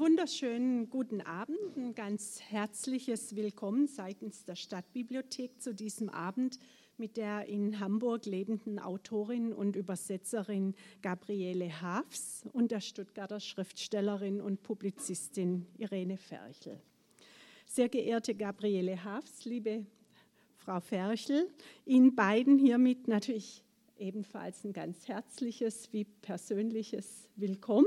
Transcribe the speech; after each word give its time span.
wunderschönen 0.00 0.88
guten 0.88 1.20
Abend, 1.20 1.76
ein 1.76 1.94
ganz 1.94 2.40
herzliches 2.40 3.36
Willkommen 3.36 3.86
seitens 3.86 4.46
der 4.46 4.56
Stadtbibliothek 4.56 5.60
zu 5.60 5.74
diesem 5.74 6.08
Abend 6.08 6.58
mit 6.96 7.18
der 7.18 7.44
in 7.48 7.80
Hamburg 7.80 8.24
lebenden 8.24 8.78
Autorin 8.78 9.52
und 9.52 9.76
Übersetzerin 9.76 10.74
Gabriele 11.02 11.82
Hafs 11.82 12.46
und 12.54 12.70
der 12.70 12.80
Stuttgarter 12.80 13.40
Schriftstellerin 13.40 14.40
und 14.40 14.62
Publizistin 14.62 15.66
Irene 15.76 16.16
Ferchel. 16.16 16.80
Sehr 17.66 17.90
geehrte 17.90 18.34
Gabriele 18.34 19.04
Hafs, 19.04 19.44
liebe 19.44 19.84
Frau 20.56 20.80
Ferchel, 20.80 21.46
Ihnen 21.84 22.14
beiden 22.14 22.58
hiermit 22.58 23.06
natürlich 23.06 23.62
ebenfalls 23.98 24.64
ein 24.64 24.72
ganz 24.72 25.08
herzliches 25.08 25.92
wie 25.92 26.04
persönliches 26.04 27.28
Willkommen. 27.36 27.84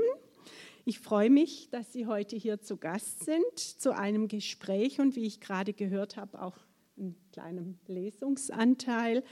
Ich 0.86 0.98
freue 1.00 1.30
mich, 1.30 1.70
dass 1.70 1.94
Sie 1.94 2.06
heute 2.06 2.36
hier 2.36 2.60
zu 2.60 2.76
Gast 2.76 3.24
sind 3.24 3.58
zu 3.58 3.96
einem 3.96 4.28
Gespräch 4.28 5.00
und 5.00 5.16
wie 5.16 5.24
ich 5.24 5.40
gerade 5.40 5.72
gehört 5.72 6.18
habe, 6.18 6.42
auch 6.42 6.58
einen 6.98 7.16
kleinen 7.32 7.80
Lesungsanteil 7.86 9.24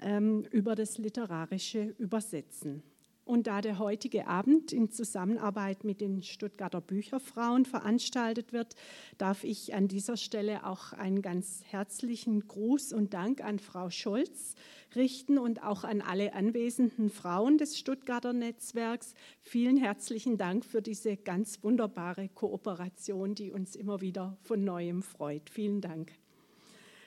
ähm, 0.00 0.44
über 0.50 0.74
das 0.74 0.98
literarische 0.98 1.94
Übersetzen. 1.98 2.82
Und 3.26 3.48
da 3.48 3.60
der 3.60 3.80
heutige 3.80 4.28
Abend 4.28 4.72
in 4.72 4.88
Zusammenarbeit 4.88 5.82
mit 5.82 6.00
den 6.00 6.22
Stuttgarter 6.22 6.80
Bücherfrauen 6.80 7.64
veranstaltet 7.64 8.52
wird, 8.52 8.76
darf 9.18 9.42
ich 9.42 9.74
an 9.74 9.88
dieser 9.88 10.16
Stelle 10.16 10.64
auch 10.64 10.92
einen 10.92 11.22
ganz 11.22 11.64
herzlichen 11.64 12.46
Gruß 12.46 12.92
und 12.92 13.14
Dank 13.14 13.42
an 13.42 13.58
Frau 13.58 13.90
Scholz 13.90 14.54
richten 14.94 15.38
und 15.38 15.64
auch 15.64 15.82
an 15.82 16.02
alle 16.02 16.34
anwesenden 16.34 17.10
Frauen 17.10 17.58
des 17.58 17.76
Stuttgarter 17.76 18.32
Netzwerks. 18.32 19.14
Vielen 19.42 19.76
herzlichen 19.76 20.38
Dank 20.38 20.64
für 20.64 20.80
diese 20.80 21.16
ganz 21.16 21.64
wunderbare 21.64 22.28
Kooperation, 22.28 23.34
die 23.34 23.50
uns 23.50 23.74
immer 23.74 24.00
wieder 24.00 24.38
von 24.42 24.62
neuem 24.62 25.02
freut. 25.02 25.50
Vielen 25.50 25.80
Dank. 25.80 26.12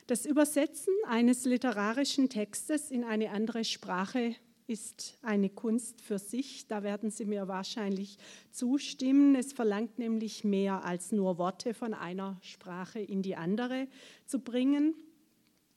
Das 0.07 0.25
Übersetzen 0.25 0.93
eines 1.07 1.45
literarischen 1.45 2.27
Textes 2.27 2.91
in 2.91 3.05
eine 3.05 3.29
andere 3.29 3.63
Sprache 3.63 4.35
ist 4.69 5.17
eine 5.23 5.49
Kunst 5.49 5.99
für 6.01 6.19
sich. 6.19 6.67
Da 6.67 6.83
werden 6.83 7.09
Sie 7.09 7.25
mir 7.25 7.47
wahrscheinlich 7.47 8.17
zustimmen. 8.51 9.35
Es 9.35 9.51
verlangt 9.51 9.97
nämlich 9.97 10.43
mehr 10.43 10.85
als 10.85 11.11
nur 11.11 11.37
Worte 11.37 11.73
von 11.73 11.93
einer 11.93 12.37
Sprache 12.41 12.99
in 12.99 13.21
die 13.21 13.35
andere 13.35 13.87
zu 14.25 14.39
bringen. 14.39 14.93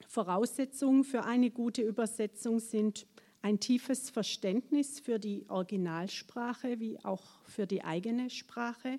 Voraussetzungen 0.07 1.05
für 1.05 1.25
eine 1.25 1.51
gute 1.51 1.83
Übersetzung 1.83 2.61
sind 2.61 3.07
ein 3.41 3.59
tiefes 3.59 4.11
Verständnis 4.11 5.01
für 5.01 5.19
die 5.19 5.47
Originalsprache 5.49 6.79
wie 6.79 7.03
auch 7.03 7.43
für 7.45 7.67
die 7.67 7.83
eigene 7.83 8.31
Sprache, 8.31 8.99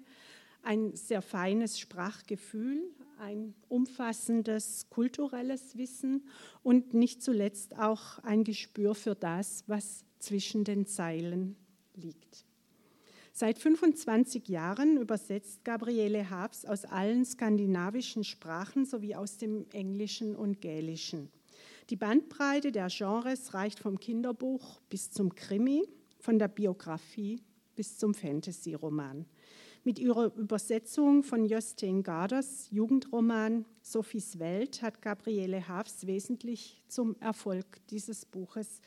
ein 0.64 0.96
sehr 0.96 1.22
feines 1.22 1.80
Sprachgefühl, 1.80 2.84
ein 3.24 3.56
umfassendes 3.70 4.88
kulturelles 4.90 5.78
Wissen 5.78 6.28
und 6.62 6.94
nicht 6.94 7.24
zuletzt 7.24 7.78
auch 7.80 8.20
ein 8.20 8.44
Gespür 8.44 8.96
für 8.96 9.16
das, 9.16 9.64
was 9.68 10.04
zwischen 10.20 10.66
den 10.66 10.86
Zeilen 10.86 11.56
liegt. 11.96 12.46
Seit 13.32 13.58
25 13.58 14.48
Jahren 14.50 14.98
übersetzt 14.98 15.64
Gabriele 15.64 16.30
Habs 16.30 16.66
aus 16.66 16.86
allen 16.86 17.26
skandinavischen 17.26 18.26
Sprachen 18.26 18.86
sowie 18.86 19.16
aus 19.16 19.38
dem 19.38 19.66
Englischen 19.72 20.36
und 20.36 20.62
Gälischen. 20.62 21.32
Die 21.90 21.96
Bandbreite 21.96 22.72
der 22.72 22.90
Genres 22.90 23.54
reicht 23.54 23.80
vom 23.80 24.00
Kinderbuch 24.00 24.82
bis 24.90 25.12
zum 25.12 25.34
Krimi, 25.34 25.88
von 26.20 26.38
der 26.40 26.50
Biografie 26.50 27.42
bis 27.76 27.98
zum 27.98 28.14
Fantasy-Roman. 28.14 29.26
Mit 29.86 30.00
ihrer 30.00 30.34
Übersetzung 30.38 31.24
von 31.24 31.46
Jostein 31.46 32.04
Garders 32.04 32.70
Jugendroman 32.72 33.66
Sophies 33.82 34.40
Welt 34.40 34.82
hat 34.82 35.02
Gabriele 35.02 35.68
Hafs 35.68 36.08
wesentlich 36.08 36.82
zum 36.88 37.18
Erfolg 37.20 37.66
dieses 37.90 38.26
Buches 38.26 38.80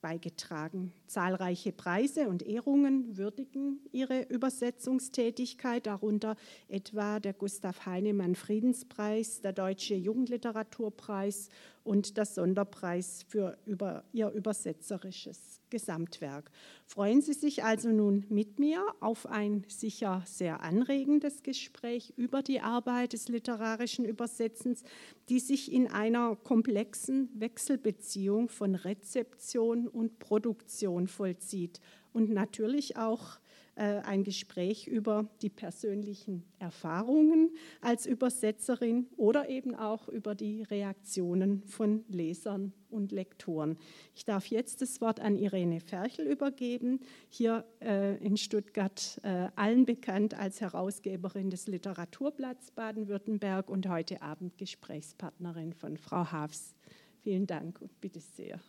beigetragen. 0.00 0.94
Zahlreiche 1.06 1.72
Preise 1.72 2.30
und 2.30 2.42
Ehrungen 2.42 3.18
würdigen 3.18 3.80
ihre 3.92 4.22
Übersetzungstätigkeit, 4.22 5.86
darunter 5.86 6.36
etwa 6.68 7.20
der 7.20 7.34
Gustav 7.34 7.84
Heinemann 7.84 8.34
Friedenspreis, 8.34 9.42
der 9.42 9.52
Deutsche 9.52 9.94
Jugendliteraturpreis 9.94 11.50
und 11.84 12.16
der 12.16 12.24
Sonderpreis 12.24 13.26
für 13.28 13.58
über 13.66 14.04
ihr 14.14 14.30
übersetzerisches 14.30 15.59
Gesamtwerk. 15.70 16.50
Freuen 16.86 17.22
Sie 17.22 17.32
sich 17.32 17.64
also 17.64 17.90
nun 17.90 18.26
mit 18.28 18.58
mir 18.58 18.84
auf 19.00 19.26
ein 19.26 19.64
sicher 19.68 20.22
sehr 20.26 20.60
anregendes 20.60 21.42
Gespräch 21.42 22.12
über 22.16 22.42
die 22.42 22.60
Arbeit 22.60 23.12
des 23.12 23.28
literarischen 23.28 24.04
Übersetzens, 24.04 24.82
die 25.28 25.40
sich 25.40 25.72
in 25.72 25.88
einer 25.88 26.36
komplexen 26.36 27.30
Wechselbeziehung 27.34 28.48
von 28.48 28.74
Rezeption 28.74 29.88
und 29.88 30.18
Produktion 30.18 31.06
vollzieht 31.06 31.80
und 32.12 32.30
natürlich 32.30 32.96
auch 32.96 33.38
ein 33.76 34.24
Gespräch 34.24 34.86
über 34.86 35.28
die 35.42 35.48
persönlichen 35.48 36.44
Erfahrungen 36.58 37.50
als 37.80 38.06
Übersetzerin 38.06 39.06
oder 39.16 39.48
eben 39.48 39.74
auch 39.74 40.08
über 40.08 40.34
die 40.34 40.62
Reaktionen 40.62 41.62
von 41.62 42.04
Lesern 42.08 42.72
und 42.90 43.12
Lektoren. 43.12 43.78
Ich 44.14 44.24
darf 44.24 44.46
jetzt 44.46 44.82
das 44.82 45.00
Wort 45.00 45.20
an 45.20 45.36
Irene 45.36 45.80
Ferchel 45.80 46.26
übergeben, 46.26 47.00
hier 47.28 47.64
äh, 47.80 48.16
in 48.18 48.36
Stuttgart 48.36 49.20
äh, 49.22 49.48
allen 49.56 49.86
bekannt 49.86 50.34
als 50.34 50.60
Herausgeberin 50.60 51.50
des 51.50 51.66
Literaturblatts 51.66 52.72
Baden-Württemberg 52.72 53.70
und 53.70 53.88
heute 53.88 54.22
Abend 54.22 54.58
Gesprächspartnerin 54.58 55.72
von 55.72 55.96
Frau 55.96 56.30
Hafs. 56.30 56.74
Vielen 57.22 57.46
Dank 57.46 57.80
und 57.80 58.00
bitte 58.00 58.20
sehr. 58.20 58.60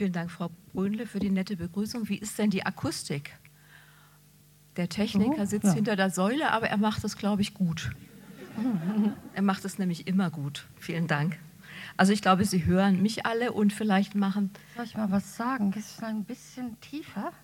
Vielen 0.00 0.14
Dank, 0.14 0.30
Frau 0.30 0.50
Brünle, 0.72 1.04
für 1.04 1.18
die 1.18 1.28
nette 1.28 1.58
Begrüßung. 1.58 2.08
Wie 2.08 2.16
ist 2.16 2.38
denn 2.38 2.48
die 2.48 2.64
Akustik? 2.64 3.38
Der 4.76 4.88
Techniker 4.88 5.46
sitzt 5.46 5.66
ja. 5.66 5.72
hinter 5.74 5.94
der 5.94 6.08
Säule, 6.08 6.52
aber 6.52 6.70
er 6.70 6.78
macht 6.78 7.04
es, 7.04 7.18
glaube 7.18 7.42
ich, 7.42 7.52
gut. 7.52 7.90
er 9.34 9.42
macht 9.42 9.62
es 9.66 9.78
nämlich 9.78 10.06
immer 10.06 10.30
gut. 10.30 10.66
Vielen 10.78 11.06
Dank. 11.06 11.38
Also 11.98 12.14
ich 12.14 12.22
glaube, 12.22 12.46
Sie 12.46 12.64
hören 12.64 13.02
mich 13.02 13.26
alle 13.26 13.52
und 13.52 13.74
vielleicht 13.74 14.14
machen. 14.14 14.50
Soll 14.74 14.86
ich 14.86 14.96
mal 14.96 15.10
was 15.10 15.36
sagen? 15.36 15.70
Ist 15.74 16.02
ein 16.02 16.24
bisschen 16.24 16.80
tiefer? 16.80 17.34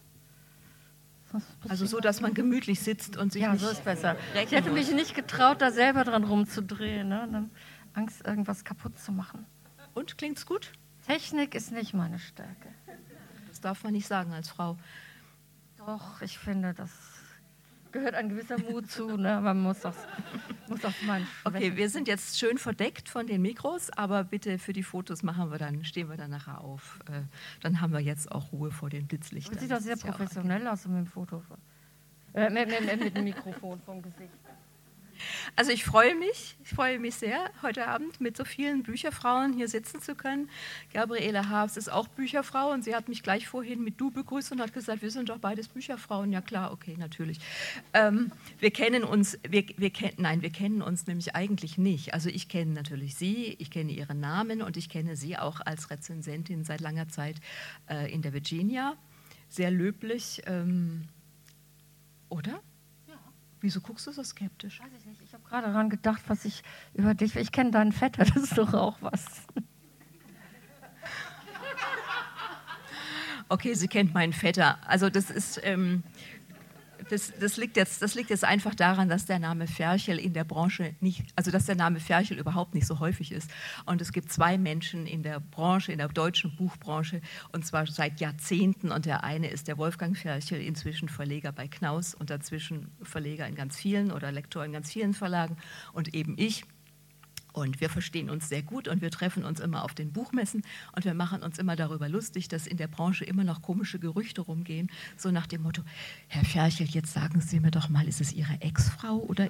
Also 1.69 1.84
so, 1.84 2.00
dass 2.00 2.22
man 2.22 2.33
gemütlich 2.33 2.81
sitzt 2.81 3.19
und 3.19 3.34
sich 3.34 3.43
ja, 3.43 3.55
so 3.59 3.69
ist 3.69 3.84
besser. 3.84 4.16
Ich 4.43 4.53
hätte 4.53 4.71
mich 4.71 4.91
nicht 4.93 5.15
getraut, 5.15 5.61
da 5.61 5.72
selber 5.72 6.05
dran 6.05 6.25
rumzudrehen. 6.25 7.06
Ne? 7.06 7.50
Angst, 7.93 8.27
irgendwas 8.27 8.65
kaputt 8.65 8.99
zu 8.99 9.12
machen. 9.12 9.45
Und 9.93 10.16
klingt's 10.16 10.47
gut? 10.47 10.72
Technik 11.06 11.55
ist 11.55 11.72
nicht 11.72 11.94
meine 11.94 12.19
Stärke. 12.19 12.69
Das 13.49 13.61
darf 13.61 13.84
man 13.84 13.93
nicht 13.93 14.06
sagen 14.06 14.33
als 14.33 14.49
Frau. 14.49 14.77
Doch, 15.78 16.21
ich 16.21 16.39
finde, 16.39 16.75
das 16.75 16.91
gehört 17.93 18.15
ein 18.15 18.28
gewisser 18.28 18.59
Mut 18.59 18.91
zu. 18.91 19.16
Ne? 19.16 19.41
Man 19.41 19.61
muss 19.61 19.84
auch, 19.87 19.95
muss 20.69 20.84
auch 20.84 21.03
mal 21.06 21.22
Okay, 21.45 21.77
wir 21.77 21.89
sind 21.89 22.09
jetzt 22.09 22.39
schön 22.39 22.59
verdeckt 22.59 23.09
von 23.09 23.27
den 23.27 23.41
Mikros, 23.43 23.91
aber 23.91 24.25
bitte 24.25 24.59
für 24.59 24.72
die 24.72 24.83
Fotos 24.83 25.22
machen 25.22 25.50
wir 25.50 25.59
dann, 25.59 25.84
stehen 25.84 26.09
wir 26.09 26.16
dann 26.16 26.31
nachher 26.31 26.61
auf. 26.61 26.99
Äh, 27.09 27.22
dann 27.62 27.81
haben 27.81 27.93
wir 27.93 28.00
jetzt 28.00 28.31
auch 28.33 28.53
Ruhe 28.53 28.71
vor 28.71 28.91
den 28.91 29.06
Blitzlichtern. 29.06 29.55
Das 29.55 29.62
sieht 29.62 29.71
doch 29.71 29.81
sehr 29.81 29.97
professionell 29.97 30.66
aus 30.66 30.87
mit 30.87 30.99
dem 30.99 31.06
Foto. 31.06 31.43
Äh, 32.34 32.50
mit, 32.50 32.69
mit, 32.69 33.00
mit 33.00 33.16
dem 33.16 33.25
Mikrofon 33.25 33.81
vom 33.81 34.03
Gesicht. 34.03 34.33
Also 35.54 35.71
ich 35.71 35.84
freue 35.84 36.15
mich, 36.15 36.56
ich 36.62 36.71
freue 36.71 36.99
mich 36.99 37.15
sehr, 37.16 37.50
heute 37.62 37.87
Abend 37.87 38.21
mit 38.21 38.37
so 38.37 38.44
vielen 38.44 38.82
Bücherfrauen 38.82 39.53
hier 39.53 39.69
sitzen 39.69 40.00
zu 40.00 40.15
können. 40.15 40.49
Gabriele 40.93 41.49
Haas 41.49 41.77
ist 41.77 41.91
auch 41.91 42.09
Bücherfrau 42.09 42.72
und 42.72 42.84
sie 42.84 42.94
hat 42.94 43.09
mich 43.09 43.22
gleich 43.22 43.47
vorhin 43.47 43.82
mit 43.82 44.00
du 44.00 44.10
begrüßt 44.10 44.53
und 44.53 44.60
hat 44.60 44.72
gesagt, 44.72 45.03
wir 45.03 45.10
sind 45.10 45.28
doch 45.28 45.39
beides 45.39 45.68
Bücherfrauen. 45.68 46.33
Ja 46.33 46.41
klar, 46.41 46.72
okay, 46.72 46.97
natürlich. 46.98 47.39
Ähm, 47.92 48.33
wir 48.59 48.71
kennen 48.71 49.04
uns, 49.04 49.39
wir, 49.48 49.65
wir 49.77 49.91
kennen, 49.91 50.16
nein, 50.18 50.42
wir 50.42 50.51
kennen 50.51 50.83
uns 50.83 51.07
nämlich 51.07 51.34
eigentlich 51.34 51.78
nicht. 51.78 52.15
Also 52.15 52.28
ich 52.28 52.48
kenne 52.48 52.72
natürlich 52.72 53.15
sie, 53.15 53.57
ich 53.59 53.71
kenne 53.71 53.92
ihren 53.92 54.21
Namen 54.21 54.62
und 54.62 54.77
ich 54.77 54.89
kenne 54.89 55.16
sie 55.16 55.36
auch 55.36 55.60
als 55.65 55.91
Rezensentin 55.91 56.65
seit 56.65 56.80
langer 56.80 57.09
Zeit 57.09 57.36
äh, 57.89 58.12
in 58.12 58.22
der 58.22 58.33
Virginia. 58.33 58.95
Sehr 59.48 59.71
löblich, 59.71 60.42
ähm, 60.47 61.09
oder? 62.28 62.60
Wieso 63.66 63.80
guckst 63.80 64.07
du 64.07 64.13
so 64.13 64.22
skeptisch? 64.22 64.78
Weiß 64.78 64.92
ich 64.97 65.04
nicht. 65.07 65.21
Ich 65.22 65.34
habe 65.34 65.42
gerade 65.42 65.66
daran 65.66 65.91
gedacht, 65.91 66.22
was 66.28 66.45
ich 66.45 66.63
über 66.95 67.15
dich. 67.15 67.34
Ich 67.34 67.51
kenne 67.51 67.72
deinen 67.72 67.91
Vetter, 67.91 68.24
das 68.33 68.36
ist 68.36 68.57
doch 68.57 68.72
auch 68.74 68.97
was. 69.01 69.24
Okay, 73.48 73.74
sie 73.74 73.89
kennt 73.89 74.15
meinen 74.15 74.33
Vetter. 74.33 74.78
Also 74.86 75.10
das 75.10 75.30
ist, 75.33 75.60
ähm, 75.65 76.04
das, 77.11 77.33
das, 77.39 77.57
liegt 77.57 77.77
jetzt, 77.77 78.03
das 78.03 78.15
liegt 78.15 78.31
jetzt 78.31 78.45
einfach 78.45 78.75
daran, 78.75 79.09
dass 79.09 79.27
der 79.27 79.39
Name 79.39 79.67
Ferchel 79.67 80.19
in 80.19 80.33
der 80.33 80.45
Branche 80.45 80.95
nicht, 81.01 81.25
also 81.37 81.51
dass 81.51 81.67
der 81.67 81.77
Name 81.77 82.01
Ferchel 82.01 82.39
überhaupt 82.39 82.75
nicht 82.75 82.87
so 82.87 82.99
häufig 82.99 83.33
ist. 83.33 83.51
Und 83.85 84.01
es 84.01 84.13
gibt 84.13 84.33
zwei 84.33 84.59
Menschen 84.59 85.07
in 85.07 85.23
der 85.23 85.41
Branche, 85.41 85.93
in 85.93 85.99
der 85.99 86.09
deutschen 86.09 86.57
Buchbranche, 86.57 87.21
und 87.53 87.65
zwar 87.65 87.87
seit 87.87 88.21
Jahrzehnten. 88.21 88.91
Und 88.91 89.07
der 89.07 89.25
eine 89.25 89.49
ist 89.49 89.69
der 89.69 89.79
Wolfgang 89.79 90.17
Ferchel, 90.17 90.61
inzwischen 90.61 91.09
Verleger 91.09 91.53
bei 91.53 91.69
Knaus 91.69 92.15
und 92.15 92.31
dazwischen 92.31 92.91
Verleger 93.03 93.47
in 93.47 93.55
ganz 93.55 93.77
vielen 93.77 94.11
oder 94.11 94.33
Lektor 94.33 94.65
in 94.65 94.73
ganz 94.73 94.91
vielen 94.91 95.15
Verlagen. 95.15 95.57
Und 95.93 96.15
eben 96.15 96.35
ich, 96.39 96.65
und 97.57 97.81
wir 97.81 97.89
verstehen 97.89 98.29
uns 98.29 98.51
sehr 98.51 98.63
gut 98.63 98.87
und 98.87 99.01
wir 99.01 99.11
treffen 99.11 99.45
uns 99.45 99.61
immer 99.61 99.83
auf 99.83 99.95
den 99.95 100.13
Buchmessen 100.13 100.63
und 100.95 101.07
wir 101.07 101.15
machen 101.15 101.43
uns 101.43 101.59
immer 101.59 101.75
darüber 101.75 102.07
lustig, 102.09 102.49
dass 102.49 102.67
in 102.67 102.77
der 102.77 102.87
Branche 102.87 103.25
immer 103.25 103.45
noch 103.45 103.63
komische 103.63 103.99
Gerüchte 103.99 104.43
rumgehen, 104.43 104.91
so 105.17 105.31
nach 105.31 105.47
dem 105.47 105.63
Motto, 105.63 105.83
Herr 106.29 106.45
Ferchel, 106.45 106.87
jetzt 106.87 107.15
sagen 107.15 107.41
Sie 107.41 107.59
mir 107.59 107.71
doch 107.71 107.89
mal, 107.89 108.07
ist 108.07 108.21
es 108.21 108.33
Ihre 108.33 108.61
Ex-Frau 108.61 109.17
oder... 109.17 109.49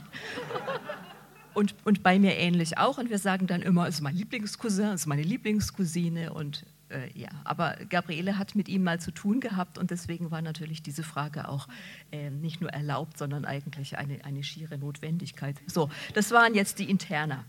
Und, 1.55 1.75
und 1.85 2.03
bei 2.03 2.19
mir 2.19 2.37
ähnlich 2.37 2.76
auch. 2.76 2.99
Und 2.99 3.08
wir 3.08 3.19
sagen 3.19 3.47
dann 3.47 3.62
immer, 3.62 3.88
es 3.88 3.94
ist 3.94 4.00
mein 4.03 4.14
Lieblingscousin, 4.14 4.88
es 4.88 5.00
ist 5.00 5.06
meine 5.06 5.23
Lieblingscousine 5.23 6.35
und 6.35 6.67
äh, 6.88 7.10
ja, 7.18 7.28
aber 7.44 7.76
Gabriele 7.88 8.38
hat 8.38 8.54
mit 8.54 8.68
ihm 8.68 8.84
mal 8.84 9.00
zu 9.00 9.10
tun 9.10 9.40
gehabt 9.40 9.78
und 9.78 9.90
deswegen 9.90 10.30
war 10.30 10.42
natürlich 10.42 10.82
diese 10.82 11.02
Frage 11.02 11.48
auch 11.48 11.68
äh, 12.12 12.30
nicht 12.30 12.60
nur 12.60 12.70
erlaubt, 12.70 13.18
sondern 13.18 13.44
eigentlich 13.44 13.98
eine, 13.98 14.24
eine 14.24 14.44
schiere 14.44 14.78
Notwendigkeit. 14.78 15.56
So, 15.66 15.90
das 16.14 16.30
waren 16.30 16.54
jetzt 16.54 16.78
die 16.78 16.88
Interna. 16.88 17.44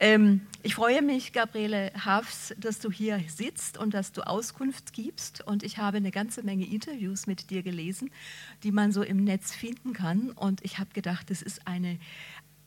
Ähm, 0.00 0.42
ich 0.62 0.74
freue 0.74 1.02
mich, 1.02 1.32
Gabriele 1.32 1.92
Hafs, 2.02 2.54
dass 2.58 2.78
du 2.78 2.90
hier 2.90 3.20
sitzt 3.28 3.76
und 3.76 3.92
dass 3.92 4.12
du 4.12 4.22
Auskunft 4.26 4.92
gibst 4.92 5.46
und 5.46 5.62
ich 5.62 5.78
habe 5.78 5.98
eine 5.98 6.10
ganze 6.10 6.42
Menge 6.42 6.66
Interviews 6.66 7.26
mit 7.26 7.50
dir 7.50 7.62
gelesen, 7.62 8.10
die 8.62 8.72
man 8.72 8.92
so 8.92 9.02
im 9.02 9.24
Netz 9.24 9.54
finden 9.54 9.92
kann 9.92 10.30
und 10.30 10.64
ich 10.64 10.78
habe 10.78 10.90
gedacht, 10.94 11.30
das 11.30 11.42
ist 11.42 11.66
eine, 11.66 11.98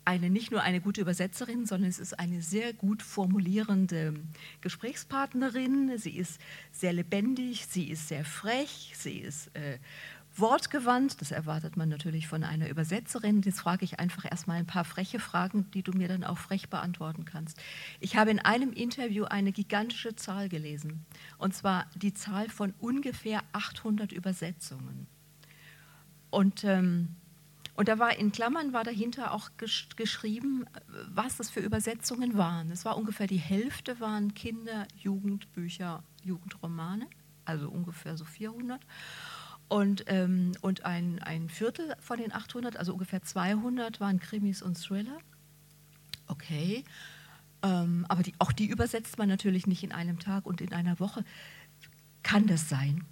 eine, 0.05 0.29
nicht 0.29 0.51
nur 0.51 0.61
eine 0.61 0.81
gute 0.81 1.01
Übersetzerin, 1.01 1.65
sondern 1.65 1.89
es 1.89 1.99
ist 1.99 2.19
eine 2.19 2.41
sehr 2.41 2.73
gut 2.73 3.03
formulierende 3.03 4.15
Gesprächspartnerin. 4.61 5.97
Sie 5.97 6.17
ist 6.17 6.39
sehr 6.71 6.93
lebendig, 6.93 7.67
sie 7.67 7.89
ist 7.89 8.07
sehr 8.07 8.25
frech, 8.25 8.93
sie 8.95 9.19
ist 9.19 9.55
äh, 9.55 9.77
wortgewandt. 10.35 11.21
Das 11.21 11.31
erwartet 11.31 11.77
man 11.77 11.89
natürlich 11.89 12.27
von 12.27 12.43
einer 12.43 12.69
Übersetzerin. 12.69 13.41
Jetzt 13.41 13.59
frage 13.59 13.85
ich 13.85 13.99
einfach 13.99 14.25
erstmal 14.29 14.57
ein 14.57 14.65
paar 14.65 14.85
freche 14.85 15.19
Fragen, 15.19 15.69
die 15.71 15.83
du 15.83 15.91
mir 15.91 16.07
dann 16.07 16.23
auch 16.23 16.37
frech 16.37 16.69
beantworten 16.69 17.25
kannst. 17.25 17.61
Ich 17.99 18.15
habe 18.15 18.31
in 18.31 18.39
einem 18.39 18.73
Interview 18.73 19.25
eine 19.25 19.51
gigantische 19.51 20.15
Zahl 20.15 20.49
gelesen, 20.49 21.05
und 21.37 21.53
zwar 21.53 21.87
die 21.95 22.13
Zahl 22.13 22.49
von 22.49 22.73
ungefähr 22.79 23.43
800 23.51 24.11
Übersetzungen. 24.11 25.07
Und 26.29 26.63
ähm, 26.63 27.17
und 27.75 27.87
da 27.87 27.99
war 27.99 28.17
in 28.17 28.31
Klammern 28.31 28.73
war 28.73 28.83
dahinter 28.83 29.33
auch 29.33 29.49
gesch 29.57 29.89
geschrieben, 29.95 30.65
was 31.07 31.37
das 31.37 31.49
für 31.49 31.61
Übersetzungen 31.61 32.37
waren. 32.37 32.69
Es 32.71 32.85
war 32.85 32.97
ungefähr 32.97 33.27
die 33.27 33.37
Hälfte 33.37 33.99
waren 33.99 34.33
Kinder, 34.33 34.87
Jugendbücher, 34.97 36.03
Jugendromane, 36.23 37.07
also 37.45 37.69
ungefähr 37.69 38.17
so 38.17 38.25
400. 38.25 38.81
Und, 39.69 40.03
ähm, 40.07 40.51
und 40.59 40.83
ein, 40.83 41.19
ein 41.19 41.47
Viertel 41.47 41.95
von 41.99 42.19
den 42.19 42.33
800, 42.33 42.75
also 42.75 42.91
ungefähr 42.91 43.23
200, 43.23 44.01
waren 44.01 44.19
Krimis 44.19 44.61
und 44.61 44.75
Thriller. 44.77 45.17
Okay, 46.27 46.83
ähm, 47.63 48.05
aber 48.09 48.23
die, 48.23 48.33
auch 48.39 48.51
die 48.51 48.65
übersetzt 48.65 49.17
man 49.17 49.29
natürlich 49.29 49.67
nicht 49.67 49.83
in 49.83 49.91
einem 49.91 50.19
Tag 50.19 50.45
und 50.45 50.61
in 50.61 50.73
einer 50.73 50.99
Woche. 50.99 51.23
Kann 52.23 52.47
das 52.47 52.69
sein? 52.69 53.05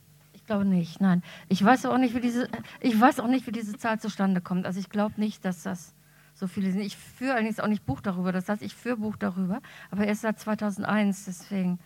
Glaube 0.49 0.65
nicht, 0.65 0.99
nein. 0.99 1.21
Ich 1.47 1.63
weiß 1.63 1.85
auch 1.85 1.99
nicht, 1.99 2.15
wie 2.15 2.21
diese, 2.21 2.49
ich 2.81 2.99
weiß 2.99 3.19
auch 3.19 3.27
nicht, 3.27 3.45
wie 3.45 3.51
diese 3.51 3.77
Zahl 3.77 3.99
zustande 3.99 4.41
kommt. 4.41 4.65
Also 4.65 4.79
ich 4.79 4.89
glaube 4.89 5.13
nicht, 5.21 5.45
dass 5.45 5.61
das 5.61 5.93
so 6.33 6.47
viele 6.47 6.71
sind. 6.71 6.81
Ich 6.81 6.97
führe 6.97 7.33
allerdings 7.33 7.59
auch 7.59 7.67
nicht 7.67 7.85
Buch 7.85 8.01
darüber. 8.01 8.31
Das 8.31 8.49
heißt, 8.49 8.63
ich 8.63 8.73
führe 8.73 8.97
Buch 8.97 9.15
darüber, 9.15 9.61
aber 9.91 10.07
erst 10.07 10.21
seit 10.21 10.39
2001, 10.39 11.25
deswegen. 11.25 11.77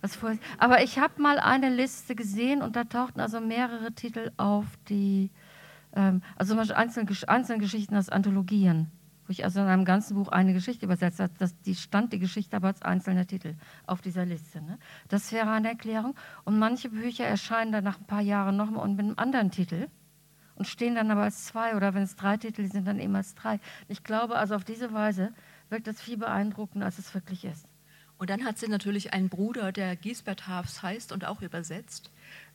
Was 0.00 0.16
vor, 0.16 0.32
aber 0.58 0.82
ich 0.82 0.98
habe 0.98 1.22
mal 1.22 1.38
eine 1.38 1.70
Liste 1.70 2.16
gesehen 2.16 2.60
und 2.62 2.74
da 2.74 2.84
tauchten 2.84 3.20
also 3.20 3.40
mehrere 3.40 3.92
Titel 3.92 4.32
auf, 4.36 4.66
die, 4.88 5.30
ähm, 5.94 6.22
also 6.36 6.50
zum 6.50 6.58
Beispiel 6.58 6.76
einzelne, 6.76 7.10
einzelne 7.28 7.58
Geschichten 7.58 7.96
aus 7.96 8.08
Anthologien 8.08 8.90
wo 9.28 9.32
ich 9.32 9.44
also 9.44 9.60
in 9.60 9.66
einem 9.66 9.84
ganzen 9.84 10.14
Buch 10.14 10.28
eine 10.28 10.54
Geschichte 10.54 10.86
übersetzt 10.86 11.20
habe. 11.20 11.32
Das, 11.38 11.54
die 11.60 11.74
stand 11.74 12.14
die 12.14 12.18
Geschichte 12.18 12.56
aber 12.56 12.68
als 12.68 12.80
einzelner 12.80 13.26
Titel 13.26 13.54
auf 13.86 14.00
dieser 14.00 14.24
Liste. 14.24 14.62
Ne? 14.62 14.78
Das 15.08 15.30
wäre 15.32 15.50
eine 15.50 15.68
Erklärung. 15.68 16.14
Und 16.44 16.58
manche 16.58 16.88
Bücher 16.88 17.26
erscheinen 17.26 17.70
dann 17.70 17.84
nach 17.84 17.98
ein 17.98 18.06
paar 18.06 18.22
Jahren 18.22 18.56
nochmal 18.56 18.84
und 18.84 18.96
mit 18.96 19.04
einem 19.04 19.18
anderen 19.18 19.50
Titel 19.50 19.88
und 20.54 20.66
stehen 20.66 20.94
dann 20.94 21.10
aber 21.10 21.24
als 21.24 21.44
zwei 21.44 21.76
oder 21.76 21.92
wenn 21.92 22.04
es 22.04 22.16
drei 22.16 22.38
Titel 22.38 22.64
sind, 22.70 22.86
dann 22.86 22.98
eben 22.98 23.14
als 23.14 23.34
drei. 23.34 23.60
Ich 23.86 24.02
glaube, 24.02 24.36
also 24.36 24.54
auf 24.54 24.64
diese 24.64 24.94
Weise 24.94 25.34
wirkt 25.68 25.86
das 25.86 26.00
viel 26.00 26.16
beeindruckender, 26.16 26.86
als 26.86 26.98
es 26.98 27.12
wirklich 27.12 27.44
ist. 27.44 27.68
Und 28.16 28.30
dann 28.30 28.44
hat 28.44 28.58
sie 28.58 28.68
natürlich 28.68 29.12
einen 29.12 29.28
Bruder, 29.28 29.72
der 29.72 29.94
Giesbert 29.94 30.48
Hafs 30.48 30.82
heißt 30.82 31.12
und 31.12 31.26
auch 31.26 31.42
übersetzt. 31.42 32.10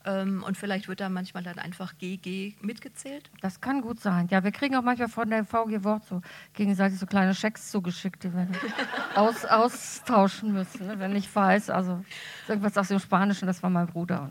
Ähm, 0.05 0.43
und 0.43 0.57
vielleicht 0.57 0.87
wird 0.87 0.99
da 0.99 1.09
manchmal 1.09 1.43
dann 1.43 1.59
einfach 1.59 1.97
GG 1.97 2.55
mitgezählt. 2.61 3.29
Das 3.41 3.61
kann 3.61 3.81
gut 3.81 3.99
sein. 3.99 4.27
Ja, 4.29 4.43
wir 4.43 4.51
kriegen 4.51 4.75
auch 4.75 4.81
manchmal 4.81 5.07
von 5.07 5.29
der 5.29 5.45
VG 5.45 5.83
Wort 5.83 6.03
so 6.05 6.21
gegenseitig 6.53 6.99
so 6.99 7.05
kleine 7.05 7.33
Schecks 7.33 7.71
zugeschickt, 7.71 8.23
die 8.23 8.33
wir 8.33 8.47
aus, 9.15 9.45
austauschen 9.45 10.53
müssen, 10.53 10.87
ne? 10.87 10.99
wenn 10.99 11.15
ich 11.15 11.33
weiß, 11.33 11.69
also 11.69 12.03
irgendwas 12.47 12.77
aus 12.77 12.89
dem 12.89 12.99
Spanischen, 12.99 13.47
das 13.47 13.63
war 13.63 13.69
mein 13.69 13.87
Bruder. 13.87 14.29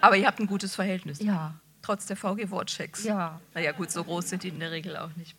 Aber 0.00 0.16
ihr 0.16 0.26
habt 0.26 0.40
ein 0.40 0.46
gutes 0.46 0.74
Verhältnis. 0.74 1.20
Ja. 1.20 1.54
Trotz 1.82 2.06
der 2.06 2.16
VG-Wortchecks. 2.16 3.04
Ja. 3.04 3.40
Naja, 3.54 3.72
gut, 3.72 3.90
so 3.90 4.02
groß 4.02 4.30
sind 4.30 4.42
die 4.42 4.48
in 4.48 4.58
der 4.58 4.72
Regel 4.72 4.96
auch 4.96 5.14
nicht. 5.16 5.36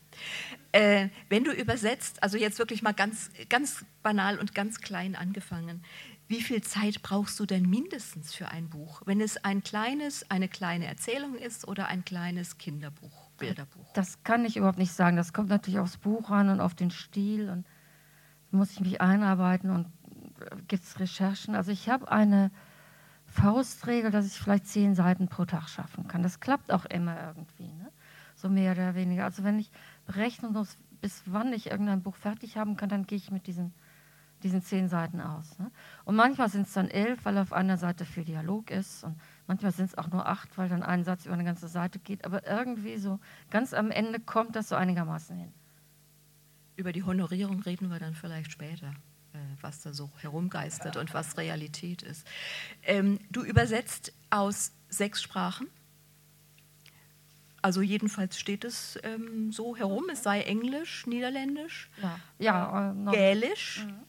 Äh, 0.71 1.09
wenn 1.27 1.43
du 1.43 1.51
übersetzt, 1.51 2.23
also 2.23 2.37
jetzt 2.37 2.57
wirklich 2.59 2.81
mal 2.81 2.93
ganz, 2.93 3.31
ganz 3.49 3.83
banal 4.01 4.39
und 4.39 4.55
ganz 4.55 4.79
klein 4.79 5.15
angefangen, 5.15 5.83
wie 6.27 6.41
viel 6.41 6.61
Zeit 6.61 7.01
brauchst 7.01 7.39
du 7.39 7.45
denn 7.45 7.69
mindestens 7.69 8.33
für 8.33 8.49
ein 8.49 8.69
Buch, 8.69 9.01
wenn 9.05 9.21
es 9.21 9.43
ein 9.43 9.63
kleines, 9.63 10.29
eine 10.29 10.49
kleine 10.49 10.85
Erzählung 10.85 11.35
ist 11.35 11.67
oder 11.67 11.87
ein 11.87 12.03
kleines 12.03 12.57
Kinderbuch, 12.57 13.29
Bilderbuch? 13.37 13.93
Das 13.93 14.23
kann 14.23 14.43
ich 14.43 14.57
überhaupt 14.57 14.77
nicht 14.77 14.91
sagen. 14.91 15.15
Das 15.15 15.31
kommt 15.31 15.49
natürlich 15.49 15.79
aufs 15.79 15.97
Buch 15.97 16.29
an 16.29 16.49
und 16.49 16.59
auf 16.59 16.75
den 16.75 16.91
Stil 16.91 17.49
und 17.49 17.65
muss 18.51 18.71
ich 18.71 18.81
mich 18.81 18.99
einarbeiten 19.01 19.69
und 19.69 19.85
äh, 20.39 20.55
gibt 20.67 20.83
es 20.83 20.99
Recherchen. 20.99 21.55
Also 21.55 21.71
ich 21.71 21.89
habe 21.89 22.11
eine 22.11 22.51
Faustregel, 23.27 24.11
dass 24.11 24.25
ich 24.25 24.33
vielleicht 24.33 24.67
zehn 24.67 24.95
Seiten 24.95 25.27
pro 25.27 25.45
Tag 25.45 25.69
schaffen 25.69 26.07
kann. 26.07 26.23
Das 26.23 26.39
klappt 26.39 26.71
auch 26.71 26.85
immer 26.85 27.17
irgendwie, 27.27 27.73
ne? 27.73 27.91
so 28.35 28.49
mehr 28.49 28.73
oder 28.73 28.95
weniger. 28.95 29.25
Also 29.25 29.43
wenn 29.43 29.59
ich 29.59 29.71
berechnen 30.05 30.53
muss, 30.53 30.77
bis 31.01 31.23
wann 31.25 31.53
ich 31.53 31.71
irgendein 31.71 32.01
Buch 32.01 32.15
fertig 32.15 32.57
haben 32.57 32.75
kann, 32.75 32.89
dann 32.89 33.05
gehe 33.05 33.17
ich 33.17 33.31
mit 33.31 33.47
diesen 33.47 33.73
diesen 34.43 34.61
zehn 34.61 34.87
Seiten 34.87 35.19
aus. 35.19 35.57
Ne? 35.59 35.71
Und 36.05 36.15
manchmal 36.15 36.49
sind 36.49 36.67
es 36.67 36.73
dann 36.73 36.89
elf, 36.89 37.25
weil 37.25 37.37
auf 37.37 37.53
einer 37.53 37.77
Seite 37.77 38.05
viel 38.05 38.23
Dialog 38.23 38.69
ist. 38.69 39.03
Und 39.03 39.19
manchmal 39.47 39.71
sind 39.71 39.85
es 39.85 39.97
auch 39.97 40.09
nur 40.09 40.27
acht, 40.27 40.57
weil 40.57 40.69
dann 40.69 40.83
ein 40.83 41.03
Satz 41.03 41.25
über 41.25 41.33
eine 41.33 41.43
ganze 41.43 41.67
Seite 41.67 41.99
geht. 41.99 42.25
Aber 42.25 42.45
irgendwie 42.45 42.97
so 42.97 43.19
ganz 43.49 43.73
am 43.73 43.91
Ende 43.91 44.19
kommt 44.19 44.55
das 44.55 44.69
so 44.69 44.75
einigermaßen 44.75 45.35
hin. 45.35 45.53
Über 46.75 46.91
die 46.91 47.03
Honorierung 47.03 47.61
reden 47.61 47.89
wir 47.89 47.99
dann 47.99 48.13
vielleicht 48.13 48.51
später, 48.51 48.93
äh, 49.33 49.39
was 49.61 49.81
da 49.81 49.93
so 49.93 50.11
herumgeistert 50.17 50.97
und 50.97 51.13
was 51.13 51.37
Realität 51.37 52.03
ist. 52.03 52.27
Ähm, 52.83 53.19
du 53.31 53.43
übersetzt 53.43 54.13
aus 54.29 54.73
sechs 54.89 55.23
Sprachen. 55.23 55.67
Also 57.63 57.81
jedenfalls 57.81 58.39
steht 58.39 58.63
es 58.63 58.99
ähm, 59.01 59.51
so 59.51 59.75
herum, 59.75 60.05
es 60.11 60.21
sei 60.21 60.41
Englisch, 60.41 61.07
Niederländisch, 61.07 61.89
ja. 62.01 62.19
Ja, 62.37 62.91
äh, 62.91 63.11
Gälisch. 63.11 63.85
Mhm 63.87 64.06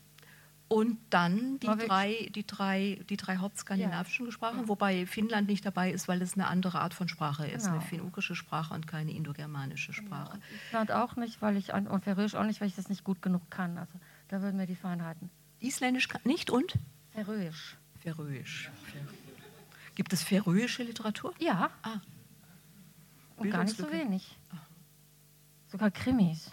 und 0.69 0.99
dann 1.09 1.59
die 1.61 1.67
drei, 1.67 2.31
die, 2.35 2.47
drei, 2.47 3.01
die 3.09 3.17
drei 3.17 3.37
hauptskandinavischen 3.39 4.27
ja. 4.27 4.33
Sprachen, 4.33 4.69
wobei 4.69 5.07
Finnland 5.07 5.49
nicht 5.49 5.65
dabei 5.65 5.91
ist, 5.91 6.09
weil 6.09 6.21
es 6.21 6.35
eine 6.35 6.47
andere 6.47 6.81
Art 6.81 6.93
von 6.93 7.09
Sprache 7.09 7.47
ist, 7.47 7.65
genau. 7.65 7.77
eine 7.77 7.87
finnogische 7.87 8.35
Sprache 8.35 8.75
und 8.75 8.87
keine 8.87 9.13
indogermanische 9.13 9.93
genau. 9.93 10.07
Sprache. 10.07 10.39
Genau. 10.39 10.83
Island 10.83 10.93
auch 10.93 11.17
nicht, 11.17 11.41
weil 11.41 11.57
ich 11.57 11.73
und 11.73 12.05
Färöisch 12.05 12.35
auch 12.35 12.45
nicht, 12.45 12.61
weil 12.61 12.69
ich 12.69 12.77
das 12.77 12.89
nicht 12.91 13.03
gut 13.03 13.23
genug 13.23 13.51
kann. 13.51 13.79
Also 13.79 13.93
da 14.29 14.43
würden 14.43 14.59
wir 14.59 14.67
die 14.67 14.77
Feinheiten. 14.77 15.31
Isländisch 15.61 16.09
nicht 16.25 16.51
und? 16.51 16.75
Färöisch. 17.11 17.79
Färöisch. 17.99 18.71
Gibt 19.95 20.13
es 20.13 20.23
färöische 20.23 20.83
Literatur? 20.83 21.35
Ja. 21.39 21.71
Ah. 21.83 22.01
Und 23.37 23.51
gar 23.51 23.65
nicht 23.65 23.77
so 23.77 23.91
wenig. 23.91 24.37
Ah. 24.53 24.57
Sogar 25.69 25.91
Krimis. 25.91 26.53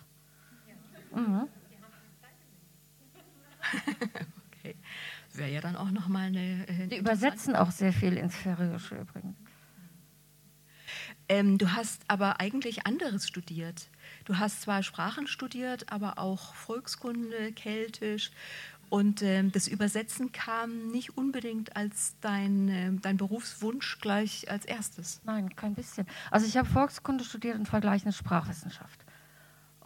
Ja. 1.11 1.19
Mhm. 1.19 1.47
Okay. 4.51 4.75
Wäre 5.33 5.51
ja 5.51 5.61
dann 5.61 5.75
auch 5.75 5.91
nochmal 5.91 6.27
eine. 6.27 6.67
Äh, 6.67 6.87
Die 6.87 6.97
übersetzen 6.97 7.55
auch 7.55 7.71
sehr 7.71 7.93
viel 7.93 8.17
ins 8.17 8.35
Färöische 8.35 8.95
übrigens. 8.95 9.35
Ähm, 11.27 11.57
du 11.57 11.71
hast 11.71 12.03
aber 12.07 12.39
eigentlich 12.39 12.85
anderes 12.85 13.27
studiert. 13.27 13.89
Du 14.25 14.37
hast 14.37 14.61
zwar 14.61 14.83
Sprachen 14.83 15.27
studiert, 15.27 15.91
aber 15.91 16.19
auch 16.19 16.53
Volkskunde, 16.53 17.51
Keltisch 17.53 18.31
Und 18.89 19.21
ähm, 19.23 19.51
das 19.51 19.67
Übersetzen 19.67 20.31
kam 20.31 20.87
nicht 20.91 21.17
unbedingt 21.17 21.75
als 21.75 22.15
dein, 22.21 22.69
äh, 22.69 22.91
dein 23.01 23.17
Berufswunsch 23.17 23.99
gleich 23.99 24.49
als 24.49 24.65
erstes. 24.65 25.21
Nein, 25.25 25.55
kein 25.55 25.73
bisschen. 25.73 26.05
Also 26.31 26.45
ich 26.45 26.55
habe 26.57 26.69
Volkskunde 26.69 27.23
studiert 27.23 27.57
und 27.57 27.67
vergleichende 27.67 28.15
Sprachwissenschaft. 28.15 29.04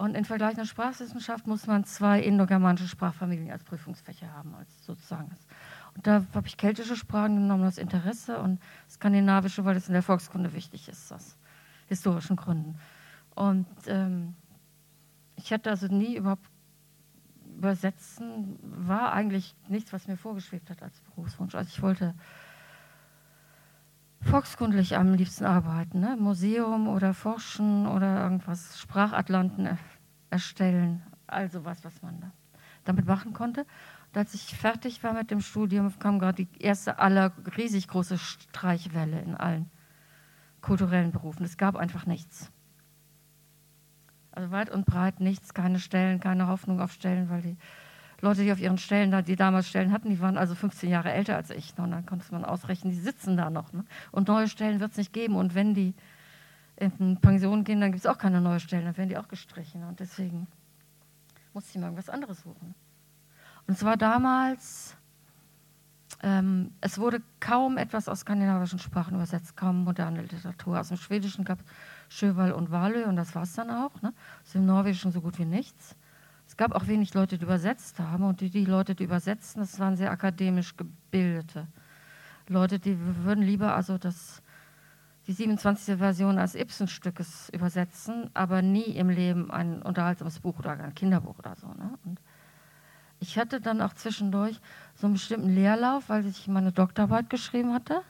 Und 0.00 0.14
in 0.14 0.24
vergleichender 0.24 0.64
Sprachwissenschaft 0.64 1.46
muss 1.46 1.66
man 1.66 1.84
zwei 1.84 2.22
indogermanische 2.22 2.88
Sprachfamilien 2.88 3.50
als 3.50 3.64
Prüfungsfächer 3.64 4.32
haben, 4.32 4.54
als 4.54 4.86
sozusagen. 4.86 5.36
Und 5.94 6.06
da 6.06 6.24
habe 6.32 6.46
ich 6.46 6.56
keltische 6.56 6.96
Sprachen 6.96 7.36
genommen, 7.36 7.64
das 7.64 7.76
Interesse, 7.76 8.38
und 8.38 8.60
skandinavische, 8.88 9.66
weil 9.66 9.76
es 9.76 9.88
in 9.88 9.92
der 9.92 10.02
Volkskunde 10.02 10.54
wichtig 10.54 10.88
ist, 10.88 11.12
aus 11.12 11.36
historischen 11.86 12.36
Gründen. 12.36 12.78
Und 13.34 13.66
ähm, 13.88 14.36
ich 15.36 15.52
hatte 15.52 15.68
also 15.68 15.86
nie 15.88 16.16
überhaupt 16.16 16.48
übersetzen, 17.58 18.58
war 18.62 19.12
eigentlich 19.12 19.54
nichts, 19.68 19.92
was 19.92 20.08
mir 20.08 20.16
vorgeschwebt 20.16 20.70
hat 20.70 20.82
als 20.82 20.98
Berufswunsch. 21.02 21.54
Also 21.54 21.68
ich 21.68 21.82
wollte 21.82 22.14
volkskundlich 24.20 24.96
am 24.96 25.14
liebsten 25.14 25.44
arbeiten, 25.44 26.00
ne? 26.00 26.16
Museum 26.18 26.88
oder 26.88 27.14
forschen 27.14 27.86
oder 27.86 28.22
irgendwas, 28.22 28.78
Sprachatlanten 28.78 29.78
erstellen, 30.30 31.02
also 31.26 31.64
was, 31.64 31.84
was 31.84 32.02
man 32.02 32.20
da 32.20 32.32
damit 32.84 33.06
machen 33.06 33.32
konnte. 33.32 33.66
Und 34.08 34.18
als 34.18 34.34
ich 34.34 34.56
fertig 34.56 35.02
war 35.04 35.12
mit 35.12 35.30
dem 35.30 35.40
Studium, 35.40 35.96
kam 35.98 36.18
gerade 36.18 36.44
die 36.44 36.62
erste 36.62 36.98
aller 36.98 37.32
riesig 37.56 37.88
große 37.88 38.18
Streichwelle 38.18 39.20
in 39.20 39.34
allen 39.34 39.70
kulturellen 40.60 41.12
Berufen. 41.12 41.44
Es 41.44 41.56
gab 41.56 41.76
einfach 41.76 42.06
nichts. 42.06 42.50
Also 44.32 44.50
weit 44.50 44.70
und 44.70 44.86
breit 44.86 45.20
nichts, 45.20 45.54
keine 45.54 45.78
Stellen, 45.78 46.20
keine 46.20 46.46
Hoffnung 46.48 46.80
auf 46.80 46.92
Stellen, 46.92 47.30
weil 47.30 47.42
die 47.42 47.56
Leute, 48.22 48.42
die 48.42 48.52
auf 48.52 48.60
ihren 48.60 48.78
Stellen, 48.78 49.24
die 49.24 49.36
damals 49.36 49.68
Stellen 49.68 49.92
hatten, 49.92 50.10
die 50.10 50.20
waren 50.20 50.36
also 50.36 50.54
15 50.54 50.90
Jahre 50.90 51.12
älter 51.12 51.36
als 51.36 51.50
ich. 51.50 51.72
Und 51.78 51.90
dann 51.90 52.06
konnte 52.06 52.26
man 52.32 52.44
ausrechnen, 52.44 52.92
die 52.92 52.98
sitzen 52.98 53.36
da 53.36 53.50
noch. 53.50 53.72
Ne? 53.72 53.84
Und 54.12 54.28
neue 54.28 54.48
Stellen 54.48 54.80
wird 54.80 54.92
es 54.92 54.98
nicht 54.98 55.12
geben. 55.12 55.36
Und 55.36 55.54
wenn 55.54 55.74
die 55.74 55.94
in 56.76 57.18
Pension 57.20 57.64
gehen, 57.64 57.80
dann 57.80 57.92
gibt 57.92 58.04
es 58.04 58.10
auch 58.10 58.18
keine 58.18 58.40
neuen 58.40 58.60
Stellen, 58.60 58.84
dann 58.84 58.96
werden 58.96 59.10
die 59.10 59.18
auch 59.18 59.28
gestrichen. 59.28 59.84
Und 59.84 60.00
deswegen 60.00 60.46
musste 61.52 61.70
ich 61.70 61.76
mal 61.76 61.86
irgendwas 61.86 62.08
anderes 62.08 62.40
suchen. 62.40 62.74
Und 63.66 63.74
es 63.74 63.84
war 63.84 63.96
damals, 63.96 64.96
ähm, 66.22 66.72
es 66.80 66.98
wurde 66.98 67.22
kaum 67.38 67.76
etwas 67.76 68.08
aus 68.08 68.20
skandinavischen 68.20 68.78
Sprachen 68.78 69.14
übersetzt, 69.14 69.56
kaum 69.56 69.84
moderne 69.84 70.22
Literatur. 70.22 70.80
Aus 70.80 70.88
dem 70.88 70.96
Schwedischen 70.96 71.44
gab 71.44 71.60
es 71.60 71.66
Schöwal 72.16 72.52
und 72.52 72.70
Walö 72.70 73.04
und 73.04 73.16
das 73.16 73.34
war 73.34 73.42
es 73.42 73.54
dann 73.54 73.70
auch. 73.70 74.00
Ne? 74.02 74.12
Aus 74.42 74.52
dem 74.52 74.66
Norwegischen 74.66 75.12
so 75.12 75.20
gut 75.20 75.38
wie 75.38 75.44
nichts. 75.44 75.96
Gab 76.60 76.74
auch 76.74 76.88
wenig 76.88 77.14
Leute, 77.14 77.38
die 77.38 77.44
übersetzt 77.44 77.98
haben 78.00 78.22
und 78.22 78.42
die, 78.42 78.50
die 78.50 78.66
Leute, 78.66 78.94
die 78.94 79.04
übersetzten, 79.04 79.60
das 79.60 79.78
waren 79.78 79.96
sehr 79.96 80.10
akademisch 80.10 80.76
gebildete 80.76 81.66
Leute, 82.48 82.78
die 82.78 82.98
würden 83.24 83.42
lieber 83.42 83.74
also 83.74 83.96
das, 83.96 84.42
die 85.26 85.32
27. 85.32 85.96
Version 85.96 86.38
als 86.38 86.54
Ibsen-Stückes 86.54 87.48
übersetzen, 87.54 88.28
aber 88.34 88.60
nie 88.60 88.94
im 88.94 89.08
Leben 89.08 89.50
ein 89.50 89.80
unterhaltsames 89.80 90.40
Buch 90.40 90.58
oder 90.58 90.72
ein 90.72 90.94
Kinderbuch 90.94 91.38
oder 91.38 91.56
so. 91.56 91.68
Ne? 91.68 91.98
Und 92.04 92.20
ich 93.20 93.38
hatte 93.38 93.62
dann 93.62 93.80
auch 93.80 93.94
zwischendurch 93.94 94.60
so 94.96 95.06
einen 95.06 95.14
bestimmten 95.14 95.48
Leerlauf, 95.48 96.10
weil 96.10 96.26
ich 96.26 96.46
meine 96.46 96.72
Doktorarbeit 96.72 97.30
geschrieben 97.30 97.72
hatte. 97.72 98.02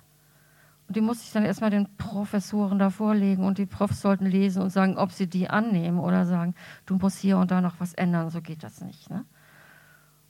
Die 0.90 1.00
musste 1.00 1.22
ich 1.24 1.32
dann 1.32 1.44
erstmal 1.44 1.70
den 1.70 1.96
Professoren 1.96 2.80
da 2.80 2.90
vorlegen 2.90 3.44
und 3.44 3.58
die 3.58 3.66
Profs 3.66 4.00
sollten 4.00 4.26
lesen 4.26 4.60
und 4.60 4.70
sagen, 4.70 4.98
ob 4.98 5.12
sie 5.12 5.28
die 5.28 5.48
annehmen 5.48 6.00
oder 6.00 6.26
sagen, 6.26 6.56
du 6.84 6.96
musst 6.96 7.20
hier 7.20 7.38
und 7.38 7.52
da 7.52 7.60
noch 7.60 7.78
was 7.78 7.94
ändern, 7.94 8.28
so 8.30 8.40
geht 8.40 8.64
das 8.64 8.80
nicht. 8.80 9.08
Ne? 9.08 9.24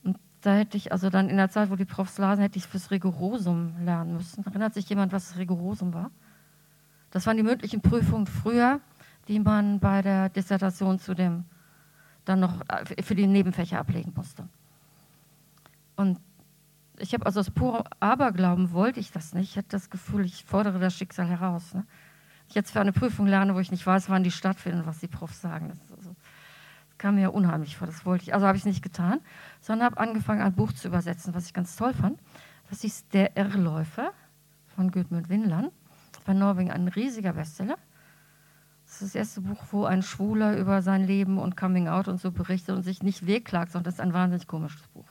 Und 0.05 0.19
da 0.43 0.53
hätte 0.53 0.77
ich, 0.77 0.93
also 0.93 1.09
dann 1.09 1.31
in 1.31 1.39
der 1.39 1.49
Zeit, 1.49 1.71
wo 1.71 1.77
die 1.77 1.87
Profs 1.87 2.19
lasen, 2.19 2.43
hätte 2.43 2.59
ich 2.59 2.67
fürs 2.67 2.91
Rigorosum 2.91 3.73
lernen 3.87 4.13
müssen. 4.13 4.45
Erinnert 4.45 4.75
sich 4.75 4.87
jemand, 4.91 5.13
was 5.13 5.31
das 5.31 5.39
Rigorosum 5.39 5.95
war? 5.95 6.11
Das 7.11 7.27
waren 7.27 7.39
die 7.39 7.43
mündlichen 7.43 7.81
Prüfungen 7.81 8.27
früher, 8.27 8.81
die 9.29 9.41
man 9.41 9.81
bei 9.81 10.03
der 10.03 10.29
Dissertation 10.29 10.99
zu 10.99 11.15
dem 11.15 11.45
dann 12.27 12.41
noch 12.41 12.61
äh, 12.69 13.03
für 13.03 13.15
die 13.15 13.27
Nebenfächer 13.27 13.79
ablegen 13.79 14.13
musste. 14.15 14.47
Und 15.97 16.19
ich 17.01 17.15
habe 17.15 17.27
also 17.27 17.41
aus 17.41 17.51
purem 17.51 17.85
Aberglauben 17.99 18.73
wollte 18.73 19.01
ich 19.01 19.11
das 19.11 19.35
nicht. 19.35 19.51
Ich 19.51 19.57
hatte 19.57 19.69
das 19.71 19.91
Gefühl, 19.91 20.25
ich 20.25 20.45
fordere 20.45 20.79
das 20.79 20.95
Schicksal 20.95 21.27
heraus. 21.27 21.75
Ne? 21.75 21.87
Ich 22.49 22.55
jetzt 22.55 22.73
für 22.73 22.81
eine 22.81 22.93
Prüfung 22.93 23.27
lerne, 23.27 23.55
wo 23.55 23.61
ich 23.61 23.71
nicht 23.71 23.87
weiß, 23.87 24.11
wann 24.11 24.23
die 24.23 24.31
stattfinden, 24.31 24.87
was 24.87 24.99
die 24.99 25.09
Profs 25.09 25.41
sagen. 25.41 25.69
Das, 25.69 25.99
also, 25.99 26.15
das 26.89 26.99
kam 26.99 27.15
mir 27.15 27.23
ja 27.23 27.29
unheimlich 27.29 27.77
vor. 27.77 27.87
Das 27.87 28.05
wollte 28.05 28.25
ich. 28.25 28.35
Also 28.35 28.47
habe 28.47 28.59
ich 28.59 28.65
nicht 28.65 28.83
getan, 28.83 29.21
sondern 29.61 29.87
habe 29.87 29.99
angefangen, 29.99 30.43
ein 30.43 30.55
Buch 30.55 30.73
zu 30.73 30.89
übersetzen, 30.89 31.35
was 31.35 31.47
ich 31.47 31.55
ganz 31.55 31.77
toll 31.77 31.95
fand. 31.95 32.19
Das 32.69 32.85
ist 32.85 33.13
Der 33.15 33.37
Irrläufer 33.37 34.13
von 34.75 34.91
Gudmund 34.91 35.29
Winland. 35.29 35.73
In 36.27 36.39
Norwegen 36.39 36.71
ein 36.71 36.87
riesiger 36.87 37.33
Bestseller. 37.33 37.77
Das 38.85 39.03
ist 39.03 39.03
das 39.03 39.15
erste 39.15 39.41
Buch, 39.41 39.61
wo 39.73 39.85
ein 39.85 40.03
Schwuler 40.03 40.57
über 40.57 40.81
sein 40.81 41.05
Leben 41.05 41.39
und 41.39 41.57
Coming 41.57 41.89
Out 41.89 42.07
und 42.07 42.21
so 42.21 42.31
berichtet 42.31 42.77
und 42.77 42.83
sich 42.83 43.03
nicht 43.03 43.27
wehklagt, 43.27 43.73
sondern 43.73 43.85
das 43.85 43.95
ist 43.95 44.01
ein 44.01 44.13
wahnsinnig 44.13 44.47
komisches 44.47 44.87
Buch. 44.89 45.07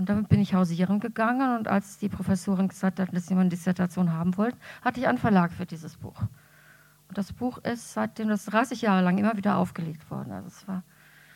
Und 0.00 0.08
damit 0.08 0.30
bin 0.30 0.40
ich 0.40 0.54
hausieren 0.54 0.98
gegangen 0.98 1.58
und 1.58 1.68
als 1.68 1.98
die 1.98 2.08
Professorin 2.08 2.68
gesagt 2.68 2.98
hat, 2.98 3.14
dass 3.14 3.26
sie 3.26 3.34
meine 3.34 3.50
Dissertation 3.50 4.14
haben 4.14 4.34
wollten, 4.38 4.58
hatte 4.80 4.98
ich 4.98 5.06
einen 5.06 5.18
Verlag 5.18 5.52
für 5.52 5.66
dieses 5.66 5.98
Buch. 5.98 6.18
Und 7.08 7.18
das 7.18 7.34
Buch 7.34 7.58
ist 7.58 7.92
seitdem 7.92 8.28
das 8.28 8.46
30 8.46 8.80
Jahre 8.80 9.04
lang 9.04 9.18
immer 9.18 9.36
wieder 9.36 9.58
aufgelegt 9.58 10.10
worden. 10.10 10.32
Also 10.32 10.48
es 10.48 10.66
war 10.66 10.76
ein 10.76 10.82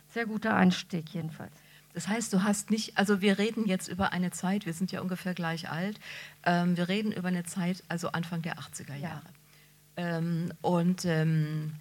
sehr 0.09 0.25
guter 0.25 0.57
Einstieg 0.57 1.11
jedenfalls. 1.11 1.53
Das 1.93 2.09
heißt, 2.09 2.33
du 2.33 2.43
hast 2.43 2.71
nicht, 2.71 2.97
also 2.97 3.21
wir 3.21 3.37
reden 3.37 3.67
jetzt 3.67 3.89
über 3.89 4.15
eine 4.15 4.31
Zeit, 4.31 4.65
wir 4.65 4.73
sind 4.73 4.91
ja 4.93 5.03
ungefähr 5.03 5.35
gleich 5.35 5.69
alt, 5.69 6.01
ähm, 6.45 6.79
wir 6.79 6.89
reden 6.89 7.13
über 7.13 7.29
eine 7.29 7.45
Zeit, 7.45 7.85
also 7.89 8.13
Anfang 8.13 8.41
der 8.41 8.57
80er 8.57 8.97
Jahre. 8.97 9.27
Ja. 9.99 10.17
Ähm, 10.17 10.55
und, 10.63 11.05
ähm, 11.05 11.75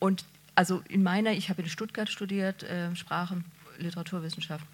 und 0.00 0.24
also 0.56 0.82
in 0.88 1.04
meiner, 1.04 1.30
ich 1.30 1.48
habe 1.48 1.62
in 1.62 1.68
Stuttgart 1.68 2.08
studiert, 2.08 2.64
äh, 2.64 2.96
Sprachen, 2.96 3.44
Literaturwissenschaft. 3.78 4.66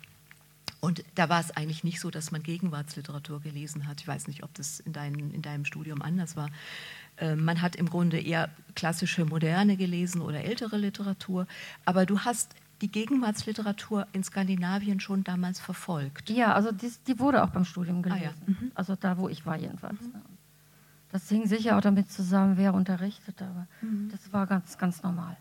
Und 0.85 1.05
da 1.15 1.29
war 1.29 1.39
es 1.39 1.53
eigentlich 1.53 1.85
nicht 1.85 2.01
so, 2.01 2.11
dass 2.11 2.33
man 2.33 2.43
Gegenwartsliteratur 2.43 3.41
gelesen 3.41 3.87
hat. 3.87 4.01
Ich 4.01 4.09
weiß 4.09 4.27
nicht, 4.27 4.43
ob 4.43 4.53
das 4.55 4.81
in, 4.81 4.93
dein, 4.93 5.15
in 5.15 5.41
deinem 5.41 5.65
Studium 5.65 6.03
anders 6.03 6.35
war. 6.35 6.51
Ähm, 7.19 7.45
man 7.45 7.63
hat 7.63 7.77
im 7.77 7.89
Grunde 7.89 8.19
eher 8.19 8.51
klassische 8.75 9.25
Moderne 9.25 9.77
gelesen 9.77 10.21
oder 10.21 10.43
ältere 10.43 10.77
Literatur. 10.79 11.47
Aber 11.85 12.05
du 12.05 12.19
hast 12.19 12.57
die 12.81 12.91
Gegenwartsliteratur 12.91 14.09
in 14.13 14.25
Skandinavien 14.25 14.99
schon 14.99 15.23
damals 15.23 15.61
verfolgt. 15.61 16.31
Ja, 16.31 16.53
also 16.53 16.73
die, 16.73 16.91
die 17.07 17.21
wurde 17.21 17.45
auch 17.45 17.51
beim 17.51 17.65
Studium 17.65 18.03
gelesen. 18.03 18.43
Ah, 18.45 18.51
ja. 18.51 18.55
mhm. 18.61 18.73
Also 18.75 18.97
da, 18.97 19.19
wo 19.19 19.29
ich 19.29 19.47
war 19.47 19.57
jedenfalls. 19.57 20.01
Mhm. 20.01 20.15
Das 21.13 21.29
hing 21.29 21.47
sicher 21.47 21.77
auch 21.77 21.81
damit 21.81 22.11
zusammen, 22.11 22.57
wer 22.57 22.75
unterrichtet, 22.75 23.41
aber 23.41 23.69
mhm. 23.83 24.09
das 24.11 24.33
war 24.33 24.49
ganz, 24.49 24.79
ganz 24.79 25.01
normal. 25.05 25.37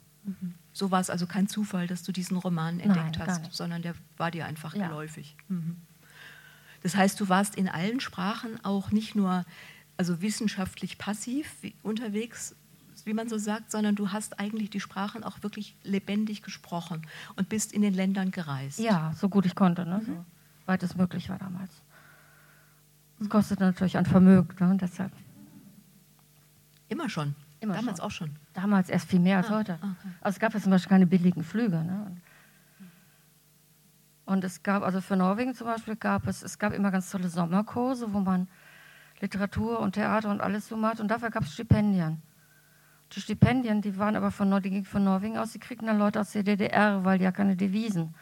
So 0.82 0.90
war 0.90 1.00
es 1.00 1.12
also 1.12 1.28
kein 1.28 1.48
Zufall, 1.48 1.86
dass 1.86 2.02
du 2.02 2.12
diesen 2.12 2.38
Roman 2.38 2.80
entdeckt 2.80 3.20
Nein, 3.20 3.28
hast, 3.28 3.54
sondern 3.54 3.84
der 3.84 3.94
war 4.18 4.32
dir 4.32 4.48
einfach 4.48 4.74
ja. 4.74 4.88
geläufig. 4.88 5.36
Mhm. 5.48 5.76
Das 6.82 6.96
heißt, 6.96 7.20
du 7.20 7.30
warst 7.30 7.54
in 7.54 7.70
allen 7.70 8.00
Sprachen 8.00 8.60
auch 8.66 8.90
nicht 8.90 9.14
nur 9.14 9.46
also 9.98 10.24
wissenschaftlich 10.24 10.98
passiv 10.98 11.56
unterwegs, 11.84 12.56
wie 13.06 13.14
man 13.14 13.30
so 13.30 13.38
sagt, 13.38 13.70
sondern 13.70 13.94
du 13.94 14.12
hast 14.12 14.40
eigentlich 14.40 14.72
die 14.72 14.80
Sprachen 14.80 15.24
auch 15.24 15.44
wirklich 15.44 15.76
lebendig 15.84 16.42
gesprochen 16.42 17.04
und 17.36 17.48
bist 17.48 17.74
in 17.74 17.84
den 17.84 17.94
Ländern 17.94 18.32
gereist. 18.32 18.80
Ja, 18.80 19.14
so 19.16 19.30
gut 19.30 19.46
ich 19.46 19.54
konnte, 19.54 19.86
ne? 19.86 20.00
Mhm. 20.00 20.06
so 20.06 20.26
weit 20.66 20.82
es 20.82 20.96
möglich 20.96 21.30
war 21.30 21.38
damals. 21.38 21.72
Es 23.20 23.30
kostet 23.30 23.60
natürlich 23.60 23.98
ein 23.98 24.08
Vermögen, 24.08 24.56
ne? 24.60 24.78
deshalb. 24.82 25.12
Immer 26.90 27.08
schon. 27.08 27.36
Immer 27.62 27.76
Damals 27.76 28.00
schon. 28.00 28.06
auch 28.06 28.12
schon. 28.12 28.36
Damals 28.54 28.90
erst 28.90 29.08
viel 29.08 29.20
mehr 29.20 29.38
als 29.38 29.48
ah, 29.48 29.58
heute. 29.58 29.74
Okay. 29.74 30.10
Also 30.20 30.36
es 30.36 30.40
gab 30.40 30.54
ja 30.54 30.60
zum 30.60 30.72
Beispiel 30.72 30.90
keine 30.90 31.06
billigen 31.06 31.44
Flüge. 31.44 31.78
Ne? 31.78 32.18
Und 34.26 34.44
es 34.44 34.64
gab, 34.64 34.82
also 34.82 35.00
für 35.00 35.16
Norwegen 35.16 35.54
zum 35.54 35.68
Beispiel 35.68 35.96
gab 35.96 36.26
es, 36.26 36.42
es 36.42 36.58
gab 36.58 36.74
immer 36.74 36.90
ganz 36.90 37.12
tolle 37.12 37.30
Sommerkurse, 37.30 38.12
wo 38.14 38.20
man 38.20 38.48
Literatur 39.20 39.80
und 39.80 39.94
Theater 39.94 40.32
und 40.32 40.42
alles 40.42 40.68
so 40.68 40.76
macht. 40.76 41.00
Und 41.00 41.10
dafür 41.10 41.30
gab 41.30 41.44
es 41.44 41.54
Stipendien. 41.54 42.24
Die 43.12 43.22
Stipendien, 43.22 43.82
die 43.82 43.96
waren 44.00 44.16
aber 44.16 44.32
von, 44.32 44.50
die 44.64 44.70
gingen 44.70 44.86
von 44.86 45.04
Norwegen 45.04 45.38
aus, 45.38 45.52
die 45.52 45.60
kriegten 45.60 45.86
dann 45.86 46.00
Leute 46.00 46.20
aus 46.20 46.32
der 46.32 46.44
DDR, 46.44 47.06
weil 47.06 47.20
die 47.20 47.26
ja 47.26 47.32
keine 47.32 47.56
Devisen 47.56 48.16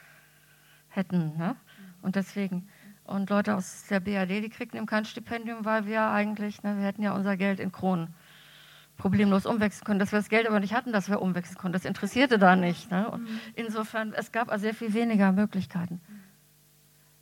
hätten. 0.90 1.38
Ne? 1.38 1.56
Und 2.02 2.18
deswegen. 2.18 2.68
Und 3.06 3.30
Leute 3.30 3.56
aus 3.56 3.86
der 3.90 4.02
BRD, 4.02 4.44
die 4.44 4.50
kriegten 4.50 4.78
eben 4.78 4.86
kein 4.86 5.06
Stipendium, 5.06 5.64
weil 5.64 5.86
wir 5.86 6.10
eigentlich, 6.10 6.62
ne, 6.62 6.78
wir 6.78 6.84
hätten 6.84 7.02
ja 7.02 7.14
unser 7.14 7.38
Geld 7.38 7.60
in 7.60 7.72
Kronen 7.72 8.14
problemlos 9.00 9.48
umwechseln 9.48 9.86
können, 9.86 10.00
dass 10.00 10.12
wir 10.12 10.20
das 10.20 10.30
Geld 10.30 10.48
aber 10.48 10.60
nicht 10.60 10.76
hatten, 10.76 10.92
dass 10.92 11.10
wir 11.10 11.22
umwechseln 11.22 11.58
konnten. 11.58 11.74
Das 11.74 11.86
interessierte 11.86 12.38
da 12.38 12.56
nicht. 12.56 12.92
Ne? 12.92 13.10
Und 13.10 13.24
mhm. 13.24 13.40
insofern, 13.56 14.14
es 14.14 14.32
gab 14.32 14.52
also 14.52 14.64
sehr 14.64 14.76
viel 14.76 14.94
weniger 14.94 15.32
Möglichkeiten. 15.32 16.00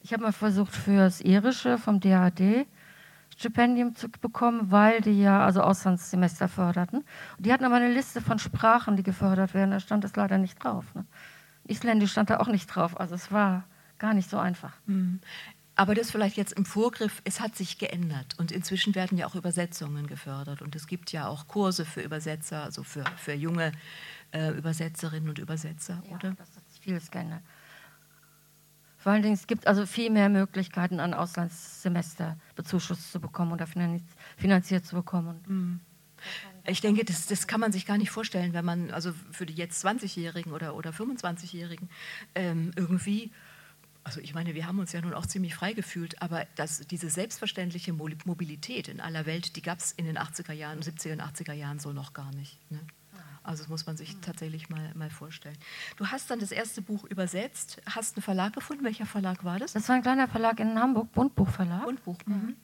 Ich 0.01 0.11
habe 0.11 0.23
mal 0.23 0.33
versucht, 0.33 0.75
für 0.75 0.97
das 0.97 1.21
Irische 1.21 1.77
vom 1.77 2.01
DAD 2.01 2.65
Stipendium 3.37 3.95
zu 3.95 4.09
bekommen, 4.09 4.71
weil 4.71 5.01
die 5.01 5.21
ja 5.21 5.45
also 5.45 5.61
Auslandssemester 5.61 6.47
förderten. 6.47 7.03
Und 7.37 7.45
die 7.45 7.53
hatten 7.53 7.65
aber 7.65 7.75
eine 7.75 7.93
Liste 7.93 8.19
von 8.19 8.39
Sprachen, 8.39 8.95
die 8.95 9.03
gefördert 9.03 9.53
werden. 9.53 9.71
Da 9.71 9.79
stand 9.79 10.03
es 10.03 10.15
leider 10.15 10.39
nicht 10.39 10.63
drauf. 10.63 10.85
Ne? 10.95 11.05
Isländisch 11.65 12.11
stand 12.11 12.31
da 12.31 12.39
auch 12.39 12.47
nicht 12.47 12.67
drauf. 12.67 12.99
Also 12.99 13.13
es 13.13 13.31
war 13.31 13.65
gar 13.99 14.15
nicht 14.15 14.29
so 14.29 14.39
einfach. 14.39 14.73
Aber 15.77 15.93
das 15.93 16.09
vielleicht 16.09 16.37
jetzt 16.37 16.53
im 16.53 16.65
Vorgriff, 16.65 17.21
es 17.23 17.39
hat 17.39 17.55
sich 17.55 17.77
geändert 17.77 18.33
und 18.39 18.51
inzwischen 18.51 18.95
werden 18.95 19.15
ja 19.15 19.27
auch 19.27 19.35
Übersetzungen 19.35 20.07
gefördert 20.07 20.63
und 20.63 20.75
es 20.75 20.87
gibt 20.87 21.11
ja 21.11 21.27
auch 21.27 21.47
Kurse 21.47 21.85
für 21.85 22.01
Übersetzer, 22.01 22.63
also 22.63 22.81
für, 22.81 23.03
für 23.15 23.33
junge 23.33 23.71
äh, 24.31 24.49
Übersetzerinnen 24.49 25.29
und 25.29 25.37
Übersetzer, 25.37 26.01
ja, 26.09 26.15
oder? 26.15 26.31
Das 26.31 26.49
hat 26.55 26.67
sich 26.71 26.81
vieles 26.81 27.11
geändert. 27.11 27.43
Vor 28.97 29.11
allen 29.11 29.21
Dingen, 29.21 29.35
es 29.35 29.45
gibt 29.45 29.67
also 29.67 29.85
viel 29.85 30.09
mehr 30.09 30.29
Möglichkeiten, 30.29 30.99
an 30.99 31.13
Auslandssemester 31.13 32.39
bezuschusst 32.55 33.11
zu 33.11 33.19
bekommen 33.19 33.51
oder 33.51 33.67
finanziert 34.35 34.83
zu 34.83 34.95
bekommen. 34.95 35.39
Mhm. 35.47 35.79
Ich 36.65 36.81
denke, 36.81 37.05
das, 37.05 37.27
das, 37.27 37.45
kann 37.45 37.59
man 37.59 37.71
sich 37.71 37.85
gar 37.85 37.99
nicht 37.99 38.09
vorstellen, 38.09 38.53
wenn 38.53 38.65
man, 38.65 38.89
also 38.89 39.13
für 39.31 39.45
die 39.45 39.53
jetzt 39.53 39.85
20-Jährigen 39.85 40.51
oder, 40.51 40.75
oder 40.75 40.89
25-Jährigen, 40.89 41.87
ähm, 42.33 42.71
irgendwie 42.75 43.31
also 44.07 44.21
ich 44.21 44.33
meine, 44.33 44.55
wir 44.55 44.65
haben 44.65 44.79
uns 44.79 44.93
ja 44.93 45.01
nun 45.01 45.13
auch 45.13 45.25
ziemlich 45.25 45.53
frei 45.53 45.73
gefühlt, 45.73 46.21
aber 46.21 46.47
das, 46.55 46.79
diese 46.87 47.09
selbstverständliche 47.09 47.91
Mobilität 47.91 48.87
in 48.87 49.01
aller 49.01 49.25
Welt, 49.25 49.57
die 49.57 49.61
gab 49.61 49.79
es 49.79 49.91
in 49.91 50.05
den 50.05 50.17
80er 50.17 50.53
Jahren, 50.53 50.79
70er 50.79 51.11
und 51.11 51.21
80er 51.21 51.51
Jahren 51.51 51.79
so 51.79 51.91
noch 51.91 52.13
gar 52.13 52.33
nicht. 52.33 52.57
Ne? 52.71 52.79
Also 53.43 53.63
das 53.63 53.69
muss 53.69 53.85
man 53.85 53.97
sich 53.97 54.15
tatsächlich 54.21 54.69
mal, 54.69 54.93
mal 54.95 55.09
vorstellen. 55.09 55.57
Du 55.97 56.07
hast 56.07 56.31
dann 56.31 56.39
das 56.39 56.53
erste 56.53 56.81
Buch 56.81 57.03
übersetzt, 57.03 57.81
hast 57.85 58.15
einen 58.15 58.23
Verlag 58.23 58.53
gefunden. 58.53 58.85
Welcher 58.85 59.05
Verlag 59.05 59.43
war 59.43 59.59
das? 59.59 59.73
Das 59.73 59.89
war 59.89 59.97
ein 59.97 60.03
kleiner 60.03 60.29
Verlag 60.29 60.57
in 60.61 60.79
Hamburg, 60.79 61.11
Bundbuchverlag. 61.11 61.83
Bundbuch. 61.83 62.17
Mhm. 62.25 62.55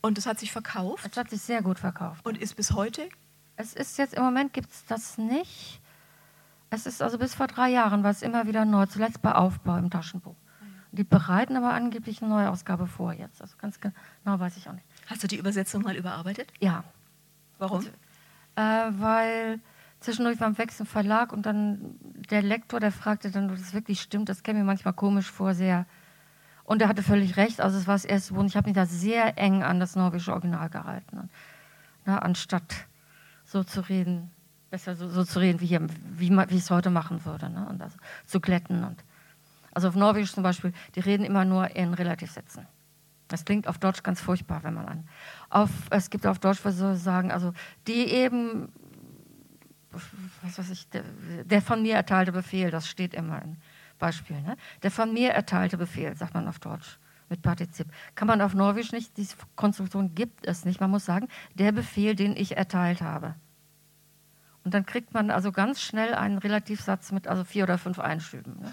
Und 0.00 0.16
es 0.16 0.26
hat 0.26 0.38
sich 0.38 0.52
verkauft? 0.52 1.08
Es 1.10 1.16
hat 1.16 1.28
sich 1.30 1.40
sehr 1.40 1.60
gut 1.60 1.80
verkauft. 1.80 2.24
Und 2.24 2.38
ist 2.38 2.54
bis 2.54 2.70
heute? 2.70 3.08
Es 3.56 3.74
ist 3.74 3.98
jetzt, 3.98 4.14
im 4.14 4.22
Moment 4.22 4.52
gibt 4.52 4.70
es 4.70 4.84
das 4.86 5.18
nicht. 5.18 5.80
Es 6.70 6.86
ist 6.86 7.02
also 7.02 7.18
bis 7.18 7.34
vor 7.34 7.46
drei 7.46 7.70
Jahren 7.70 8.02
war 8.02 8.10
es 8.10 8.22
immer 8.22 8.46
wieder 8.46 8.64
neu, 8.64 8.86
zuletzt 8.86 9.22
bei 9.22 9.32
Aufbau 9.34 9.76
im 9.76 9.90
Taschenbuch. 9.90 10.36
Die 10.92 11.04
bereiten 11.04 11.56
aber 11.56 11.72
angeblich 11.72 12.22
eine 12.22 12.30
neue 12.30 12.50
Ausgabe 12.50 12.86
vor 12.86 13.12
jetzt. 13.12 13.42
Also 13.42 13.56
ganz 13.58 13.78
genau 13.80 13.94
weiß 14.24 14.56
ich 14.56 14.68
auch 14.68 14.72
nicht. 14.72 14.86
Hast 15.06 15.22
du 15.22 15.26
die 15.26 15.36
Übersetzung 15.36 15.82
mal 15.82 15.96
überarbeitet? 15.96 16.52
Ja. 16.60 16.84
Warum? 17.58 17.78
Also, 17.78 17.90
äh, 18.56 19.00
weil 19.00 19.60
zwischendurch 20.00 20.38
beim 20.38 20.56
Wechsel 20.56 20.86
Verlag 20.86 21.32
und 21.32 21.44
dann 21.44 21.96
der 22.30 22.42
Lektor, 22.42 22.80
der 22.80 22.92
fragte 22.92 23.30
dann, 23.30 23.50
ob 23.50 23.56
das 23.56 23.74
wirklich 23.74 24.00
stimmt. 24.00 24.28
Das 24.28 24.42
käme 24.42 24.60
mir 24.60 24.64
manchmal 24.64 24.94
komisch 24.94 25.30
vor, 25.30 25.54
sehr. 25.54 25.86
Und 26.64 26.82
er 26.82 26.88
hatte 26.88 27.02
völlig 27.02 27.36
recht. 27.36 27.60
Also 27.60 27.78
es 27.78 27.86
war 27.86 27.94
das 27.94 28.04
erste 28.04 28.34
Buch. 28.34 28.40
Und 28.40 28.46
ich 28.46 28.56
habe 28.56 28.68
mich 28.68 28.74
da 28.74 28.86
sehr 28.86 29.38
eng 29.38 29.62
an 29.62 29.80
das 29.80 29.96
norwegische 29.96 30.32
Original 30.32 30.70
gehalten. 30.70 31.28
Na, 32.04 32.18
anstatt 32.18 32.86
so 33.44 33.64
zu 33.64 33.80
reden, 33.88 34.30
besser 34.70 34.94
so, 34.94 35.08
so 35.08 35.24
zu 35.24 35.38
reden, 35.38 35.60
wie, 35.60 35.66
hier, 35.66 35.86
wie, 36.16 36.30
wie 36.30 36.54
ich 36.54 36.62
es 36.62 36.70
heute 36.70 36.90
machen 36.90 37.24
würde. 37.24 37.48
Ne? 37.50 37.66
Und 37.68 37.82
also, 37.82 37.96
zu 38.26 38.40
glätten. 38.40 38.84
Und, 38.84 39.02
also 39.72 39.88
auf 39.88 39.94
Norwegisch 39.94 40.32
zum 40.32 40.42
Beispiel, 40.42 40.72
die 40.94 41.00
reden 41.00 41.24
immer 41.24 41.44
nur 41.44 41.74
in 41.76 41.94
Relativsätzen. 41.94 42.66
Das 43.28 43.44
klingt 43.44 43.68
auf 43.68 43.78
Deutsch 43.78 44.02
ganz 44.02 44.20
furchtbar, 44.20 44.62
wenn 44.62 44.74
man 44.74 44.86
an. 44.86 45.08
Auf, 45.50 45.70
es 45.90 46.08
gibt 46.08 46.26
auf 46.26 46.38
Deutsch, 46.38 46.60
was 46.64 46.76
soll 46.76 46.94
ich 46.94 47.02
sagen, 47.02 47.30
also 47.30 47.52
die 47.86 48.06
eben, 48.06 48.72
was 50.42 50.58
weiß 50.58 50.70
ich, 50.70 50.88
der, 50.88 51.02
der, 51.44 51.60
von 51.60 51.82
mir 51.82 51.94
erteilte 51.94 52.32
Befehl, 52.32 52.70
das 52.70 52.88
steht 52.88 53.14
immer 53.14 53.42
im 53.42 53.56
Beispiel. 53.98 54.40
Ne? 54.40 54.56
Der 54.82 54.90
von 54.90 55.12
mir 55.12 55.30
erteilte 55.30 55.76
Befehl, 55.76 56.16
sagt 56.16 56.34
man 56.34 56.48
auf 56.48 56.58
Deutsch 56.58 56.98
mit 57.28 57.42
Partizip. 57.42 57.88
Kann 58.14 58.28
man 58.28 58.40
auf 58.40 58.54
Norwegisch 58.54 58.92
nicht, 58.92 59.16
diese 59.18 59.36
Konstruktion 59.56 60.14
gibt 60.14 60.46
es 60.46 60.64
nicht. 60.64 60.80
Man 60.80 60.90
muss 60.90 61.04
sagen, 61.04 61.28
der 61.54 61.72
Befehl, 61.72 62.14
den 62.14 62.34
ich 62.34 62.56
erteilt 62.56 63.02
habe. 63.02 63.34
Und 64.68 64.74
dann 64.74 64.84
kriegt 64.84 65.14
man 65.14 65.30
also 65.30 65.50
ganz 65.50 65.80
schnell 65.80 66.12
einen 66.12 66.36
Relativsatz 66.36 67.10
mit 67.10 67.26
also 67.26 67.42
vier 67.42 67.64
oder 67.64 67.78
fünf 67.78 67.98
Einschüben. 67.98 68.60
Ne? 68.60 68.70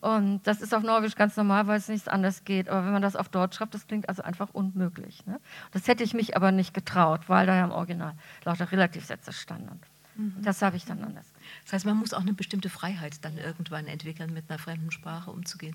Und 0.00 0.46
das 0.46 0.60
ist 0.60 0.72
auf 0.72 0.84
Norwegisch 0.84 1.16
ganz 1.16 1.36
normal, 1.36 1.66
weil 1.66 1.78
es 1.78 1.88
nichts 1.88 2.06
anders 2.06 2.44
geht. 2.44 2.68
Aber 2.68 2.86
wenn 2.86 2.92
man 2.92 3.02
das 3.02 3.16
auf 3.16 3.28
Deutsch 3.28 3.56
schreibt, 3.56 3.74
das 3.74 3.88
klingt 3.88 4.08
also 4.08 4.22
einfach 4.22 4.50
unmöglich. 4.52 5.26
Ne? 5.26 5.40
Das 5.72 5.88
hätte 5.88 6.04
ich 6.04 6.14
mich 6.14 6.36
aber 6.36 6.52
nicht 6.52 6.74
getraut, 6.74 7.28
weil 7.28 7.44
da 7.44 7.56
ja 7.56 7.64
im 7.64 7.72
Original 7.72 8.14
lauter 8.44 8.70
Relativsätze 8.70 9.32
standen. 9.32 9.80
Mhm. 10.14 10.36
Das 10.44 10.62
habe 10.62 10.76
ich 10.76 10.84
dann 10.84 11.02
anders. 11.02 11.26
Das 11.64 11.72
heißt, 11.72 11.86
man 11.86 11.96
muss 11.96 12.14
auch 12.14 12.20
eine 12.20 12.32
bestimmte 12.32 12.68
Freiheit 12.68 13.24
dann 13.24 13.36
irgendwann 13.36 13.88
entwickeln, 13.88 14.32
mit 14.32 14.48
einer 14.48 14.60
fremden 14.60 14.92
Sprache 14.92 15.32
umzugehen. 15.32 15.74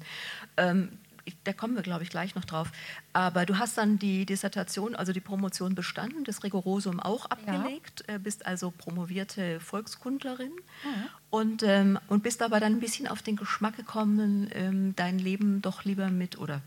Ähm, 0.56 0.98
da 1.44 1.54
kommen 1.54 1.76
wir, 1.76 1.82
glaube 1.82 2.04
ich, 2.04 2.10
gleich 2.10 2.36
noch 2.36 2.46
drauf. 2.46 2.72
Aber 3.14 3.46
du 3.46 3.58
hast 3.58 3.78
dann 3.78 3.98
die 3.98 4.26
Dissertation, 4.26 4.96
also 4.96 5.14
die 5.14 5.20
Promotion 5.20 5.76
bestanden, 5.76 6.24
das 6.24 6.44
Rigorosum 6.44 7.00
auch 7.00 7.26
abgelegt, 7.26 8.04
ja. 8.08 8.16
Äh, 8.16 8.20
bist 8.20 8.46
also 8.46 8.72
promovierte 8.72 9.60
Volkskundlerin 9.60 10.52
ja. 10.84 10.92
und, 11.30 11.64
ähm, 11.64 12.00
und 12.08 12.24
bist 12.24 12.42
aber 12.42 12.60
dann 12.60 12.74
ein 12.74 12.80
bisschen 12.80 13.08
auf 13.08 13.22
den 13.22 13.36
Geschmack 13.36 13.78
gekommen, 13.78 14.50
ähm, 14.54 14.96
dein 14.96 15.20
Leben 15.20 15.62
doch 15.62 15.84
lieber 15.84 16.10
mit 16.10 16.38
oder 16.38 16.62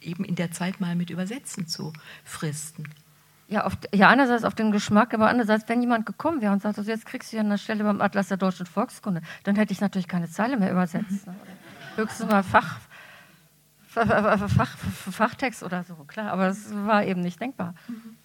eben 0.00 0.24
in 0.24 0.34
der 0.34 0.52
Zeit 0.52 0.80
mal 0.80 0.94
mit 0.94 1.10
Übersetzen 1.10 1.66
zu 1.66 1.92
fristen. 2.24 2.88
Ja, 3.48 3.64
auf, 3.64 3.78
ja, 3.94 4.10
einerseits 4.10 4.44
auf 4.44 4.54
den 4.54 4.72
Geschmack, 4.72 5.14
aber 5.14 5.28
andererseits, 5.28 5.66
wenn 5.68 5.80
jemand 5.80 6.04
gekommen 6.04 6.42
wäre 6.42 6.52
und 6.52 6.60
sagt, 6.60 6.76
also 6.76 6.90
jetzt 6.90 7.06
kriegst 7.06 7.32
du 7.32 7.36
ja 7.36 7.42
eine 7.42 7.56
Stelle 7.56 7.82
beim 7.82 8.02
Atlas 8.02 8.28
der 8.28 8.36
deutschen 8.36 8.66
Volkskunde, 8.66 9.22
dann 9.44 9.56
hätte 9.56 9.72
ich 9.72 9.80
natürlich 9.80 10.06
keine 10.06 10.28
Zeile 10.28 10.58
mehr 10.58 10.70
übersetzt. 10.70 11.26
Mhm. 11.26 11.34
Höchstens 11.96 12.30
mal 12.30 12.42
Fach, 12.42 12.78
Fach, 14.48 14.76
Fachtext 14.76 15.62
oder 15.62 15.84
so, 15.84 15.94
klar, 16.06 16.32
aber 16.32 16.48
es 16.48 16.72
war 16.72 17.04
eben 17.04 17.20
nicht 17.20 17.40
denkbar. 17.40 17.74
Mhm. 17.88 18.16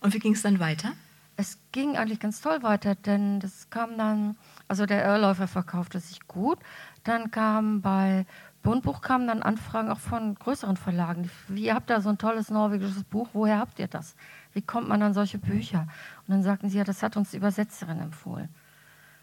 Und 0.00 0.14
wie 0.14 0.18
ging 0.18 0.32
es 0.32 0.42
dann 0.42 0.60
weiter? 0.60 0.92
Es 1.36 1.58
ging 1.72 1.96
eigentlich 1.96 2.20
ganz 2.20 2.40
toll 2.40 2.62
weiter, 2.62 2.94
denn 2.94 3.40
das 3.40 3.70
kam 3.70 3.96
dann, 3.96 4.36
also 4.68 4.84
der 4.84 5.04
Irrläufer 5.04 5.48
verkaufte 5.48 6.00
sich 6.00 6.26
gut. 6.26 6.58
Dann 7.04 7.30
kam 7.30 7.80
bei 7.80 8.26
Bundbuch 8.62 9.00
kamen 9.00 9.26
dann 9.26 9.42
Anfragen 9.42 9.90
auch 9.90 9.98
von 9.98 10.34
größeren 10.34 10.76
Verlagen. 10.76 11.30
Wie 11.48 11.64
ihr 11.64 11.74
habt 11.74 11.88
da 11.88 12.02
so 12.02 12.10
ein 12.10 12.18
tolles 12.18 12.50
norwegisches 12.50 13.04
Buch, 13.04 13.28
woher 13.32 13.58
habt 13.58 13.78
ihr 13.78 13.88
das? 13.88 14.16
Wie 14.52 14.60
kommt 14.60 14.88
man 14.88 15.02
an 15.02 15.14
solche 15.14 15.38
Bücher? 15.38 15.86
Und 16.26 16.34
dann 16.34 16.42
sagten 16.42 16.68
sie, 16.68 16.76
ja, 16.76 16.84
das 16.84 17.02
hat 17.02 17.16
uns 17.16 17.30
die 17.30 17.38
Übersetzerin 17.38 18.00
empfohlen. 18.00 18.50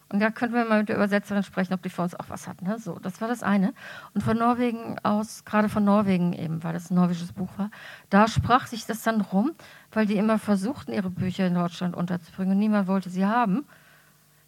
Und 0.10 0.22
da 0.22 0.32
könnten 0.32 0.56
wir 0.56 0.64
mal 0.64 0.80
mit 0.80 0.90
der 0.90 0.96
Übersetzerin 0.96 1.44
sprechen, 1.44 1.74
ob 1.74 1.82
die 1.82 1.90
für 1.90 2.02
uns 2.02 2.16
auch 2.16 2.30
was 2.30 2.48
hat. 2.48 2.62
Ne? 2.62 2.80
So, 2.80 2.98
das 3.00 3.20
war 3.20 3.28
das 3.28 3.44
eine. 3.44 3.74
Und 4.14 4.22
von 4.22 4.38
Norwegen 4.38 4.98
aus, 5.04 5.44
gerade 5.44 5.68
von 5.68 5.84
Norwegen 5.84 6.32
eben, 6.32 6.64
weil 6.64 6.74
das 6.74 6.90
ein 6.90 6.96
norwegisches 6.96 7.34
Buch 7.34 7.50
war, 7.58 7.70
da 8.10 8.28
sprach 8.28 8.68
sich 8.68 8.86
das 8.86 9.04
dann 9.04 9.20
rum, 9.20 9.52
weil 9.92 10.06
die 10.06 10.16
immer 10.16 10.40
versuchten, 10.40 10.94
ihre 10.94 11.10
Bücher 11.10 11.48
in 11.48 11.56
Deutschland 11.56 11.96
unterzubringen 11.96 12.54
und 12.54 12.60
niemand 12.60 12.88
wollte 12.88 13.10
sie 13.10 13.26
haben. 13.26 13.66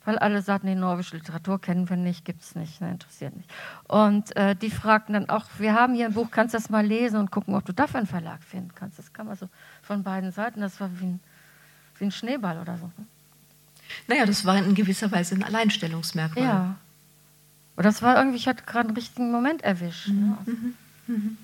Weil 0.05 0.17
alle 0.17 0.41
sagten, 0.41 0.67
die 0.67 0.75
norwegische 0.75 1.17
Literatur 1.17 1.59
kennen 1.59 1.89
wir 1.89 1.97
nicht, 1.97 2.23
gibt 2.23 2.41
es 2.41 2.55
nicht, 2.55 2.79
ne, 2.79 2.91
interessiert 2.91 3.35
nicht. 3.35 3.51
Und 3.85 4.33
äh, 4.37 4.55
die 4.55 4.71
fragten 4.71 5.13
dann 5.13 5.29
auch, 5.29 5.45
wir 5.57 5.73
haben 5.73 5.93
hier 5.93 6.05
ein 6.05 6.13
Buch, 6.13 6.31
kannst 6.31 6.53
du 6.53 6.57
das 6.57 6.69
mal 6.69 6.85
lesen 6.85 7.19
und 7.19 7.31
gucken, 7.31 7.53
ob 7.53 7.65
du 7.65 7.73
dafür 7.73 7.99
einen 7.99 8.07
Verlag 8.07 8.41
finden 8.41 8.73
kannst. 8.73 8.97
Das 8.97 9.11
kam 9.11 9.27
also 9.27 9.49
von 9.81 10.03
beiden 10.03 10.31
Seiten, 10.31 10.61
das 10.61 10.79
war 10.79 10.89
wie 10.99 11.05
ein, 11.05 11.19
wie 11.97 12.05
ein 12.05 12.11
Schneeball 12.11 12.59
oder 12.59 12.77
so. 12.77 12.85
Ne? 12.85 13.05
Naja, 14.08 14.25
das 14.25 14.45
war 14.45 14.58
in 14.58 14.75
gewisser 14.75 15.12
Weise 15.12 15.36
ein 15.36 15.43
Alleinstellungsmerkmal. 15.43 16.43
Ja. 16.43 16.75
Aber 17.75 17.84
das 17.84 18.02
war 18.02 18.17
irgendwie, 18.17 18.38
ich 18.38 18.47
hatte 18.47 18.63
gerade 18.65 18.89
einen 18.89 18.97
richtigen 18.97 19.32
Moment 19.32 19.62
erwischt. 19.62 20.10
Ne? 20.10 20.13
Mhm. 20.13 20.38
Also 20.39 20.52
mhm. 20.52 20.73
Mhm. 21.08 21.38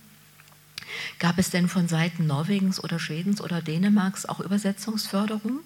Gab 1.20 1.38
es 1.38 1.50
denn 1.50 1.68
von 1.68 1.88
Seiten 1.88 2.28
Norwegens 2.28 2.84
oder 2.84 3.00
Schwedens 3.00 3.42
oder 3.42 3.62
Dänemarks 3.62 4.26
auch 4.26 4.40
Übersetzungsförderung? 4.40 5.60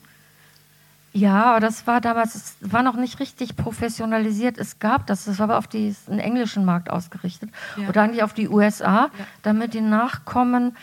Ja, 1.12 1.46
aber 1.46 1.60
das 1.60 1.88
war 1.88 2.02
damals, 2.02 2.36
es 2.36 2.56
war 2.62 2.84
noch 2.84 2.96
nicht 2.96 3.20
richtig 3.20 3.56
professionalisiert. 3.56 4.58
Es 4.58 4.80
gab 4.80 5.08
das, 5.08 5.26
das 5.26 5.40
war 5.40 5.46
aber 5.46 5.58
auf 5.58 5.68
den 5.68 5.96
englischen 6.08 6.66
Markt 6.66 6.90
ausgerichtet 6.90 7.50
ja. 7.78 7.90
oder 7.90 8.04
eigentlich 8.04 8.22
auf 8.22 8.34
die 8.34 8.48
USA, 8.48 9.06
ja. 9.06 9.10
damit 9.42 9.74
die 9.74 9.82
Nachkommen 9.82 10.76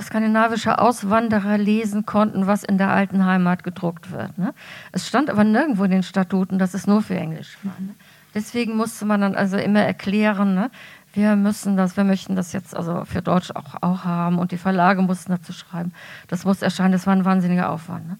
skandinavischer 0.00 0.82
Auswanderer 0.82 1.56
lesen 1.58 2.04
konnten, 2.06 2.48
was 2.48 2.64
in 2.64 2.78
der 2.78 2.90
alten 2.90 3.24
Heimat 3.24 3.62
gedruckt 3.62 4.10
wird. 4.10 4.36
Ne? 4.36 4.52
Es 4.90 5.06
stand 5.06 5.30
aber 5.30 5.44
nirgendwo 5.44 5.84
in 5.84 5.92
den 5.92 6.02
Statuten, 6.02 6.58
dass 6.58 6.74
es 6.74 6.88
nur 6.88 7.00
für 7.00 7.16
Englisch 7.16 7.56
war. 7.62 7.74
Ne? 7.78 7.94
Deswegen 8.34 8.76
musste 8.76 9.04
man 9.06 9.20
dann 9.20 9.36
also 9.36 9.56
immer 9.56 9.80
erklären, 9.80 10.54
ne? 10.54 10.70
wir 11.12 11.36
müssen 11.36 11.76
das, 11.76 11.96
wir 11.96 12.04
möchten 12.04 12.34
das 12.34 12.52
jetzt 12.52 12.76
also 12.76 13.04
für 13.04 13.22
Deutsch 13.22 13.52
auch, 13.52 13.80
auch 13.80 14.04
haben 14.04 14.38
und 14.38 14.50
die 14.52 14.58
Verlage 14.58 15.02
mussten 15.02 15.32
dazu 15.32 15.52
schreiben. 15.52 15.92
Das 16.26 16.44
muss 16.44 16.62
erscheinen, 16.62 16.92
das 16.92 17.06
war 17.06 17.14
ein 17.14 17.24
wahnsinniger 17.24 17.70
Aufwand. 17.70 18.08
Ne? 18.08 18.18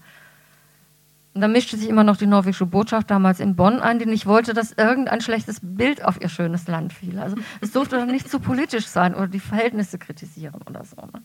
Und 1.38 1.42
da 1.42 1.46
mischte 1.46 1.76
sich 1.76 1.88
immer 1.88 2.02
noch 2.02 2.16
die 2.16 2.26
norwegische 2.26 2.66
Botschaft 2.66 3.12
damals 3.12 3.38
in 3.38 3.54
Bonn 3.54 3.78
ein, 3.78 4.00
die 4.00 4.06
nicht 4.06 4.26
wollte, 4.26 4.54
dass 4.54 4.72
irgendein 4.72 5.20
schlechtes 5.20 5.60
Bild 5.62 6.04
auf 6.04 6.20
ihr 6.20 6.28
schönes 6.28 6.66
Land 6.66 6.92
fiel. 6.92 7.16
Also 7.20 7.36
es 7.60 7.70
durfte 7.70 7.94
dann 7.94 8.08
nicht 8.08 8.28
zu 8.28 8.40
politisch 8.40 8.88
sein 8.88 9.14
oder 9.14 9.28
die 9.28 9.38
Verhältnisse 9.38 9.98
kritisieren 9.98 10.60
oder 10.68 10.84
so. 10.84 10.96
Ne? 10.96 11.22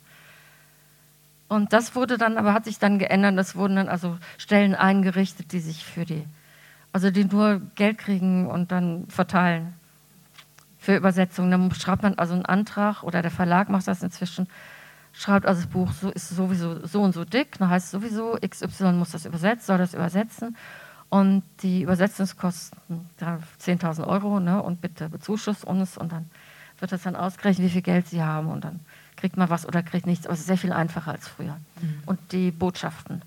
Und 1.47 1.73
das 1.73 1.95
wurde 1.95 2.19
dann, 2.19 2.38
aber 2.38 2.54
hat 2.54 2.65
sich 2.65 2.78
dann 2.78 2.99
geändert. 2.99 3.36
Es 3.39 3.56
wurden 3.56 3.76
dann 3.76 3.89
also 3.89 4.19
Stellen 4.38 4.76
eingerichtet, 4.76 5.52
die 5.52 5.60
sich 5.60 5.84
für 5.84 6.06
die, 6.06 6.28
also 6.91 7.10
die 7.10 7.26
nur 7.26 7.60
Geld 7.73 7.97
kriegen 7.97 8.45
und 8.45 8.71
dann 8.71 9.08
verteilen 9.08 9.73
für 10.78 10.95
Übersetzungen. 10.95 11.49
Dann 11.49 11.71
schreibt 11.73 12.04
man 12.04 12.19
also 12.19 12.36
einen 12.36 12.45
Antrag 12.45 13.02
oder 13.02 13.23
der 13.23 13.32
Verlag 13.32 13.67
macht 13.67 13.88
das 13.88 14.04
inzwischen 14.04 14.45
schreibt 15.13 15.45
also 15.45 15.62
das 15.62 15.69
Buch 15.69 15.91
so, 15.93 16.10
ist 16.10 16.30
sowieso 16.30 16.86
so 16.86 17.02
und 17.02 17.13
so 17.13 17.23
dick, 17.23 17.58
dann 17.60 17.69
heißt 17.69 17.86
es 17.86 17.91
sowieso, 17.91 18.38
XY 18.45 18.93
muss 18.93 19.12
das 19.12 19.26
übersetzen, 19.26 19.65
soll 19.65 19.78
das 19.78 19.93
übersetzen. 19.93 20.58
Und 21.10 21.43
die 21.62 21.84
Übersetzungskosten 21.84 23.08
10.000 23.19 24.08
Euro 24.08 24.39
ne, 24.39 24.62
und 24.62 24.82
bitte 24.82 25.10
bezuschuss 25.10 25.63
uns 25.63 25.95
und 25.95 26.12
dann 26.12 26.30
wird 26.80 26.91
das 26.91 27.04
dann 27.04 27.15
ausgerechnet, 27.15 27.67
wie 27.67 27.71
viel 27.71 27.82
Geld 27.84 28.08
sie 28.08 28.23
haben 28.23 28.47
und 28.47 28.63
dann 28.63 28.80
kriegt 29.15 29.38
man 29.38 29.49
was 29.49 29.67
oder 29.67 29.84
kriegt 29.84 30.08
nichts. 30.08 30.26
Aber 30.26 30.34
es 30.34 30.39
ist 30.39 30.47
sehr 30.47 30.58
viel 30.58 30.73
einfacher 30.73 31.12
als 31.12 31.28
früher. 31.28 31.58
Mhm. 31.80 32.04
Und 32.08 32.19
die 32.32 32.49
Botschaften 32.49 33.21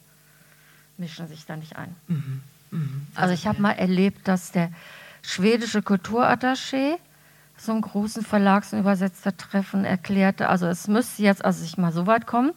mischen 0.98 1.28
sich 1.28 1.46
da 1.46 1.56
nicht 1.56 1.76
ein. 1.76 1.94
Mhm. 2.08 2.42
Mhm. 2.72 3.06
Also 3.14 3.32
ich 3.32 3.46
habe 3.46 3.62
mal 3.62 3.72
erlebt, 3.72 4.26
dass 4.26 4.50
der 4.50 4.70
schwedische 5.22 5.80
Kulturattaché 5.80 6.98
einem 7.72 7.82
großen 7.82 8.24
Verlags- 8.24 8.72
und 8.72 8.80
Übersetzertreffen 8.80 9.84
erklärte, 9.84 10.48
also 10.48 10.66
es 10.66 10.88
müsste 10.88 11.22
jetzt 11.22 11.44
also 11.44 11.62
sich 11.62 11.78
mal 11.78 11.92
so 11.92 12.06
weit 12.06 12.26
kommen, 12.26 12.52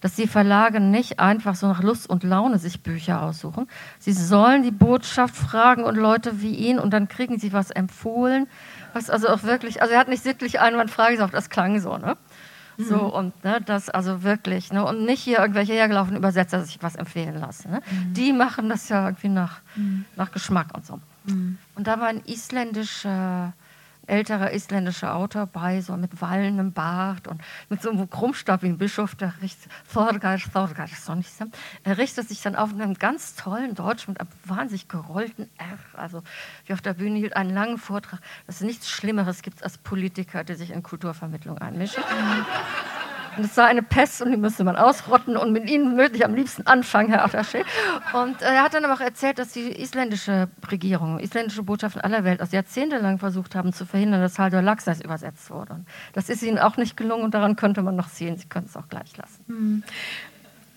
dass 0.00 0.14
die 0.14 0.26
Verlage 0.26 0.80
nicht 0.80 1.20
einfach 1.20 1.54
so 1.54 1.68
nach 1.68 1.82
Lust 1.82 2.10
und 2.10 2.24
Laune 2.24 2.58
sich 2.58 2.82
Bücher 2.82 3.22
aussuchen. 3.22 3.68
Sie 3.98 4.12
sollen 4.12 4.62
die 4.62 4.70
Botschaft 4.70 5.36
fragen 5.36 5.84
und 5.84 5.96
Leute 5.96 6.42
wie 6.42 6.54
ihn 6.54 6.78
und 6.78 6.92
dann 6.92 7.08
kriegen 7.08 7.38
sie 7.38 7.52
was 7.52 7.70
empfohlen, 7.70 8.48
was 8.92 9.10
also 9.10 9.28
auch 9.28 9.44
wirklich, 9.44 9.80
also 9.80 9.94
er 9.94 10.00
hat 10.00 10.08
nicht 10.08 10.22
sittlich 10.22 10.60
einwandfrei 10.60 11.12
gesagt, 11.12 11.34
das 11.34 11.50
klang 11.50 11.80
so, 11.80 11.96
ne? 11.98 12.16
Mhm. 12.76 12.84
So 12.84 12.98
und 13.14 13.44
ne, 13.44 13.60
das 13.64 13.90
also 13.90 14.22
wirklich, 14.22 14.72
ne? 14.72 14.84
Und 14.84 15.04
nicht 15.04 15.22
hier 15.22 15.38
irgendwelche 15.38 15.74
hergelaufenen 15.74 16.18
Übersetzer 16.18 16.64
sich 16.64 16.82
was 16.82 16.96
empfehlen 16.96 17.38
lassen. 17.38 17.70
Ne? 17.70 17.80
Mhm. 17.90 18.14
Die 18.14 18.32
machen 18.32 18.68
das 18.68 18.88
ja 18.88 19.06
irgendwie 19.06 19.28
nach, 19.28 19.60
mhm. 19.76 20.04
nach 20.16 20.32
Geschmack 20.32 20.68
und 20.74 20.86
so. 20.86 20.98
Mhm. 21.24 21.58
Und 21.74 21.86
da 21.86 22.00
war 22.00 22.08
ein 22.08 22.22
isländischer 22.24 23.52
älterer 24.12 24.52
isländischer 24.52 25.14
Autor 25.14 25.46
bei, 25.46 25.80
so 25.80 25.96
mit 25.96 26.20
wallendem 26.20 26.72
Bart 26.72 27.26
und 27.28 27.40
mit 27.70 27.80
so 27.80 27.90
einem 27.90 28.10
Krummstab 28.10 28.62
wie 28.62 28.66
ein 28.66 28.76
Bischof, 28.76 29.14
der 29.14 29.32
Thorgar, 29.92 30.38
Thorgar, 30.38 30.86
er 31.84 31.98
richtet 31.98 32.28
sich 32.28 32.42
dann 32.42 32.54
auf 32.54 32.74
einem 32.74 32.94
ganz 32.94 33.36
tollen 33.36 33.74
Deutsch 33.74 34.06
mit 34.08 34.20
einem 34.20 34.28
wahnsinnig 34.44 34.88
gerollten 34.88 35.48
R, 35.56 35.78
also 35.94 36.22
wie 36.66 36.74
auf 36.74 36.82
der 36.82 36.92
Bühne 36.92 37.18
hielt 37.18 37.34
einen 37.36 37.54
langen 37.54 37.78
Vortrag, 37.78 38.20
dass 38.46 38.56
es 38.56 38.62
nichts 38.62 38.90
Schlimmeres 38.90 39.40
gibt 39.40 39.64
als 39.64 39.78
Politiker, 39.78 40.44
die 40.44 40.54
sich 40.54 40.72
in 40.72 40.82
Kulturvermittlung 40.82 41.56
einmischen. 41.56 42.02
Und 43.36 43.44
es 43.44 43.54
sei 43.54 43.64
eine 43.64 43.82
Pest 43.82 44.20
und 44.22 44.30
die 44.30 44.36
müsste 44.36 44.64
man 44.64 44.76
ausrotten 44.76 45.36
und 45.36 45.52
mit 45.52 45.68
ihnen 45.68 45.96
würde 45.96 46.16
ich 46.16 46.24
am 46.24 46.34
liebsten 46.34 46.66
anfangen, 46.66 47.08
Herr 47.08 47.26
Attaché. 47.26 47.64
Und 48.12 48.42
äh, 48.42 48.46
er 48.46 48.62
hat 48.62 48.74
dann 48.74 48.84
aber 48.84 48.94
auch 48.94 49.00
erzählt, 49.00 49.38
dass 49.38 49.52
die 49.52 49.80
isländische 49.80 50.48
Regierung, 50.70 51.18
isländische 51.18 51.62
Botschaften 51.62 52.02
aller 52.02 52.24
Welt, 52.24 52.40
also 52.40 52.54
jahrzehntelang 52.54 53.18
versucht 53.18 53.54
haben 53.54 53.72
zu 53.72 53.86
verhindern, 53.86 54.20
dass 54.20 54.38
Haldor 54.38 54.62
Laxness 54.62 55.00
übersetzt 55.00 55.50
wurde. 55.50 55.74
Und 55.74 55.86
das 56.12 56.28
ist 56.28 56.42
ihnen 56.42 56.58
auch 56.58 56.76
nicht 56.76 56.96
gelungen 56.96 57.24
und 57.24 57.34
daran 57.34 57.56
könnte 57.56 57.82
man 57.82 57.96
noch 57.96 58.08
sehen. 58.08 58.36
Sie 58.36 58.46
können 58.46 58.66
es 58.66 58.76
auch 58.76 58.88
gleich 58.88 59.16
lassen. 59.16 59.44
Mhm. 59.46 59.82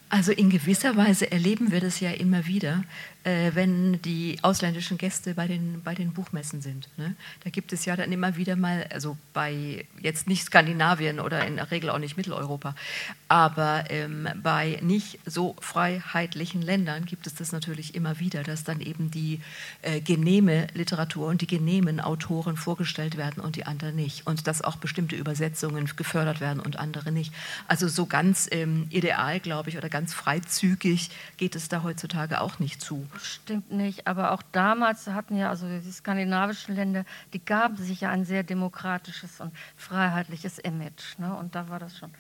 Also 0.09 0.31
in 0.31 0.49
gewisser 0.49 0.95
Weise 0.95 1.31
erleben 1.31 1.71
wir 1.71 1.81
das 1.81 1.99
ja 1.99 2.11
immer 2.11 2.45
wieder, 2.45 2.83
wenn 3.25 4.01
die 4.03 4.37
ausländischen 4.43 4.99
Gäste 4.99 5.33
bei 5.33 5.47
den, 5.47 5.81
bei 5.83 5.95
den 5.95 6.13
Buchmessen 6.13 6.61
sind. 6.61 6.87
Ne? 6.97 7.15
Da 7.43 7.49
gibt 7.49 7.73
es 7.73 7.85
ja 7.85 7.95
dann 7.95 8.11
immer 8.11 8.35
wieder 8.35 8.55
mal, 8.55 8.87
also 8.93 9.17
bei 9.33 9.85
jetzt 9.99 10.27
nicht 10.27 10.45
Skandinavien 10.45 11.19
oder 11.19 11.45
in 11.47 11.55
der 11.55 11.71
Regel 11.71 11.89
auch 11.89 11.97
nicht 11.97 12.17
Mitteleuropa, 12.17 12.75
aber 13.27 13.85
ähm, 13.89 14.29
bei 14.43 14.79
nicht 14.81 15.19
so 15.25 15.55
freiheitlichen 15.59 16.61
Ländern 16.61 17.05
gibt 17.05 17.25
es 17.25 17.33
das 17.33 17.51
natürlich 17.51 17.95
immer 17.95 18.19
wieder, 18.19 18.43
dass 18.43 18.63
dann 18.63 18.79
eben 18.79 19.09
die 19.09 19.41
äh, 19.81 20.01
genehme 20.01 20.67
Literatur 20.73 21.27
und 21.27 21.41
die 21.41 21.47
genehmen 21.47 21.99
Autoren 21.99 22.57
vorgestellt 22.57 23.17
werden 23.17 23.41
und 23.41 23.55
die 23.55 23.65
anderen 23.65 23.95
nicht. 23.95 24.27
Und 24.27 24.45
dass 24.45 24.61
auch 24.61 24.75
bestimmte 24.75 25.15
Übersetzungen 25.15 25.89
gefördert 25.95 26.41
werden 26.41 26.59
und 26.59 26.77
andere 26.77 27.11
nicht. 27.11 27.33
Also 27.67 27.87
so 27.87 28.05
ganz 28.05 28.47
ähm, 28.51 28.87
ideal, 28.91 29.39
glaube 29.39 29.69
ich, 29.69 29.77
oder 29.77 29.89
ganz 29.89 30.13
freizügig 30.13 31.09
geht 31.37 31.55
es 31.55 31.67
da 31.67 31.81
heutzutage 31.81 32.41
auch 32.41 32.59
nicht 32.59 32.81
zu. 32.81 33.07
Stimmt 33.19 33.71
nicht, 33.71 34.07
aber 34.07 34.31
auch 34.31 34.41
damals 34.51 35.07
hatten 35.07 35.37
ja, 35.37 35.49
also 35.49 35.67
die 35.67 35.91
skandinavischen 35.91 36.75
Länder, 36.75 37.05
die 37.33 37.43
gaben 37.43 37.77
sich 37.77 38.01
ja 38.01 38.09
ein 38.09 38.25
sehr 38.25 38.43
demokratisches 38.43 39.39
und 39.39 39.53
freiheitliches 39.77 40.59
Image. 40.59 41.17
Ne? 41.17 41.35
Und 41.35 41.55
da 41.55 41.69
war 41.69 41.79
das 41.79 41.97
schon 41.97 42.11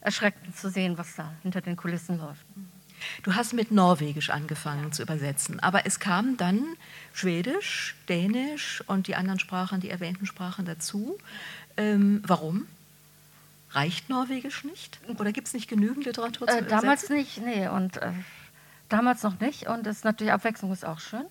erschreckend 0.00 0.56
zu 0.56 0.68
sehen, 0.68 0.98
was 0.98 1.16
da 1.16 1.32
hinter 1.42 1.60
den 1.60 1.76
Kulissen 1.76 2.18
läuft. 2.18 2.44
Du 3.22 3.34
hast 3.34 3.52
mit 3.52 3.70
Norwegisch 3.70 4.30
angefangen 4.30 4.92
zu 4.92 5.02
übersetzen, 5.02 5.60
aber 5.60 5.86
es 5.86 5.98
kam 5.98 6.36
dann 6.36 6.62
Schwedisch, 7.12 7.96
Dänisch 8.08 8.82
und 8.86 9.08
die 9.08 9.16
anderen 9.16 9.40
Sprachen, 9.40 9.80
die 9.80 9.90
erwähnten 9.90 10.26
Sprachen 10.26 10.64
dazu. 10.64 11.18
Ähm, 11.76 12.22
warum? 12.26 12.66
Reicht 13.70 14.08
Norwegisch 14.08 14.64
nicht? 14.64 15.00
Oder 15.18 15.32
gibt 15.32 15.48
es 15.48 15.54
nicht 15.54 15.68
genügend 15.68 16.06
Literatur 16.06 16.46
zu 16.46 16.58
äh, 16.58 16.62
Damals 16.62 17.08
nicht, 17.08 17.42
nee. 17.42 17.66
Und 17.66 17.96
äh, 17.96 18.12
damals 18.94 19.24
noch 19.24 19.40
nicht. 19.40 19.66
Und 19.66 19.86
das 19.86 19.96
ist 19.98 20.04
natürlich 20.04 20.32
Abwechslung 20.32 20.72
ist 20.72 20.84
auch 20.84 21.00
schön. 21.00 21.26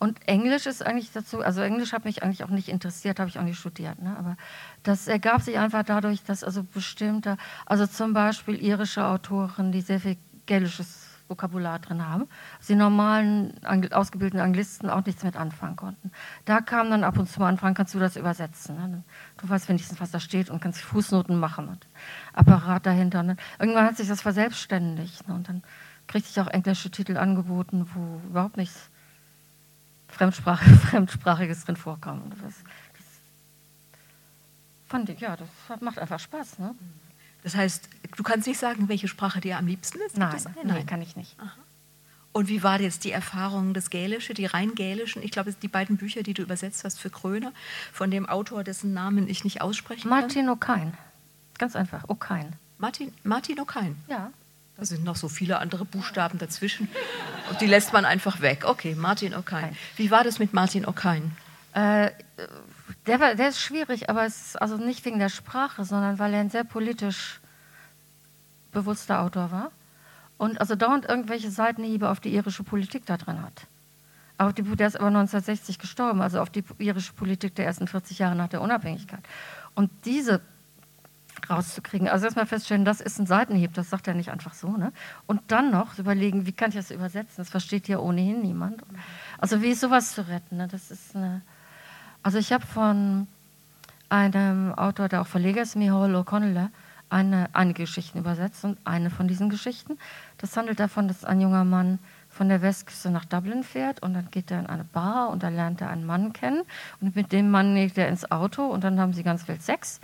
Und 0.00 0.26
Englisch 0.26 0.66
ist 0.66 0.84
eigentlich 0.84 1.12
dazu, 1.12 1.42
also 1.42 1.60
Englisch 1.60 1.92
hat 1.92 2.06
mich 2.06 2.22
eigentlich 2.22 2.42
auch 2.42 2.48
nicht 2.48 2.68
interessiert, 2.68 3.20
habe 3.20 3.28
ich 3.28 3.38
auch 3.38 3.44
nicht 3.44 3.58
studiert. 3.58 4.02
Ne? 4.02 4.16
Aber 4.18 4.36
das 4.82 5.06
ergab 5.06 5.42
sich 5.42 5.58
einfach 5.58 5.84
dadurch, 5.84 6.24
dass 6.24 6.42
also 6.42 6.64
bestimmte, 6.64 7.36
also 7.66 7.86
zum 7.86 8.14
Beispiel 8.14 8.60
irische 8.62 9.04
Autoren, 9.04 9.72
die 9.72 9.82
sehr 9.82 10.00
viel 10.00 10.16
gälisches 10.46 11.06
Vokabular 11.28 11.78
drin 11.78 12.04
haben, 12.08 12.26
die 12.66 12.74
normalen 12.74 13.54
ausgebildeten 13.92 14.40
Anglisten 14.40 14.90
auch 14.90 15.04
nichts 15.06 15.22
mit 15.22 15.36
anfangen 15.36 15.76
konnten. 15.76 16.10
Da 16.46 16.60
kam 16.60 16.90
dann 16.90 17.04
ab 17.04 17.18
und 17.18 17.28
zu 17.28 17.38
mal 17.38 17.48
anfangen, 17.48 17.74
kannst 17.74 17.94
du 17.94 18.00
das 18.00 18.16
übersetzen? 18.16 18.76
Ne? 18.76 19.04
Du 19.36 19.48
weißt 19.48 19.68
wenigstens, 19.68 20.00
was 20.00 20.10
da 20.10 20.18
steht 20.18 20.50
und 20.50 20.60
kannst 20.60 20.80
Fußnoten 20.80 21.38
machen 21.38 21.68
und 21.68 21.86
Apparat 22.32 22.86
dahinter. 22.86 23.22
Ne? 23.22 23.36
Irgendwann 23.58 23.84
hat 23.84 23.98
sich 23.98 24.08
das 24.08 24.22
verselbstständigt 24.22 25.28
ne? 25.28 25.34
und 25.34 25.48
dann 25.48 25.62
kriegte 26.10 26.28
ich 26.28 26.40
auch 26.40 26.48
englische 26.48 26.90
Titel 26.90 27.16
angeboten, 27.16 27.88
wo 27.94 28.20
überhaupt 28.28 28.56
nichts 28.56 28.90
Fremdsprache, 30.08 30.68
Fremdsprachiges 30.88 31.64
drin 31.64 31.76
vorkam. 31.76 32.30
Das, 32.30 32.40
das 32.40 32.54
fand 34.88 35.08
ich, 35.08 35.20
ja, 35.20 35.36
das 35.36 35.80
macht 35.80 36.00
einfach 36.00 36.18
Spaß. 36.18 36.58
Ne? 36.58 36.74
Das 37.44 37.54
heißt, 37.54 37.88
du 38.16 38.22
kannst 38.24 38.48
nicht 38.48 38.58
sagen, 38.58 38.88
welche 38.88 39.06
Sprache 39.06 39.40
dir 39.40 39.56
am 39.56 39.68
liebsten 39.68 39.98
ist? 40.04 40.18
Nein, 40.18 40.42
nein, 40.64 40.84
kann 40.84 41.00
ich 41.00 41.14
nicht. 41.14 41.38
Aha. 41.38 41.52
Und 42.32 42.48
wie 42.48 42.62
war 42.62 42.80
jetzt 42.80 43.04
die 43.04 43.12
Erfahrung 43.12 43.72
des 43.72 43.90
Gälische, 43.90 44.34
die 44.34 44.46
rein 44.46 44.74
Gälischen? 44.74 45.22
Ich 45.22 45.30
glaube, 45.30 45.52
die 45.52 45.68
beiden 45.68 45.96
Bücher, 45.96 46.22
die 46.22 46.34
du 46.34 46.42
übersetzt 46.42 46.84
hast 46.84 46.98
für 46.98 47.10
Kröner, 47.10 47.52
von 47.92 48.10
dem 48.10 48.28
Autor, 48.28 48.64
dessen 48.64 48.92
Namen 48.92 49.28
ich 49.28 49.44
nicht 49.44 49.62
aussprechen 49.62 50.08
Martin 50.08 50.46
kann. 50.46 50.58
Martin 50.58 50.90
O'Kain. 50.90 50.92
Ganz 51.58 51.76
einfach, 51.76 52.04
O'Kain. 52.04 52.52
Martin, 52.78 53.12
Martin 53.24 53.58
O'Kain? 53.58 53.94
Ja. 54.08 54.32
Da 54.80 54.86
sind 54.86 55.04
noch 55.04 55.16
so 55.16 55.28
viele 55.28 55.58
andere 55.58 55.84
Buchstaben 55.84 56.38
dazwischen. 56.38 56.88
Und 57.50 57.60
die 57.60 57.66
lässt 57.66 57.92
man 57.92 58.06
einfach 58.06 58.40
weg. 58.40 58.64
Okay, 58.64 58.94
Martin 58.94 59.34
O'Kain. 59.34 59.76
Wie 59.96 60.10
war 60.10 60.24
das 60.24 60.38
mit 60.38 60.54
Martin 60.54 60.86
O'Kain? 60.86 61.32
Äh, 61.74 62.10
der, 63.06 63.20
war, 63.20 63.34
der 63.34 63.50
ist 63.50 63.60
schwierig, 63.60 64.08
aber 64.08 64.24
es 64.24 64.40
ist 64.40 64.56
also 64.56 64.78
nicht 64.78 65.04
wegen 65.04 65.18
der 65.18 65.28
Sprache, 65.28 65.84
sondern 65.84 66.18
weil 66.18 66.32
er 66.32 66.40
ein 66.40 66.48
sehr 66.48 66.64
politisch 66.64 67.40
bewusster 68.72 69.20
Autor 69.20 69.50
war. 69.50 69.70
Und 70.38 70.58
also 70.62 70.76
dauernd 70.76 71.04
irgendwelche 71.04 71.50
Seitenhiebe 71.50 72.08
auf 72.08 72.20
die 72.20 72.34
irische 72.34 72.62
Politik 72.62 73.04
da 73.04 73.18
drin 73.18 73.42
hat. 73.42 73.66
Auf 74.38 74.54
die, 74.54 74.62
der 74.62 74.86
ist 74.86 74.96
aber 74.96 75.08
1960 75.08 75.78
gestorben, 75.78 76.22
also 76.22 76.40
auf 76.40 76.48
die 76.48 76.64
irische 76.78 77.12
Politik 77.12 77.54
der 77.54 77.66
ersten 77.66 77.86
40 77.86 78.18
Jahre 78.18 78.34
nach 78.34 78.48
der 78.48 78.62
Unabhängigkeit. 78.62 79.20
Und 79.74 79.90
diese 80.06 80.40
rauszukriegen. 81.48 82.08
Also 82.08 82.26
erstmal 82.26 82.46
feststellen, 82.46 82.84
das 82.84 83.00
ist 83.00 83.18
ein 83.18 83.26
Seitenhieb, 83.26 83.72
das 83.74 83.88
sagt 83.88 84.08
er 84.08 84.14
nicht 84.14 84.30
einfach 84.30 84.54
so. 84.54 84.76
Ne? 84.76 84.92
Und 85.26 85.40
dann 85.48 85.70
noch 85.70 85.98
überlegen, 85.98 86.46
wie 86.46 86.52
kann 86.52 86.70
ich 86.70 86.76
das 86.76 86.90
übersetzen? 86.90 87.36
Das 87.38 87.48
versteht 87.48 87.88
ja 87.88 87.98
ohnehin 87.98 88.42
niemand. 88.42 88.82
Also 89.38 89.62
wie 89.62 89.68
ist 89.70 89.80
sowas 89.80 90.14
zu 90.14 90.28
retten? 90.28 90.56
Ne? 90.56 90.68
Das 90.68 90.90
ist 90.90 91.16
eine 91.16 91.40
also 92.22 92.38
ich 92.38 92.52
habe 92.52 92.66
von 92.66 93.26
einem 94.10 94.74
Autor, 94.74 95.08
der 95.08 95.22
auch 95.22 95.26
Verleger 95.26 95.62
ist, 95.62 95.76
Michael 95.76 96.14
O'Connell, 96.16 96.68
eine, 97.08 97.48
einige 97.54 97.84
Geschichten 97.84 98.18
übersetzt 98.18 98.64
und 98.64 98.78
eine 98.84 99.10
von 99.10 99.26
diesen 99.26 99.48
Geschichten, 99.48 99.98
das 100.38 100.56
handelt 100.56 100.78
davon, 100.78 101.08
dass 101.08 101.24
ein 101.24 101.40
junger 101.40 101.64
Mann 101.64 101.98
von 102.28 102.48
der 102.48 102.62
Westküste 102.62 103.10
nach 103.10 103.24
Dublin 103.24 103.64
fährt 103.64 104.02
und 104.02 104.14
dann 104.14 104.30
geht 104.30 104.50
er 104.50 104.60
in 104.60 104.66
eine 104.66 104.84
Bar 104.84 105.30
und 105.30 105.42
da 105.42 105.48
lernt 105.48 105.80
er 105.80 105.90
einen 105.90 106.06
Mann 106.06 106.32
kennen 106.32 106.62
und 107.00 107.16
mit 107.16 107.32
dem 107.32 107.50
Mann 107.50 107.74
legt 107.74 107.98
er 107.98 108.08
ins 108.08 108.30
Auto 108.30 108.66
und 108.66 108.84
dann 108.84 109.00
haben 109.00 109.12
sie 109.12 109.24
ganz 109.24 109.44
viel 109.44 109.60
Sex 109.60 110.00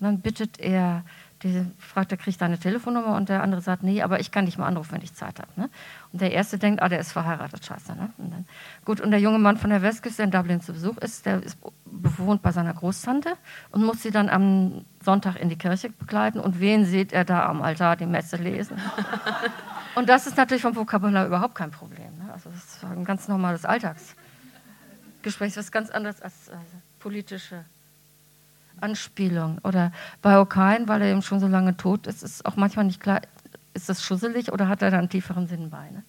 und 0.00 0.04
dann 0.04 0.20
bittet 0.20 0.60
er, 0.60 1.04
die 1.42 1.64
fragt, 1.78 2.12
er 2.12 2.18
kriegt 2.18 2.40
deine 2.40 2.58
Telefonnummer 2.58 3.16
und 3.16 3.28
der 3.28 3.42
andere 3.42 3.60
sagt, 3.60 3.82
nee, 3.82 4.02
aber 4.02 4.20
ich 4.20 4.30
kann 4.30 4.46
dich 4.46 4.58
mal 4.58 4.66
anrufen, 4.66 4.92
wenn 4.92 5.02
ich 5.02 5.14
Zeit 5.14 5.38
habe. 5.38 5.48
Ne? 5.56 5.70
Und 6.12 6.20
der 6.20 6.32
erste 6.32 6.58
denkt, 6.58 6.82
ah, 6.82 6.88
der 6.88 7.00
ist 7.00 7.12
verheiratet, 7.12 7.64
scheiße. 7.64 7.94
Ne? 7.94 8.10
Und 8.18 8.32
dann, 8.32 8.46
gut, 8.84 9.00
und 9.00 9.10
der 9.10 9.20
junge 9.20 9.38
Mann 9.38 9.56
von 9.56 9.70
der 9.70 9.82
Westküste, 9.82 10.18
der 10.18 10.24
in 10.26 10.30
Dublin 10.30 10.60
zu 10.60 10.72
Besuch 10.72 10.96
ist, 10.98 11.26
der 11.26 11.42
ist 11.42 11.58
bewohnt 11.84 12.42
bei 12.42 12.52
seiner 12.52 12.74
Großtante 12.74 13.34
und 13.70 13.84
muss 13.84 14.02
sie 14.02 14.10
dann 14.10 14.28
am 14.28 14.84
Sonntag 15.04 15.36
in 15.36 15.48
die 15.48 15.56
Kirche 15.56 15.90
begleiten 15.90 16.40
und 16.40 16.60
wen 16.60 16.84
sieht 16.84 17.12
er 17.12 17.24
da 17.24 17.46
am 17.46 17.62
Altar 17.62 17.96
die 17.96 18.06
Messe 18.06 18.36
lesen? 18.36 18.76
und 19.94 20.08
das 20.08 20.26
ist 20.26 20.36
natürlich 20.36 20.62
vom 20.62 20.76
Vokabular 20.76 21.26
überhaupt 21.26 21.54
kein 21.54 21.70
Problem. 21.70 22.18
Ne? 22.18 22.32
Also 22.32 22.50
das 22.50 22.64
ist 22.64 22.84
ein 22.84 23.04
ganz 23.04 23.28
normales 23.28 23.64
Alltagsgespräch, 23.64 25.56
was 25.56 25.72
ganz 25.72 25.90
anderes 25.90 26.20
als 26.20 26.48
äh, 26.48 26.56
politische 26.98 27.64
Anspielung. 28.80 29.58
Oder 29.64 29.92
bei 30.22 30.38
Okain, 30.38 30.88
weil 30.88 31.02
er 31.02 31.08
eben 31.08 31.22
schon 31.22 31.40
so 31.40 31.46
lange 31.46 31.76
tot 31.76 32.06
ist, 32.06 32.22
ist 32.22 32.46
auch 32.46 32.56
manchmal 32.56 32.84
nicht 32.84 33.00
klar, 33.00 33.20
ist 33.74 33.88
das 33.88 34.02
schusselig 34.02 34.52
oder 34.52 34.68
hat 34.68 34.82
er 34.82 34.90
da 34.90 34.98
einen 34.98 35.08
tieferen 35.08 35.46
Sinn 35.46 35.70
bei. 35.70 35.90
Ne? 35.90 36.02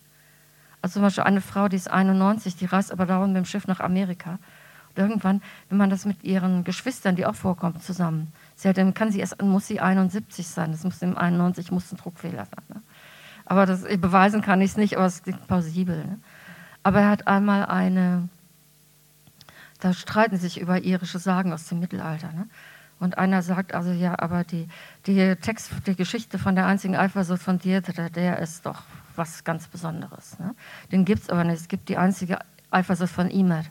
Also 0.81 0.93
zum 0.93 1.01
Beispiel 1.03 1.23
eine 1.23 1.41
Frau, 1.41 1.67
die 1.67 1.75
ist 1.75 1.89
91, 1.89 2.55
die 2.55 2.65
reist 2.65 2.91
aber 2.91 3.05
dauernd 3.05 3.33
mit 3.33 3.43
dem 3.43 3.45
Schiff 3.45 3.67
nach 3.67 3.79
Amerika. 3.79 4.39
Und 4.89 4.97
irgendwann, 4.97 5.41
wenn 5.69 5.77
man 5.77 5.89
das 5.89 6.05
mit 6.05 6.23
ihren 6.23 6.63
Geschwistern, 6.63 7.15
die 7.15 7.25
auch 7.25 7.35
vorkommen, 7.35 7.79
zusammen, 7.81 8.31
sie 8.55 8.71
dann 8.73 8.93
kann 8.93 9.11
sie 9.11 9.19
erst, 9.19 9.41
muss 9.41 9.67
sie 9.67 9.79
71 9.79 10.47
sein. 10.47 10.71
Das 10.71 10.83
muss 10.83 11.01
im 11.01 11.17
91 11.17 11.71
muss 11.71 11.91
ein 11.91 11.97
Druckfehler 11.97 12.45
sein. 12.45 12.63
Ne? 12.69 12.81
Aber 13.45 13.65
das, 13.65 13.83
beweisen 13.83 14.41
kann 14.41 14.61
ich 14.61 14.71
es 14.71 14.77
nicht, 14.77 14.95
aber 14.97 15.05
es 15.05 15.23
klingt 15.23 15.47
plausibel. 15.47 15.97
Ne? 15.97 16.19
Aber 16.83 17.01
er 17.01 17.09
hat 17.09 17.27
einmal 17.27 17.65
eine, 17.65 18.29
da 19.79 19.93
streiten 19.93 20.37
sich 20.37 20.59
über 20.59 20.81
irische 20.81 21.19
Sagen 21.19 21.53
aus 21.53 21.67
dem 21.67 21.79
Mittelalter. 21.79 22.31
Ne? 22.33 22.47
Und 22.99 23.17
einer 23.17 23.41
sagt 23.41 23.73
also, 23.73 23.91
ja, 23.91 24.19
aber 24.19 24.43
die, 24.43 24.67
die 25.05 25.35
Text, 25.37 25.71
die 25.87 25.95
Geschichte 25.95 26.37
von 26.37 26.55
der 26.55 26.65
einzigen 26.65 26.95
Eifersucht 26.95 27.41
von 27.41 27.59
Deirdre, 27.59 28.09
der 28.09 28.39
ist 28.39 28.65
doch 28.65 28.83
was 29.15 29.43
ganz 29.43 29.67
Besonderes. 29.67 30.37
Ne? 30.39 30.53
Den 30.91 31.05
gibt 31.05 31.23
es 31.23 31.29
aber 31.29 31.43
nicht. 31.45 31.61
Es 31.61 31.67
gibt 31.67 31.87
die 31.87 31.97
einzige 31.97 32.39
Eifersucht 32.71 33.11
von 33.11 33.29
Imer. 33.29 33.63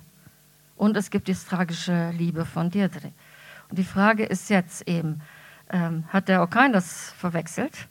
Und 0.77 0.97
es 0.97 1.11
gibt 1.11 1.29
die 1.29 1.35
tragische 1.35 2.11
Liebe 2.11 2.45
von 2.45 2.71
Deirdre. 2.71 3.13
Und 3.69 3.79
die 3.79 3.85
Frage 3.85 4.25
ist 4.25 4.49
jetzt 4.49 4.89
eben, 4.89 5.21
ähm, 5.71 6.05
hat 6.09 6.29
der 6.29 6.41
Orkan 6.41 6.73
das 6.73 7.13
verwechselt? 7.19 7.89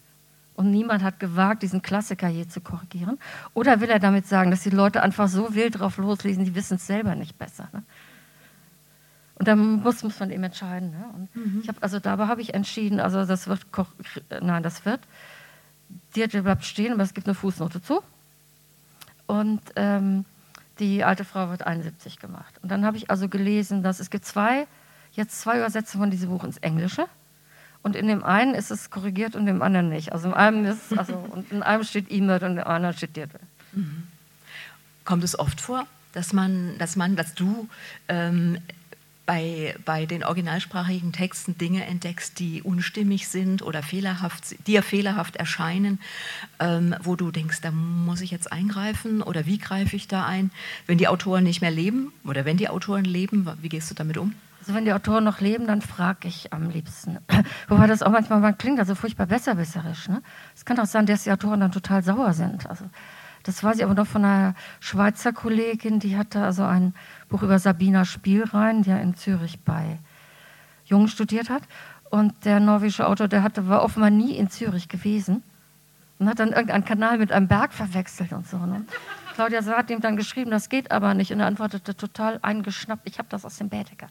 Und 0.58 0.72
niemand 0.72 1.04
hat 1.04 1.20
gewagt, 1.20 1.62
diesen 1.62 1.84
Klassiker 1.84 2.28
je 2.28 2.48
zu 2.48 2.62
korrigieren. 2.62 3.20
Oder 3.54 3.80
will 3.80 3.91
er 3.91 4.00
damit 4.00 4.28
sagen, 4.28 4.50
dass 4.50 4.63
die 4.63 4.72
Leute 4.72 5.04
einfach 5.04 5.28
so 5.28 5.54
wild 5.54 5.80
drauf 5.80 5.98
loslesen, 5.98 6.46
die 6.46 6.56
wissen 6.56 6.78
es 6.78 6.88
selber 6.88 7.13
nicht 7.13 7.38
besser. 7.38 7.70
Ne? 7.72 7.84
Und 9.36 9.48
dann 9.48 9.84
muss, 9.84 10.02
muss 10.02 10.20
man 10.20 10.32
eben 10.32 10.43
entscheiden. 10.43 10.89
Ne? 10.89 11.28
Mhm. 11.36 11.60
ich 11.62 11.70
hab, 11.70 11.84
also 11.84 12.00
dabei 12.00 12.26
habe 12.26 12.41
ich 12.41 12.56
entschieden, 12.56 13.00
also 13.00 13.24
das 13.24 13.48
wird, 13.48 13.67
nein, 14.41 14.63
das 14.63 14.84
wird, 14.84 15.02
Deirdre 16.15 16.41
bleibt 16.41 16.65
stehen, 16.65 16.91
aber 16.91 17.04
es 17.04 17.13
gibt 17.13 17.28
eine 17.28 17.36
Fußnote 17.36 17.84
zu. 17.84 18.02
Und 19.28 19.62
ähm, 19.76 20.26
die 20.80 21.04
alte 21.04 21.24
Frau 21.24 21.52
wird 21.52 21.67
71 21.67 22.17
gemacht. 22.17 22.56
Und 22.63 22.72
dann 22.72 22.84
habe 22.84 22.98
ich 22.98 23.12
also 23.12 23.30
gelesen, 23.30 23.84
dass 23.84 24.00
es 24.00 24.10
gibt 24.10 24.26
zwei, 24.26 24.65
jetzt 25.12 25.39
zwei 25.39 25.58
Übersetzungen 25.58 26.06
von 26.06 26.12
diesem 26.12 26.30
Buch 26.30 26.43
ins 26.43 26.58
Englische. 26.58 27.06
Und 27.88 27.95
in 27.95 28.10
dem 28.10 28.21
einen 28.21 28.54
ist 28.54 28.69
es 28.69 28.89
korrigiert 28.89 29.38
und 29.38 29.47
im 29.47 29.62
anderen 29.62 29.88
nicht. 29.88 30.12
Also 30.12 30.28
in 30.28 30.34
einem 30.34 30.65
ist, 30.65 30.97
also 30.97 31.13
und 31.32 31.50
in 31.54 31.63
einem 31.63 31.86
steht 31.86 32.12
E-Mail 32.12 32.43
und 32.43 32.50
in 32.52 32.56
dem 32.58 32.67
anderen 32.67 32.97
steht 32.97 33.15
Deirdre. 33.15 33.39
Mhm. 33.71 34.04
Kommt 35.06 35.23
es 35.23 35.39
oft 35.39 35.62
vor, 35.62 35.88
dass 36.12 36.34
man, 36.34 36.78
dass 36.80 36.97
man, 36.97 37.15
dass 37.15 37.34
du 37.34 37.69
ähm, 38.10 38.58
bei, 39.26 39.73
bei 39.86 40.06
den 40.06 40.26
originalsprachigen 40.26 41.13
Texten 41.13 41.58
Dinge 41.58 41.86
entdeckst, 41.86 42.39
die 42.39 42.62
unstimmig 42.62 43.30
sind 43.30 43.62
oder 43.62 43.82
fehlerhaft, 43.82 44.67
dir 44.67 44.84
fehlerhaft 44.84 45.38
erscheinen, 45.38 46.02
ähm, 46.60 46.93
wo 47.02 47.15
du 47.15 47.32
denkst, 47.32 47.62
da 47.62 47.71
muss 47.71 48.19
ich 48.19 48.32
jetzt 48.32 48.52
eingreifen 48.52 49.21
oder 49.21 49.45
wie 49.45 49.60
greife 49.60 49.95
ich 49.95 50.10
da 50.10 50.26
ein, 50.26 50.52
wenn 50.88 50.97
die 50.97 51.08
Autoren 51.08 51.45
nicht 51.45 51.62
mehr 51.62 51.71
leben 51.71 52.12
oder 52.26 52.43
wenn 52.43 52.58
die 52.58 52.67
Autoren 52.67 53.06
leben, 53.06 53.50
wie 53.62 53.69
gehst 53.69 53.89
du 53.89 53.95
damit 53.95 54.17
um? 54.17 54.34
Also 54.67 54.75
wenn 54.75 54.84
die 54.84 54.91
Autoren 54.91 55.23
noch 55.23 55.39
leben, 55.39 55.65
dann 55.65 55.82
frage 55.82 56.27
ich 56.27 56.51
am 56.51 56.69
liebsten. 56.69 57.19
Wobei 57.69 57.88
das 57.88 58.03
auch 58.03 58.12
manchmal 58.12 58.41
man 58.41 58.58
klingt, 58.58 58.80
also 58.80 58.95
furchtbar 58.95 59.25
besserwisserisch. 59.25 60.10
Ne? 60.10 60.21
Es 60.58 60.65
kann 60.65 60.77
auch 60.77 60.86
sein, 60.86 61.06
dass 61.06 61.23
die 61.23 61.32
Autoren 61.32 61.62
dann 61.62 61.71
total 61.71 62.03
sauer 62.03 62.34
sind. 62.34 62.69
Also 62.69 62.84
das 63.43 63.63
weiß 63.63 63.77
ich 63.77 63.86
aber 63.86 63.93
noch 63.93 64.08
von 64.08 64.25
einer 64.25 64.56
Schweizer 64.82 65.32
Kollegin, 65.32 66.01
die 66.01 66.17
hatte 66.17 66.43
also 66.43 66.65
ein 66.65 66.93
Buch 67.30 67.43
über 67.43 67.60
Sabina 67.60 68.03
Spielrein, 68.03 68.84
die 68.84 68.89
ja 68.89 68.97
in 68.97 69.15
Zürich 69.15 69.58
bei 69.62 69.99
Jungen 70.84 71.08
studiert 71.08 71.49
hat. 71.49 71.63
Und 72.10 72.34
der 72.43 72.60
norwegische 72.60 73.08
Autor, 73.08 73.30
der 73.30 73.43
hatte, 73.43 73.69
war 73.69 73.84
offenbar 73.84 74.10
nie 74.10 74.36
in 74.36 74.49
Zürich 74.49 74.89
gewesen 74.89 75.43
und 76.19 76.27
hat 76.27 76.39
dann 76.39 76.49
irgendeinen 76.49 76.84
Kanal 76.84 77.19
mit 77.19 77.32
einem 77.32 77.47
Berg 77.47 77.71
verwechselt 77.71 78.34
und 78.34 78.45
so. 78.45 78.58
Ne? 78.58 78.84
Claudia 79.36 79.63
hat 79.63 79.89
ihm 79.91 80.01
dann 80.01 80.17
geschrieben, 80.17 80.51
das 80.51 80.67
geht 80.67 80.91
aber 80.91 81.13
nicht. 81.13 81.32
Und 81.32 81.39
er 81.39 81.45
antwortete 81.47 81.95
total 81.95 82.39
eingeschnappt, 82.41 83.08
ich 83.08 83.17
habe 83.17 83.30
das 83.30 83.45
aus 83.45 83.58
dem 83.58 83.69
Bädeker. 83.69 84.08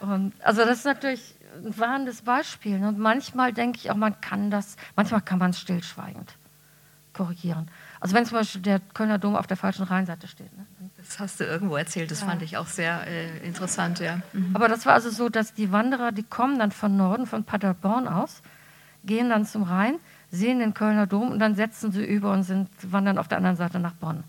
Und, 0.00 0.32
also 0.42 0.64
das 0.64 0.78
ist 0.78 0.84
natürlich 0.84 1.34
ein 1.64 1.76
warnendes 1.78 2.22
Beispiel. 2.22 2.78
Ne? 2.78 2.88
Und 2.88 2.98
manchmal 2.98 3.52
denke 3.52 3.78
ich 3.78 3.90
auch, 3.90 3.96
man 3.96 4.20
kann 4.20 4.50
das, 4.50 4.76
manchmal 4.96 5.20
kann 5.20 5.38
man 5.38 5.50
es 5.50 5.60
stillschweigend 5.60 6.34
korrigieren. 7.12 7.68
Also 7.98 8.14
wenn 8.14 8.24
zum 8.24 8.38
Beispiel 8.38 8.62
der 8.62 8.80
Kölner 8.94 9.18
Dom 9.18 9.36
auf 9.36 9.46
der 9.46 9.56
falschen 9.56 9.82
Rheinseite 9.82 10.26
steht. 10.26 10.56
Ne? 10.56 10.64
Das 10.96 11.18
hast 11.18 11.40
du 11.40 11.44
irgendwo 11.44 11.76
erzählt, 11.76 12.10
das 12.10 12.20
ja. 12.20 12.26
fand 12.26 12.42
ich 12.42 12.56
auch 12.56 12.66
sehr 12.66 13.06
äh, 13.06 13.46
interessant, 13.46 13.98
ja. 14.00 14.20
Mhm. 14.32 14.54
Aber 14.54 14.68
das 14.68 14.86
war 14.86 14.94
also 14.94 15.10
so, 15.10 15.28
dass 15.28 15.52
die 15.52 15.72
Wanderer, 15.72 16.12
die 16.12 16.22
kommen 16.22 16.58
dann 16.58 16.70
von 16.70 16.96
Norden, 16.96 17.26
von 17.26 17.44
Paderborn 17.44 18.06
aus, 18.06 18.42
gehen 19.04 19.28
dann 19.30 19.44
zum 19.44 19.64
Rhein, 19.64 19.96
sehen 20.30 20.60
den 20.60 20.72
Kölner 20.72 21.06
Dom 21.06 21.30
und 21.30 21.40
dann 21.40 21.56
setzen 21.56 21.92
sie 21.92 22.04
über 22.04 22.32
und 22.32 22.44
sind, 22.44 22.68
wandern 22.82 23.18
auf 23.18 23.28
der 23.28 23.38
anderen 23.38 23.56
Seite 23.56 23.80
nach 23.80 23.94
Bonn. 23.94 24.24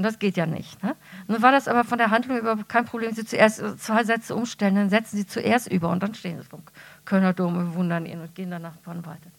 Und 0.00 0.04
das 0.04 0.18
geht 0.18 0.38
ja 0.38 0.46
nicht. 0.46 0.82
Ne? 0.82 0.96
Nun 1.28 1.42
war 1.42 1.52
das 1.52 1.68
aber 1.68 1.84
von 1.84 1.98
der 1.98 2.10
Handlung 2.10 2.38
überhaupt 2.38 2.70
kein 2.70 2.86
Problem, 2.86 3.12
sie 3.12 3.26
zuerst 3.26 3.62
zwei 3.80 4.02
Sätze 4.02 4.34
umstellen, 4.34 4.74
dann 4.74 4.88
setzen 4.88 5.18
sie 5.18 5.26
zuerst 5.26 5.70
über 5.70 5.90
und 5.90 6.02
dann 6.02 6.14
stehen 6.14 6.40
sie 6.40 6.48
vom 6.48 6.62
Kölner 7.04 7.34
Dom 7.34 7.58
und 7.58 7.72
bewundern 7.72 8.06
ihn 8.06 8.18
und 8.22 8.34
gehen 8.34 8.50
dann 8.50 8.62
nach 8.62 8.72
weiter. 8.86 9.30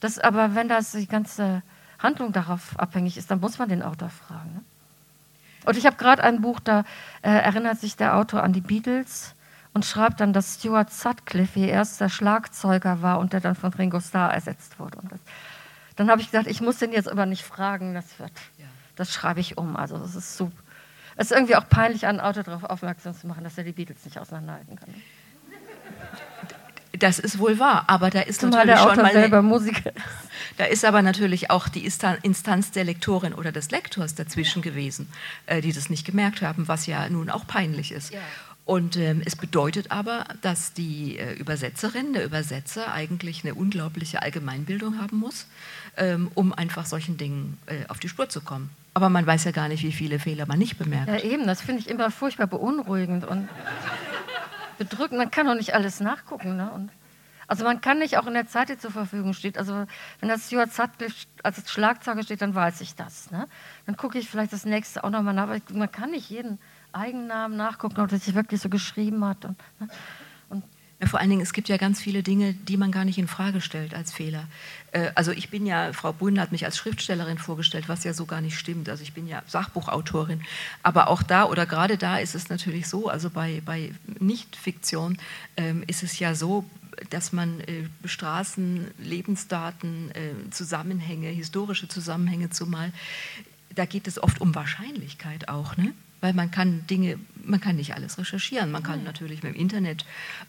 Das 0.00 0.18
aber, 0.18 0.54
wenn 0.54 0.68
das 0.68 0.92
die 0.92 1.06
ganze 1.06 1.62
Handlung 1.98 2.32
darauf 2.32 2.78
abhängig 2.78 3.16
ist, 3.16 3.30
dann 3.30 3.40
muss 3.40 3.58
man 3.58 3.70
den 3.70 3.82
Autor 3.82 4.10
fragen. 4.10 4.52
Ne? 4.56 4.60
Und 5.64 5.78
ich 5.78 5.86
habe 5.86 5.96
gerade 5.96 6.22
ein 6.22 6.42
Buch, 6.42 6.60
da 6.60 6.80
äh, 7.22 7.30
erinnert 7.30 7.80
sich 7.80 7.96
der 7.96 8.18
Autor 8.18 8.42
an 8.42 8.52
die 8.52 8.60
Beatles 8.60 9.34
und 9.72 9.86
schreibt 9.86 10.20
dann, 10.20 10.34
dass 10.34 10.56
Stuart 10.56 10.92
Sutcliffe 10.92 11.60
ihr 11.60 11.68
erster 11.68 12.10
Schlagzeuger 12.10 13.00
war 13.00 13.20
und 13.20 13.32
der 13.32 13.40
dann 13.40 13.54
von 13.54 13.72
Ringo 13.72 14.00
Starr 14.00 14.34
ersetzt 14.34 14.78
wurde. 14.78 14.98
Und 14.98 15.12
das, 15.12 15.20
dann 15.96 16.10
habe 16.10 16.20
ich 16.20 16.30
gedacht, 16.30 16.46
ich 16.46 16.60
muss 16.60 16.76
den 16.76 16.92
jetzt 16.92 17.08
aber 17.08 17.24
nicht 17.24 17.42
fragen, 17.42 17.94
das 17.94 18.18
wird, 18.18 18.32
ja. 18.58 18.66
Das 19.00 19.12
schreibe 19.12 19.40
ich 19.40 19.56
um. 19.56 19.76
Also 19.76 19.98
das 19.98 20.14
ist 20.14 20.40
es 21.16 21.26
ist 21.26 21.32
irgendwie 21.32 21.56
auch 21.56 21.68
peinlich, 21.68 22.06
einen 22.06 22.20
Autor 22.20 22.44
darauf 22.44 22.64
aufmerksam 22.64 23.14
zu 23.14 23.26
machen, 23.26 23.44
dass 23.44 23.58
er 23.58 23.64
die 23.64 23.72
Beatles 23.72 24.04
nicht 24.04 24.18
auseinanderhalten 24.18 24.76
kann. 24.76 24.94
Das 26.98 27.18
ist 27.18 27.38
wohl 27.38 27.58
wahr, 27.58 27.84
aber 27.86 28.10
da 28.10 28.20
ist 28.20 28.40
Zumal 28.40 28.66
natürlich 28.66 28.74
der 28.74 28.82
Autor 28.82 28.94
schon 28.94 29.02
mal 29.04 29.12
selber 29.12 29.42
Musiker. 29.42 29.92
Da 30.58 30.64
ist 30.64 30.84
aber 30.84 31.00
natürlich 31.00 31.50
auch 31.50 31.68
die 31.68 31.84
Instanz 31.84 32.70
der 32.72 32.84
Lektorin 32.84 33.32
oder 33.32 33.52
des 33.52 33.70
Lektors 33.70 34.14
dazwischen 34.14 34.62
ja. 34.62 34.70
gewesen, 34.70 35.08
äh, 35.46 35.62
die 35.62 35.72
das 35.72 35.88
nicht 35.88 36.04
gemerkt 36.04 36.42
haben, 36.42 36.68
was 36.68 36.86
ja 36.86 37.08
nun 37.08 37.30
auch 37.30 37.46
peinlich 37.46 37.92
ist. 37.92 38.12
Ja. 38.12 38.20
Und 38.66 38.96
ähm, 38.96 39.22
es 39.24 39.36
bedeutet 39.36 39.90
aber, 39.90 40.24
dass 40.42 40.74
die 40.74 41.18
äh, 41.18 41.32
Übersetzerin, 41.34 42.12
der 42.12 42.24
Übersetzer 42.24 42.92
eigentlich 42.92 43.44
eine 43.44 43.54
unglaubliche 43.54 44.20
Allgemeinbildung 44.22 45.00
haben 45.00 45.16
muss, 45.16 45.46
ähm, 45.96 46.30
um 46.34 46.52
einfach 46.52 46.84
solchen 46.84 47.16
Dingen 47.16 47.58
äh, 47.66 47.86
auf 47.88 47.98
die 47.98 48.08
Spur 48.08 48.28
zu 48.28 48.42
kommen. 48.42 48.70
Aber 48.94 49.08
man 49.08 49.26
weiß 49.26 49.44
ja 49.44 49.50
gar 49.52 49.68
nicht, 49.68 49.82
wie 49.84 49.92
viele 49.92 50.18
Fehler 50.18 50.46
man 50.46 50.58
nicht 50.58 50.78
bemerkt. 50.78 51.08
Ja, 51.08 51.20
eben, 51.20 51.46
das 51.46 51.60
finde 51.60 51.80
ich 51.80 51.88
immer 51.88 52.10
furchtbar 52.10 52.46
beunruhigend 52.46 53.24
und 53.24 53.48
bedrückend. 54.78 55.18
Man 55.18 55.30
kann 55.30 55.46
doch 55.46 55.54
nicht 55.54 55.74
alles 55.74 56.00
nachgucken. 56.00 56.56
Ne? 56.56 56.70
Und 56.72 56.90
also 57.46 57.64
man 57.64 57.80
kann 57.80 57.98
nicht 57.98 58.16
auch 58.16 58.26
in 58.26 58.34
der 58.34 58.46
Zeit, 58.46 58.68
die 58.68 58.78
zur 58.78 58.90
Verfügung 58.90 59.32
steht. 59.32 59.58
Also 59.58 59.86
wenn 60.20 60.28
das 60.28 60.46
Stuart 60.46 60.72
Sutcliffe 60.72 61.26
als 61.42 61.70
Schlagzeuger 61.70 62.22
steht, 62.22 62.42
dann 62.42 62.54
weiß 62.54 62.80
ich 62.80 62.94
das. 62.94 63.30
Ne? 63.30 63.46
Dann 63.86 63.96
gucke 63.96 64.18
ich 64.18 64.28
vielleicht 64.28 64.52
das 64.52 64.64
nächste 64.64 65.04
auch 65.04 65.10
nochmal 65.10 65.34
nach. 65.34 65.44
Aber 65.44 65.58
man 65.72 65.90
kann 65.90 66.10
nicht 66.10 66.30
jeden 66.30 66.58
Eigennamen 66.92 67.56
nachgucken, 67.56 68.00
ob 68.00 68.08
das 68.08 68.24
sich 68.24 68.34
wirklich 68.34 68.60
so 68.60 68.68
geschrieben 68.68 69.24
hat. 69.24 69.44
Und, 69.44 69.58
ne? 69.78 69.88
Ja, 71.00 71.06
vor 71.06 71.18
allen 71.18 71.30
Dingen, 71.30 71.40
es 71.40 71.54
gibt 71.54 71.68
ja 71.68 71.78
ganz 71.78 72.00
viele 72.00 72.22
Dinge, 72.22 72.52
die 72.52 72.76
man 72.76 72.92
gar 72.92 73.06
nicht 73.06 73.16
in 73.16 73.26
Frage 73.26 73.62
stellt 73.62 73.94
als 73.94 74.12
Fehler. 74.12 74.46
Äh, 74.92 75.10
also 75.14 75.32
ich 75.32 75.48
bin 75.48 75.64
ja, 75.64 75.92
Frau 75.94 76.12
Brünn 76.12 76.38
hat 76.38 76.52
mich 76.52 76.66
als 76.66 76.76
Schriftstellerin 76.76 77.38
vorgestellt, 77.38 77.88
was 77.88 78.04
ja 78.04 78.12
so 78.12 78.26
gar 78.26 78.42
nicht 78.42 78.58
stimmt. 78.58 78.88
Also 78.88 79.02
ich 79.02 79.14
bin 79.14 79.26
ja 79.26 79.42
Sachbuchautorin. 79.46 80.42
Aber 80.82 81.08
auch 81.08 81.22
da 81.22 81.44
oder 81.44 81.64
gerade 81.64 81.96
da 81.96 82.18
ist 82.18 82.34
es 82.34 82.50
natürlich 82.50 82.86
so, 82.86 83.08
also 83.08 83.30
bei, 83.30 83.62
bei 83.64 83.92
Nicht-Fiktion 84.18 85.16
ähm, 85.56 85.84
ist 85.86 86.02
es 86.02 86.18
ja 86.18 86.34
so, 86.34 86.66
dass 87.08 87.32
man 87.32 87.60
äh, 87.60 87.84
Straßen, 88.04 88.88
Lebensdaten, 88.98 90.10
äh, 90.10 90.50
Zusammenhänge, 90.50 91.28
historische 91.28 91.88
Zusammenhänge 91.88 92.50
zumal, 92.50 92.92
da 93.74 93.86
geht 93.86 94.06
es 94.06 94.22
oft 94.22 94.40
um 94.40 94.54
Wahrscheinlichkeit 94.54 95.48
auch, 95.48 95.78
ne? 95.78 95.94
Weil 96.20 96.32
man 96.34 96.50
kann 96.50 96.86
Dinge, 96.86 97.18
man 97.44 97.60
kann 97.60 97.76
nicht 97.76 97.94
alles 97.94 98.18
recherchieren. 98.18 98.70
Man 98.70 98.82
kann 98.82 99.04
natürlich 99.04 99.42
mit 99.42 99.54
dem 99.54 99.60
Internet 99.60 100.04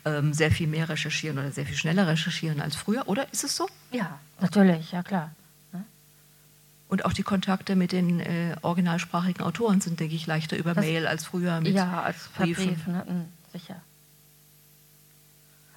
ähm, 0.05 0.33
sehr 0.33 0.51
viel 0.51 0.67
mehr 0.67 0.89
recherchieren 0.89 1.37
oder 1.37 1.51
sehr 1.51 1.65
viel 1.65 1.75
schneller 1.75 2.07
recherchieren 2.07 2.61
als 2.61 2.75
früher, 2.75 3.07
oder 3.07 3.31
ist 3.31 3.43
es 3.43 3.55
so? 3.55 3.67
Ja, 3.91 4.19
natürlich, 4.39 4.91
ja 4.91 5.03
klar. 5.03 5.31
Ne? 5.71 5.83
Und 6.89 7.05
auch 7.05 7.13
die 7.13 7.23
Kontakte 7.23 7.75
mit 7.75 7.91
den 7.91 8.19
äh, 8.19 8.55
originalsprachigen 8.61 9.43
Autoren 9.43 9.81
sind, 9.81 9.99
denke 9.99 10.15
ich, 10.15 10.27
leichter 10.27 10.57
über 10.57 10.73
das, 10.73 10.85
Mail 10.85 11.07
als 11.07 11.25
früher 11.25 11.61
mit 11.61 11.73
Ja, 11.73 12.01
als 12.01 12.27
Brief, 12.29 12.87
ne? 12.87 13.05
Mhm, 13.07 13.25
sicher. 13.51 13.81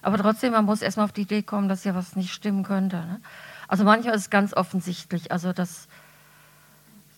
Aber 0.05 0.19
trotzdem, 0.19 0.51
man 0.51 0.65
muss 0.65 0.83
erstmal 0.83 1.05
auf 1.05 1.13
die 1.13 1.21
Idee 1.21 1.41
kommen, 1.41 1.67
dass 1.67 1.83
ja 1.83 1.95
was 1.95 2.15
nicht 2.15 2.31
stimmen 2.31 2.63
könnte. 2.63 2.97
Ne? 2.97 3.21
Also 3.67 3.83
manchmal 3.83 4.13
ist 4.13 4.21
es 4.21 4.29
ganz 4.29 4.53
offensichtlich. 4.53 5.31
Also 5.31 5.51
das, 5.51 5.87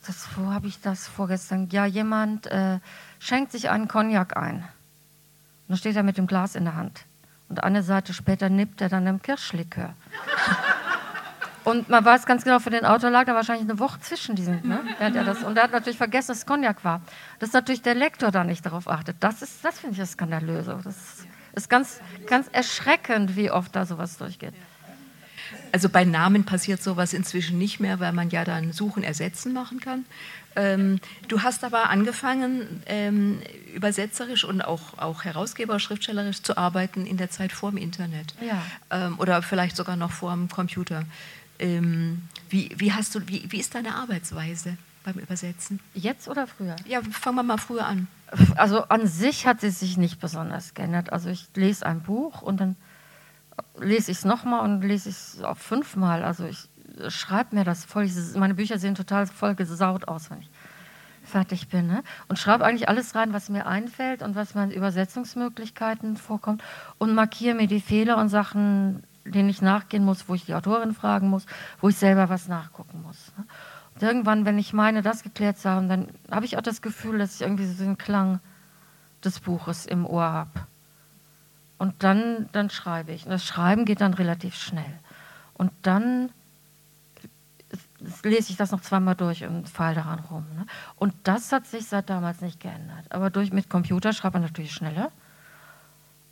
das 0.08 0.28
wo 0.36 0.52
habe 0.52 0.68
ich 0.68 0.80
das 0.82 1.08
vorgestern? 1.08 1.70
Ja, 1.70 1.86
jemand 1.86 2.48
äh, 2.48 2.80
schenkt 3.20 3.52
sich 3.52 3.70
einen 3.70 3.88
Cognac 3.88 4.38
ein. 4.38 4.56
Und 4.56 4.64
dann 5.70 5.78
steht 5.78 5.96
er 5.96 6.04
mit 6.04 6.18
dem 6.18 6.28
Glas 6.28 6.56
in 6.56 6.64
der 6.64 6.76
Hand. 6.76 7.06
Und 7.50 7.64
eine 7.64 7.84
Seite 7.84 8.14
später 8.14 8.50
nippt 8.50 8.82
er 8.82 8.90
dann 8.90 9.06
im 9.08 9.22
Kirschlikör. 9.22 9.94
Und 11.68 11.90
man 11.90 12.06
weiß 12.06 12.26
ganz 12.26 12.46
genau, 12.46 12.60
für 12.60 12.70
den 12.70 12.86
Autor 12.86 13.10
lag 13.10 13.26
da 13.26 13.36
wahrscheinlich 13.36 13.70
eine 13.70 13.78
Woche 13.78 14.00
zwischen 14.00 14.38
diesen. 14.38 14.66
Ne? 14.66 14.80
Der, 15.02 15.12
der 15.12 15.26
das, 15.26 15.44
und 15.44 15.58
er 15.58 15.64
hat 15.64 15.74
natürlich 15.74 15.98
vergessen, 15.98 16.30
dass 16.30 16.38
es 16.38 16.46
Cognac 16.46 16.86
war. 16.86 17.02
Dass 17.40 17.52
natürlich 17.52 17.82
der 17.82 17.94
Lektor 17.94 18.32
da 18.32 18.46
nicht 18.46 18.66
darauf 18.66 18.90
achtet. 18.90 19.18
Das, 19.20 19.42
das 19.62 19.78
finde 19.78 19.92
ich 19.92 20.00
das 20.00 20.12
Skandalöse. 20.12 20.80
Das 20.82 21.28
ist 21.52 21.70
ganz, 21.70 22.00
ganz 22.26 22.48
erschreckend, 22.54 23.36
wie 23.36 23.52
oft 23.52 23.76
da 23.76 23.86
sowas 23.86 24.18
durchgeht. 24.18 24.54
Also 25.72 25.90
bei 25.90 26.06
Namen 26.06 26.44
passiert 26.46 26.82
sowas 26.82 27.14
inzwischen 27.14 27.58
nicht 27.58 27.80
mehr, 27.80 28.00
weil 28.00 28.14
man 28.14 28.30
ja 28.30 28.44
dann 28.44 28.72
Suchen, 28.72 29.04
Ersetzen 29.04 29.54
machen 29.54 29.80
kann. 29.80 30.06
Ähm, 30.56 31.00
du 31.28 31.44
hast 31.44 31.64
aber 31.64 31.90
angefangen, 31.90 32.82
ähm, 32.88 33.40
übersetzerisch 33.76 34.44
und 34.44 34.62
auch, 34.62 34.98
auch 34.98 35.24
Herausgeber, 35.24 35.80
schriftstellerisch 35.80 36.42
zu 36.42 36.58
arbeiten 36.58 37.06
in 37.06 37.18
der 37.18 37.30
Zeit 37.30 37.52
vor 37.52 37.70
dem 37.72 37.78
Internet. 37.78 38.34
Ja. 38.42 38.64
Ähm, 38.90 39.20
oder 39.20 39.42
vielleicht 39.44 39.78
sogar 39.78 39.96
noch 39.96 40.12
vor 40.12 40.32
dem 40.34 40.50
Computer. 40.50 41.04
Ähm, 41.60 42.24
wie, 42.50 42.74
wie, 42.78 42.92
hast 42.92 43.14
du, 43.14 43.28
wie, 43.28 43.46
wie 43.50 43.60
ist 43.60 43.76
deine 43.76 43.96
Arbeitsweise 43.96 44.78
beim 45.04 45.16
Übersetzen? 45.16 45.80
Jetzt 45.94 46.28
oder 46.28 46.48
früher? 46.48 46.76
Ja, 46.88 47.02
fangen 47.04 47.36
wir 47.36 47.44
mal 47.44 47.58
früher 47.58 47.86
an. 47.86 48.08
Also 48.56 48.84
an 48.86 49.08
sich 49.08 49.48
hat 49.48 49.62
sie 49.62 49.70
sich 49.70 49.96
nicht 49.96 50.20
besonders 50.20 50.74
geändert. 50.74 51.14
Also 51.14 51.30
ich 51.30 51.48
lese 51.56 51.86
ein 51.86 52.02
Buch 52.02 52.42
und 52.42 52.60
dann 52.60 52.76
lese 53.80 54.12
ich 54.12 54.20
es 54.20 54.26
nochmal 54.26 54.64
und 54.64 54.82
lese 54.82 55.10
ich 55.10 55.16
es 55.16 55.44
auch 55.44 55.58
fünfmal. 55.58 56.24
Also 56.24 56.46
ich 56.46 56.70
schreibe 57.10 57.56
mir 57.56 57.64
das 57.64 57.86
voll. 57.86 58.10
Meine 58.36 58.56
Bücher 58.56 58.80
sehen 58.80 58.96
total 58.96 59.28
voll 59.28 59.56
gesaut 59.56 60.08
aus, 60.08 60.30
wenn 60.30 60.40
ich 60.40 60.50
fertig 61.24 61.68
bin. 61.68 61.88
Ne? 61.88 62.04
Und 62.28 62.40
schreibe 62.40 62.66
eigentlich 62.66 62.90
alles 62.90 63.14
rein, 63.16 63.34
was 63.34 63.50
mir 63.50 63.68
einfällt 63.68 64.22
und 64.22 64.36
was 64.36 64.56
an 64.56 64.72
Übersetzungsmöglichkeiten 64.72 66.18
vorkommt 66.18 66.64
und 66.98 67.14
markiere 67.14 67.56
mir 67.56 67.68
die 67.68 67.82
Fehler 67.82 68.18
und 68.18 68.30
Sachen, 68.30 69.04
denen 69.26 69.50
ich 69.50 69.62
nachgehen 69.62 70.06
muss, 70.06 70.30
wo 70.30 70.36
ich 70.36 70.46
die 70.46 70.56
Autorin 70.56 70.94
fragen 70.94 71.30
muss, 71.30 71.46
wo 71.82 71.90
ich 71.90 71.98
selber 71.98 72.30
was 72.30 72.48
nachgucken 72.48 73.02
muss. 73.02 73.34
Ne? 73.38 73.46
Und 73.96 74.04
irgendwann, 74.04 74.46
wenn 74.46 74.58
ich 74.58 74.74
meine, 74.74 75.02
das 75.02 75.24
geklärt 75.24 75.58
zu 75.58 75.70
haben, 75.70 75.90
dann 75.90 76.08
habe 76.32 76.46
ich 76.46 76.58
auch 76.58 76.62
das 76.62 76.82
Gefühl, 76.82 77.18
dass 77.18 77.36
ich 77.36 77.42
irgendwie 77.42 77.66
so 77.66 77.84
den 77.84 77.98
Klang 77.98 78.40
des 79.24 79.40
Buches 79.40 79.86
im 79.86 80.06
Ohr 80.06 80.24
habe. 80.24 80.52
Und 81.78 82.04
dann, 82.04 82.50
dann 82.52 82.70
schreibe 82.70 83.12
ich. 83.12 83.26
Und 83.26 83.32
das 83.32 83.46
Schreiben 83.46 83.86
geht 83.86 84.02
dann 84.02 84.14
relativ 84.14 84.56
schnell. 84.56 85.00
Und 85.54 85.72
dann 85.84 86.30
lese 88.24 88.52
ich 88.52 88.58
das 88.58 88.72
noch 88.72 88.82
zweimal 88.82 89.16
durch 89.16 89.44
und 89.44 89.68
fall 89.70 89.96
daran 89.96 90.20
rum. 90.20 90.46
Ne? 90.56 90.66
Und 90.96 91.14
das 91.24 91.52
hat 91.52 91.66
sich 91.66 91.88
seit 91.88 92.10
damals 92.10 92.42
nicht 92.42 92.60
geändert. 92.60 93.06
Aber 93.10 93.30
durch, 93.30 93.52
mit 93.52 93.70
Computer 93.70 94.14
schreibt 94.14 94.34
man 94.34 94.44
natürlich 94.44 94.72
schneller. 94.72 95.12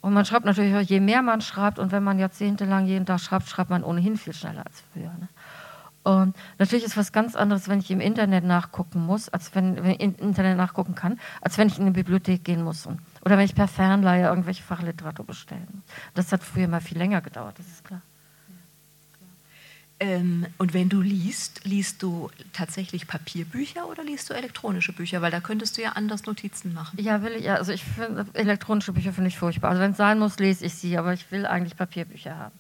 Und 0.02 0.14
man 0.14 0.26
schreibt 0.26 0.46
natürlich, 0.46 0.90
je 0.90 1.00
mehr 1.00 1.24
man 1.24 1.42
schreibt 1.42 1.80
und 1.80 1.92
wenn 1.92 2.04
man 2.04 2.20
jahrzehntelang 2.20 2.86
jeden 2.86 3.08
Tag 3.08 3.20
schreibt, 3.20 3.50
schreibt 3.50 3.72
man 3.72 3.84
ohnehin 3.84 4.18
viel 4.18 4.34
schneller 4.34 4.64
als 4.66 4.84
früher. 4.94 5.12
Ne? 5.20 5.28
Und 6.04 6.36
natürlich 6.60 6.86
ist 6.86 6.98
was 6.98 7.12
ganz 7.12 7.36
anderes, 7.36 7.68
wenn 7.68 7.80
ich 7.80 7.90
im 7.90 8.00
Internet 8.00 8.44
nachgucken 8.44 9.04
muss, 9.04 9.28
als 9.30 9.56
wenn, 9.56 9.78
wenn 9.78 9.92
ich 9.92 10.00
im 10.02 10.16
Internet 10.16 10.56
nachgucken 10.56 10.94
kann, 10.94 11.20
als 11.42 11.58
wenn 11.58 11.68
ich 11.68 11.78
in 11.78 11.82
eine 11.82 11.92
Bibliothek 11.92 12.44
gehen 12.44 12.64
muss. 12.64 12.86
Und, 12.86 13.00
oder 13.26 13.38
wenn 13.38 13.46
ich 13.46 13.56
per 13.56 13.68
Fernleihe 13.68 14.28
irgendwelche 14.28 14.64
Fachliteratur 14.64 15.26
bestellen 15.26 15.68
muss. 15.74 15.84
Das 16.14 16.32
hat 16.32 16.44
früher 16.44 16.68
mal 16.68 16.80
viel 16.80 16.98
länger 16.98 17.22
gedauert, 17.22 17.58
das 17.58 17.68
ist 17.68 17.84
klar. 17.84 18.02
Ähm, 20.00 20.46
und 20.58 20.74
wenn 20.74 20.90
du 20.90 21.02
liest, 21.02 21.64
liest 21.64 22.04
du 22.04 22.30
tatsächlich 22.52 23.08
Papierbücher 23.08 23.88
oder 23.88 24.04
liest 24.04 24.30
du 24.30 24.34
elektronische 24.34 24.92
Bücher? 24.92 25.22
Weil 25.22 25.32
da 25.32 25.40
könntest 25.40 25.78
du 25.78 25.82
ja 25.82 25.94
anders 25.94 26.26
Notizen 26.26 26.74
machen. 26.74 27.02
Ja, 27.02 27.24
will 27.24 27.32
ich. 27.32 27.50
Also 27.50 27.72
ich 27.72 27.84
finde 27.84 28.26
elektronische 28.34 28.92
Bücher 28.92 29.14
finde 29.14 29.30
ich 29.30 29.38
furchtbar. 29.38 29.70
Also 29.70 29.82
wenn 29.82 29.92
es 29.92 29.98
sein 29.98 30.20
muss, 30.20 30.38
lese 30.38 30.66
ich 30.66 30.74
sie, 30.76 30.98
aber 30.98 31.14
ich 31.14 31.32
will 31.32 31.46
eigentlich 31.46 31.78
Papierbücher 31.78 32.38
haben. 32.38 32.56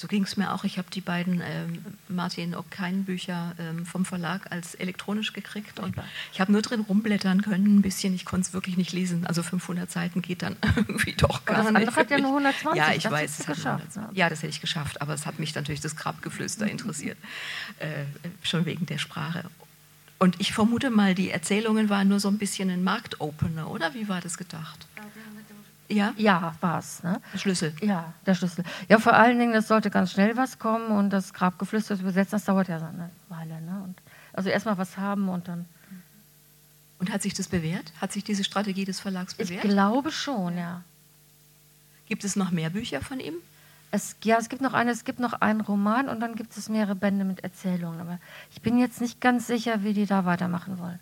So 0.00 0.08
ging 0.08 0.22
es 0.22 0.38
mir 0.38 0.54
auch. 0.54 0.64
Ich 0.64 0.78
habe 0.78 0.88
die 0.90 1.02
beiden 1.02 1.42
ähm, 1.44 1.84
Martin 2.08 2.54
Ockhein-Bücher 2.54 3.54
ähm, 3.58 3.84
vom 3.84 4.06
Verlag 4.06 4.50
als 4.50 4.74
elektronisch 4.74 5.34
gekriegt 5.34 5.78
und 5.78 5.94
ich 6.32 6.40
habe 6.40 6.50
nur 6.52 6.62
drin 6.62 6.80
rumblättern 6.80 7.42
können, 7.42 7.76
ein 7.76 7.82
bisschen. 7.82 8.14
Ich 8.14 8.24
konnte 8.24 8.48
es 8.48 8.54
wirklich 8.54 8.78
nicht 8.78 8.94
lesen. 8.94 9.26
Also 9.26 9.42
500 9.42 9.90
Seiten 9.90 10.22
geht 10.22 10.40
dann 10.40 10.56
irgendwie 10.76 11.12
doch 11.12 11.44
gar 11.44 11.70
nicht. 11.70 11.86
Das 11.86 11.96
hat 11.96 12.10
ja 12.10 12.16
nur 12.18 12.30
120. 12.30 12.78
Ja, 12.78 12.94
ich 12.94 13.02
das 13.02 13.12
weiß. 13.12 13.40
Es 13.40 13.46
geschafft? 13.46 13.88
Ja, 14.14 14.30
das 14.30 14.38
hätte 14.38 14.48
ich 14.48 14.62
geschafft, 14.62 15.02
aber 15.02 15.12
es 15.12 15.26
hat 15.26 15.38
mich 15.38 15.54
natürlich 15.54 15.82
das 15.82 15.96
Grabgeflüster 15.96 16.66
interessiert. 16.66 17.18
Äh, 17.78 18.04
schon 18.42 18.64
wegen 18.64 18.86
der 18.86 18.96
Sprache. 18.96 19.44
Und 20.18 20.40
ich 20.40 20.54
vermute 20.54 20.88
mal, 20.88 21.14
die 21.14 21.30
Erzählungen 21.30 21.90
waren 21.90 22.08
nur 22.08 22.20
so 22.20 22.28
ein 22.28 22.38
bisschen 22.38 22.70
ein 22.70 22.82
Marktopener, 22.82 23.70
oder? 23.70 23.92
Wie 23.92 24.08
war 24.08 24.22
das 24.22 24.38
gedacht? 24.38 24.86
Ja? 25.90 26.14
Ja, 26.16 26.54
war 26.60 26.78
es. 26.78 27.02
Ne? 27.02 27.20
Der 27.32 27.38
Schlüssel. 27.38 27.74
Ja, 27.82 28.12
der 28.24 28.34
Schlüssel. 28.34 28.64
Ja, 28.88 28.98
vor 28.98 29.14
allen 29.14 29.38
Dingen, 29.38 29.52
das 29.52 29.68
sollte 29.68 29.90
ganz 29.90 30.12
schnell 30.12 30.36
was 30.36 30.58
kommen 30.58 30.86
und 30.88 31.10
das 31.10 31.34
Grabgeflüster 31.34 31.96
zu 31.96 32.02
übersetzen, 32.02 32.32
das 32.32 32.44
dauert 32.44 32.68
ja 32.68 32.76
eine 32.76 33.10
Weile. 33.28 33.60
Ne? 33.60 33.82
Und 33.84 33.96
also 34.32 34.48
erstmal 34.48 34.78
was 34.78 34.96
haben 34.96 35.28
und 35.28 35.48
dann. 35.48 35.66
Und 36.98 37.10
hat 37.10 37.22
sich 37.22 37.34
das 37.34 37.48
bewährt? 37.48 37.92
Hat 38.00 38.12
sich 38.12 38.24
diese 38.24 38.44
Strategie 38.44 38.84
des 38.84 39.00
Verlags 39.00 39.34
bewährt? 39.34 39.64
Ich 39.64 39.70
glaube 39.70 40.12
schon, 40.12 40.56
ja. 40.56 40.82
Gibt 42.06 42.24
es 42.24 42.36
noch 42.36 42.50
mehr 42.50 42.70
Bücher 42.70 43.00
von 43.00 43.20
ihm? 43.20 43.34
Es, 43.90 44.16
ja, 44.22 44.36
es 44.38 44.48
gibt 44.48 44.62
noch 44.62 44.74
eine, 44.74 44.92
es 44.92 45.04
gibt 45.04 45.18
noch 45.18 45.32
einen 45.32 45.60
Roman 45.60 46.08
und 46.08 46.20
dann 46.20 46.36
gibt 46.36 46.56
es 46.56 46.68
mehrere 46.68 46.94
Bände 46.94 47.24
mit 47.24 47.42
Erzählungen. 47.42 48.00
Aber 48.00 48.18
ich 48.52 48.60
bin 48.62 48.78
jetzt 48.78 49.00
nicht 49.00 49.20
ganz 49.20 49.46
sicher, 49.46 49.82
wie 49.82 49.94
die 49.94 50.06
da 50.06 50.24
weitermachen 50.24 50.78
wollen. 50.78 51.00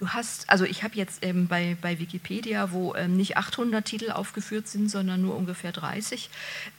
Du 0.00 0.08
hast, 0.08 0.48
also 0.48 0.64
ich 0.64 0.82
habe 0.82 0.96
jetzt 0.96 1.22
ähm, 1.26 1.46
bei, 1.46 1.76
bei 1.78 1.98
Wikipedia, 1.98 2.72
wo 2.72 2.94
ähm, 2.94 3.18
nicht 3.18 3.36
800 3.36 3.84
Titel 3.84 4.12
aufgeführt 4.12 4.66
sind, 4.66 4.90
sondern 4.90 5.20
nur 5.20 5.36
ungefähr 5.36 5.72
30, 5.72 6.30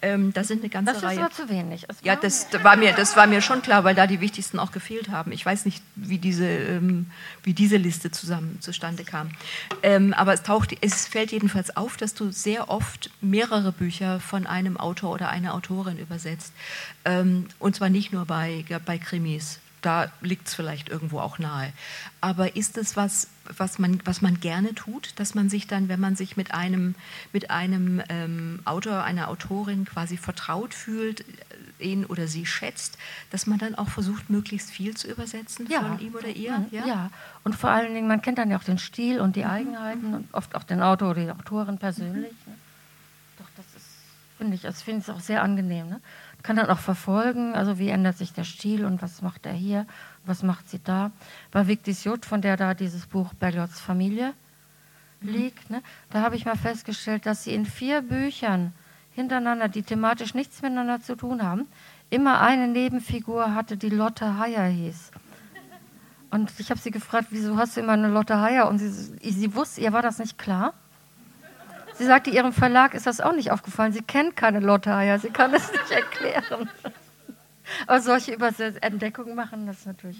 ähm, 0.01 0.33
da 0.33 0.43
sind 0.43 0.61
eine 0.61 0.69
ganze 0.69 0.93
das 0.93 1.03
Reihe. 1.03 1.19
Das 1.19 1.33
ist 1.33 1.39
aber 1.39 1.49
zu 1.49 1.53
wenig. 1.53 1.85
ja, 2.01 2.15
das 2.15 2.47
war, 2.63 2.77
mir, 2.77 2.93
das 2.93 3.15
war 3.15 3.27
mir 3.27 3.41
schon 3.41 3.61
klar, 3.61 3.83
weil 3.83 3.93
da 3.93 4.07
die 4.07 4.21
wichtigsten 4.21 4.57
auch 4.57 4.71
gefehlt 4.71 5.09
haben. 5.09 5.31
Ich 5.33 5.45
weiß 5.45 5.65
nicht, 5.65 5.83
wie 5.95 6.17
diese, 6.17 6.47
ähm, 6.47 7.11
wie 7.43 7.53
diese 7.53 7.77
Liste 7.77 8.09
zusammen 8.09 8.57
zustande 8.59 9.03
kam. 9.03 9.29
Ähm, 9.83 10.15
aber 10.15 10.33
es, 10.33 10.41
taucht, 10.41 10.75
es 10.81 11.05
fällt 11.05 11.31
jedenfalls 11.31 11.77
auf, 11.77 11.97
dass 11.97 12.15
du 12.15 12.31
sehr 12.31 12.71
oft 12.71 13.11
mehrere 13.21 13.71
Bücher 13.71 14.19
von 14.19 14.47
einem 14.47 14.77
Autor 14.77 15.11
oder 15.11 15.29
einer 15.29 15.53
Autorin 15.53 15.99
übersetzt. 15.99 16.53
Ähm, 17.05 17.45
und 17.59 17.75
zwar 17.75 17.89
nicht 17.89 18.11
nur 18.11 18.25
bei, 18.25 18.65
bei 18.83 18.97
Krimis 18.97 19.59
da 19.81 20.11
liegt 20.21 20.47
es 20.47 20.53
vielleicht 20.53 20.89
irgendwo 20.89 21.19
auch 21.19 21.39
nahe. 21.39 21.73
Aber 22.19 22.55
ist 22.55 22.77
es 22.77 22.95
was, 22.95 23.27
was 23.57 23.79
man, 23.79 23.99
was 24.05 24.21
man 24.21 24.39
gerne 24.39 24.75
tut, 24.75 25.13
dass 25.17 25.33
man 25.33 25.49
sich 25.49 25.67
dann, 25.67 25.89
wenn 25.89 25.99
man 25.99 26.15
sich 26.15 26.37
mit 26.37 26.53
einem, 26.53 26.95
mit 27.33 27.49
einem 27.49 28.01
ähm, 28.09 28.59
Autor, 28.65 29.03
einer 29.03 29.27
Autorin 29.29 29.85
quasi 29.85 30.17
vertraut 30.17 30.73
fühlt, 30.73 31.21
äh, 31.21 31.23
ihn 31.83 32.05
oder 32.05 32.27
sie 32.27 32.45
schätzt, 32.45 32.97
dass 33.31 33.47
man 33.47 33.57
dann 33.57 33.75
auch 33.75 33.89
versucht, 33.89 34.29
möglichst 34.29 34.69
viel 34.69 34.95
zu 34.95 35.07
übersetzen 35.07 35.67
ja. 35.67 35.81
von 35.81 35.99
ihm 35.99 36.13
oder 36.13 36.29
ihr? 36.29 36.65
Ja? 36.69 36.85
ja, 36.85 37.09
und 37.43 37.55
vor 37.55 37.71
allen 37.71 37.93
Dingen, 37.93 38.07
man 38.07 38.21
kennt 38.21 38.37
dann 38.37 38.51
ja 38.51 38.57
auch 38.57 38.63
den 38.63 38.77
Stil 38.77 39.19
und 39.19 39.35
die 39.35 39.43
mhm. 39.43 39.49
Eigenheiten 39.49 40.13
und 40.13 40.33
oft 40.33 40.55
auch 40.55 40.63
den 40.63 40.81
Autor 40.81 41.11
oder 41.11 41.23
die 41.23 41.31
Autorin 41.31 41.79
persönlich. 41.79 42.33
Mhm. 42.45 42.53
Doch, 43.39 43.47
das 43.57 43.65
ist, 43.75 43.87
finde 44.37 44.55
ich, 44.55 44.61
das 44.61 44.83
finde 44.83 45.01
ich 45.01 45.11
auch 45.11 45.19
sehr 45.19 45.41
angenehm. 45.41 45.89
Ne? 45.89 46.01
Kann 46.43 46.55
dann 46.55 46.69
auch 46.69 46.79
verfolgen, 46.79 47.53
also 47.53 47.77
wie 47.79 47.89
ändert 47.89 48.17
sich 48.17 48.33
der 48.33 48.43
Stil 48.43 48.85
und 48.85 49.01
was 49.01 49.21
macht 49.21 49.45
er 49.45 49.53
hier, 49.53 49.85
was 50.25 50.43
macht 50.43 50.69
sie 50.69 50.79
da. 50.83 51.11
Bei 51.51 51.67
Victis 51.67 52.03
Jod, 52.03 52.25
von 52.25 52.41
der 52.41 52.57
da 52.57 52.73
dieses 52.73 53.07
Buch 53.07 53.33
Berliots 53.33 53.79
Familie 53.79 54.33
mhm. 55.21 55.29
liegt, 55.29 55.69
ne, 55.69 55.81
da 56.09 56.21
habe 56.21 56.35
ich 56.35 56.45
mal 56.45 56.57
festgestellt, 56.57 57.25
dass 57.25 57.43
sie 57.43 57.53
in 57.53 57.65
vier 57.65 58.01
Büchern 58.01 58.73
hintereinander, 59.13 59.67
die 59.67 59.83
thematisch 59.83 60.33
nichts 60.33 60.61
miteinander 60.61 61.01
zu 61.01 61.15
tun 61.15 61.43
haben, 61.43 61.67
immer 62.09 62.41
eine 62.41 62.67
Nebenfigur 62.67 63.53
hatte, 63.55 63.77
die 63.77 63.89
Lotte 63.89 64.37
Heyer 64.37 64.65
hieß. 64.65 65.11
Und 66.31 66.51
ich 66.59 66.69
habe 66.69 66.79
sie 66.79 66.91
gefragt, 66.91 67.27
wieso 67.31 67.57
hast 67.57 67.75
du 67.75 67.81
immer 67.81 67.93
eine 67.93 68.07
Lotte 68.07 68.39
Heyer? 68.41 68.69
Und 68.69 68.79
sie, 68.79 68.89
sie 68.89 69.53
wusste, 69.53 69.81
ihr 69.81 69.91
war 69.91 70.01
das 70.01 70.17
nicht 70.17 70.37
klar. 70.37 70.73
Sie 72.01 72.07
sagte, 72.07 72.31
ihrem 72.31 72.51
Verlag 72.51 72.95
ist 72.95 73.05
das 73.05 73.21
auch 73.21 73.35
nicht 73.35 73.51
aufgefallen. 73.51 73.93
Sie 73.93 74.01
kennt 74.01 74.35
keine 74.35 74.59
Lotte 74.59 74.91
Heyer, 74.91 75.19
sie 75.19 75.29
kann 75.29 75.53
es 75.53 75.71
nicht 75.71 75.91
erklären. 75.91 76.67
Aber 77.85 78.01
solche 78.01 78.35
Entdeckungen 78.81 79.35
machen 79.35 79.67
das 79.67 79.85
natürlich. 79.85 80.19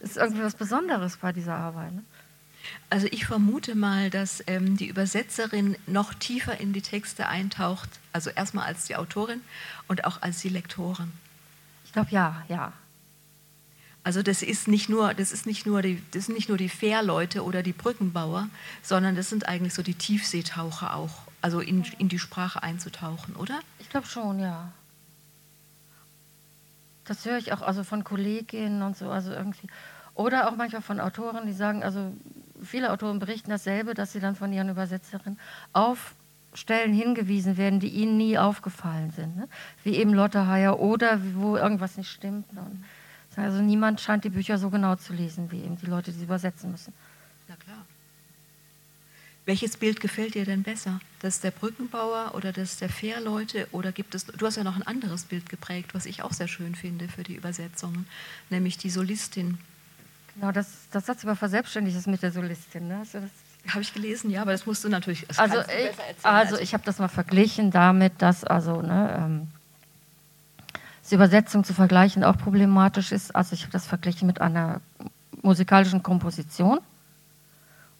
ist 0.00 0.16
irgendwie 0.16 0.42
was 0.42 0.54
Besonderes 0.54 1.18
bei 1.18 1.34
dieser 1.34 1.54
Arbeit. 1.54 1.92
Ne? 1.92 2.02
Also 2.88 3.08
ich 3.10 3.26
vermute 3.26 3.74
mal, 3.74 4.08
dass 4.08 4.42
ähm, 4.46 4.78
die 4.78 4.86
Übersetzerin 4.86 5.76
noch 5.86 6.14
tiefer 6.14 6.58
in 6.58 6.72
die 6.72 6.80
Texte 6.80 7.28
eintaucht, 7.28 7.90
also 8.14 8.30
erstmal 8.30 8.64
als 8.64 8.86
die 8.86 8.96
Autorin 8.96 9.42
und 9.86 10.06
auch 10.06 10.22
als 10.22 10.40
die 10.40 10.48
Lektorin. 10.48 11.12
Ich 11.84 11.92
glaube 11.92 12.08
ja, 12.10 12.42
ja. 12.48 12.72
Also 14.08 14.22
das 14.22 14.42
ist 14.42 14.68
nicht 14.68 14.88
nur, 14.88 15.12
das 15.12 15.32
ist 15.32 15.44
nicht 15.44 15.66
nur 15.66 15.82
die, 15.82 16.02
das 16.12 16.24
sind 16.24 16.34
nicht 16.34 16.48
nur 16.48 16.56
die 16.56 16.70
Fährleute 16.70 17.44
oder 17.44 17.62
die 17.62 17.74
Brückenbauer, 17.74 18.48
sondern 18.82 19.16
das 19.16 19.28
sind 19.28 19.46
eigentlich 19.46 19.74
so 19.74 19.82
die 19.82 19.92
Tiefseetaucher 19.92 20.94
auch, 20.94 21.27
also 21.40 21.60
in, 21.60 21.84
in 21.98 22.08
die 22.08 22.18
Sprache 22.18 22.62
einzutauchen, 22.62 23.36
oder? 23.36 23.60
Ich 23.78 23.88
glaube 23.90 24.06
schon, 24.06 24.38
ja. 24.38 24.72
Das 27.04 27.24
höre 27.24 27.38
ich 27.38 27.52
auch 27.52 27.62
also 27.62 27.84
von 27.84 28.04
Kolleginnen 28.04 28.82
und 28.82 28.96
so, 28.96 29.10
also 29.10 29.32
irgendwie. 29.32 29.68
Oder 30.14 30.48
auch 30.48 30.56
manchmal 30.56 30.82
von 30.82 31.00
Autoren, 31.00 31.46
die 31.46 31.52
sagen, 31.52 31.82
also 31.82 32.12
viele 32.62 32.92
Autoren 32.92 33.18
berichten 33.18 33.50
dasselbe, 33.50 33.94
dass 33.94 34.12
sie 34.12 34.20
dann 34.20 34.34
von 34.36 34.52
ihren 34.52 34.68
Übersetzerinnen 34.68 35.38
auf 35.72 36.14
Stellen 36.54 36.92
hingewiesen 36.92 37.56
werden, 37.56 37.78
die 37.78 37.88
ihnen 37.88 38.16
nie 38.16 38.36
aufgefallen 38.36 39.12
sind. 39.12 39.36
Ne? 39.36 39.48
Wie 39.84 39.94
eben 39.94 40.12
Lotte 40.12 40.48
Heyer 40.48 40.80
oder 40.80 41.20
wo 41.34 41.56
irgendwas 41.56 41.96
nicht 41.96 42.10
stimmt. 42.10 42.46
Und 42.50 42.84
also 43.36 43.62
niemand 43.62 44.00
scheint 44.00 44.24
die 44.24 44.30
Bücher 44.30 44.58
so 44.58 44.68
genau 44.70 44.96
zu 44.96 45.12
lesen, 45.12 45.52
wie 45.52 45.62
eben 45.62 45.76
die 45.78 45.86
Leute, 45.86 46.10
die 46.10 46.18
sie 46.18 46.24
übersetzen 46.24 46.72
müssen. 46.72 46.92
Na 47.46 47.54
klar. 47.56 47.84
Welches 49.48 49.78
Bild 49.78 50.00
gefällt 50.00 50.34
dir 50.34 50.44
denn 50.44 50.62
besser? 50.62 51.00
Das 51.20 51.40
der 51.40 51.50
Brückenbauer 51.50 52.32
oder 52.34 52.52
das 52.52 52.76
der 52.76 52.90
Fährleute? 52.90 53.66
Oder 53.72 53.92
gibt 53.92 54.14
es, 54.14 54.26
du 54.26 54.44
hast 54.44 54.56
ja 54.56 54.62
noch 54.62 54.76
ein 54.76 54.82
anderes 54.82 55.22
Bild 55.22 55.48
geprägt, 55.48 55.94
was 55.94 56.04
ich 56.04 56.22
auch 56.22 56.34
sehr 56.34 56.48
schön 56.48 56.74
finde 56.74 57.08
für 57.08 57.22
die 57.22 57.34
Übersetzungen, 57.34 58.06
nämlich 58.50 58.76
die 58.76 58.90
Solistin. 58.90 59.56
Genau, 60.34 60.52
das, 60.52 60.66
das 60.90 61.06
Satz 61.06 61.22
über 61.22 61.34
verselbstständigt 61.34 61.96
ist 61.96 62.06
mit 62.06 62.22
der 62.22 62.30
Solistin. 62.30 62.88
Ne? 62.88 62.98
Also 62.98 63.20
habe 63.68 63.80
ich 63.80 63.94
gelesen, 63.94 64.28
ja, 64.28 64.42
aber 64.42 64.52
das 64.52 64.66
musst 64.66 64.84
du 64.84 64.90
natürlich. 64.90 65.24
also, 65.38 65.60
ich, 65.60 66.26
also 66.26 66.58
ich 66.58 66.74
habe 66.74 66.84
das 66.84 66.98
mal 66.98 67.08
verglichen 67.08 67.70
damit, 67.70 68.20
dass 68.20 68.44
also 68.44 68.82
ne, 68.82 69.16
ähm, 69.18 69.48
die 71.10 71.14
Übersetzung 71.14 71.64
zu 71.64 71.72
vergleichen 71.72 72.22
auch 72.22 72.36
problematisch 72.36 73.12
ist. 73.12 73.34
Also 73.34 73.54
ich 73.54 73.62
habe 73.62 73.72
das 73.72 73.86
verglichen 73.86 74.26
mit 74.26 74.42
einer 74.42 74.82
musikalischen 75.40 76.02
Komposition. 76.02 76.80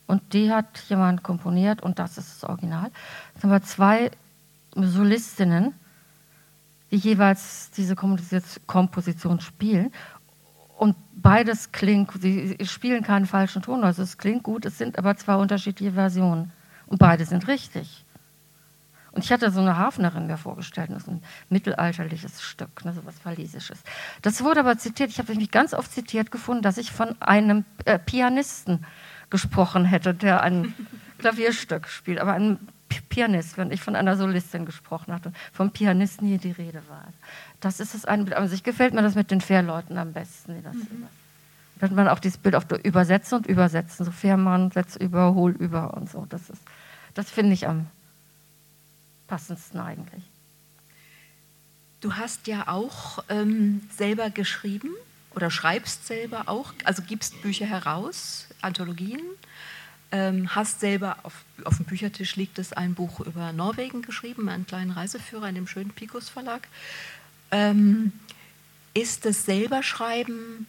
Und 0.09 0.33
die 0.33 0.51
hat 0.51 0.79
jemand 0.89 1.23
komponiert 1.23 1.83
und 1.83 1.99
das 1.99 2.17
ist 2.17 2.43
das 2.43 2.49
Original. 2.49 2.91
Es 3.35 3.43
sind 3.43 3.51
aber 3.51 3.63
zwei 3.63 4.11
Solistinnen, 4.75 5.75
die 6.91 6.97
jeweils 6.97 7.71
diese 7.73 7.95
Komposition 7.95 9.41
spielen. 9.41 9.93
Und 10.79 10.97
beides 11.13 11.73
klingt, 11.73 12.11
sie 12.23 12.57
spielen 12.65 13.03
keinen 13.05 13.27
falschen 13.27 13.61
Ton, 13.61 13.85
also 13.85 14.03
es 14.03 14.17
klingt 14.17 14.45
gut, 14.45 14.65
es 14.65 14.79
sind 14.79 14.99
aber 14.99 15.15
zwei 15.17 15.35
unterschiedliche 15.35 15.93
Versionen. 15.93 16.53
Und 16.87 16.99
beide 16.99 17.27
sind 17.27 17.47
richtig. 17.47 18.07
Und 19.13 19.25
ich 19.25 19.33
hatte 19.33 19.51
so 19.51 19.61
eine 19.61 19.77
Hafnerin 19.77 20.27
mir 20.27 20.39
vorgestellt, 20.39 20.91
das 20.91 21.03
ist 21.03 21.09
ein 21.09 21.23
mittelalterliches 21.51 22.41
Stück, 22.41 22.85
ne, 22.87 22.95
so 22.95 23.05
was 23.05 23.25
Walisisches. 23.27 23.83
Das 24.23 24.43
wurde 24.43 24.61
aber 24.61 24.79
zitiert, 24.79 25.11
ich 25.11 25.19
habe 25.19 25.35
mich 25.35 25.51
ganz 25.51 25.75
oft 25.75 25.93
zitiert 25.93 26.31
gefunden, 26.31 26.63
dass 26.63 26.79
ich 26.79 26.93
von 26.93 27.21
einem 27.21 27.67
äh, 27.85 27.99
Pianisten 27.99 28.87
gesprochen 29.31 29.85
hätte, 29.85 30.15
der 30.15 30.43
ein 30.43 30.75
Klavierstück 31.19 31.89
spielt, 31.89 32.19
aber 32.19 32.33
ein 32.33 32.59
Pianist, 33.09 33.59
wenn 33.59 33.71
ich 33.71 33.81
von 33.81 33.97
einer 33.97 34.17
Solistin 34.17 34.65
gesprochen 34.65 35.13
hatte, 35.13 35.33
vom 35.53 35.71
Pianisten 35.71 36.27
hier 36.27 36.39
die 36.39 36.53
Rede 36.53 36.83
war. 36.89 37.05
Das 37.61 37.81
ist 37.81 37.95
das 37.95 38.05
eine 38.05 38.25
Bild. 38.25 38.37
Aber 38.37 38.49
sich 38.49 38.63
gefällt 38.63 38.95
mir 38.95 39.03
das 39.03 39.15
mit 39.15 39.31
den 39.31 39.41
Fährleuten 39.41 39.99
am 39.99 40.13
besten. 40.13 40.57
Die 40.57 40.63
das 40.63 40.75
mhm. 40.75 41.09
Dann 41.79 41.91
hat 41.91 41.97
man 41.97 42.09
auch 42.09 42.19
dieses 42.19 42.39
Bild 42.39 42.55
auf 42.55 42.65
Übersetzen 42.83 43.39
und 43.39 43.47
Übersetzen, 43.47 44.05
so 44.05 44.11
Fährmann, 44.11 44.71
Setz 44.71 44.97
über, 44.97 45.35
Hol 45.35 45.53
über 45.53 45.95
und 45.95 46.11
so. 46.11 46.27
Das, 46.29 46.43
das 47.15 47.31
finde 47.31 47.53
ich 47.55 47.69
am 47.69 47.87
passendsten 49.27 49.81
eigentlich. 49.81 50.25
Du 52.01 52.15
hast 52.15 52.47
ja 52.47 52.69
auch 52.69 53.25
ähm, 53.29 53.83
selber 53.91 54.31
geschrieben 54.31 54.91
oder 55.35 55.51
schreibst 55.51 56.07
selber 56.07 56.49
auch, 56.49 56.73
also 56.85 57.03
gibst 57.03 57.41
Bücher 57.43 57.67
heraus, 57.67 58.49
Anthologien. 58.61 59.21
Ähm, 60.11 60.55
hast 60.55 60.81
selber 60.81 61.19
auf, 61.23 61.45
auf 61.65 61.77
dem 61.77 61.85
Büchertisch 61.85 62.37
liegt 62.37 62.59
es 62.59 62.73
ein 62.73 62.95
Buch 62.95 63.21
über 63.21 63.53
Norwegen 63.53 64.01
geschrieben, 64.01 64.49
einen 64.49 64.67
kleinen 64.67 64.91
Reiseführer 64.91 65.49
in 65.49 65.55
dem 65.55 65.67
schönen 65.67 65.91
Picos 65.91 66.31
Verlag. 66.31 66.67
Ähm, 67.51 68.13
ist 68.95 69.27
das 69.27 69.45
selber 69.45 69.83
Schreiben 69.83 70.67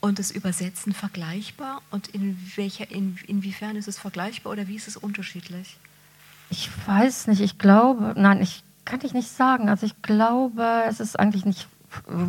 und 0.00 0.18
das 0.18 0.30
Übersetzen 0.30 0.92
vergleichbar? 0.92 1.82
Und 1.90 2.08
in 2.08 2.38
welcher, 2.56 2.90
in, 2.90 3.18
inwiefern 3.26 3.76
ist 3.76 3.88
es 3.88 3.98
vergleichbar 3.98 4.52
oder 4.52 4.68
wie 4.68 4.76
ist 4.76 4.88
es 4.88 4.96
unterschiedlich? 4.96 5.76
Ich 6.50 6.70
weiß 6.86 7.26
nicht, 7.26 7.40
ich 7.40 7.58
glaube, 7.58 8.14
nein, 8.16 8.40
ich 8.40 8.62
kann 8.84 9.00
ich 9.02 9.12
nicht 9.12 9.28
sagen. 9.28 9.68
Also 9.68 9.86
ich 9.86 10.00
glaube, 10.02 10.84
es 10.88 11.00
ist 11.00 11.18
eigentlich 11.18 11.44
nicht, 11.44 11.68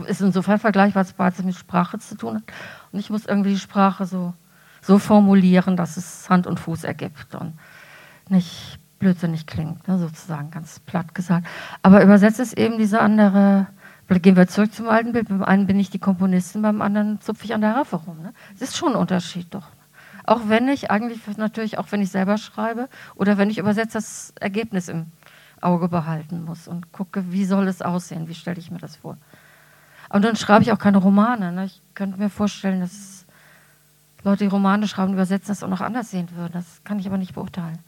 ist 0.07 0.21
insofern 0.21 0.59
vergleichbar, 0.59 1.05
als 1.17 1.39
es 1.39 1.45
mit 1.45 1.55
Sprache 1.55 1.99
zu 1.99 2.15
tun 2.15 2.35
hat. 2.35 2.43
Und 2.91 2.99
ich 2.99 3.09
muss 3.09 3.25
irgendwie 3.25 3.51
die 3.51 3.59
Sprache 3.59 4.05
so 4.05 4.33
so 4.81 4.99
formulieren, 4.99 5.75
dass 5.75 5.97
es 5.97 6.29
Hand 6.29 6.47
und 6.47 6.59
Fuß 6.59 6.83
ergibt 6.83 7.35
und 7.35 7.53
nicht 8.29 8.79
blödsinnig 8.99 9.47
klingt, 9.47 9.87
ne, 9.87 9.97
sozusagen 9.97 10.51
ganz 10.51 10.79
platt 10.79 11.15
gesagt. 11.15 11.47
Aber 11.81 12.03
übersetzt 12.03 12.39
ist 12.39 12.57
eben 12.57 12.77
diese 12.77 12.99
andere, 13.01 13.67
gehen 14.07 14.35
wir 14.35 14.47
zurück 14.47 14.73
zum 14.73 14.89
alten 14.89 15.13
Bild, 15.13 15.29
beim 15.29 15.43
einen 15.43 15.67
bin 15.67 15.79
ich 15.79 15.89
die 15.89 15.99
Komponistin, 15.99 16.61
beim 16.61 16.81
anderen 16.81 17.21
zupfe 17.21 17.45
ich 17.45 17.53
an 17.53 17.61
der 17.61 17.75
Harfe 17.75 17.97
rum. 17.97 18.21
Ne? 18.21 18.33
Es 18.55 18.61
ist 18.61 18.77
schon 18.77 18.93
ein 18.93 18.99
Unterschied 18.99 19.53
doch. 19.53 19.67
Auch 20.25 20.41
wenn 20.47 20.67
ich 20.67 20.91
eigentlich 20.91 21.19
natürlich, 21.37 21.77
auch 21.77 21.91
wenn 21.91 22.01
ich 22.01 22.11
selber 22.11 22.37
schreibe 22.37 22.89
oder 23.15 23.37
wenn 23.37 23.49
ich 23.49 23.57
übersetze, 23.57 23.93
das 23.93 24.33
Ergebnis 24.39 24.89
im 24.89 25.07
Auge 25.61 25.87
behalten 25.87 26.43
muss 26.43 26.67
und 26.67 26.91
gucke, 26.91 27.31
wie 27.31 27.45
soll 27.45 27.67
es 27.67 27.81
aussehen, 27.81 28.27
wie 28.27 28.35
stelle 28.35 28.59
ich 28.59 28.69
mir 28.69 28.77
das 28.77 28.97
vor. 28.97 29.17
Und 30.09 30.23
dann 30.23 30.35
schreibe 30.35 30.63
ich 30.63 30.71
auch 30.71 30.79
keine 30.79 30.97
Romane. 30.97 31.51
Ne? 31.51 31.65
Ich 31.65 31.81
könnte 31.93 32.19
mir 32.19 32.29
vorstellen, 32.29 32.81
dass 32.81 33.25
Leute, 34.23 34.43
die 34.43 34.49
Romane 34.49 34.87
schreiben, 34.87 35.13
übersetzen, 35.13 35.49
das 35.49 35.63
auch 35.63 35.69
noch 35.69 35.81
anders 35.81 36.11
sehen 36.11 36.29
würden. 36.35 36.53
Das 36.53 36.65
kann 36.83 36.99
ich 36.99 37.07
aber 37.07 37.17
nicht 37.17 37.35
beurteilen. 37.35 37.79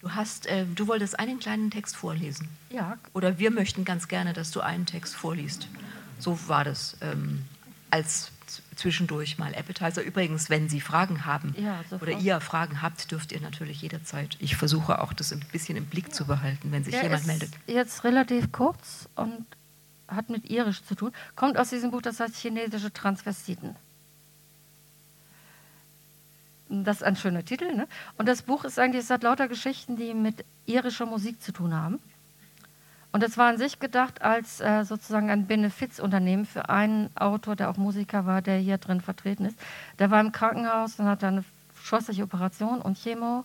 Du 0.00 0.12
hast, 0.12 0.46
äh, 0.46 0.64
du 0.64 0.86
wolltest 0.86 1.18
einen 1.18 1.40
kleinen 1.40 1.70
Text 1.70 1.94
vorlesen. 1.94 2.48
Ja. 2.70 2.96
Oder 3.12 3.38
wir 3.38 3.50
möchten 3.50 3.84
ganz 3.84 4.08
gerne, 4.08 4.32
dass 4.32 4.50
du 4.50 4.60
einen 4.60 4.86
Text 4.86 5.14
vorliest. 5.14 5.68
So 6.18 6.38
war 6.48 6.64
das 6.64 6.96
ähm, 7.02 7.44
als 7.90 8.32
zwischendurch 8.76 9.38
mal 9.38 9.54
Appetizer. 9.54 10.02
Übrigens, 10.02 10.48
wenn 10.48 10.68
Sie 10.68 10.80
Fragen 10.80 11.26
haben 11.26 11.54
ja, 11.58 11.84
oder 12.00 12.12
ihr 12.18 12.40
Fragen 12.40 12.82
habt, 12.82 13.10
dürft 13.10 13.32
ihr 13.32 13.40
natürlich 13.40 13.82
jederzeit. 13.82 14.36
Ich 14.40 14.56
versuche 14.56 15.00
auch 15.02 15.12
das 15.12 15.32
ein 15.32 15.44
bisschen 15.52 15.76
im 15.76 15.84
Blick 15.84 16.14
zu 16.14 16.24
behalten, 16.24 16.72
wenn 16.72 16.82
sich 16.82 16.94
Der 16.94 17.04
jemand 17.04 17.26
meldet. 17.26 17.52
Jetzt 17.66 18.04
relativ 18.04 18.52
kurz 18.52 19.08
und 19.16 19.44
hat 20.10 20.30
mit 20.30 20.50
Irisch 20.50 20.82
zu 20.84 20.94
tun. 20.94 21.12
Kommt 21.36 21.58
aus 21.58 21.70
diesem 21.70 21.90
Buch, 21.90 22.02
das 22.02 22.20
heißt 22.20 22.36
chinesische 22.36 22.92
Transvestiten. 22.92 23.76
Das 26.68 26.98
ist 26.98 27.02
ein 27.02 27.16
schöner 27.16 27.44
Titel. 27.44 27.74
Ne? 27.74 27.88
Und 28.16 28.28
das 28.28 28.42
Buch 28.42 28.64
ist 28.64 28.78
eigentlich, 28.78 29.02
es 29.02 29.10
hat 29.10 29.24
lauter 29.24 29.48
Geschichten, 29.48 29.96
die 29.96 30.14
mit 30.14 30.44
irischer 30.66 31.06
Musik 31.06 31.42
zu 31.42 31.52
tun 31.52 31.74
haben. 31.74 31.98
Und 33.12 33.24
es 33.24 33.36
war 33.36 33.48
an 33.48 33.58
sich 33.58 33.80
gedacht 33.80 34.22
als 34.22 34.60
äh, 34.60 34.84
sozusagen 34.84 35.30
ein 35.30 35.46
Benefizunternehmen 35.46 36.46
für 36.46 36.68
einen 36.68 37.10
Autor, 37.16 37.56
der 37.56 37.70
auch 37.70 37.76
Musiker 37.76 38.24
war, 38.24 38.40
der 38.40 38.58
hier 38.58 38.78
drin 38.78 39.00
vertreten 39.00 39.46
ist. 39.46 39.58
Der 39.98 40.12
war 40.12 40.20
im 40.20 40.30
Krankenhaus 40.30 41.00
und 41.00 41.06
hatte 41.06 41.26
eine 41.26 41.44
scheußliche 41.82 42.22
Operation 42.22 42.80
und 42.80 42.96
Chemo. 42.98 43.44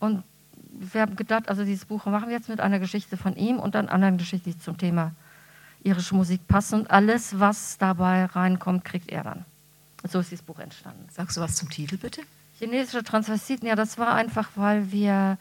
Und 0.00 0.22
wir 0.70 1.00
haben 1.00 1.16
gedacht, 1.16 1.48
also 1.48 1.64
dieses 1.64 1.86
Buch 1.86 2.04
machen 2.06 2.28
wir 2.28 2.36
jetzt 2.36 2.50
mit 2.50 2.60
einer 2.60 2.78
Geschichte 2.78 3.16
von 3.16 3.36
ihm 3.36 3.58
und 3.58 3.74
dann 3.74 3.88
anderen 3.88 4.18
Geschichten, 4.18 4.50
die 4.50 4.58
zum 4.58 4.76
Thema 4.76 5.12
irische 5.82 6.14
Musik 6.14 6.46
passen. 6.48 6.80
Und 6.80 6.90
alles, 6.90 7.38
was 7.38 7.78
dabei 7.78 8.24
reinkommt, 8.24 8.84
kriegt 8.84 9.10
er 9.10 9.24
dann. 9.24 9.44
So 10.04 10.20
ist 10.20 10.30
dieses 10.30 10.44
Buch 10.44 10.58
entstanden. 10.58 11.06
Sagst 11.10 11.36
du 11.36 11.40
was 11.40 11.56
zum 11.56 11.70
Titel 11.70 11.96
bitte? 11.96 12.22
Chinesische 12.58 13.02
Transvestiten, 13.02 13.68
ja, 13.68 13.76
das 13.76 13.98
war 13.98 14.14
einfach, 14.14 14.50
weil 14.56 14.90
wir, 14.90 15.38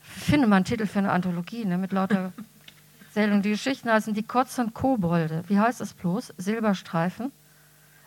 finde 0.00 0.46
mal 0.46 0.56
einen 0.56 0.64
Titel 0.64 0.86
für 0.86 0.98
eine 0.98 1.12
Anthologie, 1.12 1.64
ne, 1.64 1.78
mit 1.78 1.92
lauter 1.92 2.32
Erzählungen. 3.08 3.42
Die 3.42 3.50
Geschichten 3.50 3.90
heißen 3.90 4.14
Die 4.14 4.22
Kotz 4.22 4.58
und 4.58 4.72
Kobolde. 4.74 5.44
Wie 5.48 5.58
heißt 5.58 5.80
es 5.80 5.92
bloß? 5.92 6.34
Silberstreifen, 6.38 7.32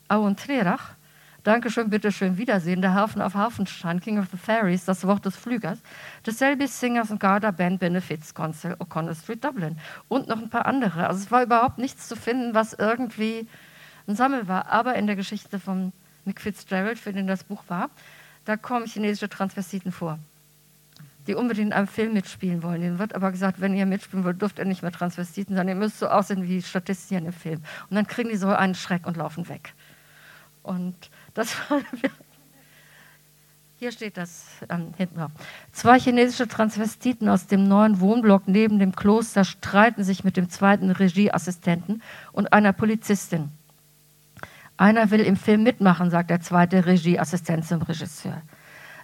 Au 0.08 0.22
und 0.22 0.40
Trerach. 0.40 0.92
Dankeschön, 1.44 1.90
bitteschön, 1.90 2.38
Wiedersehen. 2.38 2.82
Der 2.82 2.94
Hafen 2.94 3.22
auf 3.22 3.34
Hafenstein, 3.34 4.00
King 4.00 4.18
of 4.18 4.28
the 4.32 4.38
Fairies, 4.38 4.86
das 4.86 5.06
Wort 5.06 5.26
des 5.26 5.36
Flügers. 5.36 5.80
The 6.26 6.32
Singers 6.68 7.12
and 7.12 7.20
Garda 7.20 7.52
Band 7.52 7.82
Benefits 7.82 8.34
Council, 8.34 8.76
O'Connell 8.80 9.14
Street, 9.14 9.44
Dublin. 9.44 9.78
Und 10.08 10.30
noch 10.30 10.38
ein 10.38 10.50
paar 10.50 10.66
andere. 10.66 11.06
Also 11.06 11.20
es 11.20 11.32
war 11.32 11.44
überhaupt 11.44 11.80
nichts 11.80 12.08
zu 12.08 12.16
finden, 12.16 12.54
was 12.54 12.72
irgendwie 12.72 13.46
ein 14.08 14.16
Sammel 14.16 14.48
war. 14.48 14.72
Aber 14.72 14.96
in 14.96 15.06
der 15.06 15.18
Geschichte 15.18 15.60
von 15.60 15.92
Nick 16.24 16.40
Fitzgerald, 16.40 16.98
für 16.98 17.12
den 17.12 17.28
das 17.28 17.44
Buch 17.44 17.64
war, 17.68 17.90
da 18.46 18.56
kommen 18.56 18.86
chinesische 18.86 19.28
Transvestiten 19.28 19.92
vor, 19.92 20.20
die 21.28 21.36
unbedingt 21.36 21.68
in 21.68 21.74
einem 21.74 21.88
Film 21.88 22.14
mitspielen 22.14 22.64
wollen. 22.64 22.82
Ihnen 22.84 23.00
wird 23.00 23.16
aber 23.16 23.32
gesagt, 23.32 23.60
wenn 23.60 23.76
ihr 23.76 23.86
mitspielen 23.86 24.24
wollt, 24.24 24.42
dürft 24.42 24.60
ihr 24.60 24.66
nicht 24.66 24.82
mehr 24.82 24.94
Transvestiten 24.94 25.58
sein, 25.58 25.68
ihr 25.68 25.76
müsst 25.76 26.00
so 26.00 26.08
aussehen 26.08 26.48
wie 26.48 26.62
Statisten 26.62 27.26
dem 27.26 27.34
Film. 27.34 27.62
Und 27.90 27.96
dann 27.96 28.08
kriegen 28.08 28.30
die 28.30 28.38
so 28.38 28.48
einen 28.48 28.76
Schreck 28.76 29.06
und 29.06 29.18
laufen 29.18 29.50
weg. 29.50 29.74
Und 30.62 31.10
das 31.34 31.56
war. 31.70 31.82
Hier 33.80 33.92
steht 33.92 34.16
das 34.16 34.46
ähm, 34.70 34.94
hinten 34.96 35.18
drauf. 35.18 35.32
Zwei 35.74 36.00
chinesische 36.00 36.48
Transvestiten 36.48 37.28
aus 37.28 37.48
dem 37.48 37.68
neuen 37.68 38.00
Wohnblock 38.00 38.48
neben 38.48 38.80
dem 38.80 38.96
Kloster 38.96 39.44
streiten 39.44 40.06
sich 40.06 40.24
mit 40.24 40.38
dem 40.38 40.50
zweiten 40.50 40.90
Regieassistenten 40.90 42.02
und 42.32 42.54
einer 42.54 42.72
Polizistin. 42.72 43.50
Einer 44.78 45.12
will 45.12 45.20
im 45.20 45.36
Film 45.36 45.64
mitmachen, 45.64 46.10
sagt 46.10 46.30
der 46.30 46.40
zweite 46.40 46.86
Regieassistent 46.86 47.66
zum 47.66 47.82
Regisseur. 47.82 48.42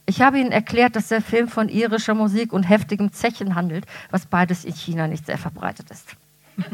Ich 0.05 0.21
habe 0.21 0.39
Ihnen 0.39 0.51
erklärt, 0.51 0.95
dass 0.95 1.09
der 1.09 1.21
Film 1.21 1.49
von 1.49 1.69
irischer 1.69 2.15
Musik 2.15 2.53
und 2.53 2.63
heftigem 2.63 3.11
Zechen 3.11 3.55
handelt, 3.55 3.86
was 4.11 4.25
beides 4.25 4.65
in 4.65 4.73
China 4.73 5.07
nicht 5.07 5.25
sehr 5.25 5.38
verbreitet 5.38 5.91
ist. 5.91 6.15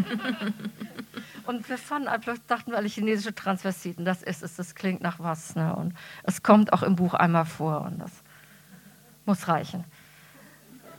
und 1.46 1.68
wir 1.70 1.78
fanden 1.78 2.08
einfach, 2.08 2.38
dachten 2.48 2.72
wir 2.72 2.78
alle 2.78 2.88
chinesische 2.88 3.34
Transvestiten, 3.34 4.06
das 4.06 4.24
ist 4.24 4.44
es, 4.44 4.56
das 4.56 4.76
klingt 4.76 5.02
nach 5.02 5.20
was. 5.20 5.56
Ne? 5.56 5.76
Und 5.76 5.94
es 6.24 6.44
kommt 6.44 6.74
auch 6.74 6.84
im 6.84 6.96
Buch 6.96 7.14
einmal 7.14 7.46
vor. 7.46 7.82
Und 7.82 8.00
das 8.00 8.12
Muss 9.26 9.48
reichen. 9.48 9.84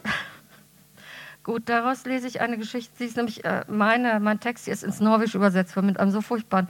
Gut, 1.43 1.69
daraus 1.69 2.05
lese 2.05 2.27
ich 2.27 2.41
eine 2.41 2.59
Geschichte. 2.59 2.93
Sie 2.97 3.05
ist 3.05 3.17
nämlich, 3.17 3.45
äh, 3.45 3.65
meine, 3.69 4.21
mein 4.21 4.41
Text 4.41 4.65
hier 4.65 4.75
ist 4.75 4.85
ins 4.85 5.01
Norwegische 5.01 5.39
übersetzt 5.39 5.75
worden 5.77 5.87
mit 5.87 5.99
einem 5.99 6.11
so 6.11 6.21
furchtbaren 6.21 6.69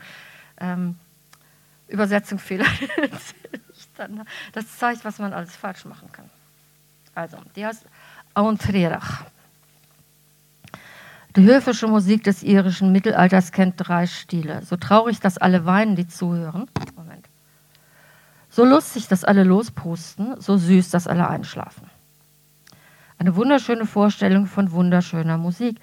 ähm, 0.59 0.95
Übersetzungsfehler. 1.87 2.65
das 4.53 4.77
zeigt, 4.77 5.05
was 5.05 5.19
man 5.19 5.33
alles 5.33 5.55
falsch 5.55 5.85
machen 5.85 6.11
kann. 6.11 6.29
Also, 7.15 7.37
die 7.55 7.65
heißt 7.65 7.85
Auntrerach. 8.33 9.25
Die 11.37 11.45
höfische 11.45 11.85
Musik 11.85 12.23
des 12.23 12.41
irischen 12.41 12.91
Mittelalters 12.91 13.51
kennt 13.51 13.75
drei 13.77 14.07
Stile. 14.07 14.63
So 14.63 14.75
traurig, 14.75 15.19
dass 15.19 15.37
alle 15.37 15.65
weinen, 15.65 15.95
die 15.95 16.07
zuhören. 16.07 16.67
Moment. 16.95 17.27
So 18.49 18.65
lustig, 18.65 19.07
dass 19.07 19.23
alle 19.23 19.43
lospusten. 19.43 20.41
So 20.41 20.57
süß, 20.57 20.89
dass 20.89 21.05
alle 21.05 21.29
einschlafen. 21.29 21.91
Eine 23.19 23.35
wunderschöne 23.35 23.85
Vorstellung 23.85 24.47
von 24.47 24.71
wunderschöner 24.71 25.37
Musik. 25.37 25.79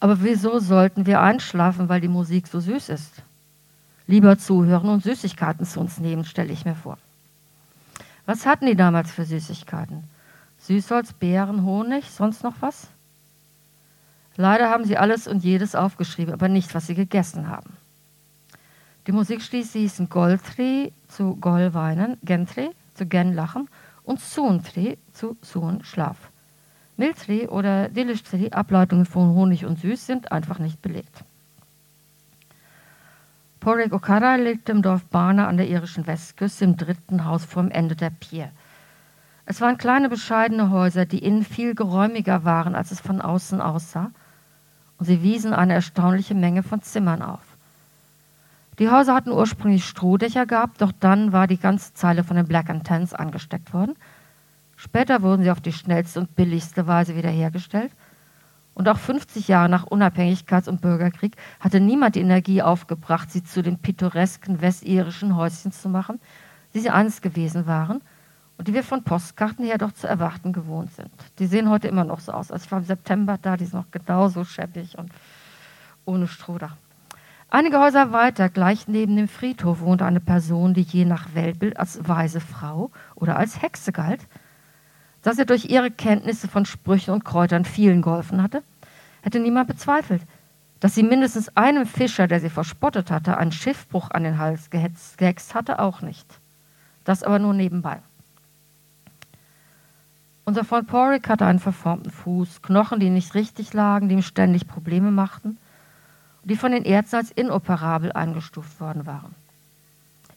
Aber 0.00 0.22
wieso 0.22 0.58
sollten 0.58 1.06
wir 1.06 1.20
einschlafen, 1.20 1.88
weil 1.88 2.00
die 2.00 2.08
Musik 2.08 2.48
so 2.48 2.58
süß 2.58 2.88
ist? 2.88 3.22
Lieber 4.08 4.38
zuhören 4.38 4.88
und 4.88 5.04
Süßigkeiten 5.04 5.66
zu 5.66 5.78
uns 5.78 6.00
nehmen, 6.00 6.24
stelle 6.24 6.52
ich 6.52 6.64
mir 6.64 6.74
vor. 6.74 6.98
Was 8.26 8.44
hatten 8.44 8.66
die 8.66 8.74
damals 8.74 9.12
für 9.12 9.24
Süßigkeiten? 9.24 10.02
Süßholz, 10.58 11.12
Beeren, 11.12 11.62
Honig, 11.62 12.10
sonst 12.10 12.42
noch 12.42 12.54
was? 12.58 12.88
Leider 14.40 14.70
haben 14.70 14.86
sie 14.86 14.96
alles 14.96 15.28
und 15.28 15.44
jedes 15.44 15.74
aufgeschrieben, 15.74 16.32
aber 16.32 16.48
nicht, 16.48 16.74
was 16.74 16.86
sie 16.86 16.94
gegessen 16.94 17.48
haben. 17.48 17.76
Die 19.06 19.12
Musikstils 19.12 19.74
hießen 19.74 20.08
Goltri 20.08 20.94
zu 21.08 21.36
Gollweinen, 21.36 22.16
Gentri 22.22 22.70
zu 22.94 23.04
Genlachen 23.04 23.68
und 24.02 24.18
Suntri 24.18 24.96
zu 25.12 25.36
Sun 25.42 25.84
Schlaf. 25.84 26.16
Miltri 26.96 27.48
oder 27.48 27.90
Dilishtri, 27.90 28.50
Ableitungen 28.50 29.04
von 29.04 29.34
Honig 29.34 29.66
und 29.66 29.78
Süß, 29.78 30.06
sind 30.06 30.32
einfach 30.32 30.58
nicht 30.58 30.80
belegt. 30.80 31.22
Porek 33.60 33.92
Okara 33.92 34.36
liegt 34.36 34.70
im 34.70 34.80
Dorf 34.80 35.04
Bana 35.04 35.48
an 35.48 35.58
der 35.58 35.68
irischen 35.68 36.06
Westküste 36.06 36.64
im 36.64 36.78
dritten 36.78 37.26
Haus 37.26 37.44
vom 37.44 37.70
Ende 37.70 37.94
der 37.94 38.08
Pier. 38.08 38.50
Es 39.44 39.60
waren 39.60 39.76
kleine, 39.76 40.08
bescheidene 40.08 40.70
Häuser, 40.70 41.04
die 41.04 41.18
innen 41.18 41.44
viel 41.44 41.74
geräumiger 41.74 42.46
waren, 42.46 42.74
als 42.74 42.90
es 42.90 43.00
von 43.00 43.20
außen 43.20 43.60
aussah, 43.60 44.12
und 45.00 45.06
sie 45.06 45.22
wiesen 45.24 45.52
eine 45.52 45.74
erstaunliche 45.74 46.36
Menge 46.36 46.62
von 46.62 46.82
Zimmern 46.82 47.22
auf. 47.22 47.40
Die 48.78 48.88
Häuser 48.88 49.14
hatten 49.14 49.32
ursprünglich 49.32 49.84
Strohdächer 49.84 50.46
gehabt, 50.46 50.80
doch 50.80 50.92
dann 51.00 51.32
war 51.32 51.48
die 51.48 51.58
ganze 51.58 51.92
Zeile 51.94 52.22
von 52.22 52.36
den 52.36 52.46
Black 52.46 52.68
Tans 52.84 53.12
angesteckt 53.12 53.74
worden– 53.74 53.96
Später 54.82 55.20
wurden 55.20 55.42
sie 55.42 55.50
auf 55.50 55.60
die 55.60 55.74
schnellste 55.74 56.20
und 56.20 56.34
billigste 56.36 56.86
Weise 56.86 57.14
wiederhergestellt. 57.14 57.92
Und 58.72 58.88
auch 58.88 58.96
50 58.96 59.46
Jahre 59.46 59.68
nach 59.68 59.86
Unabhängigkeits- 59.86 60.70
und 60.70 60.80
Bürgerkrieg 60.80 61.36
hatte 61.60 61.80
niemand 61.80 62.14
die 62.14 62.20
Energie 62.20 62.62
aufgebracht, 62.62 63.30
sie 63.30 63.44
zu 63.44 63.60
den 63.60 63.76
pittoresken 63.76 64.62
westirischen 64.62 65.36
Häuschen 65.36 65.70
zu 65.70 65.90
machen, 65.90 66.18
die 66.72 66.80
sie 66.80 66.88
einst 66.88 67.20
gewesen 67.20 67.66
waren 67.66 68.00
und 68.60 68.68
die 68.68 68.74
wir 68.74 68.84
von 68.84 69.02
Postkarten 69.02 69.64
her 69.64 69.78
doch 69.78 69.92
zu 69.92 70.06
erwarten 70.06 70.52
gewohnt 70.52 70.92
sind. 70.94 71.10
Die 71.40 71.46
sehen 71.46 71.68
heute 71.68 71.88
immer 71.88 72.04
noch 72.04 72.20
so 72.20 72.30
aus. 72.30 72.52
Also 72.52 72.64
ich 72.64 72.70
war 72.70 72.78
im 72.78 72.84
September 72.84 73.38
da, 73.40 73.56
die 73.56 73.64
sind 73.64 73.80
noch 73.80 73.90
genauso 73.90 74.44
scheppig 74.44 74.96
und 74.96 75.10
ohne 76.04 76.28
Strohdach. 76.28 76.76
Einige 77.48 77.80
Häuser 77.80 78.12
weiter, 78.12 78.48
gleich 78.48 78.86
neben 78.86 79.16
dem 79.16 79.26
Friedhof, 79.26 79.80
wohnte 79.80 80.04
eine 80.04 80.20
Person, 80.20 80.74
die 80.74 80.82
je 80.82 81.04
nach 81.04 81.34
Weltbild 81.34 81.76
als 81.76 82.06
weise 82.06 82.40
Frau 82.40 82.92
oder 83.16 83.36
als 83.36 83.60
Hexe 83.60 83.90
galt– 83.90 84.20
dass 85.22 85.38
er 85.38 85.44
durch 85.44 85.66
ihre 85.66 85.90
Kenntnisse 85.90 86.48
von 86.48 86.64
Sprüchen 86.64 87.12
und 87.12 87.24
Kräutern 87.24 87.64
vielen 87.64 88.02
geholfen 88.02 88.42
hatte, 88.42 88.62
hätte 89.22 89.38
niemand 89.38 89.68
bezweifelt. 89.68 90.22
Dass 90.80 90.94
sie 90.94 91.02
mindestens 91.02 91.54
einem 91.56 91.84
Fischer, 91.84 92.26
der 92.26 92.40
sie 92.40 92.48
verspottet 92.48 93.10
hatte, 93.10 93.36
einen 93.36 93.52
Schiffbruch 93.52 94.10
an 94.10 94.24
den 94.24 94.38
Hals 94.38 94.70
gehetzt, 94.70 95.18
gehext 95.18 95.54
hatte, 95.54 95.78
auch 95.78 96.00
nicht. 96.00 96.26
Das 97.04 97.22
aber 97.22 97.38
nur 97.38 97.52
nebenbei. 97.52 98.00
Unser 100.50 100.64
Freund 100.64 100.88
Porrick 100.88 101.28
hatte 101.28 101.46
einen 101.46 101.60
verformten 101.60 102.10
Fuß, 102.10 102.60
Knochen, 102.62 102.98
die 102.98 103.08
nicht 103.08 103.36
richtig 103.36 103.72
lagen, 103.72 104.08
die 104.08 104.16
ihm 104.16 104.22
ständig 104.22 104.66
Probleme 104.66 105.12
machten 105.12 105.58
und 106.42 106.50
die 106.50 106.56
von 106.56 106.72
den 106.72 106.82
Ärzten 106.82 107.18
als 107.18 107.30
inoperabel 107.30 108.10
eingestuft 108.10 108.80
worden 108.80 109.06
waren. 109.06 109.36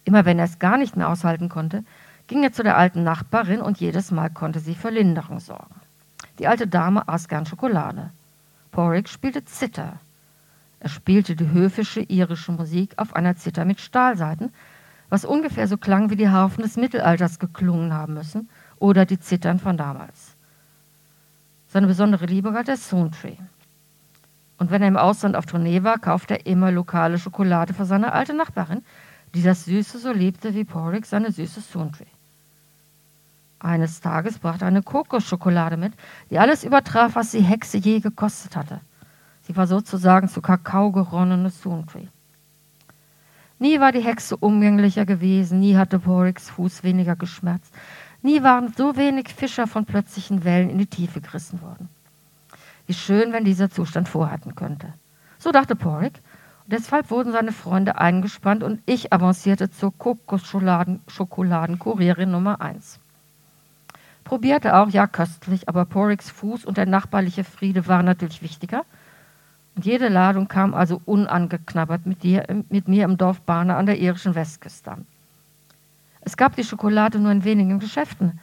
Immer 0.05 0.23
wenn 0.25 0.37
er 0.37 0.45
es 0.45 0.59
gar 0.59 0.77
nicht 0.77 0.95
mehr 0.95 1.09
aushalten 1.09 1.49
konnte, 1.49 1.83
ging 2.27 2.43
er 2.43 2.53
zu 2.53 2.61
der 2.61 2.77
alten 2.77 3.03
Nachbarin 3.03 3.59
und 3.59 3.79
jedes 3.79 4.11
Mal 4.11 4.29
konnte 4.29 4.59
sie 4.59 4.75
für 4.75 4.91
Linderung 4.91 5.39
sorgen. 5.39 5.73
Die 6.37 6.45
alte 6.45 6.67
Dame 6.67 7.07
aß 7.07 7.27
gern 7.27 7.47
Schokolade. 7.47 8.11
Porrick 8.69 9.09
spielte 9.09 9.45
Zither. 9.45 9.93
Er 10.79 10.89
spielte 10.89 11.35
die 11.35 11.49
höfische 11.49 12.01
irische 12.01 12.51
Musik 12.51 12.93
auf 12.97 13.15
einer 13.15 13.35
Zither 13.35 13.65
mit 13.65 13.81
Stahlsaiten, 13.81 14.53
was 15.09 15.25
ungefähr 15.25 15.67
so 15.67 15.77
klang, 15.77 16.11
wie 16.11 16.17
die 16.17 16.29
Harfen 16.29 16.61
des 16.61 16.77
Mittelalters 16.77 17.39
geklungen 17.39 17.93
haben 17.93 18.13
müssen 18.13 18.47
oder 18.83 19.05
die 19.05 19.17
Zittern 19.17 19.59
von 19.59 19.77
damals. 19.77 20.35
Seine 21.69 21.87
besondere 21.87 22.25
Liebe 22.25 22.51
galt 22.51 22.67
der 22.67 22.75
Soontree. 22.75 23.37
Und 24.57 24.71
wenn 24.71 24.81
er 24.81 24.89
im 24.89 24.97
Ausland 24.97 25.37
auf 25.37 25.45
Tournee 25.45 25.83
war, 25.83 25.99
kaufte 25.99 26.33
er 26.33 26.45
immer 26.45 26.69
lokale 26.69 27.17
Schokolade 27.17 27.73
für 27.73 27.85
seine 27.85 28.11
alte 28.11 28.33
Nachbarin, 28.33 28.83
die 29.33 29.41
das 29.41 29.63
Süße 29.63 29.99
so 29.99 30.11
liebte 30.11 30.53
wie 30.53 30.65
Porrick 30.65 31.05
seine 31.05 31.31
süße 31.31 31.61
Soontree. 31.61 32.11
Eines 33.59 34.01
Tages 34.01 34.37
brachte 34.37 34.65
eine 34.65 34.83
Kokosschokolade 34.83 35.77
mit, 35.77 35.93
die 36.29 36.37
alles 36.37 36.65
übertraf, 36.65 37.15
was 37.15 37.31
die 37.31 37.39
Hexe 37.39 37.77
je 37.77 38.01
gekostet 38.01 38.57
hatte. 38.57 38.81
Sie 39.43 39.55
war 39.55 39.65
sozusagen 39.65 40.27
zu 40.27 40.41
Kakao 40.41 40.91
geronnene 40.91 41.51
Soontree. 41.51 42.07
Nie 43.59 43.79
war 43.79 43.93
die 43.93 44.03
Hexe 44.03 44.35
umgänglicher 44.35 45.05
gewesen, 45.05 45.61
nie 45.61 45.77
hatte 45.77 45.99
Porricks 45.99 46.49
Fuß 46.49 46.83
weniger 46.83 47.15
geschmerzt, 47.15 47.73
nie 48.23 48.43
waren 48.43 48.73
so 48.75 48.95
wenig 48.95 49.29
Fischer 49.29 49.67
von 49.67 49.85
plötzlichen 49.85 50.43
Wellen 50.43 50.69
in 50.69 50.77
die 50.77 50.87
Tiefe 50.87 51.21
gerissen 51.21 51.61
worden. 51.61 51.89
Wie 52.87 52.93
schön, 52.93 53.33
wenn 53.33 53.45
dieser 53.45 53.69
Zustand 53.69 54.09
vorhalten 54.09 54.55
könnte. 54.55 54.93
So 55.39 55.51
dachte 55.51 55.75
Porrick, 55.75 56.21
und 56.65 56.73
deshalb 56.73 57.11
wurden 57.11 57.33
seine 57.33 57.51
Freunde 57.51 57.97
eingespannt 57.97 58.63
und 58.63 58.81
ich 58.85 59.11
avancierte 59.11 59.69
zur 59.69 59.91
Kokosschokoladenkurierin 59.97 62.31
Nummer 62.31 62.61
1. 62.61 63.01
Probierte 64.23 64.77
auch, 64.77 64.87
ja, 64.89 65.05
köstlich, 65.05 65.67
aber 65.67 65.83
Porricks 65.85 66.29
Fuß 66.29 66.63
und 66.63 66.77
der 66.77 66.85
nachbarliche 66.85 67.43
Friede 67.43 67.87
waren 67.87 68.05
natürlich 68.05 68.41
wichtiger. 68.41 68.85
Und 69.75 69.85
jede 69.85 70.07
Ladung 70.07 70.47
kam 70.47 70.73
also 70.73 71.01
unangeknabbert 71.03 72.05
mit, 72.05 72.23
dir, 72.23 72.45
mit 72.69 72.87
mir 72.87 73.03
im 73.03 73.17
Dorf 73.17 73.41
Bahne 73.41 73.75
an 73.75 73.85
der 73.85 73.99
irischen 73.99 74.35
Westküste 74.35 74.91
an. 74.91 75.05
Es 76.25 76.37
gab 76.37 76.55
die 76.55 76.63
Schokolade 76.63 77.19
nur 77.19 77.31
in 77.31 77.43
wenigen 77.43 77.79
Geschäften. 77.79 78.39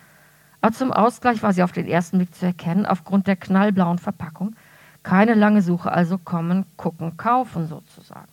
Aber 0.61 0.73
zum 0.73 0.93
Ausgleich 0.93 1.43
war 1.43 1.53
sie 1.53 1.63
auf 1.63 1.73
den 1.73 1.87
ersten 1.87 2.19
Blick 2.19 2.35
zu 2.35 2.47
erkennen, 2.47 2.85
aufgrund 2.85 3.27
der 3.27 3.37
knallblauen 3.37 3.99
Verpackung. 3.99 4.55
Keine 5.03 5.35
lange 5.35 5.63
Suche, 5.63 5.91
also 5.91 6.19
kommen, 6.19 6.67
gucken, 6.77 7.17
kaufen 7.17 7.67
sozusagen. 7.67 8.33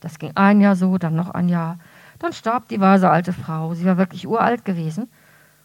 Das 0.00 0.18
ging 0.18 0.32
ein 0.34 0.62
Jahr 0.62 0.76
so, 0.76 0.96
dann 0.96 1.14
noch 1.14 1.30
ein 1.30 1.50
Jahr. 1.50 1.78
Dann 2.18 2.32
starb 2.32 2.68
die 2.68 2.80
weise 2.80 3.10
alte 3.10 3.34
Frau. 3.34 3.74
Sie 3.74 3.84
war 3.84 3.98
wirklich 3.98 4.26
uralt 4.26 4.64
gewesen 4.64 5.08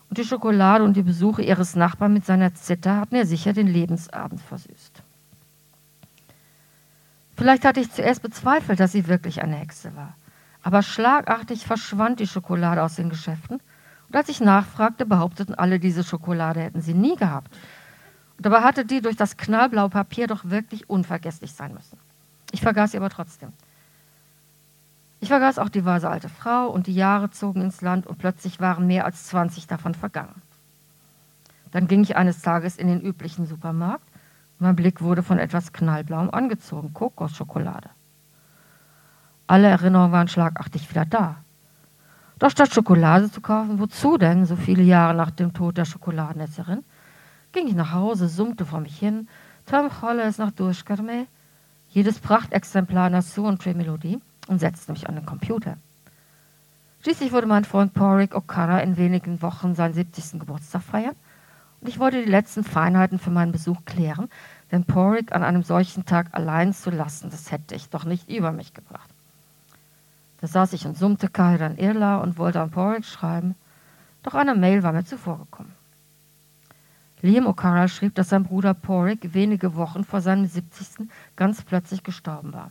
und 0.10 0.18
die 0.18 0.26
Schokolade 0.26 0.84
und 0.84 0.96
die 0.96 1.04
Besuche 1.04 1.42
ihres 1.42 1.76
Nachbarn 1.76 2.14
mit 2.14 2.26
seiner 2.26 2.54
Zither 2.54 2.98
hatten 2.98 3.16
ihr 3.16 3.26
sicher 3.26 3.54
den 3.54 3.68
Lebensabend 3.68 4.42
versüßt. 4.42 5.02
Vielleicht 7.38 7.66
hatte 7.66 7.80
ich 7.80 7.92
zuerst 7.92 8.22
bezweifelt, 8.22 8.80
dass 8.80 8.92
sie 8.92 9.08
wirklich 9.08 9.42
eine 9.42 9.56
Hexe 9.56 9.96
war. 9.96 10.16
Aber 10.66 10.82
schlagartig 10.82 11.63
verschwand 11.63 12.20
die 12.20 12.26
Schokolade 12.26 12.82
aus 12.82 12.95
den 12.95 13.09
Geschäften. 13.09 13.59
Und 14.07 14.16
als 14.16 14.30
ich 14.30 14.41
nachfragte, 14.41 15.05
behaupteten 15.05 15.53
alle, 15.53 15.80
diese 15.80 16.03
Schokolade 16.03 16.59
hätten 16.59 16.82
sie 16.82 16.95
nie 16.95 17.16
gehabt. 17.16 17.55
Und 18.38 18.47
dabei 18.47 18.61
hatte 18.61 18.84
die 18.84 19.01
durch 19.01 19.16
das 19.16 19.38
knallblaue 19.38 19.89
Papier 19.89 20.26
doch 20.26 20.45
wirklich 20.45 20.89
unvergesslich 20.89 21.53
sein 21.53 21.74
müssen. 21.74 21.99
Ich 22.51 22.61
vergaß 22.61 22.91
sie 22.91 22.97
aber 22.97 23.11
trotzdem. 23.11 23.53
Ich 25.20 25.30
vergaß 25.30 25.59
auch 25.59 25.70
die 25.70 25.86
weise 25.86 26.09
alte 26.09 26.30
Frau 26.30 26.70
und 26.70 26.88
die 26.88 26.95
Jahre 26.95 27.30
zogen 27.30 27.61
ins 27.61 27.82
Land 27.82 28.07
und 28.07 28.18
plötzlich 28.18 28.59
waren 28.59 28.88
mehr 28.88 29.05
als 29.05 29.28
20 29.28 29.68
davon 29.68 29.93
vergangen. 29.93 30.41
Dann 31.70 31.88
ging 31.88 32.01
ich 32.01 32.16
eines 32.16 32.41
Tages 32.41 32.78
in 32.78 32.88
den 32.88 33.01
üblichen 33.01 33.45
Supermarkt 33.45 34.09
mein 34.57 34.76
Blick 34.76 35.01
wurde 35.01 35.22
von 35.22 35.38
etwas 35.38 35.74
Knallblauem 35.74 36.30
angezogen, 36.30 36.93
Kokosschokolade. 36.93 37.89
Alle 39.48 39.68
Erinnerungen 39.68 40.12
waren 40.12 40.28
schlagartig 40.28 40.89
wieder 40.89 41.06
da. 41.06 41.38
Doch 42.39 42.50
statt 42.50 42.74
Schokolade 42.74 43.32
zu 43.32 43.41
kaufen, 43.41 43.80
wozu 43.80 44.18
denn, 44.18 44.46
so 44.46 44.56
viele 44.56 44.84
Jahre 44.84 45.14
nach 45.14 45.32
dem 45.32 45.54
Tod 45.54 45.78
der 45.78 45.86
Schokoladenesserin, 45.86 46.84
ging 47.52 47.68
ich 47.68 47.76
nach 47.76 47.93
Hause, 47.93 48.28
summte 48.28 48.66
vor 48.66 48.82
mich 48.82 48.98
hin, 48.98 49.28
Tom 49.66 49.89
Holles 50.02 50.38
nach 50.38 50.52
Durchkarme, 50.52 51.28
jedes 51.89 52.20
Prachtexemplar 52.20 53.22
So 53.22 53.46
und 53.46 53.66
Melodie 53.66 54.20
und 54.48 54.60
setzte 54.60 54.91
mich 54.91 55.08
an 55.08 55.16
den 55.16 55.26
Computer. 55.26 55.78
Schließlich 57.02 57.32
würde 57.32 57.48
mein 57.48 57.64
Freund 57.64 57.93
Porrick 57.93 58.36
O'Connor 58.36 58.80
in 58.82 58.98
wenigen 58.98 59.41
Wochen 59.41 59.76
seinen 59.76 59.93
70. 59.93 60.39
Geburtstag 60.39 60.82
feiern 60.82 61.16
und 61.80 61.88
ich 61.88 62.00
wollte 62.00 62.24
die 62.24 62.30
letzten 62.30 62.64
Feinheiten 62.64 63.20
für 63.20 63.30
meinen 63.30 63.52
Besuch 63.52 63.86
klären, 63.86 64.28
denn 64.72 64.86
Porrick 64.86 65.32
an 65.32 65.43
einem 65.43 65.64
solchen 65.64 66.06
Tag 66.06 66.28
allein 66.32 66.74
zu 66.74 66.89
lassen, 66.89 67.30
das 67.30 67.52
hätte 67.52 67.76
ich 67.76 67.89
doch 67.89 68.06
nicht 68.06 68.30
über 68.30 68.52
mich 68.52 68.74
gebracht. 68.74 69.14
Da 70.46 70.50
saß 70.50 70.74
ich 70.74 70.86
und 70.86 70.96
summte 70.96 71.28
Kaidan 71.28 71.76
Irla 71.76 72.18
und 72.18 72.38
wollte 72.38 72.62
an 72.62 72.70
Porrick 72.70 73.04
schreiben, 73.04 73.56
doch 74.22 74.36
eine 74.36 74.54
Mail 74.54 74.84
war 74.84 74.93
mir 74.93 75.04
zuvorgekommen. 75.04 75.72
Liam 77.24 77.48
O'Carroll 77.48 77.88
schrieb, 77.88 78.14
dass 78.14 78.30
sein 78.30 78.43
Bruder 78.43 78.76
Porrick 78.76 79.34
wenige 79.34 79.74
Wochen 79.74 80.04
vor 80.04 80.22
seinem 80.22 80.46
70. 80.46 81.10
ganz 81.36 81.64
plötzlich 81.64 82.04
gestorben 82.04 82.54
war. 82.54 82.70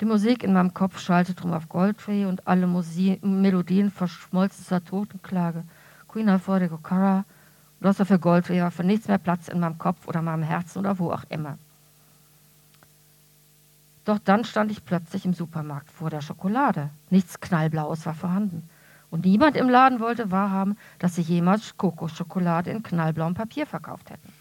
Die 0.00 0.06
Musik 0.06 0.42
in 0.42 0.54
meinem 0.54 0.74
Kopf 0.74 0.98
schaltete 0.98 1.40
drum 1.40 1.52
auf 1.52 1.68
Goldtree 1.68 2.24
und 2.24 2.48
alle 2.48 2.66
Musi 2.66 3.20
Melodien 3.22 3.92
verschmolzen 3.92 4.64
zur 4.64 4.84
Totenklage. 4.84 5.62
Queen 6.08 6.28
Alfred 6.28 6.68
und 6.72 7.86
außer 7.86 8.04
für 8.04 8.18
Goldtree 8.18 8.60
war 8.60 8.72
für 8.72 8.82
nichts 8.82 9.06
mehr 9.06 9.18
Platz 9.18 9.46
in 9.46 9.60
meinem 9.60 9.78
Kopf 9.78 10.08
oder 10.08 10.20
meinem 10.20 10.42
Herzen 10.42 10.80
oder 10.80 10.98
wo 10.98 11.12
auch 11.12 11.22
immer. 11.28 11.58
Doch 14.04 14.18
dann 14.18 14.44
stand 14.44 14.70
ich 14.70 14.84
plötzlich 14.84 15.24
im 15.24 15.34
Supermarkt 15.34 15.90
vor 15.90 16.10
der 16.10 16.22
Schokolade. 16.22 16.90
Nichts 17.10 17.40
Knallblaues 17.40 18.06
war 18.06 18.14
vorhanden. 18.14 18.68
Und 19.10 19.24
niemand 19.24 19.56
im 19.56 19.68
Laden 19.68 20.00
wollte 20.00 20.30
wahrhaben, 20.30 20.78
dass 20.98 21.16
sie 21.16 21.22
jemals 21.22 21.76
Kokoschokolade 21.76 22.70
in 22.70 22.82
knallblauem 22.82 23.34
Papier 23.34 23.66
verkauft 23.66 24.10
hätten. 24.10 24.32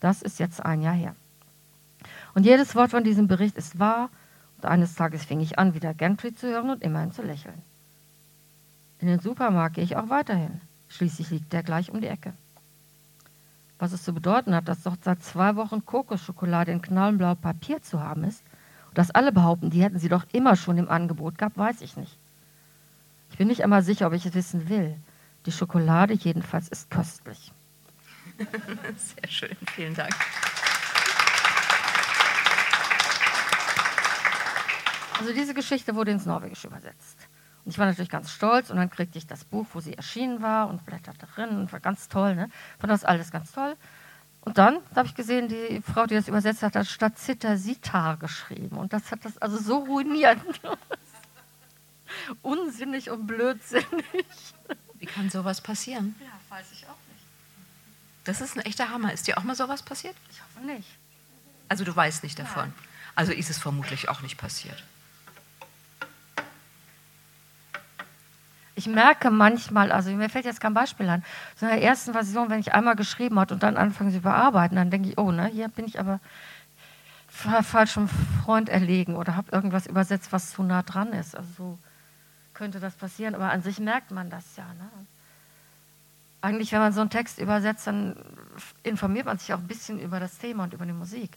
Das 0.00 0.22
ist 0.22 0.38
jetzt 0.38 0.64
ein 0.64 0.82
Jahr 0.82 0.94
her. 0.94 1.16
Und 2.34 2.44
jedes 2.44 2.74
Wort 2.74 2.90
von 2.90 3.04
diesem 3.04 3.28
Bericht 3.28 3.56
ist 3.56 3.78
wahr 3.78 4.10
und 4.58 4.66
eines 4.66 4.94
Tages 4.94 5.24
fing 5.24 5.40
ich 5.40 5.58
an, 5.58 5.74
wieder 5.74 5.94
Gentry 5.94 6.34
zu 6.34 6.48
hören 6.48 6.70
und 6.70 6.82
immerhin 6.82 7.12
zu 7.12 7.22
lächeln. 7.22 7.62
In 8.98 9.08
den 9.08 9.20
Supermarkt 9.20 9.76
gehe 9.76 9.84
ich 9.84 9.96
auch 9.96 10.10
weiterhin. 10.10 10.60
Schließlich 10.88 11.30
liegt 11.30 11.52
der 11.52 11.62
gleich 11.62 11.90
um 11.90 12.00
die 12.00 12.06
Ecke. 12.06 12.34
Was 13.78 13.92
es 13.92 14.04
zu 14.04 14.12
bedeuten 14.12 14.54
hat, 14.54 14.68
dass 14.68 14.82
dort 14.82 15.02
seit 15.02 15.22
zwei 15.24 15.56
Wochen 15.56 15.84
Kokoschokolade 15.84 16.70
in 16.70 16.82
knallblau 16.82 17.34
Papier 17.34 17.82
zu 17.82 18.00
haben 18.00 18.24
ist 18.24 18.42
und 18.92 18.98
dass 18.98 19.10
alle 19.10 19.32
behaupten, 19.32 19.70
die 19.70 19.82
hätten 19.82 19.98
sie 19.98 20.10
doch 20.10 20.26
immer 20.32 20.54
schon 20.54 20.76
im 20.76 20.90
Angebot 20.90 21.38
gehabt, 21.38 21.56
weiß 21.56 21.80
ich 21.80 21.96
nicht. 21.96 22.18
Ich 23.30 23.38
bin 23.38 23.48
nicht 23.48 23.64
einmal 23.64 23.82
sicher, 23.82 24.06
ob 24.06 24.12
ich 24.12 24.26
es 24.26 24.34
wissen 24.34 24.68
will. 24.68 24.98
Die 25.46 25.52
Schokolade 25.52 26.12
jedenfalls 26.12 26.68
ist 26.68 26.90
köstlich. 26.90 27.52
Sehr 28.96 29.28
schön, 29.30 29.56
vielen 29.74 29.94
Dank. 29.94 30.14
Also 35.18 35.32
diese 35.32 35.54
Geschichte 35.54 35.94
wurde 35.94 36.10
ins 36.10 36.26
Norwegische 36.26 36.66
übersetzt. 36.66 37.28
Und 37.64 37.70
ich 37.70 37.78
war 37.78 37.86
natürlich 37.86 38.10
ganz 38.10 38.30
stolz 38.30 38.68
und 38.68 38.76
dann 38.76 38.90
kriegte 38.90 39.16
ich 39.16 39.26
das 39.26 39.46
Buch, 39.46 39.64
wo 39.72 39.80
sie 39.80 39.94
erschienen 39.94 40.42
war 40.42 40.68
und 40.68 40.84
blätterte 40.84 41.26
drin 41.34 41.48
und 41.56 41.72
war 41.72 41.80
ganz 41.80 42.10
toll. 42.10 42.34
Ne? 42.34 42.50
Fand 42.78 42.90
das 42.90 43.04
alles 43.04 43.30
ganz 43.30 43.52
toll. 43.52 43.74
Und 44.42 44.58
dann 44.58 44.78
habe 44.96 45.06
ich 45.06 45.14
gesehen, 45.14 45.48
die 45.48 45.80
Frau, 45.82 46.06
die 46.06 46.14
das 46.14 46.28
übersetzt 46.28 46.62
hat, 46.62 46.74
hat 46.74 46.86
statt 46.86 47.16
Zitter 47.16 47.56
Sitar 47.56 48.16
geschrieben. 48.16 48.76
Und 48.76 48.92
das 48.92 49.10
hat 49.12 49.24
das 49.24 49.38
also 49.38 49.56
so 49.56 49.78
ruiniert. 49.78 50.38
Unsinnig 52.42 53.08
und 53.10 53.26
blödsinnig. 53.26 54.16
Wie 54.98 55.06
kann 55.06 55.30
sowas 55.30 55.60
passieren? 55.60 56.16
Ja, 56.20 56.56
weiß 56.56 56.66
ich 56.72 56.84
auch 56.86 56.98
nicht. 57.12 57.24
Das 58.24 58.40
ist 58.40 58.56
ein 58.56 58.62
echter 58.62 58.90
Hammer. 58.90 59.12
Ist 59.12 59.28
dir 59.28 59.38
auch 59.38 59.44
mal 59.44 59.54
sowas 59.54 59.82
passiert? 59.82 60.16
Ich 60.30 60.42
hoffe 60.42 60.66
nicht. 60.66 60.88
Also 61.68 61.84
du 61.84 61.94
weißt 61.94 62.24
nicht 62.24 62.38
davon. 62.38 62.64
Nein. 62.64 62.74
Also 63.14 63.32
ist 63.32 63.48
es 63.48 63.58
vermutlich 63.58 64.08
auch 64.08 64.22
nicht 64.22 64.38
passiert. 64.38 64.82
Ich 68.74 68.86
merke 68.86 69.30
manchmal, 69.30 69.92
also 69.92 70.10
mir 70.10 70.30
fällt 70.30 70.46
jetzt 70.46 70.60
kein 70.60 70.72
Beispiel 70.72 71.08
an, 71.08 71.22
so 71.56 71.66
in 71.66 71.72
der 71.72 71.82
ersten 71.82 72.12
Version, 72.12 72.48
wenn 72.48 72.60
ich 72.60 72.72
einmal 72.72 72.96
geschrieben 72.96 73.38
habe 73.38 73.52
und 73.52 73.62
dann 73.62 73.76
anfange 73.76 74.10
zu 74.10 74.18
überarbeiten, 74.18 74.76
dann 74.76 74.90
denke 74.90 75.10
ich, 75.10 75.18
oh, 75.18 75.30
ne, 75.30 75.46
hier 75.46 75.68
bin 75.68 75.86
ich 75.86 76.00
aber 76.00 76.20
falschem 77.28 78.08
Freund 78.44 78.68
erlegen 78.68 79.16
oder 79.16 79.36
habe 79.36 79.50
irgendwas 79.52 79.86
übersetzt, 79.86 80.32
was 80.32 80.52
zu 80.52 80.62
nah 80.62 80.82
dran 80.82 81.12
ist. 81.12 81.36
Also 81.36 81.48
so 81.56 81.78
könnte 82.54 82.78
das 82.78 82.94
passieren, 82.94 83.34
aber 83.34 83.50
an 83.50 83.62
sich 83.62 83.78
merkt 83.78 84.10
man 84.10 84.30
das 84.30 84.44
ja. 84.56 84.64
Ne? 84.74 84.88
Eigentlich, 86.42 86.72
wenn 86.72 86.80
man 86.80 86.92
so 86.92 87.00
einen 87.00 87.10
Text 87.10 87.38
übersetzt, 87.38 87.86
dann 87.86 88.16
informiert 88.82 89.26
man 89.26 89.38
sich 89.38 89.52
auch 89.52 89.58
ein 89.58 89.66
bisschen 89.66 89.98
über 89.98 90.20
das 90.20 90.38
Thema 90.38 90.64
und 90.64 90.74
über 90.74 90.84
die 90.84 90.92
Musik. 90.92 91.30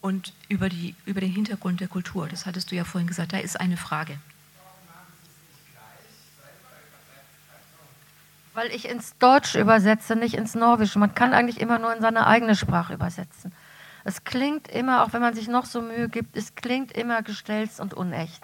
Und 0.00 0.32
über, 0.48 0.68
die, 0.70 0.94
über 1.04 1.20
den 1.20 1.30
Hintergrund 1.30 1.80
der 1.80 1.88
Kultur, 1.88 2.26
das 2.26 2.46
hattest 2.46 2.70
du 2.70 2.76
ja 2.76 2.84
vorhin 2.84 3.06
gesagt, 3.06 3.34
da 3.34 3.38
ist 3.38 3.60
eine 3.60 3.76
Frage. 3.76 4.18
Weil 8.54 8.70
ich 8.72 8.88
ins 8.88 9.16
Deutsch 9.18 9.54
übersetze, 9.54 10.16
nicht 10.16 10.34
ins 10.34 10.54
Norwegische. 10.54 10.98
Man 10.98 11.14
kann 11.14 11.32
eigentlich 11.32 11.60
immer 11.60 11.78
nur 11.78 11.94
in 11.94 12.00
seine 12.00 12.26
eigene 12.26 12.56
Sprache 12.56 12.94
übersetzen. 12.94 13.52
Es 14.04 14.24
klingt 14.24 14.68
immer, 14.68 15.04
auch 15.04 15.12
wenn 15.12 15.20
man 15.20 15.34
sich 15.34 15.48
noch 15.48 15.66
so 15.66 15.82
Mühe 15.82 16.08
gibt, 16.08 16.36
es 16.36 16.54
klingt 16.54 16.92
immer 16.92 17.22
gestelzt 17.22 17.80
und 17.80 17.94
unecht. 17.94 18.42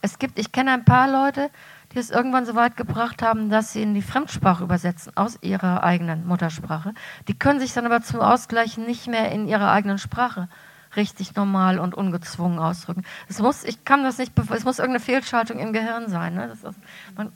Es 0.00 0.18
gibt, 0.18 0.38
ich 0.38 0.52
kenne 0.52 0.72
ein 0.72 0.84
paar 0.84 1.10
Leute, 1.10 1.50
die 1.92 1.98
es 1.98 2.10
irgendwann 2.10 2.46
so 2.46 2.54
weit 2.54 2.76
gebracht 2.76 3.22
haben, 3.22 3.50
dass 3.50 3.72
sie 3.72 3.82
in 3.82 3.94
die 3.94 4.02
Fremdsprache 4.02 4.64
übersetzen, 4.64 5.16
aus 5.16 5.38
ihrer 5.42 5.82
eigenen 5.84 6.26
Muttersprache. 6.26 6.94
Die 7.28 7.38
können 7.38 7.60
sich 7.60 7.72
dann 7.72 7.86
aber 7.86 8.02
zum 8.02 8.20
Ausgleich 8.20 8.76
nicht 8.76 9.06
mehr 9.06 9.30
in 9.30 9.46
ihrer 9.46 9.70
eigenen 9.70 9.98
Sprache 9.98 10.48
richtig 10.96 11.34
normal 11.36 11.78
und 11.78 11.94
ungezwungen 11.94 12.58
ausdrücken. 12.58 13.04
Es 13.28 13.38
muss, 13.40 13.64
ich 13.64 13.84
kann 13.84 14.04
das 14.04 14.18
nicht, 14.18 14.32
es 14.38 14.64
muss 14.64 14.78
irgendeine 14.78 15.04
Fehlschaltung 15.04 15.58
im 15.58 15.72
Gehirn 15.72 16.08
sein. 16.08 16.34
Ne? 16.34 16.46
Ist, 16.46 16.64
man, 17.16 17.32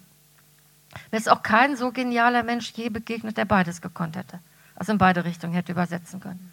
mir 1.10 1.18
ist 1.18 1.28
auch 1.28 1.42
kein 1.42 1.76
so 1.76 1.92
genialer 1.92 2.42
Mensch 2.42 2.72
je 2.72 2.88
begegnet, 2.88 3.36
der 3.36 3.44
beides 3.44 3.80
gekonnt 3.80 4.16
hätte. 4.16 4.40
Also 4.74 4.92
in 4.92 4.98
beide 4.98 5.24
Richtungen 5.24 5.52
hätte 5.52 5.72
übersetzen 5.72 6.20
können. 6.20 6.52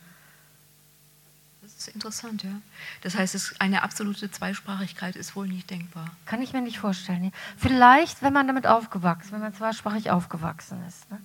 Das 1.62 1.74
ist 1.76 1.88
interessant, 1.88 2.44
ja. 2.44 2.62
Das 3.02 3.16
heißt, 3.16 3.36
es, 3.36 3.60
eine 3.60 3.84
absolute 3.84 4.32
Zweisprachigkeit 4.32 5.16
ist 5.16 5.36
wohl 5.36 5.48
nicht 5.48 5.70
denkbar. 5.70 6.10
Kann 6.26 6.42
ich 6.42 6.54
mir 6.54 6.62
nicht 6.62 6.80
vorstellen. 6.80 7.32
Vielleicht, 7.58 8.22
wenn 8.22 8.34
man 8.34 8.48
damit 8.48 8.68
aufgewachsen, 8.68 9.34
wenn 9.34 9.42
man 9.42 9.54
zweisprachig 9.54 10.10
aufgewachsen 10.10 10.84
ist. 10.88 11.10
Ne? 11.12 11.20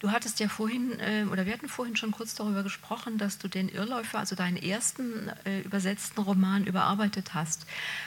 Du 0.00 0.12
hattest 0.12 0.38
ja 0.38 0.48
vorhin, 0.48 0.98
äh, 1.00 1.24
oder 1.30 1.44
wir 1.44 1.52
hatten 1.52 1.68
vorhin 1.68 1.96
schon 1.96 2.12
kurz 2.12 2.34
darüber 2.34 2.62
gesprochen, 2.62 3.18
dass 3.18 3.38
du 3.38 3.48
den 3.48 3.68
Irrläufer, 3.68 4.18
also 4.18 4.36
deinen 4.36 4.56
ersten 4.56 5.28
äh, 5.44 5.60
übersetzten 5.60 6.22
Roman, 6.22 6.64
überarbeitet 6.64 7.34
hast. 7.34 7.66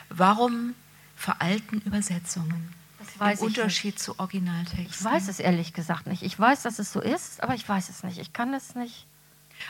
Warum 0.09 0.73
veralten 1.15 1.81
Übersetzungen? 1.81 2.73
Im 3.19 3.39
Unterschied 3.39 3.99
zu 3.99 4.17
Originaltexten? 4.19 4.87
Ich 4.89 5.03
weiß 5.03 5.27
es 5.27 5.39
ehrlich 5.39 5.73
gesagt 5.73 6.07
nicht. 6.07 6.23
Ich 6.23 6.37
weiß, 6.37 6.63
dass 6.63 6.79
es 6.79 6.91
so 6.91 7.01
ist, 7.01 7.41
aber 7.43 7.55
ich 7.55 7.67
weiß 7.67 7.89
es 7.89 8.03
nicht. 8.03 8.17
Ich 8.17 8.33
kann 8.33 8.53
es 8.53 8.75
nicht. 8.75 9.07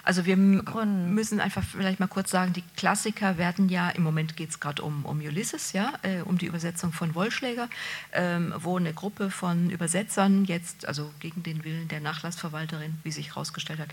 Also 0.04 0.26
wir 0.26 0.36
begründen. 0.36 1.14
müssen 1.14 1.40
einfach 1.40 1.64
vielleicht 1.64 2.00
mal 2.00 2.08
kurz 2.08 2.32
sagen, 2.32 2.54
die 2.54 2.64
Klassiker 2.76 3.38
werden 3.38 3.70
ja, 3.70 3.90
im 3.90 4.04
Moment 4.04 4.36
geht 4.36 4.50
es 4.50 4.60
gerade 4.60 4.82
um, 4.82 5.06
um 5.06 5.20
Ulysses, 5.20 5.74
ja, 5.74 5.94
äh, 6.02 6.22
um 6.22 6.38
die 6.38 6.46
Übersetzung 6.46 6.94
von 6.94 7.16
Wollschläger, 7.16 7.70
ähm, 8.14 8.54
wo 8.58 8.78
eine 8.78 8.94
Gruppe 8.94 9.30
von 9.30 9.70
Übersetzern 9.70 10.46
jetzt, 10.46 10.86
also 10.86 11.12
gegen 11.20 11.44
den 11.44 11.64
Willen 11.64 11.88
der 11.88 12.00
Nachlassverwalterin, 12.00 12.96
wie 13.04 13.12
sich 13.12 13.30
herausgestellt 13.30 13.80
hat, 13.80 13.90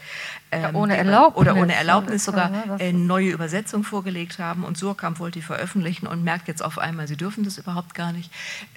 ähm, 0.51 0.63
ja, 0.63 0.75
ohne 0.75 0.97
Erlaubnis, 0.97 1.41
oder 1.41 1.57
ohne 1.57 1.75
Erlaubnis 1.75 2.25
sogar 2.25 2.51
ja, 2.53 2.75
eine 2.77 2.99
neue 2.99 3.31
Übersetzung 3.31 3.85
vorgelegt 3.85 4.39
haben 4.39 4.65
und 4.65 4.79
Surkamp 4.79 5.19
wollte 5.19 5.39
die 5.39 5.45
veröffentlichen 5.45 6.07
und 6.07 6.25
merkt 6.25 6.49
jetzt 6.49 6.63
auf 6.63 6.79
einmal, 6.79 7.09
sie 7.09 7.17
dürfen 7.17 7.45
das 7.45 7.59
überhaupt 7.59 7.95
gar 7.95 8.13
nicht. 8.13 8.31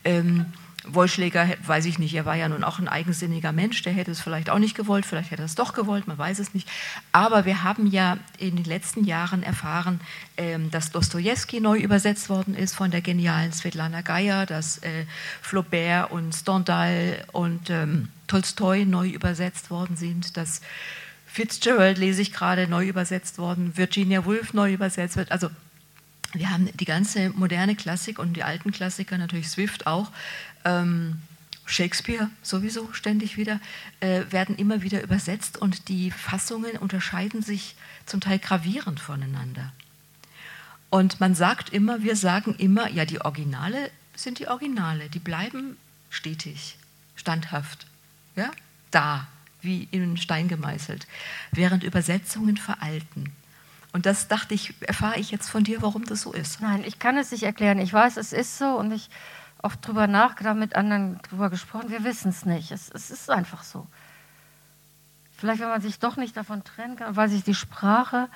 Ähm, 0.03 0.45
Wollschläger, 0.83 1.47
weiß 1.65 1.85
ich 1.85 1.99
nicht, 1.99 2.13
er 2.15 2.25
war 2.25 2.35
ja 2.35 2.49
nun 2.49 2.63
auch 2.63 2.79
ein 2.79 2.87
eigensinniger 2.87 3.51
Mensch, 3.51 3.81
der 3.83 3.93
hätte 3.93 4.11
es 4.11 4.19
vielleicht 4.19 4.49
auch 4.49 4.57
nicht 4.57 4.75
gewollt, 4.75 5.05
vielleicht 5.05 5.31
hätte 5.31 5.43
er 5.43 5.45
es 5.45 5.55
doch 5.55 5.73
gewollt, 5.73 6.07
man 6.07 6.17
weiß 6.17 6.39
es 6.39 6.53
nicht. 6.53 6.67
Aber 7.11 7.45
wir 7.45 7.63
haben 7.63 7.85
ja 7.87 8.17
in 8.37 8.55
den 8.55 8.65
letzten 8.65 9.03
Jahren 9.03 9.43
erfahren, 9.43 9.99
ähm, 10.37 10.71
dass 10.71 10.91
Dostoevsky 10.91 11.59
neu 11.59 11.77
übersetzt 11.77 12.29
worden 12.29 12.55
ist 12.55 12.75
von 12.75 12.89
der 12.89 13.01
genialen 13.01 13.53
Svetlana 13.53 14.01
Geier, 14.01 14.45
dass 14.45 14.79
äh, 14.79 15.05
Flaubert 15.41 16.11
und 16.11 16.33
Stendhal 16.33 17.25
und 17.31 17.69
ähm, 17.69 18.09
Tolstoi 18.27 18.85
neu 18.85 19.07
übersetzt 19.07 19.69
worden 19.69 19.95
sind, 19.95 20.35
dass 20.37 20.61
Fitzgerald, 21.25 21.97
lese 21.97 22.21
ich 22.21 22.33
gerade, 22.33 22.67
neu 22.67 22.87
übersetzt 22.87 23.37
worden, 23.37 23.77
Virginia 23.77 24.25
Woolf 24.25 24.53
neu 24.53 24.73
übersetzt 24.73 25.15
wird. 25.15 25.31
Also 25.31 25.49
wir 26.33 26.49
haben 26.49 26.69
die 26.77 26.85
ganze 26.85 27.29
moderne 27.31 27.75
Klassik 27.75 28.19
und 28.19 28.33
die 28.33 28.43
alten 28.43 28.71
Klassiker, 28.71 29.17
natürlich 29.17 29.49
Swift 29.49 29.87
auch, 29.87 30.11
ähm, 30.65 31.21
Shakespeare 31.65 32.29
sowieso 32.41 32.91
ständig 32.91 33.37
wieder, 33.37 33.59
äh, 33.99 34.23
werden 34.29 34.55
immer 34.57 34.81
wieder 34.81 35.01
übersetzt 35.03 35.57
und 35.57 35.87
die 35.87 36.11
Fassungen 36.11 36.77
unterscheiden 36.77 37.41
sich 37.41 37.75
zum 38.05 38.19
Teil 38.19 38.39
gravierend 38.39 38.99
voneinander. 38.99 39.71
Und 40.89 41.21
man 41.21 41.35
sagt 41.35 41.69
immer, 41.69 42.03
wir 42.03 42.15
sagen 42.15 42.55
immer, 42.57 42.89
ja, 42.89 43.05
die 43.05 43.21
Originale 43.21 43.89
sind 44.15 44.39
die 44.39 44.47
Originale, 44.47 45.09
die 45.09 45.19
bleiben 45.19 45.77
stetig, 46.09 46.77
standhaft, 47.15 47.87
ja, 48.35 48.51
da, 48.91 49.27
wie 49.61 49.87
in 49.91 50.17
Stein 50.17 50.49
gemeißelt, 50.49 51.07
während 51.51 51.83
Übersetzungen 51.83 52.57
veralten. 52.57 53.31
Und 53.93 54.05
das 54.05 54.27
dachte 54.27 54.53
ich, 54.53 54.73
erfahre 54.81 55.19
ich 55.19 55.31
jetzt 55.31 55.49
von 55.49 55.63
dir, 55.63 55.81
warum 55.81 56.05
das 56.05 56.21
so 56.21 56.31
ist. 56.31 56.61
Nein, 56.61 56.83
ich 56.85 56.99
kann 56.99 57.17
es 57.17 57.31
nicht 57.31 57.43
erklären. 57.43 57.79
Ich 57.79 57.91
weiß, 57.91 58.17
es 58.17 58.31
ist 58.31 58.57
so 58.57 58.77
und 58.77 58.91
ich 58.91 59.09
oft 59.61 59.85
drüber 59.85 60.07
nachgedacht, 60.07 60.55
mit 60.55 60.75
anderen 60.75 61.19
drüber 61.23 61.49
gesprochen. 61.49 61.89
Wir 61.89 62.03
wissen 62.03 62.29
es 62.29 62.45
nicht. 62.45 62.71
Es, 62.71 62.89
ist 62.89 63.29
einfach 63.29 63.63
so. 63.63 63.87
Vielleicht, 65.37 65.61
wenn 65.61 65.69
man 65.69 65.81
sich 65.81 65.99
doch 65.99 66.15
nicht 66.15 66.37
davon 66.37 66.63
trennen 66.63 66.95
kann, 66.95 67.15
weil 67.15 67.29
sich 67.29 67.43
die 67.43 67.53
Sprache 67.55 68.29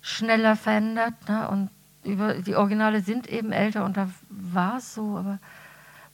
schneller 0.00 0.56
verändert 0.56 1.14
ne? 1.28 1.48
und 1.48 1.70
über, 2.04 2.34
die 2.34 2.56
Originale 2.56 3.00
sind 3.00 3.28
eben 3.28 3.52
älter 3.52 3.84
und 3.84 3.96
da 3.96 4.08
war 4.28 4.78
es 4.78 4.94
so, 4.94 5.16
aber 5.16 5.38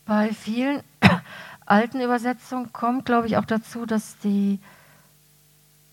bei 0.04 0.32
vielen 0.32 0.82
alten 1.66 2.00
Übersetzungen 2.00 2.72
kommt, 2.72 3.06
glaube 3.06 3.26
ich, 3.26 3.38
auch 3.38 3.46
dazu, 3.46 3.86
dass 3.86 4.18
die 4.18 4.60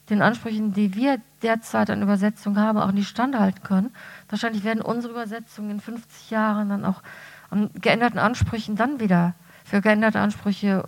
den 0.09 0.21
Ansprüchen, 0.21 0.73
die 0.73 0.95
wir 0.95 1.19
derzeit 1.41 1.89
an 1.89 2.01
Übersetzungen 2.01 2.59
haben, 2.59 2.77
auch 2.77 2.91
nicht 2.91 3.07
standhalten 3.07 3.63
können. 3.63 3.93
Wahrscheinlich 4.29 4.63
werden 4.63 4.81
unsere 4.81 5.13
Übersetzungen 5.13 5.71
in 5.71 5.79
50 5.79 6.29
Jahren 6.29 6.69
dann 6.69 6.85
auch 6.85 7.01
an 7.49 7.69
geänderten 7.73 8.19
Ansprüchen 8.19 8.75
dann 8.75 8.99
wieder 8.99 9.33
für 9.63 9.81
geänderte 9.81 10.19
Ansprüche 10.19 10.85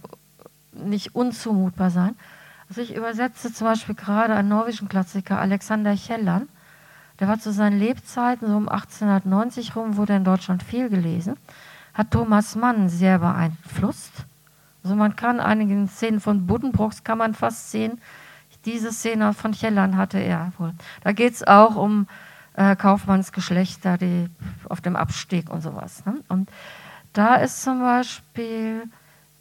nicht 0.74 1.16
unzumutbar 1.16 1.90
sein. 1.90 2.16
Also 2.70 2.82
ich 2.82 2.96
übersetze 2.96 3.52
zum 3.54 3.68
Beispiel 3.68 3.96
gerade 3.96 4.36
einen 4.36 4.50
norwegischen 4.50 4.90
Klassiker, 4.90 5.40
Alexander 5.40 5.96
Kielland. 5.96 6.50
Der 7.20 7.28
war 7.28 7.40
zu 7.40 7.52
seinen 7.52 7.80
Lebzeiten, 7.80 8.48
so 8.48 8.56
um 8.56 8.70
1890 8.70 9.76
rum, 9.76 9.98
wurde 9.98 10.16
in 10.16 10.24
Deutschland 10.24 10.62
viel 10.62 10.90
gelesen, 10.90 11.36
hat 11.96 12.12
Thomas 12.12 12.56
Mann 12.56 12.90
sehr 12.90 13.20
beeinflusst. 13.20 14.12
Also 14.84 14.96
man 14.96 15.16
kann 15.16 15.40
einige 15.40 15.88
Szenen 15.88 16.20
von 16.20 16.46
Buddenbrooks 16.46 17.04
kann 17.04 17.18
man 17.18 17.34
fast 17.34 17.72
sehen, 17.72 18.00
diese 18.68 18.92
Szene 18.92 19.34
von 19.34 19.54
Chellan 19.54 19.96
hatte 19.96 20.20
er 20.20 20.52
wohl. 20.58 20.74
Da 21.02 21.14
geht 21.14 21.34
es 21.34 21.48
auch 21.48 21.76
um 21.76 22.08
äh, 22.56 22.76
Kaufmannsgeschlechter, 22.76 23.98
die 23.98 24.30
auf 24.68 24.82
dem 24.82 24.96
Abstieg 24.96 25.50
und 25.50 25.62
sowas. 25.62 26.06
Ne? 26.06 26.22
Und 26.28 26.50
da 27.14 27.36
ist 27.36 27.64
zum 27.64 27.80
Beispiel, 27.80 28.84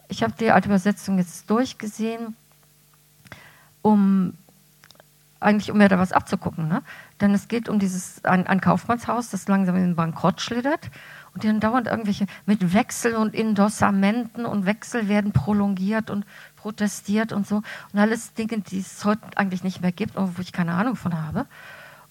ich 0.09 0.23
habe 0.23 0.35
die 0.39 0.53
alte 0.53 0.69
Übersetzung 0.69 1.19
jetzt 1.19 1.51
durchgesehen, 1.51 2.37
um 3.83 4.35
eigentlich 5.41 5.71
um 5.71 5.79
mir 5.79 5.89
da 5.89 5.99
was 5.99 6.13
abzugucken. 6.13 6.69
Ne? 6.69 6.83
Denn 7.21 7.35
es 7.35 7.49
geht 7.49 7.69
um 7.69 7.81
dieses 7.81 8.25
ein, 8.25 8.47
ein 8.47 8.61
Kaufmannshaus, 8.61 9.31
das 9.31 9.49
langsam 9.49 9.75
in 9.77 9.83
den 9.83 9.97
Bankrott 9.97 10.41
schlittert 10.41 10.89
und 11.37 11.45
dann 11.45 11.61
dauernd 11.61 11.87
irgendwelche 11.87 12.27
mit 12.47 12.73
Wechsel 12.73 13.15
und 13.15 13.35
Indossamenten 13.35 14.47
und 14.47 14.65
Wechsel 14.65 15.07
werden 15.07 15.33
prolongiert 15.33 16.11
und 16.11 16.25
protestiert 16.57 17.31
und 17.33 17.47
so. 17.47 17.57
Und 17.93 17.99
alles 17.99 18.33
Dinge, 18.33 18.61
die 18.61 18.79
es 18.79 19.05
heute 19.05 19.21
eigentlich 19.37 19.63
nicht 19.63 19.83
mehr 19.83 19.93
gibt 19.93 20.17
und 20.17 20.39
wo 20.39 20.41
ich 20.41 20.53
keine 20.53 20.73
Ahnung 20.73 20.97
von 20.97 21.23
habe. 21.23 21.47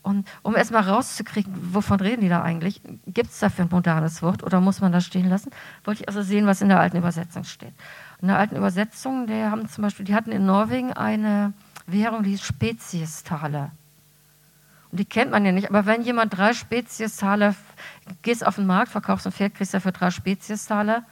Und 0.03 0.27
um 0.43 0.55
erstmal 0.55 0.83
rauszukriegen, 0.83 1.51
wovon 1.73 1.99
reden 1.99 2.21
die 2.21 2.29
da 2.29 2.43
eigentlich, 2.43 2.79
gibt 3.07 3.31
es 3.31 3.39
dafür 3.39 3.65
ein 3.65 3.71
modernes 3.71 4.21
Wort 4.21 4.43
oder 4.43 4.61
muss 4.61 4.79
man 4.79 4.91
das 4.91 5.03
stehen 5.03 5.27
lassen, 5.27 5.49
wollte 5.83 6.03
ich 6.03 6.07
also 6.07 6.21
sehen, 6.21 6.45
was 6.45 6.61
in 6.61 6.69
der 6.69 6.79
alten 6.79 6.97
Übersetzung 6.97 7.45
steht. 7.45 7.73
In 8.21 8.27
der 8.27 8.37
alten 8.37 8.55
Übersetzung, 8.55 9.25
die 9.25 9.43
haben 9.43 9.67
zum 9.67 9.81
Beispiel, 9.81 10.05
die 10.05 10.13
hatten 10.13 10.31
in 10.31 10.45
Norwegen 10.45 10.93
eine 10.93 11.53
Währung, 11.87 12.21
die 12.21 12.29
hieß 12.29 12.43
Speziestaler. 12.43 13.71
Die 14.95 15.05
kennt 15.05 15.31
man 15.31 15.45
ja 15.45 15.51
nicht, 15.51 15.69
aber 15.69 15.85
wenn 15.85 16.01
jemand 16.01 16.37
drei 16.37 16.53
Speziestaler, 16.53 17.55
gehst 18.21 18.45
auf 18.45 18.55
den 18.55 18.65
Markt, 18.65 18.91
verkaufst 18.91 19.25
ein 19.25 19.33
Pferd, 19.33 19.55
kriegst 19.55 19.73
du 19.73 19.77
dafür 19.77 19.91
drei 19.91 20.11
Speziestaler, 20.11 21.03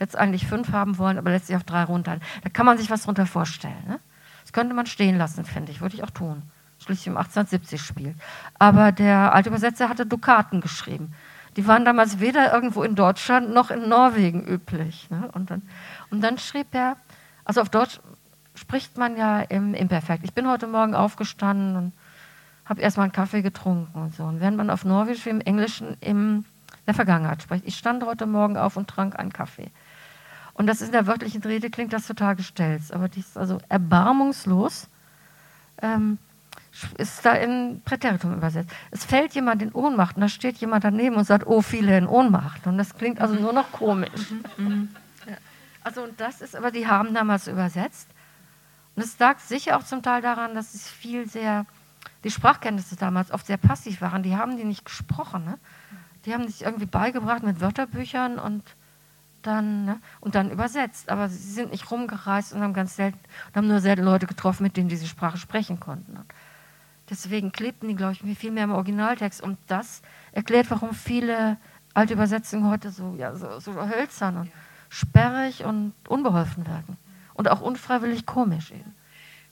jetzt 0.00 0.16
eigentlich 0.16 0.46
fünf 0.46 0.72
haben 0.72 0.98
wollen, 0.98 1.18
aber 1.18 1.30
letztlich 1.30 1.56
auf 1.56 1.64
drei 1.64 1.84
runter. 1.84 2.18
Da 2.42 2.50
kann 2.50 2.66
man 2.66 2.78
sich 2.78 2.90
was 2.90 3.02
drunter 3.02 3.26
vorstellen. 3.26 3.84
Ne? 3.86 4.00
Das 4.42 4.52
könnte 4.52 4.74
man 4.74 4.86
stehen 4.86 5.18
lassen, 5.18 5.44
finde 5.44 5.72
ich. 5.72 5.80
Würde 5.80 5.94
ich 5.94 6.02
auch 6.02 6.10
tun. 6.10 6.42
Schließlich 6.78 7.08
um 7.08 7.16
1870 7.16 7.82
spielt. 7.82 8.16
Aber 8.58 8.92
der 8.92 9.34
alte 9.34 9.48
Übersetzer 9.50 9.88
hatte 9.88 10.06
Dukaten 10.06 10.60
geschrieben. 10.60 11.12
Die 11.56 11.66
waren 11.66 11.84
damals 11.84 12.20
weder 12.20 12.52
irgendwo 12.52 12.82
in 12.84 12.94
Deutschland 12.94 13.52
noch 13.52 13.70
in 13.70 13.88
Norwegen 13.88 14.46
üblich. 14.46 15.10
Ne? 15.10 15.28
Und, 15.32 15.50
dann, 15.50 15.62
und 16.10 16.22
dann 16.22 16.38
schrieb 16.38 16.68
er, 16.72 16.96
also 17.44 17.60
auf 17.60 17.68
Deutsch 17.68 18.00
spricht 18.54 18.96
man 18.96 19.16
ja 19.16 19.40
im 19.40 19.74
Imperfekt. 19.74 20.24
Ich 20.24 20.34
bin 20.34 20.48
heute 20.48 20.66
Morgen 20.66 20.94
aufgestanden 20.94 21.76
und 21.76 21.92
habe 22.68 22.80
erstmal 22.80 23.04
einen 23.04 23.12
Kaffee 23.12 23.42
getrunken 23.42 23.98
und 23.98 24.14
so. 24.14 24.24
Und 24.24 24.40
während 24.40 24.56
man 24.56 24.70
auf 24.70 24.84
Norwegisch 24.84 25.24
wie 25.26 25.30
im 25.30 25.40
Englischen 25.40 25.96
in 26.00 26.44
der 26.86 26.94
Vergangenheit 26.94 27.42
spricht, 27.42 27.66
ich 27.66 27.76
stand 27.76 28.04
heute 28.04 28.26
Morgen 28.26 28.56
auf 28.56 28.76
und 28.76 28.88
trank 28.88 29.18
einen 29.18 29.32
Kaffee. 29.32 29.70
Und 30.54 30.66
das 30.66 30.80
in 30.80 30.90
der 30.90 31.06
wörtlichen 31.06 31.42
Rede 31.42 31.70
klingt 31.70 31.92
das 31.92 32.06
total 32.06 32.34
gestellt. 32.36 32.82
Aber 32.90 33.08
die 33.08 33.20
ist 33.20 33.38
also 33.38 33.58
erbarmungslos, 33.68 34.88
ähm, 35.80 36.18
ist 36.96 37.24
da 37.24 37.34
in 37.34 37.80
Präteritum 37.84 38.34
übersetzt. 38.34 38.70
Es 38.90 39.04
fällt 39.04 39.34
jemand 39.34 39.62
in 39.62 39.72
Ohnmacht 39.72 40.16
und 40.16 40.22
da 40.22 40.28
steht 40.28 40.58
jemand 40.58 40.84
daneben 40.84 41.16
und 41.16 41.24
sagt, 41.24 41.46
oh, 41.46 41.62
viele 41.62 41.96
in 41.96 42.06
Ohnmacht. 42.06 42.66
Und 42.66 42.76
das 42.76 42.94
klingt 42.96 43.20
also 43.20 43.34
nur 43.34 43.52
noch 43.52 43.72
komisch. 43.72 44.30
Mhm. 44.56 44.64
mhm. 44.64 44.88
Ja. 45.26 45.36
Also 45.84 46.02
und 46.02 46.20
das 46.20 46.40
ist, 46.40 46.54
aber 46.54 46.70
die 46.70 46.86
haben 46.86 47.14
damals 47.14 47.46
übersetzt. 47.46 48.08
Und 48.96 49.04
es 49.04 49.16
lag 49.20 49.38
sicher 49.38 49.76
auch 49.76 49.84
zum 49.84 50.02
Teil 50.02 50.22
daran, 50.22 50.56
dass 50.56 50.74
es 50.74 50.88
viel 50.88 51.28
sehr, 51.28 51.66
die 52.24 52.30
Sprachkenntnisse 52.30 52.96
damals 52.96 53.30
oft 53.30 53.46
sehr 53.46 53.56
passiv 53.56 54.00
waren. 54.00 54.22
Die 54.22 54.36
haben 54.36 54.56
die 54.56 54.64
nicht 54.64 54.84
gesprochen. 54.84 55.44
Ne? 55.44 55.58
Die 56.24 56.34
haben 56.34 56.46
sich 56.46 56.62
irgendwie 56.62 56.86
beigebracht 56.86 57.42
mit 57.42 57.60
Wörterbüchern 57.60 58.38
und 58.38 58.64
dann, 59.42 59.84
ne? 59.84 60.00
und 60.20 60.34
dann 60.34 60.50
übersetzt. 60.50 61.10
Aber 61.10 61.28
sie 61.28 61.52
sind 61.52 61.70
nicht 61.70 61.90
rumgereist 61.90 62.52
und 62.52 62.60
haben 62.60 62.74
ganz 62.74 62.96
selten, 62.96 63.18
und 63.48 63.56
haben 63.56 63.68
nur 63.68 63.80
selten 63.80 64.02
Leute 64.02 64.26
getroffen, 64.26 64.64
mit 64.64 64.76
denen 64.76 64.88
diese 64.88 65.06
Sprache 65.06 65.38
sprechen 65.38 65.78
konnten. 65.78 66.16
Und 66.16 66.26
deswegen 67.08 67.52
klebten 67.52 67.88
die, 67.88 67.94
glaube 67.94 68.14
ich, 68.14 68.38
viel 68.38 68.50
mehr 68.50 68.64
im 68.64 68.72
Originaltext. 68.72 69.40
Und 69.40 69.58
das 69.68 70.02
erklärt, 70.32 70.70
warum 70.70 70.92
viele 70.92 71.56
alte 71.94 72.14
Übersetzungen 72.14 72.68
heute 72.68 72.90
so, 72.90 73.14
ja, 73.16 73.34
so, 73.34 73.60
so 73.60 73.74
hölzern 73.74 74.36
und 74.38 74.50
sperrig 74.88 75.64
und 75.64 75.94
unbeholfen 76.08 76.66
wirken. 76.66 76.96
Und 77.34 77.48
auch 77.48 77.60
unfreiwillig 77.60 78.26
komisch 78.26 78.72
eben. 78.72 78.94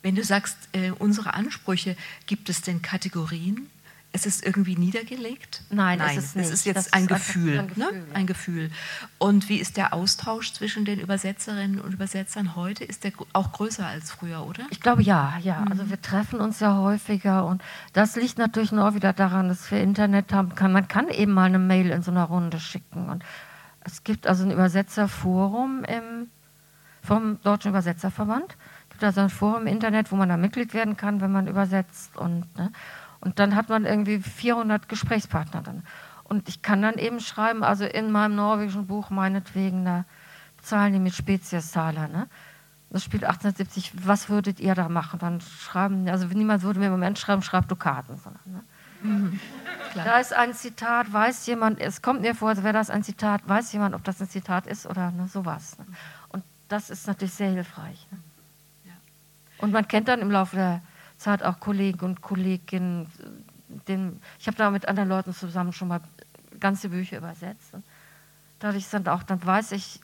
Wenn 0.03 0.14
du 0.14 0.24
sagst, 0.24 0.57
äh, 0.72 0.90
unsere 0.90 1.34
Ansprüche, 1.34 1.97
gibt 2.26 2.49
es 2.49 2.62
denn 2.62 2.82
Kategorien? 2.82 3.68
Es 4.12 4.24
ist 4.24 4.47
irgendwie 4.47 4.76
niedergelegt? 4.76 5.62
Nein, 5.68 5.99
Nein 5.99 6.16
es 6.16 6.24
ist, 6.24 6.36
nicht. 6.36 6.47
es 6.47 6.53
ist 6.53 6.64
jetzt 6.64 6.76
das 6.76 6.92
ein, 6.94 7.03
ist 7.03 7.09
Gefühl, 7.09 7.59
ein, 7.59 7.68
Gefühl, 7.68 7.92
ne? 7.92 7.99
ja. 8.09 8.14
ein 8.14 8.26
Gefühl. 8.26 8.70
Und 9.18 9.51
wie 9.51 9.59
ist 9.59 9.76
der 9.76 9.92
Austausch 9.92 10.55
zwischen 10.55 10.86
den 10.86 11.01
Übersetzerinnen 11.01 11.80
und 11.82 11.92
Übersetzern 11.92 12.57
heute? 12.57 12.84
Ist 12.84 13.05
der 13.05 13.12
auch 13.34 13.53
größer 13.53 13.86
als 13.86 14.11
früher, 14.11 14.47
oder? 14.47 14.64
Ich 14.70 14.80
glaube 14.80 15.03
ja, 15.03 15.34
ja. 15.42 15.61
Mhm. 15.61 15.72
Also 15.72 15.90
wir 15.90 16.01
treffen 16.01 16.40
uns 16.40 16.61
ja 16.61 16.78
häufiger 16.78 17.44
und 17.44 17.62
das 17.92 18.16
liegt 18.16 18.38
natürlich 18.38 18.72
nur 18.72 18.94
wieder 18.94 19.12
daran, 19.12 19.49
dass 19.49 19.70
wir 19.70 19.82
Internet 19.82 20.32
haben. 20.32 20.55
Kann, 20.55 20.72
man 20.72 20.88
kann 20.88 21.09
eben 21.09 21.32
mal 21.32 21.44
eine 21.44 21.59
Mail 21.59 21.90
in 21.90 22.03
so 22.03 22.11
einer 22.11 22.24
Runde 22.24 22.59
schicken 22.59 23.11
und 23.11 23.22
es 23.80 24.03
gibt 24.03 24.26
also 24.26 24.44
ein 24.44 24.51
Übersetzerforum 24.51 25.84
im, 25.84 26.30
vom 27.03 27.40
Deutschen 27.42 27.68
Übersetzerverband. 27.68 28.57
Gibt 28.97 29.05
also 29.05 29.20
ein 29.20 29.28
Forum 29.28 29.66
im 29.66 29.74
Internet, 29.74 30.11
wo 30.11 30.16
man 30.16 30.30
da 30.30 30.38
Mitglied 30.38 30.72
werden 30.72 30.97
kann, 30.97 31.20
wenn 31.20 31.30
man 31.30 31.49
übersetzt 31.49 32.16
und 32.16 32.47
ne? 32.57 32.72
Und 33.20 33.38
dann 33.38 33.55
hat 33.55 33.68
man 33.68 33.84
irgendwie 33.84 34.20
400 34.20 34.88
Gesprächspartner 34.88 35.61
dann. 35.61 35.82
Und 36.24 36.49
ich 36.49 36.62
kann 36.62 36.80
dann 36.80 36.94
eben 36.94 37.20
schreiben, 37.20 37.62
also 37.62 37.84
in 37.84 38.11
meinem 38.11 38.36
norwegischen 38.36 38.86
Buch 38.86 39.11
meinetwegen, 39.11 39.84
da 39.84 40.07
zahlen 40.62 40.94
die 40.94 40.99
mit 40.99 41.14
Speziestaler. 41.14 42.09
Ne? 42.09 42.26
Das 42.88 43.05
spielt 43.05 43.24
1870, 43.24 44.07
was 44.07 44.30
würdet 44.30 44.61
ihr 44.61 44.74
da 44.74 44.88
machen? 44.88 45.18
Dann 45.18 45.42
schreiben, 45.42 46.09
also 46.09 46.26
niemand 46.28 46.62
würde 46.62 46.78
mir 46.78 46.86
im 46.86 46.92
Moment 46.92 47.18
schreiben, 47.18 47.42
schreib 47.42 47.68
Dukaten. 47.68 48.16
Sondern, 48.16 48.42
ne? 48.47 48.64
Mhm. 49.03 49.40
Da 49.94 50.18
ist 50.18 50.32
ein 50.32 50.55
Zitat, 50.55 51.12
weiß 51.12 51.47
jemand, 51.47 51.80
es 51.80 52.01
kommt 52.01 52.22
mir 52.22 52.34
vor, 52.34 52.49
als 52.49 52.62
wäre 52.62 52.72
das 52.72 52.88
ein 52.88 53.03
Zitat, 53.03 53.47
weiß 53.47 53.72
jemand, 53.72 53.94
ob 53.94 54.05
das 54.05 54.22
ein 54.22 54.28
Zitat 54.28 54.66
ist 54.66 54.86
oder 54.86 55.11
ne, 55.11 55.28
sowas. 55.28 55.78
Ne? 55.78 55.86
Und 56.28 56.44
das 56.68 56.90
ist 56.90 57.07
natürlich 57.07 57.34
sehr 57.34 57.51
hilfreich. 57.51 58.07
Ne? 58.11 58.18
Und 59.59 59.72
man 59.72 59.88
kennt 59.88 60.09
dann 60.09 60.20
im 60.20 60.30
Laufe 60.30 60.57
der 60.57 60.82
Zeit 61.18 61.42
auch 61.42 61.61
Kollegen 61.61 62.04
und 62.04 62.20
Kolleginnen. 62.20 63.11
Den, 63.88 64.20
ich 64.38 64.46
habe 64.46 64.57
da 64.57 64.70
mit 64.70 64.86
anderen 64.86 65.09
Leuten 65.09 65.34
zusammen 65.34 65.72
schon 65.72 65.88
mal 65.88 66.00
ganze 66.61 66.88
Bücher 66.88 67.18
übersetzt. 67.18 67.74
Und 67.74 67.84
dadurch 68.59 68.86
sind 68.86 69.09
auch, 69.09 69.22
dann 69.22 69.44
weiß 69.44 69.72
ich, 69.72 70.00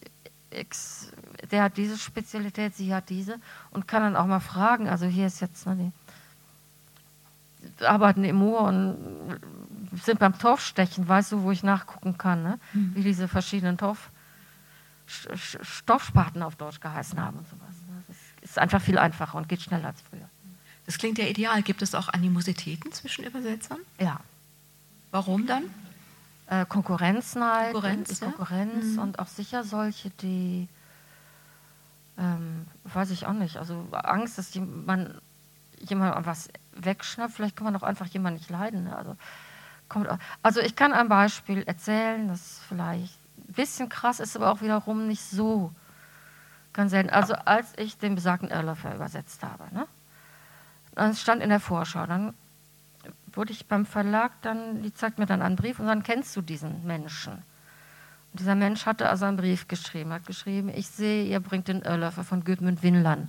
der 1.51 1.63
hat 1.63 1.77
diese 1.77 1.99
Spezialität, 1.99 2.75
sie 2.75 2.95
hat 2.95 3.09
diese 3.09 3.37
und 3.71 3.89
kann 3.89 4.03
dann 4.03 4.17
auch 4.17 4.27
mal 4.27 4.41
fragen. 4.41 4.89
Also 4.89 5.07
hier 5.07 5.27
ist 5.27 5.41
jetzt, 5.41 5.67
ne, 5.67 5.93
die 7.81 7.87
arbeiten 7.87 8.25
im 8.25 8.37
Moor 8.37 8.63
und 8.63 9.41
sind 10.03 10.19
beim 10.19 10.39
Torfstechen, 10.39 11.07
weißt 11.09 11.33
du, 11.33 11.43
wo 11.43 11.51
ich 11.51 11.63
nachgucken 11.63 12.19
kann, 12.19 12.43
ne? 12.43 12.59
Mhm. 12.73 12.95
wie 12.95 13.03
diese 13.03 13.29
verschiedenen 13.29 13.79
Torf, 13.79 14.11
Stoffsparten 15.07 16.43
auf 16.43 16.57
Deutsch 16.57 16.81
geheißen 16.81 17.21
haben 17.21 17.39
und 17.39 17.49
sowas. 17.49 17.75
Ist 18.43 18.59
einfach 18.59 18.83
viel 18.83 18.99
einfacher 18.99 19.39
und 19.39 19.49
geht 19.49 19.63
schneller 19.63 19.89
als 19.89 20.03
früher. 20.03 20.29
Das 20.87 20.99
klingt 20.99 21.19
ja 21.19 21.27
ideal. 21.27 21.63
Gibt 21.63 21.81
es 21.83 21.95
auch 21.95 22.09
Animositäten 22.09 22.93
zwischen 22.93 23.25
Übersetzern? 23.25 23.79
Ja. 23.99 24.21
Warum 25.11 25.47
dann? 25.47 25.65
Äh, 26.49 26.67
Konkurrenzneid, 26.67 27.73
Konkurrenz, 27.73 28.21
ja? 28.21 28.27
Konkurrenz 28.27 28.85
mhm. 28.85 28.99
und 28.99 29.19
auch 29.19 29.27
sicher 29.27 29.63
solche, 29.65 30.11
die, 30.11 30.69
ähm, 32.19 32.67
weiß 32.85 33.11
ich 33.11 33.27
auch 33.27 33.33
nicht, 33.33 33.57
also 33.57 33.87
Angst, 33.93 34.39
dass 34.39 34.55
man, 34.55 35.21
jemand 35.79 36.27
was 36.27 36.51
wegschnappt, 36.75 37.33
vielleicht 37.35 37.57
kann 37.57 37.65
man 37.65 37.77
auch 37.77 37.83
einfach 37.83 38.07
jemand 38.07 38.37
nicht 38.37 38.51
leiden. 38.51 38.85
Ne? 38.85 38.97
Also, 38.97 39.17
kommt, 39.89 40.09
also 40.43 40.61
ich 40.61 40.75
kann 40.77 40.93
ein 40.93 41.09
Beispiel 41.09 41.63
erzählen, 41.63 42.29
das 42.29 42.61
vielleicht 42.69 43.19
ein 43.49 43.53
bisschen 43.53 43.89
krass 43.89 44.21
ist, 44.21 44.37
aber 44.37 44.51
auch 44.51 44.63
wiederum 44.63 45.07
nicht 45.07 45.23
so 45.23 45.73
ganz 46.73 46.91
selten. 46.91 47.11
Also 47.11 47.35
als 47.35 47.73
ich 47.77 47.99
den 47.99 48.15
besagten 48.15 48.51
Irrläufer 48.51 48.95
übersetzt 48.95 49.43
habe, 49.43 49.65
ne? 49.73 49.87
das 50.95 51.21
stand 51.21 51.43
in 51.43 51.49
der 51.49 51.61
Vorschau, 51.61 52.07
dann 52.07 52.35
wurde 53.33 53.53
ich 53.53 53.67
beim 53.67 53.87
Verlag, 53.87 54.33
dann, 54.43 54.83
die 54.83 54.93
zeigt 54.93 55.19
mir 55.19 55.27
dann 55.27 55.43
einen 55.43 55.57
Brief 55.57 55.81
und 55.81 55.87
dann 55.87 56.03
kennst 56.03 56.37
du 56.37 56.43
diesen 56.43 56.87
Menschen. 56.87 57.33
Und 57.33 58.41
dieser 58.41 58.55
Mensch 58.55 58.87
hatte 58.87 59.09
also 59.09 59.25
einen 59.25 59.37
Brief 59.37 59.69
geschrieben, 59.69 60.13
hat 60.13 60.27
geschrieben, 60.27 60.71
ich 60.75 60.89
sehe, 60.89 61.25
ihr 61.25 61.41
bringt 61.41 61.69
den 61.69 61.83
Irrläufer 61.83 62.25
von 62.25 62.45
Gudmund 62.45 62.83
Winland. 62.83 63.29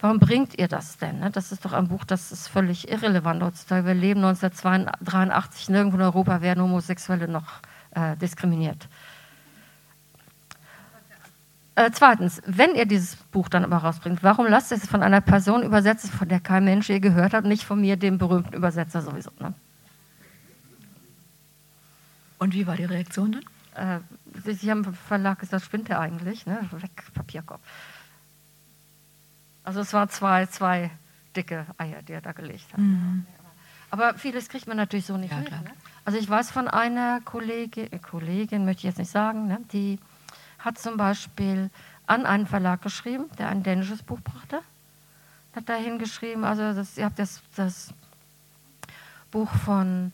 Warum 0.00 0.20
bringt 0.20 0.56
ihr 0.58 0.68
das 0.68 0.96
denn? 0.96 1.18
Ne? 1.18 1.30
Das 1.30 1.50
ist 1.50 1.64
doch 1.64 1.72
ein 1.72 1.88
Buch, 1.88 2.04
das 2.04 2.30
ist 2.30 2.48
völlig 2.48 2.88
irrelevant 2.88 3.42
heutzutage. 3.42 3.86
Wir 3.86 3.94
leben 3.94 4.24
1983, 4.24 5.70
nirgendwo 5.70 5.96
in 5.96 6.02
Europa 6.02 6.40
werden 6.40 6.62
Homosexuelle 6.62 7.26
noch 7.26 7.60
äh, 7.92 8.16
diskriminiert. 8.16 8.88
Äh, 11.78 11.92
zweitens, 11.92 12.42
wenn 12.44 12.74
ihr 12.74 12.86
dieses 12.86 13.14
Buch 13.14 13.48
dann 13.48 13.62
aber 13.62 13.76
rausbringt, 13.76 14.24
warum 14.24 14.48
lasst 14.48 14.72
ihr 14.72 14.78
es 14.78 14.88
von 14.88 15.00
einer 15.00 15.20
Person 15.20 15.62
übersetzen, 15.62 16.10
von 16.10 16.28
der 16.28 16.40
kein 16.40 16.64
Mensch 16.64 16.88
je 16.88 16.98
gehört 16.98 17.32
hat, 17.32 17.44
nicht 17.44 17.62
von 17.62 17.80
mir, 17.80 17.96
dem 17.96 18.18
berühmten 18.18 18.52
Übersetzer 18.52 19.00
sowieso? 19.00 19.30
Ne? 19.38 19.54
Und 22.40 22.52
wie 22.52 22.66
war 22.66 22.74
die 22.74 22.84
Reaktion 22.84 23.40
dann? 23.76 24.02
Äh, 24.42 24.52
Sie 24.52 24.68
haben 24.72 24.82
im 24.82 24.92
Verlag 24.92 25.38
gesagt, 25.38 25.64
spinnt 25.66 25.88
er 25.88 26.00
eigentlich? 26.00 26.46
Ne? 26.46 26.58
Weg, 26.72 27.14
Papierkorb. 27.14 27.60
Also 29.62 29.78
es 29.78 29.92
waren 29.92 30.08
zwei, 30.08 30.46
zwei 30.46 30.90
dicke 31.36 31.64
Eier, 31.76 32.02
die 32.02 32.12
er 32.12 32.22
da 32.22 32.32
gelegt 32.32 32.72
hat. 32.72 32.80
Mhm. 32.80 33.24
Aber 33.90 34.14
vieles 34.14 34.48
kriegt 34.48 34.66
man 34.66 34.78
natürlich 34.78 35.06
so 35.06 35.16
nicht 35.16 35.30
ja, 35.30 35.38
mit. 35.38 35.50
Ne? 35.52 35.62
Also 36.04 36.18
ich 36.18 36.28
weiß 36.28 36.50
von 36.50 36.66
einer 36.66 37.20
Kollegin, 37.20 37.88
Kollegin 38.02 38.64
möchte 38.64 38.80
ich 38.80 38.84
jetzt 38.84 38.98
nicht 38.98 39.12
sagen, 39.12 39.46
ne? 39.46 39.60
die 39.72 40.00
hat 40.68 40.78
zum 40.78 40.96
Beispiel 40.96 41.70
an 42.06 42.26
einen 42.26 42.46
Verlag 42.46 42.82
geschrieben, 42.82 43.24
der 43.38 43.48
ein 43.48 43.62
dänisches 43.62 44.02
Buch 44.02 44.20
brachte. 44.20 44.60
Hat 45.54 45.68
dahin 45.68 45.98
geschrieben, 45.98 46.44
also 46.44 46.74
das, 46.74 46.96
ihr 46.98 47.06
habt 47.06 47.18
das, 47.18 47.42
das 47.56 47.92
Buch 49.30 49.50
von, 49.64 50.12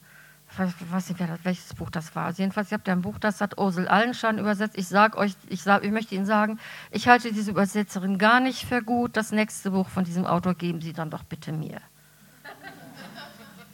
ich 0.53 0.93
weiß 0.93 1.09
nicht, 1.09 1.21
das, 1.21 1.29
welches 1.43 1.75
Buch 1.75 1.91
das 1.91 2.15
war. 2.15 2.27
Also 2.27 2.43
jedenfalls, 2.43 2.71
ihr 2.71 2.79
habt 2.79 2.87
ja 2.87 2.95
ein 2.95 3.03
Buch, 3.03 3.19
das 3.19 3.41
hat 3.41 3.59
Ursel 3.59 3.89
Allenstein 3.89 4.39
übersetzt. 4.39 4.79
Ich 4.79 4.87
sage 4.87 5.19
euch, 5.19 5.35
ich, 5.49 5.63
sag, 5.63 5.85
ich 5.85 5.91
möchte 5.91 6.15
Ihnen 6.15 6.27
sagen, 6.27 6.61
ich 6.93 7.09
halte 7.09 7.33
diese 7.33 7.51
Übersetzerin 7.51 8.17
gar 8.19 8.39
nicht 8.39 8.65
für 8.65 8.81
gut. 8.81 9.17
Das 9.17 9.33
nächste 9.33 9.73
Buch 9.73 9.89
von 9.89 10.05
diesem 10.05 10.25
Autor 10.25 10.55
geben 10.55 10.81
Sie 10.81 10.93
dann 10.93 11.11
doch 11.11 11.25
bitte 11.25 11.53
mir. 11.53 11.81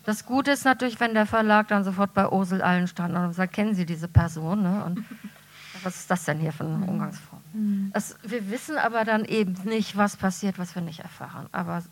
Das 0.04 0.24
Gute 0.24 0.52
ist 0.52 0.64
natürlich, 0.64 0.98
wenn 0.98 1.12
der 1.12 1.26
Verlag 1.26 1.68
dann 1.68 1.84
sofort 1.84 2.14
bei 2.14 2.26
Ursel 2.26 2.62
Allenstein 2.62 3.14
und 3.14 3.34
sagt, 3.34 3.52
kennen 3.52 3.74
Sie 3.74 3.84
diese 3.84 4.08
Person? 4.08 4.62
Ne? 4.62 4.82
Und 4.84 5.04
was 5.84 5.96
ist 5.96 6.10
das 6.10 6.24
denn 6.24 6.38
hier 6.38 6.52
für 6.52 6.64
eine 6.64 6.76
mhm. 6.76 6.88
Umgangsform? 6.88 7.40
Mhm. 7.52 7.90
Das, 7.92 8.16
wir 8.22 8.50
wissen 8.50 8.76
aber 8.76 9.04
dann 9.04 9.24
eben 9.24 9.54
nicht, 9.64 9.96
was 9.96 10.16
passiert, 10.16 10.58
was 10.58 10.74
wir 10.74 10.82
nicht 10.82 11.00
erfahren. 11.00 11.48
Aber 11.52 11.82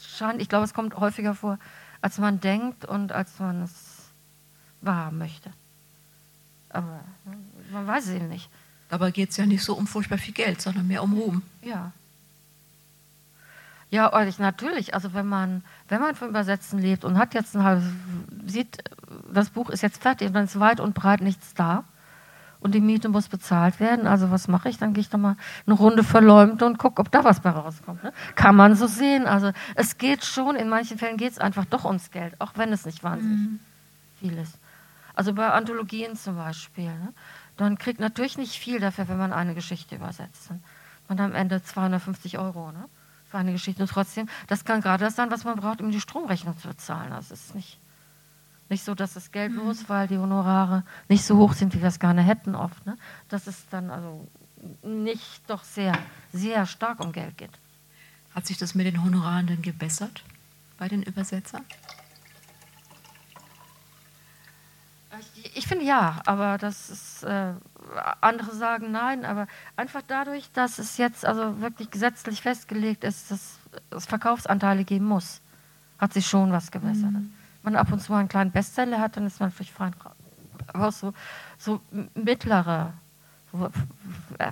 scheint, 0.00 0.40
ich 0.40 0.48
glaube, 0.48 0.64
es 0.64 0.74
kommt 0.74 0.96
häufiger 0.96 1.34
vor, 1.34 1.58
als 2.00 2.18
man 2.18 2.40
denkt 2.40 2.84
und 2.84 3.12
als 3.12 3.38
man 3.38 3.62
es 3.62 3.72
wahrhaben 4.80 5.18
möchte. 5.18 5.50
Aber 6.70 7.00
ne, 7.24 7.36
man 7.72 7.86
weiß 7.86 8.06
es 8.06 8.14
eben 8.14 8.28
nicht. 8.28 8.48
Dabei 8.88 9.10
geht 9.10 9.30
es 9.30 9.36
ja 9.36 9.46
nicht 9.46 9.64
so 9.64 9.74
um 9.74 9.86
furchtbar 9.86 10.18
viel 10.18 10.34
Geld, 10.34 10.60
sondern 10.60 10.86
mehr 10.86 11.02
um 11.02 11.12
Ruhm. 11.14 11.42
Ja. 11.62 11.92
Ja, 13.90 14.10
natürlich. 14.38 14.94
Also 14.94 15.14
wenn 15.14 15.26
man, 15.26 15.62
wenn 15.88 16.00
man 16.00 16.14
vom 16.14 16.28
Übersetzen 16.28 16.78
lebt 16.78 17.04
und 17.04 17.18
hat 17.18 17.34
jetzt 17.34 17.56
ein 17.56 17.62
halbes, 17.62 17.86
sieht, 18.46 18.78
das 19.32 19.50
Buch 19.50 19.70
ist 19.70 19.82
jetzt 19.82 20.02
fertig 20.02 20.28
und 20.28 20.34
dann 20.34 20.44
ist 20.44 20.60
weit 20.60 20.80
und 20.80 20.94
breit 20.94 21.20
nichts 21.20 21.54
da 21.54 21.84
und 22.60 22.74
die 22.74 22.80
Miete 22.80 23.08
muss 23.08 23.28
bezahlt 23.28 23.80
werden. 23.80 24.06
Also 24.06 24.30
was 24.30 24.48
mache 24.48 24.68
ich? 24.68 24.78
Dann 24.78 24.92
gehe 24.92 25.00
ich 25.00 25.10
doch 25.10 25.18
mal 25.18 25.36
eine 25.66 25.74
Runde 25.74 26.02
verleumden 26.02 26.66
und 26.66 26.78
gucke, 26.78 27.00
ob 27.00 27.10
da 27.10 27.24
was 27.24 27.40
bei 27.40 27.50
rauskommt. 27.50 28.02
Ne? 28.02 28.12
Kann 28.34 28.56
man 28.56 28.74
so 28.74 28.86
sehen. 28.86 29.26
Also 29.26 29.52
es 29.74 29.98
geht 29.98 30.24
schon, 30.24 30.56
in 30.56 30.68
manchen 30.68 30.98
Fällen 30.98 31.16
geht 31.16 31.32
es 31.32 31.38
einfach 31.38 31.64
doch 31.64 31.84
ums 31.84 32.10
Geld, 32.10 32.40
auch 32.40 32.52
wenn 32.56 32.72
es 32.72 32.84
nicht 32.84 33.04
wahnsinnig 33.04 33.38
mhm. 33.38 33.60
viel 34.18 34.38
ist. 34.38 34.58
Also 35.14 35.32
bei 35.32 35.50
Anthologien 35.50 36.16
zum 36.16 36.36
Beispiel. 36.36 36.86
Ne? 36.86 37.12
Dann 37.56 37.78
kriegt 37.78 38.00
natürlich 38.00 38.38
nicht 38.38 38.58
viel 38.58 38.80
dafür, 38.80 39.08
wenn 39.08 39.18
man 39.18 39.32
eine 39.32 39.54
Geschichte 39.54 39.96
übersetzt. 39.96 40.50
Ne? 40.50 40.60
Man 41.08 41.18
hat 41.18 41.26
am 41.26 41.34
Ende 41.34 41.62
250 41.62 42.38
Euro 42.38 42.72
ne? 42.72 42.84
für 43.30 43.38
eine 43.38 43.52
Geschichte. 43.52 43.82
Und 43.82 43.88
trotzdem, 43.88 44.28
das 44.48 44.64
kann 44.64 44.80
gerade 44.80 45.04
das 45.04 45.16
sein, 45.16 45.30
was 45.30 45.44
man 45.44 45.56
braucht, 45.56 45.80
um 45.80 45.90
die 45.90 46.00
Stromrechnung 46.00 46.58
zu 46.58 46.68
bezahlen. 46.68 47.10
Das 47.10 47.30
ist 47.30 47.54
nicht 47.54 47.78
nicht 48.70 48.84
so, 48.84 48.94
dass 48.94 49.14
das 49.14 49.32
Geld 49.32 49.52
los, 49.52 49.82
mhm. 49.82 49.88
weil 49.88 50.08
die 50.08 50.18
Honorare 50.18 50.84
nicht 51.08 51.24
so 51.24 51.36
hoch 51.36 51.54
sind, 51.54 51.74
wie 51.74 51.80
wir 51.80 51.88
es 51.88 51.98
gerne 51.98 52.22
hätten 52.22 52.54
oft. 52.54 52.84
Ne? 52.86 52.96
Dass 53.28 53.46
es 53.46 53.68
dann 53.70 53.90
also 53.90 54.26
nicht 54.82 55.48
doch 55.48 55.64
sehr, 55.64 55.96
sehr 56.32 56.66
stark 56.66 57.00
um 57.00 57.12
Geld 57.12 57.38
geht. 57.38 57.58
Hat 58.34 58.46
sich 58.46 58.58
das 58.58 58.74
mit 58.74 58.86
den 58.86 59.02
Honoraren 59.02 59.46
denn 59.46 59.62
gebessert 59.62 60.22
bei 60.78 60.88
den 60.88 61.02
Übersetzern? 61.02 61.64
Ich, 65.34 65.56
ich 65.56 65.66
finde 65.66 65.84
ja, 65.84 66.20
aber 66.26 66.58
das 66.58 66.90
ist, 66.90 67.24
äh, 67.24 67.54
andere 68.20 68.54
sagen 68.54 68.92
nein, 68.92 69.24
aber 69.24 69.48
einfach 69.76 70.02
dadurch, 70.06 70.50
dass 70.52 70.78
es 70.78 70.96
jetzt 70.98 71.24
also 71.24 71.60
wirklich 71.60 71.90
gesetzlich 71.90 72.42
festgelegt 72.42 73.02
ist, 73.02 73.30
dass 73.30 73.58
es 73.90 74.06
Verkaufsanteile 74.06 74.84
geben 74.84 75.06
muss, 75.06 75.40
hat 75.98 76.12
sich 76.12 76.26
schon 76.26 76.52
was 76.52 76.70
gebessert. 76.70 77.12
Mhm 77.12 77.32
man 77.72 77.76
ab 77.80 77.92
und 77.92 78.00
zu 78.00 78.12
mal 78.12 78.18
einen 78.18 78.28
kleinen 78.28 78.50
Bestseller 78.50 79.00
hat, 79.00 79.16
dann 79.16 79.26
ist 79.26 79.40
man 79.40 79.50
vielleicht 79.50 79.72
fein. 79.72 79.94
Aber 80.68 80.88
auch 80.88 80.92
so, 80.92 81.12
so 81.58 81.80
mittlere 82.14 82.92
äh, 84.38 84.50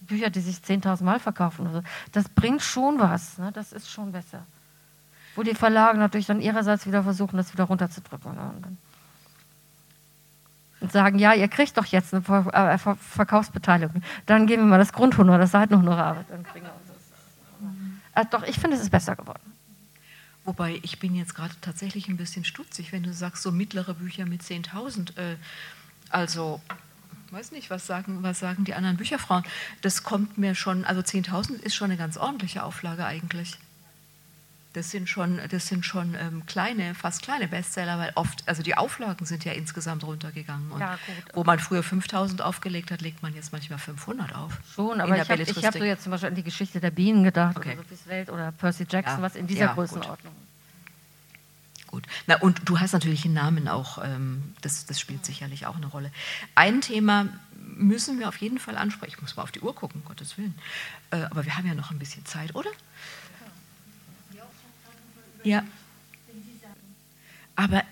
Bücher, 0.00 0.30
die 0.30 0.40
sich 0.40 0.56
10.000 0.56 1.04
Mal 1.04 1.20
verkaufen, 1.20 1.70
so, 1.72 1.82
das 2.12 2.28
bringt 2.28 2.62
schon 2.62 2.98
was. 2.98 3.38
Ne? 3.38 3.50
Das 3.52 3.72
ist 3.72 3.90
schon 3.90 4.12
besser. 4.12 4.44
Wo 5.34 5.42
die 5.42 5.54
Verlage 5.54 5.98
natürlich 5.98 6.26
dann 6.26 6.40
ihrerseits 6.40 6.86
wieder 6.86 7.02
versuchen, 7.02 7.36
das 7.36 7.52
wieder 7.52 7.64
runterzudrücken. 7.64 8.34
Ne? 8.34 8.52
Und, 8.56 8.78
und, 10.80 10.92
sagen, 10.92 11.18
ja, 11.18 11.32
ihr 11.32 11.48
kriegt 11.48 11.76
doch 11.78 11.86
jetzt 11.86 12.12
eine 12.12 12.22
Ver 12.22 12.46
äh, 12.52 12.76
Ver 12.76 12.96
Verkaufsbeteiligung. 12.96 14.02
Dann 14.26 14.46
geben 14.46 14.62
wir 14.64 14.68
mal 14.68 14.78
das 14.78 14.92
Grundhonorar, 14.92 15.38
das 15.38 15.52
Seitenhonorar. 15.52 16.24
Dann 16.28 16.42
kriegen 16.42 16.66
wir 16.66 16.72
uns 16.74 16.88
das. 18.14 18.24
Äh, 18.24 18.28
doch, 18.28 18.42
ich 18.42 18.58
finde, 18.58 18.76
es 18.76 18.82
ist 18.82 18.90
besser 18.90 19.16
geworden. 19.16 19.51
Wobei 20.44 20.80
ich 20.82 20.98
bin 20.98 21.14
jetzt 21.14 21.34
gerade 21.34 21.54
tatsächlich 21.60 22.08
ein 22.08 22.16
bisschen 22.16 22.44
stutzig, 22.44 22.92
wenn 22.92 23.02
du 23.02 23.12
sagst, 23.12 23.42
so 23.42 23.52
mittlere 23.52 23.94
Bücher 23.94 24.26
mit 24.26 24.42
10.000. 24.42 25.16
Äh, 25.16 25.36
also, 26.10 26.60
weiß 27.30 27.52
nicht, 27.52 27.70
was 27.70 27.86
sagen, 27.86 28.22
was 28.22 28.40
sagen 28.40 28.64
die 28.64 28.74
anderen 28.74 28.96
Bücherfrauen? 28.96 29.44
Das 29.82 30.02
kommt 30.02 30.38
mir 30.38 30.54
schon, 30.54 30.84
also 30.84 31.00
10.000 31.00 31.60
ist 31.60 31.74
schon 31.74 31.90
eine 31.90 31.96
ganz 31.96 32.16
ordentliche 32.16 32.64
Auflage 32.64 33.04
eigentlich. 33.04 33.58
Das 34.74 34.90
sind 34.90 35.08
schon, 35.08 35.38
das 35.50 35.68
sind 35.68 35.84
schon 35.84 36.14
ähm, 36.14 36.46
kleine, 36.46 36.94
fast 36.94 37.22
kleine 37.22 37.46
Bestseller, 37.46 37.98
weil 37.98 38.12
oft, 38.14 38.48
also 38.48 38.62
die 38.62 38.74
Auflagen 38.74 39.26
sind 39.26 39.44
ja 39.44 39.52
insgesamt 39.52 40.02
runtergegangen. 40.02 40.70
Und 40.72 40.80
ja, 40.80 40.98
wo 41.34 41.44
man 41.44 41.58
früher 41.58 41.82
5000 41.82 42.40
aufgelegt 42.40 42.90
hat, 42.90 43.02
legt 43.02 43.22
man 43.22 43.34
jetzt 43.34 43.52
manchmal 43.52 43.78
500 43.78 44.34
auf. 44.34 44.58
Schon, 44.74 45.00
aber 45.00 45.14
ich 45.14 45.28
habe 45.28 45.44
hab 45.44 45.72
so 45.74 45.84
jetzt 45.84 46.04
zum 46.04 46.12
Beispiel 46.12 46.30
an 46.30 46.34
die 46.34 46.42
Geschichte 46.42 46.80
der 46.80 46.90
Bienen 46.90 47.22
gedacht, 47.22 47.56
okay. 47.56 47.74
oder 47.74 47.82
Sophie's 47.82 48.06
Welt 48.06 48.30
oder 48.30 48.52
Percy 48.52 48.86
Jackson, 48.88 49.18
ja, 49.18 49.22
was 49.22 49.36
in 49.36 49.46
dieser 49.46 49.66
ja, 49.66 49.74
Größenordnung. 49.74 50.32
Gut. 51.86 52.04
gut. 52.04 52.12
Na, 52.26 52.36
und 52.36 52.62
du 52.64 52.80
hast 52.80 52.92
natürlich 52.92 53.26
einen 53.26 53.34
Namen 53.34 53.68
auch, 53.68 54.02
ähm, 54.02 54.54
das, 54.62 54.86
das 54.86 54.98
spielt 54.98 55.26
sicherlich 55.26 55.66
auch 55.66 55.76
eine 55.76 55.86
Rolle. 55.86 56.10
Ein 56.54 56.80
Thema 56.80 57.26
müssen 57.76 58.18
wir 58.18 58.28
auf 58.28 58.36
jeden 58.38 58.58
Fall 58.58 58.76
ansprechen. 58.76 59.14
Ich 59.16 59.22
muss 59.22 59.36
mal 59.36 59.42
auf 59.42 59.52
die 59.52 59.60
Uhr 59.60 59.74
gucken, 59.74 60.00
um 60.00 60.08
Gottes 60.08 60.38
Willen. 60.38 60.54
Äh, 61.10 61.24
aber 61.24 61.44
wir 61.44 61.56
haben 61.56 61.66
ja 61.66 61.74
noch 61.74 61.90
ein 61.90 61.98
bisschen 61.98 62.24
Zeit, 62.24 62.54
oder? 62.54 62.70
Ja. 65.44 65.64
Aber 67.54 67.82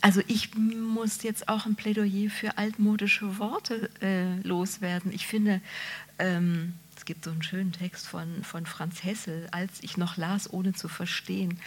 also 0.00 0.22
ich 0.28 0.54
muss 0.54 1.22
jetzt 1.22 1.48
auch 1.48 1.66
ein 1.66 1.74
Plädoyer 1.74 2.30
für 2.30 2.56
altmodische 2.56 3.38
Worte 3.38 3.90
äh, 4.00 4.40
loswerden. 4.46 5.12
Ich 5.12 5.26
finde, 5.26 5.60
ähm, 6.18 6.74
es 7.00 7.06
gibt 7.06 7.24
so 7.24 7.30
einen 7.30 7.42
schönen 7.42 7.72
Text 7.72 8.06
von, 8.06 8.44
von 8.44 8.66
Franz 8.66 9.02
Hessel, 9.02 9.48
als 9.52 9.82
ich 9.82 9.96
noch 9.96 10.18
las, 10.18 10.52
ohne 10.52 10.74
zu 10.74 10.86
verstehen, 10.86 11.58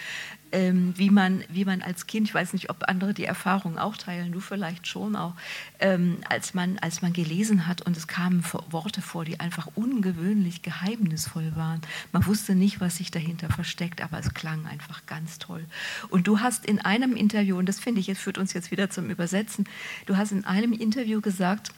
ähm, 0.51 0.93
wie, 0.95 1.09
man, 1.09 1.43
wie 1.49 1.65
man 1.65 1.81
als 1.81 2.05
Kind, 2.05 2.27
ich 2.27 2.35
weiß 2.35 2.53
nicht, 2.53 2.69
ob 2.69 2.87
andere 2.87 3.15
die 3.15 3.25
Erfahrung 3.25 3.79
auch 3.79 3.97
teilen, 3.97 4.31
du 4.31 4.39
vielleicht 4.39 4.85
schon 4.85 5.15
auch, 5.15 5.33
ähm, 5.79 6.17
als, 6.29 6.53
man, 6.53 6.77
als 6.77 7.01
man 7.01 7.13
gelesen 7.13 7.65
hat 7.65 7.81
und 7.81 7.97
es 7.97 8.05
kamen 8.05 8.43
Worte 8.69 9.01
vor, 9.01 9.25
die 9.25 9.39
einfach 9.39 9.69
ungewöhnlich 9.73 10.61
geheimnisvoll 10.61 11.55
waren. 11.55 11.81
Man 12.11 12.27
wusste 12.27 12.53
nicht, 12.53 12.79
was 12.79 12.97
sich 12.97 13.09
dahinter 13.09 13.49
versteckt, 13.49 14.03
aber 14.03 14.19
es 14.19 14.35
klang 14.35 14.67
einfach 14.67 15.03
ganz 15.07 15.39
toll. 15.39 15.65
Und 16.09 16.27
du 16.27 16.41
hast 16.41 16.63
in 16.63 16.79
einem 16.79 17.15
Interview, 17.15 17.57
und 17.57 17.67
das 17.67 17.79
finde 17.79 18.01
ich, 18.01 18.05
jetzt 18.05 18.21
führt 18.21 18.37
uns 18.37 18.53
jetzt 18.53 18.69
wieder 18.69 18.91
zum 18.91 19.09
Übersetzen, 19.09 19.65
du 20.05 20.15
hast 20.15 20.31
in 20.31 20.45
einem 20.45 20.73
Interview 20.73 21.21
gesagt, 21.21 21.71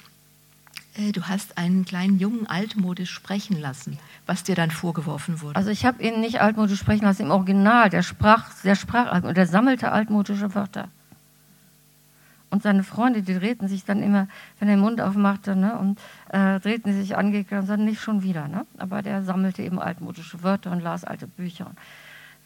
du 0.97 1.23
hast 1.23 1.57
einen 1.57 1.85
kleinen 1.85 2.19
Jungen 2.19 2.47
altmodisch 2.47 3.11
sprechen 3.11 3.59
lassen, 3.59 3.97
was 4.25 4.43
dir 4.43 4.55
dann 4.55 4.71
vorgeworfen 4.71 5.41
wurde. 5.41 5.55
Also 5.55 5.69
ich 5.69 5.85
habe 5.85 6.01
ihn 6.01 6.21
nicht 6.21 6.41
altmodisch 6.41 6.79
sprechen 6.79 7.05
lassen 7.05 7.23
im 7.23 7.31
Original. 7.31 7.89
Der 7.89 8.01
sprach, 8.01 8.49
der 8.63 8.75
sprach 8.75 9.23
und 9.23 9.35
der 9.35 9.47
sammelte 9.47 9.91
altmodische 9.91 10.55
Wörter. 10.55 10.87
Und 12.49 12.63
seine 12.63 12.83
Freunde, 12.83 13.21
die 13.21 13.33
drehten 13.33 13.67
sich 13.67 13.83
dann 13.83 14.01
immer, 14.01 14.27
wenn 14.59 14.69
er 14.69 14.75
den 14.75 14.81
Mund 14.81 15.01
aufmachte, 15.01 15.55
ne, 15.55 15.77
und 15.77 15.99
äh, 16.29 16.59
drehten 16.61 16.93
sich 16.93 17.17
angekündigt 17.17 17.51
und 17.61 17.67
sagten, 17.67 17.85
nicht 17.85 18.01
schon 18.01 18.23
wieder. 18.23 18.47
Ne? 18.47 18.65
Aber 18.77 19.01
der 19.01 19.23
sammelte 19.23 19.63
eben 19.63 19.79
altmodische 19.79 20.41
Wörter 20.43 20.71
und 20.71 20.79
las 20.79 21.03
alte 21.03 21.27
Bücher 21.27 21.71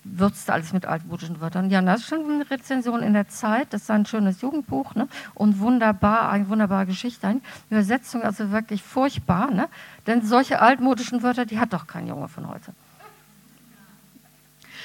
würzte 0.03 0.53
alles 0.53 0.73
mit 0.73 0.85
altmodischen 0.85 1.41
Wörtern. 1.41 1.69
Ja, 1.69 1.81
das 1.81 2.01
ist 2.01 2.07
schon 2.07 2.29
eine 2.29 2.49
Rezension 2.49 3.01
in 3.01 3.13
der 3.13 3.27
Zeit. 3.27 3.73
Das 3.73 3.83
ist 3.83 3.91
ein 3.91 4.05
schönes 4.05 4.41
Jugendbuch 4.41 4.95
ne? 4.95 5.07
und 5.33 5.59
wunderbar, 5.59 6.29
eine 6.29 6.47
wunderbare 6.49 6.85
Geschichte. 6.85 7.27
Eine 7.27 7.41
Übersetzung 7.69 8.23
also 8.23 8.51
wirklich 8.51 8.81
furchtbar, 8.81 9.51
ne? 9.51 9.67
denn 10.07 10.21
solche 10.21 10.61
altmodischen 10.61 11.21
Wörter, 11.23 11.45
die 11.45 11.59
hat 11.59 11.73
doch 11.73 11.87
kein 11.87 12.07
Junge 12.07 12.27
von 12.27 12.47
heute. 12.47 12.73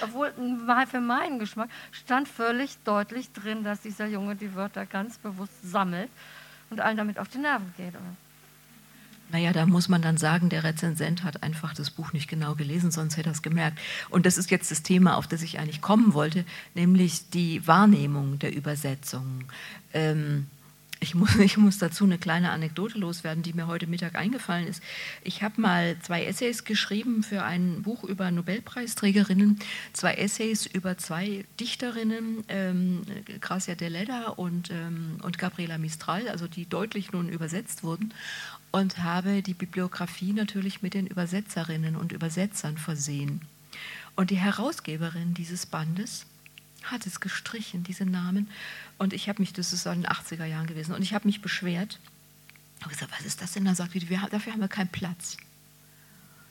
Obwohl 0.02 0.32
für 0.90 1.00
meinen 1.00 1.38
Geschmack 1.38 1.70
stand 1.92 2.28
völlig 2.28 2.78
deutlich 2.84 3.32
drin, 3.32 3.62
dass 3.62 3.80
dieser 3.80 4.06
Junge 4.06 4.34
die 4.34 4.54
Wörter 4.54 4.86
ganz 4.86 5.18
bewusst 5.18 5.52
sammelt 5.62 6.10
und 6.70 6.80
allen 6.80 6.96
damit 6.96 7.18
auf 7.18 7.28
die 7.28 7.38
Nerven 7.38 7.72
geht. 7.76 7.94
Naja, 9.30 9.52
da 9.52 9.66
muss 9.66 9.88
man 9.88 10.02
dann 10.02 10.16
sagen, 10.16 10.48
der 10.48 10.64
Rezensent 10.64 11.24
hat 11.24 11.42
einfach 11.42 11.74
das 11.74 11.90
Buch 11.90 12.12
nicht 12.12 12.28
genau 12.28 12.54
gelesen, 12.54 12.90
sonst 12.90 13.16
hätte 13.16 13.30
er 13.30 13.32
es 13.32 13.42
gemerkt. 13.42 13.78
Und 14.10 14.26
das 14.26 14.38
ist 14.38 14.50
jetzt 14.50 14.70
das 14.70 14.82
Thema, 14.82 15.16
auf 15.16 15.26
das 15.26 15.42
ich 15.42 15.58
eigentlich 15.58 15.80
kommen 15.80 16.14
wollte, 16.14 16.44
nämlich 16.74 17.30
die 17.30 17.66
Wahrnehmung 17.66 18.38
der 18.38 18.54
Übersetzung. 18.54 19.44
Ähm, 19.92 20.46
ich 21.04 21.14
muss, 21.14 21.36
ich 21.38 21.56
muss 21.56 21.78
dazu 21.78 22.04
eine 22.04 22.18
kleine 22.18 22.50
Anekdote 22.50 22.98
loswerden, 22.98 23.42
die 23.42 23.52
mir 23.52 23.66
heute 23.66 23.86
Mittag 23.86 24.14
eingefallen 24.16 24.66
ist. 24.66 24.82
Ich 25.22 25.42
habe 25.42 25.60
mal 25.60 25.96
zwei 26.00 26.24
Essays 26.24 26.64
geschrieben 26.64 27.22
für 27.22 27.42
ein 27.42 27.82
Buch 27.82 28.04
über 28.04 28.30
Nobelpreisträgerinnen, 28.30 29.58
zwei 29.92 30.14
Essays 30.14 30.66
über 30.66 30.96
zwei 30.98 31.44
Dichterinnen, 31.60 32.44
ähm, 32.48 33.02
Gracia 33.40 33.74
Deleda 33.74 34.28
und, 34.30 34.70
ähm, 34.70 35.18
und 35.22 35.38
Gabriela 35.38 35.78
Mistral, 35.78 36.28
also 36.28 36.48
die 36.48 36.66
deutlich 36.66 37.12
nun 37.12 37.28
übersetzt 37.28 37.82
wurden 37.82 38.12
und 38.74 38.98
habe 38.98 39.40
die 39.40 39.54
Bibliografie 39.54 40.32
natürlich 40.32 40.82
mit 40.82 40.94
den 40.94 41.06
Übersetzerinnen 41.06 41.94
und 41.94 42.10
Übersetzern 42.10 42.76
versehen. 42.76 43.40
Und 44.16 44.30
die 44.30 44.36
Herausgeberin 44.36 45.32
dieses 45.32 45.64
Bandes 45.64 46.26
hat 46.82 47.06
es 47.06 47.20
gestrichen, 47.20 47.84
diese 47.84 48.04
Namen. 48.04 48.50
Und 48.98 49.12
ich 49.12 49.28
habe 49.28 49.40
mich, 49.40 49.52
das 49.52 49.72
ist 49.72 49.86
in 49.86 50.02
den 50.02 50.06
80er 50.10 50.44
Jahren 50.44 50.66
gewesen, 50.66 50.92
und 50.92 51.02
ich 51.02 51.14
habe 51.14 51.28
mich 51.28 51.40
beschwert. 51.40 52.00
Ich 52.78 52.84
habe 52.84 52.92
gesagt, 52.92 53.12
was 53.16 53.24
ist 53.24 53.42
das 53.42 53.52
denn? 53.52 53.64
Da 53.64 53.76
sagt 53.76 53.94
wir, 53.94 54.28
dafür 54.28 54.52
haben 54.52 54.60
wir 54.60 54.66
keinen 54.66 54.88
Platz. 54.88 55.36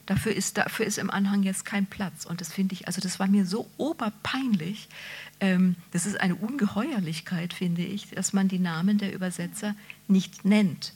Dafür 0.06 0.34
ist, 0.34 0.56
dafür 0.56 0.86
ist 0.86 1.00
im 1.00 1.10
Anhang 1.10 1.44
jetzt 1.44 1.66
kein 1.66 1.88
Platz. 1.88 2.24
Und 2.24 2.40
das 2.40 2.54
finde 2.54 2.72
ich, 2.72 2.88
also 2.88 3.02
das 3.02 3.20
war 3.20 3.28
mir 3.28 3.46
so 3.46 3.70
oberpeinlich. 3.76 4.88
Ähm, 5.42 5.76
das 5.92 6.06
ist 6.06 6.22
eine 6.22 6.36
Ungeheuerlichkeit, 6.36 7.54
finde 7.54 7.82
ich, 7.82 8.12
dass 8.12 8.32
man 8.32 8.48
die 8.48 8.60
Namen 8.60 8.98
der 8.98 9.14
Übersetzer 9.14 9.76
nicht 10.08 10.46
nennt. 10.46 10.94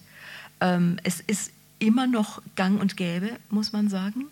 Ähm, 0.61 0.99
es 1.03 1.19
ist 1.21 1.51
immer 1.79 2.07
noch 2.07 2.41
gang 2.55 2.81
und 2.81 2.97
gäbe, 2.97 3.31
muss 3.49 3.73
man 3.73 3.89
sagen. 3.89 4.25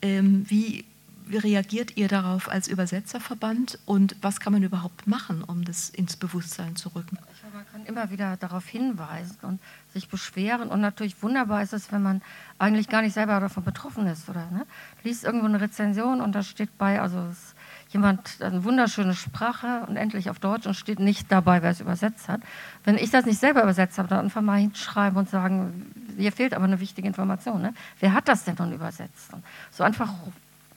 Ähm, 0.00 0.44
wie, 0.48 0.84
reagiert 1.30 1.96
ihr 1.96 2.08
darauf 2.08 2.48
als 2.48 2.68
Übersetzerverband 2.68 3.78
und 3.84 4.16
was 4.22 4.40
kann 4.40 4.52
man 4.52 4.62
überhaupt 4.62 5.06
machen, 5.06 5.44
um 5.44 5.64
das 5.64 5.90
ins 5.90 6.16
Bewusstsein 6.16 6.76
zu 6.76 6.90
rücken? 6.90 7.18
man 7.52 7.66
kann 7.72 7.86
immer 7.86 8.10
wieder 8.10 8.36
darauf 8.36 8.66
hinweisen 8.66 9.38
und 9.42 9.60
sich 9.92 10.08
beschweren. 10.08 10.68
Und 10.68 10.80
natürlich 10.80 11.20
wunderbar 11.22 11.62
ist 11.62 11.72
es, 11.72 11.90
wenn 11.90 12.02
man 12.02 12.22
eigentlich 12.58 12.88
gar 12.88 13.02
nicht 13.02 13.14
selber 13.14 13.40
davon 13.40 13.64
betroffen 13.64 14.06
ist. 14.06 14.28
Oder 14.28 14.48
ne? 14.50 14.64
liest 15.02 15.24
irgendwo 15.24 15.46
eine 15.46 15.60
Rezension 15.60 16.20
und 16.20 16.32
da 16.34 16.42
steht 16.42 16.76
bei, 16.78 17.00
also 17.00 17.18
es 17.18 17.54
jemand 17.90 18.42
eine 18.42 18.64
wunderschöne 18.64 19.14
Sprache 19.14 19.84
und 19.88 19.96
endlich 19.96 20.28
auf 20.28 20.38
Deutsch 20.38 20.66
und 20.66 20.74
steht 20.74 21.00
nicht 21.00 21.32
dabei, 21.32 21.62
wer 21.62 21.70
es 21.70 21.80
übersetzt 21.80 22.28
hat. 22.28 22.40
Wenn 22.84 22.98
ich 22.98 23.10
das 23.10 23.24
nicht 23.24 23.40
selber 23.40 23.62
übersetzt 23.62 23.98
habe, 23.98 24.08
dann 24.08 24.26
einfach 24.26 24.42
mal 24.42 24.58
hinschreiben 24.58 25.18
und 25.18 25.30
sagen, 25.30 25.90
hier 26.16 26.32
fehlt 26.32 26.52
aber 26.52 26.64
eine 26.64 26.80
wichtige 26.80 27.08
Information. 27.08 27.62
Ne? 27.62 27.74
Wer 28.00 28.12
hat 28.12 28.28
das 28.28 28.44
denn 28.44 28.56
nun 28.58 28.72
übersetzt? 28.72 29.30
So 29.70 29.84
einfach 29.84 30.12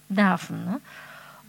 nerven. 0.07 0.64
Ne? 0.64 0.80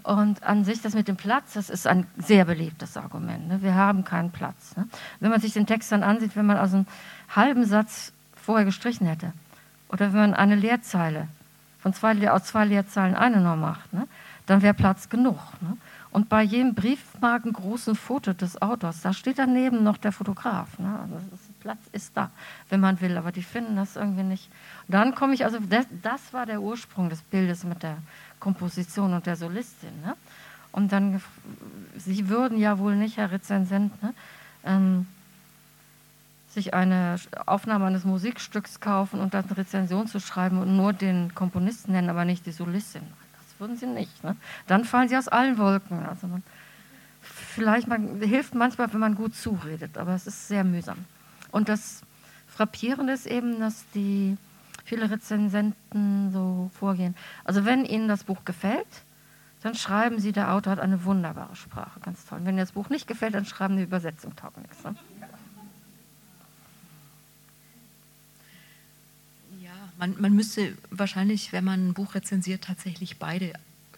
Und 0.02 0.42
an 0.42 0.64
sich 0.64 0.82
das 0.82 0.94
mit 0.94 1.06
dem 1.06 1.16
Platz, 1.16 1.52
das 1.52 1.70
ist 1.70 1.86
ein 1.86 2.08
sehr 2.18 2.44
beliebtes 2.44 2.96
Argument. 2.96 3.46
Ne? 3.46 3.62
Wir 3.62 3.76
haben 3.76 4.04
keinen 4.04 4.32
Platz. 4.32 4.76
Ne? 4.76 4.88
Wenn 5.20 5.30
man 5.30 5.40
sich 5.40 5.52
den 5.52 5.66
Text 5.66 5.92
dann 5.92 6.02
ansieht, 6.02 6.34
wenn 6.34 6.46
man 6.46 6.58
aus 6.58 6.74
einem 6.74 6.86
halben 7.34 7.64
Satz 7.64 8.12
vorher 8.34 8.64
gestrichen 8.64 9.06
hätte 9.06 9.32
oder 9.88 10.12
wenn 10.12 10.20
man 10.20 10.34
eine 10.34 10.56
Leerzeile 10.56 11.28
von 11.78 11.94
zwei, 11.94 12.30
aus 12.30 12.44
zwei 12.44 12.64
Leerzeilen 12.64 13.14
eine 13.14 13.40
noch 13.40 13.56
macht, 13.56 13.92
ne? 13.92 14.08
Dann 14.46 14.62
wäre 14.62 14.74
Platz 14.74 15.08
genug. 15.08 15.38
Ne? 15.60 15.76
Und 16.10 16.28
bei 16.28 16.42
jedem 16.42 16.74
Briefmarken 16.74 17.52
großen 17.54 17.94
Foto 17.94 18.34
des 18.34 18.60
Autors, 18.60 19.00
da 19.00 19.14
steht 19.14 19.38
daneben 19.38 19.82
noch 19.82 19.96
der 19.96 20.12
Fotograf. 20.12 20.78
Ne? 20.78 20.98
Also 21.00 21.16
Platz 21.60 21.78
ist 21.92 22.14
da, 22.14 22.30
wenn 22.68 22.80
man 22.80 23.00
will, 23.00 23.16
aber 23.16 23.32
die 23.32 23.42
finden 23.42 23.76
das 23.76 23.96
irgendwie 23.96 24.22
nicht. 24.22 24.50
Und 24.88 24.94
dann 24.94 25.14
komme 25.14 25.32
ich, 25.32 25.44
also 25.44 25.58
das, 25.58 25.86
das, 26.02 26.32
war 26.32 26.44
der 26.44 26.60
Ursprung 26.60 27.08
des 27.08 27.22
Bildes 27.22 27.64
mit 27.64 27.82
der 27.82 27.96
Komposition 28.40 29.14
und 29.14 29.24
der 29.24 29.36
Solistin. 29.36 30.02
Ne? 30.04 30.14
Und 30.72 30.92
dann, 30.92 31.22
Sie 31.96 32.28
würden 32.28 32.58
ja 32.58 32.78
wohl 32.78 32.96
nicht, 32.96 33.16
Herr 33.16 33.30
Rezensent, 33.30 34.02
ne, 34.02 34.14
ähm, 34.64 35.06
sich 36.48 36.74
eine 36.74 37.16
Aufnahme 37.46 37.86
eines 37.86 38.04
Musikstücks 38.04 38.80
kaufen 38.80 39.20
und 39.20 39.32
dann 39.32 39.44
eine 39.44 39.56
Rezension 39.56 40.06
zu 40.06 40.20
schreiben 40.20 40.58
und 40.58 40.76
nur 40.76 40.92
den 40.92 41.34
Komponisten 41.34 41.92
nennen, 41.92 42.10
aber 42.10 42.26
nicht 42.26 42.44
die 42.44 42.52
Solistin 42.52 43.02
würden 43.62 43.76
sie 43.76 43.86
nicht. 43.86 44.22
Ne? 44.24 44.36
Dann 44.66 44.84
fallen 44.84 45.08
sie 45.08 45.16
aus 45.16 45.28
allen 45.28 45.56
Wolken. 45.56 46.04
Also 46.04 46.26
man, 46.26 46.42
vielleicht 47.20 47.86
man, 47.86 48.20
hilft 48.20 48.54
manchmal, 48.54 48.92
wenn 48.92 49.00
man 49.00 49.14
gut 49.14 49.34
zuredet, 49.34 49.96
aber 49.96 50.14
es 50.14 50.26
ist 50.26 50.48
sehr 50.48 50.64
mühsam. 50.64 50.98
Und 51.52 51.68
das 51.68 52.02
Frappierende 52.48 53.12
ist 53.12 53.26
eben, 53.26 53.60
dass 53.60 53.84
die 53.94 54.36
viele 54.84 55.10
Rezensenten 55.10 56.32
so 56.32 56.70
vorgehen. 56.74 57.14
Also 57.44 57.64
wenn 57.64 57.84
ihnen 57.84 58.08
das 58.08 58.24
Buch 58.24 58.44
gefällt, 58.44 58.86
dann 59.62 59.76
schreiben 59.76 60.18
sie, 60.18 60.32
der 60.32 60.52
Autor 60.52 60.72
hat 60.72 60.80
eine 60.80 61.04
wunderbare 61.04 61.54
Sprache, 61.54 62.00
ganz 62.00 62.26
toll. 62.26 62.40
wenn 62.42 62.54
ihnen 62.54 62.58
das 62.58 62.72
Buch 62.72 62.90
nicht 62.90 63.06
gefällt, 63.06 63.34
dann 63.34 63.46
schreiben 63.46 63.76
die 63.76 63.84
Übersetzung, 63.84 64.34
taugt 64.34 64.58
nichts. 64.58 64.82
Ne? 64.82 64.96
Man, 70.02 70.20
man 70.20 70.32
müsste 70.32 70.76
wahrscheinlich, 70.90 71.52
wenn 71.52 71.62
man 71.62 71.90
ein 71.90 71.94
Buch 71.94 72.16
rezensiert, 72.16 72.64
tatsächlich 72.64 73.20
beide, 73.20 73.52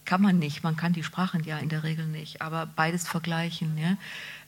kann 0.05 0.21
man 0.21 0.39
nicht, 0.39 0.63
man 0.63 0.77
kann 0.77 0.93
die 0.93 1.03
Sprachen 1.03 1.45
ja 1.45 1.57
in 1.57 1.71
der 1.71 1.83
Regel 1.83 2.07
nicht, 2.07 2.43
aber 2.43 2.67
beides 2.67 3.09
vergleichen. 3.09 3.79
Ja? 3.79 3.97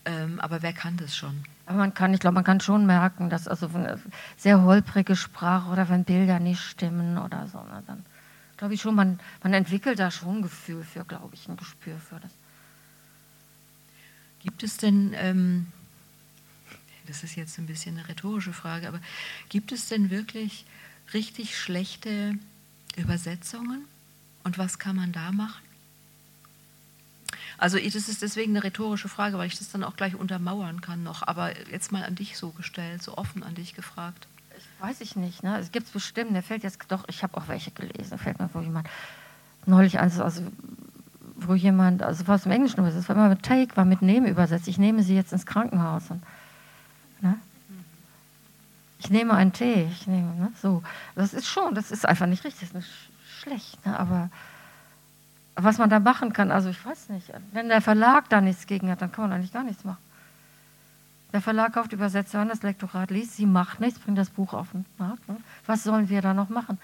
Ähm, 0.04 0.38
aber 0.38 0.60
wer 0.60 0.74
kann 0.74 0.98
das 0.98 1.16
schon? 1.16 1.46
Aber 1.64 1.78
man 1.78 1.94
kann, 1.94 2.12
ich 2.12 2.20
glaube, 2.20 2.34
man 2.34 2.44
kann 2.44 2.60
schon 2.60 2.84
merken, 2.84 3.30
dass 3.30 3.48
also 3.48 3.70
sehr 4.36 4.64
holprige 4.64 5.16
Sprache 5.16 5.70
oder 5.70 5.88
wenn 5.88 6.04
Bilder 6.04 6.40
nicht 6.40 6.60
stimmen 6.60 7.16
oder 7.16 7.46
so, 7.46 7.56
ne, 7.56 7.82
dann 7.86 8.04
glaube 8.58 8.74
ich 8.74 8.82
schon, 8.82 8.94
man, 8.94 9.18
man 9.42 9.54
entwickelt 9.54 9.98
da 9.98 10.10
schon 10.10 10.40
ein 10.40 10.42
Gefühl 10.42 10.84
für, 10.84 11.06
glaube 11.06 11.30
ich, 11.32 11.48
ein 11.48 11.56
Gespür 11.56 11.96
für 11.96 12.20
das. 12.20 12.32
Gibt 14.40 14.62
es 14.62 14.76
denn, 14.76 15.14
ähm, 15.16 15.68
das 17.06 17.24
ist 17.24 17.34
jetzt 17.34 17.58
ein 17.58 17.66
bisschen 17.66 17.96
eine 17.96 18.06
rhetorische 18.06 18.52
Frage, 18.52 18.88
aber 18.88 19.00
gibt 19.48 19.72
es 19.72 19.88
denn 19.88 20.10
wirklich 20.10 20.66
richtig 21.14 21.58
schlechte 21.58 22.38
Übersetzungen. 22.96 23.84
Und 24.44 24.58
was 24.58 24.78
kann 24.78 24.96
man 24.96 25.12
da 25.12 25.32
machen? 25.32 25.62
Also 27.58 27.78
das 27.78 28.08
ist 28.08 28.22
deswegen 28.22 28.52
eine 28.52 28.64
rhetorische 28.64 29.08
Frage, 29.08 29.38
weil 29.38 29.46
ich 29.46 29.58
das 29.58 29.70
dann 29.70 29.82
auch 29.82 29.96
gleich 29.96 30.14
untermauern 30.14 30.80
kann 30.80 31.02
noch. 31.02 31.26
Aber 31.26 31.52
jetzt 31.70 31.90
mal 31.90 32.04
an 32.04 32.14
dich 32.14 32.36
so 32.36 32.50
gestellt, 32.50 33.02
so 33.02 33.16
offen 33.16 33.42
an 33.42 33.54
dich 33.54 33.74
gefragt. 33.74 34.26
Ich 34.56 34.82
weiß 34.82 35.00
ich 35.00 35.16
nicht. 35.16 35.42
Ne? 35.42 35.58
Es 35.58 35.72
gibt 35.72 35.86
es 35.86 35.92
bestimmt. 35.92 36.34
Der 36.34 36.42
fällt 36.42 36.62
jetzt 36.62 36.80
doch. 36.88 37.04
Ich 37.08 37.22
habe 37.22 37.36
auch 37.36 37.48
welche 37.48 37.70
gelesen. 37.70 38.18
Fällt 38.18 38.38
mir 38.38 38.50
wo 38.52 38.60
jemand 38.60 38.88
neulich 39.64 39.98
eins, 39.98 40.20
also 40.20 40.42
wo 41.36 41.54
jemand, 41.54 42.02
also 42.02 42.26
was 42.28 42.46
im 42.46 42.52
Englischen 42.52 42.80
übersetzt, 42.80 43.08
war 43.08 43.16
immer 43.16 43.28
mit 43.28 43.42
Take, 43.42 43.76
war 43.76 43.84
mit 43.84 44.02
Nehmen 44.02 44.26
übersetzt. 44.26 44.68
Ich 44.68 44.78
nehme 44.78 45.02
sie 45.02 45.14
jetzt 45.14 45.32
ins 45.32 45.46
Krankenhaus. 45.46 46.10
Und, 46.10 46.22
ne? 47.20 47.38
Ich 49.06 49.10
nehme 49.10 49.34
einen 49.34 49.52
Tee, 49.52 49.88
ich 49.88 50.08
nehme, 50.08 50.34
ne, 50.34 50.52
so. 50.60 50.82
Das 51.14 51.32
ist 51.32 51.46
schon, 51.46 51.76
das 51.76 51.92
ist 51.92 52.04
einfach 52.04 52.26
nicht 52.26 52.42
richtig, 52.42 52.70
das 52.72 52.84
ist 52.84 52.90
schlecht, 53.40 53.86
ne, 53.86 53.96
aber 53.96 54.30
was 55.54 55.78
man 55.78 55.88
da 55.88 56.00
machen 56.00 56.32
kann, 56.32 56.50
also 56.50 56.70
ich 56.70 56.84
weiß 56.84 57.10
nicht, 57.10 57.32
wenn 57.52 57.68
der 57.68 57.80
Verlag 57.80 58.28
da 58.30 58.40
nichts 58.40 58.66
gegen 58.66 58.90
hat, 58.90 59.00
dann 59.00 59.12
kann 59.12 59.28
man 59.28 59.32
eigentlich 59.32 59.52
gar 59.52 59.62
nichts 59.62 59.84
machen. 59.84 60.02
Der 61.32 61.40
Verlag 61.40 61.74
kauft 61.74 61.92
Übersetzer 61.92 62.40
an, 62.40 62.48
das 62.48 62.64
Lektorat 62.64 63.12
liest, 63.12 63.36
sie 63.36 63.46
macht 63.46 63.78
nichts, 63.78 64.00
bringt 64.00 64.18
das 64.18 64.30
Buch 64.30 64.52
auf 64.54 64.72
den 64.72 64.84
Markt. 64.98 65.28
Ne? 65.28 65.36
Was 65.66 65.84
sollen 65.84 66.08
wir 66.08 66.20
da 66.20 66.34
noch 66.34 66.48
machen? 66.48 66.78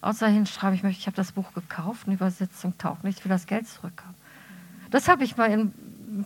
Außer 0.00 0.28
hinschreiben, 0.28 0.76
ich 0.76 0.84
möchte, 0.84 1.00
ich 1.00 1.06
habe 1.08 1.16
das 1.16 1.32
Buch 1.32 1.52
gekauft, 1.54 2.06
eine 2.06 2.14
Übersetzung 2.14 2.78
taugt 2.78 3.02
nicht, 3.02 3.18
ich 3.18 3.24
will 3.24 3.30
das 3.30 3.46
Geld 3.46 3.66
zurückhaben. 3.66 4.14
Das 4.90 5.08
habe 5.08 5.24
ich 5.24 5.36
mal 5.36 5.50
in 5.50 5.74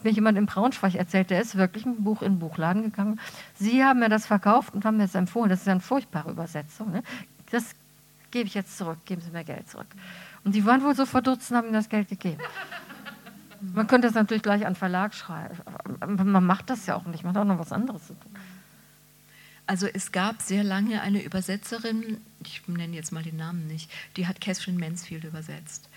mir 0.02 0.10
jemand 0.10 0.38
in 0.38 0.46
Braunschweig 0.46 0.94
erzählt, 0.94 1.30
der 1.30 1.40
ist 1.40 1.56
wirklich 1.56 1.84
ein 1.84 2.04
Buch 2.04 2.22
in 2.22 2.34
den 2.34 2.38
Buchladen 2.38 2.84
gegangen. 2.84 3.20
Sie 3.54 3.84
haben 3.84 4.00
mir 4.00 4.08
das 4.08 4.26
verkauft 4.26 4.74
und 4.74 4.84
haben 4.84 4.96
mir 4.96 5.04
das 5.04 5.14
empfohlen. 5.14 5.50
Das 5.50 5.60
ist 5.60 5.66
ja 5.66 5.72
eine 5.72 5.80
furchtbare 5.80 6.30
Übersetzung. 6.30 6.92
Ne? 6.92 7.02
Das 7.50 7.74
gebe 8.30 8.46
ich 8.46 8.54
jetzt 8.54 8.78
zurück, 8.78 8.98
geben 9.04 9.20
Sie 9.20 9.30
mir 9.30 9.44
Geld 9.44 9.68
zurück. 9.68 9.86
Und 10.44 10.54
die 10.54 10.64
waren 10.64 10.82
wohl 10.82 10.94
so 10.94 11.06
verdutzt 11.06 11.50
und 11.50 11.56
haben 11.56 11.68
ihm 11.68 11.72
das 11.72 11.88
Geld 11.88 12.08
gegeben. 12.08 12.40
Man 13.60 13.86
könnte 13.86 14.08
das 14.08 14.14
natürlich 14.14 14.42
gleich 14.42 14.66
an 14.66 14.74
Verlag 14.74 15.14
schreiben. 15.14 15.56
Man 16.00 16.44
macht 16.44 16.68
das 16.70 16.86
ja 16.86 16.96
auch 16.96 17.04
nicht, 17.04 17.22
man 17.22 17.34
hat 17.34 17.42
auch 17.42 17.46
noch 17.46 17.60
was 17.60 17.70
anderes 17.70 18.08
zu 18.08 18.14
tun. 18.14 18.32
Also 19.66 19.86
es 19.86 20.10
gab 20.10 20.42
sehr 20.42 20.64
lange 20.64 21.00
eine 21.00 21.22
Übersetzerin, 21.22 22.20
ich 22.44 22.66
nenne 22.66 22.96
jetzt 22.96 23.12
mal 23.12 23.22
den 23.22 23.36
Namen 23.36 23.68
nicht, 23.68 23.90
die 24.16 24.26
hat 24.26 24.40
Catherine 24.40 24.78
Mansfield 24.78 25.22
übersetzt. 25.22 25.88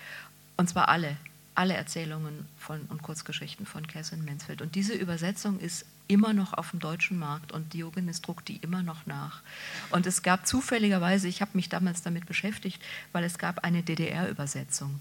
Und 0.56 0.68
zwar 0.68 0.88
alle, 0.88 1.16
alle 1.56 1.74
Erzählungen 1.74 2.46
von, 2.58 2.82
und 2.88 3.02
Kurzgeschichten 3.02 3.66
von 3.66 3.86
Catherine 3.86 4.22
Mansfield. 4.22 4.62
Und 4.62 4.74
diese 4.74 4.94
Übersetzung 4.94 5.58
ist 5.58 5.84
immer 6.08 6.32
noch 6.32 6.52
auf 6.52 6.70
dem 6.70 6.80
deutschen 6.80 7.18
Markt 7.18 7.52
und 7.52 7.72
Diogenes 7.72 8.22
druckt 8.22 8.48
die 8.48 8.56
immer 8.58 8.82
noch 8.82 9.06
nach. 9.06 9.42
Und 9.90 10.06
es 10.06 10.22
gab 10.22 10.46
zufälligerweise, 10.46 11.28
ich 11.28 11.40
habe 11.40 11.52
mich 11.54 11.68
damals 11.68 12.02
damit 12.02 12.26
beschäftigt, 12.26 12.82
weil 13.12 13.24
es 13.24 13.38
gab 13.38 13.64
eine 13.64 13.82
DDR-Übersetzung 13.82 15.00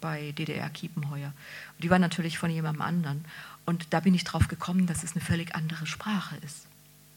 bei 0.00 0.32
DDR 0.32 0.70
Kiepenheuer. 0.70 1.32
Die 1.78 1.90
war 1.90 1.98
natürlich 1.98 2.38
von 2.38 2.50
jemandem 2.50 2.82
anderen. 2.82 3.24
Und 3.64 3.92
da 3.92 4.00
bin 4.00 4.14
ich 4.14 4.24
drauf 4.24 4.48
gekommen, 4.48 4.86
dass 4.86 5.02
es 5.02 5.12
eine 5.12 5.24
völlig 5.24 5.54
andere 5.54 5.86
Sprache 5.86 6.36
ist. 6.44 6.66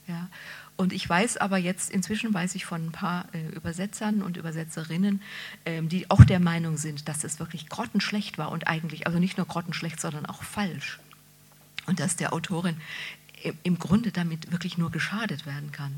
Ja. 0.09 0.27
Und 0.75 0.91
ich 0.91 1.07
weiß 1.07 1.37
aber 1.37 1.57
jetzt, 1.57 1.91
inzwischen 1.91 2.33
weiß 2.33 2.55
ich 2.55 2.65
von 2.65 2.87
ein 2.87 2.91
paar 2.91 3.25
äh, 3.33 3.47
Übersetzern 3.49 4.23
und 4.23 4.37
Übersetzerinnen, 4.37 5.21
ähm, 5.65 5.87
die 5.87 6.09
auch 6.09 6.23
der 6.23 6.39
Meinung 6.39 6.77
sind, 6.77 7.07
dass 7.07 7.23
es 7.23 7.39
wirklich 7.39 7.69
grottenschlecht 7.69 8.37
war 8.37 8.49
und 8.49 8.67
eigentlich, 8.67 9.05
also 9.05 9.19
nicht 9.19 9.37
nur 9.37 9.45
grottenschlecht, 9.45 9.99
sondern 9.99 10.25
auch 10.25 10.41
falsch. 10.41 10.99
Und 11.85 11.99
dass 11.99 12.15
der 12.15 12.33
Autorin 12.33 12.77
im 13.63 13.77
Grunde 13.77 14.11
damit 14.11 14.51
wirklich 14.51 14.77
nur 14.77 14.91
geschadet 14.91 15.45
werden 15.45 15.71
kann. 15.71 15.95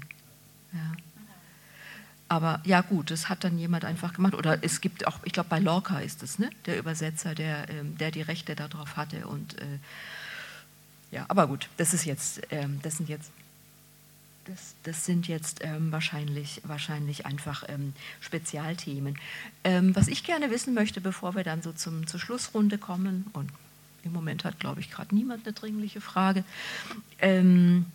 Ja. 0.74 0.92
Aber 2.28 2.62
ja 2.64 2.82
gut, 2.82 3.12
das 3.12 3.30
hat 3.30 3.44
dann 3.44 3.58
jemand 3.58 3.86
einfach 3.86 4.14
gemacht. 4.14 4.34
Oder 4.34 4.64
es 4.64 4.82
gibt 4.82 5.08
auch, 5.08 5.20
ich 5.24 5.34
glaube 5.34 5.50
bei 5.50 5.60
Lorca 5.60 6.00
ist 6.00 6.24
es, 6.24 6.40
ne? 6.40 6.50
der 6.66 6.78
Übersetzer, 6.78 7.36
der, 7.36 7.70
ähm, 7.70 7.98
der 7.98 8.12
die 8.12 8.22
Rechte 8.22 8.56
darauf 8.56 8.98
hatte. 8.98 9.28
Und 9.28 9.60
äh, 9.60 9.66
ja, 11.12 11.26
aber 11.28 11.48
gut, 11.48 11.70
das 11.78 11.94
ist 11.94 12.06
jetzt, 12.06 12.42
ähm, 12.52 12.80
das 12.84 12.98
sind 12.98 13.10
jetzt 13.10 13.32
das, 14.46 14.76
das, 14.84 15.06
sind 15.06 15.28
jetzt 15.28 15.60
ähm, 15.64 15.92
wahrscheinlich, 15.92 16.62
wahrscheinlich 16.64 17.26
einfach 17.26 17.64
ähm, 17.68 17.94
Spezialthemen. 18.20 19.18
Ähm, 19.64 19.96
was 19.96 20.08
ich 20.08 20.24
gerne 20.24 20.50
wissen 20.50 20.74
möchte, 20.74 21.02
bevor 21.02 21.36
wir 21.36 21.44
dann 21.44 21.62
so 21.62 21.72
zum, 21.72 22.08
zur 22.08 22.20
Schlussrunde 22.20 22.78
kommen, 22.78 23.26
und 23.34 23.52
im 24.04 24.14
Moment 24.14 24.44
hat, 24.44 24.60
glaube 24.60 24.80
ich, 24.80 24.90
gerade 24.90 25.14
niemand 25.14 25.46
eine 25.46 25.54
dringliche 25.54 26.02
Frage, 26.02 26.44
ähm, 27.20 27.86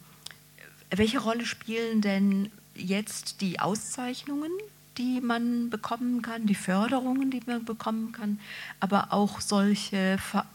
welche 0.90 1.18
Rolle 1.18 1.46
spielen 1.46 2.00
denn 2.00 2.50
jetzt 2.74 3.40
die 3.40 3.58
Auszeichnungen, 3.58 4.52
die 4.98 5.20
man 5.20 5.68
bekommen 5.68 6.22
kann, 6.22 6.46
die 6.46 6.54
Förderungen, 6.54 7.30
die 7.30 7.42
man 7.44 7.64
bekommen 7.64 8.12
kann, 8.12 8.38
aber 8.80 9.12
auch 9.12 9.40
solche 9.40 10.18
Ver 10.18 10.46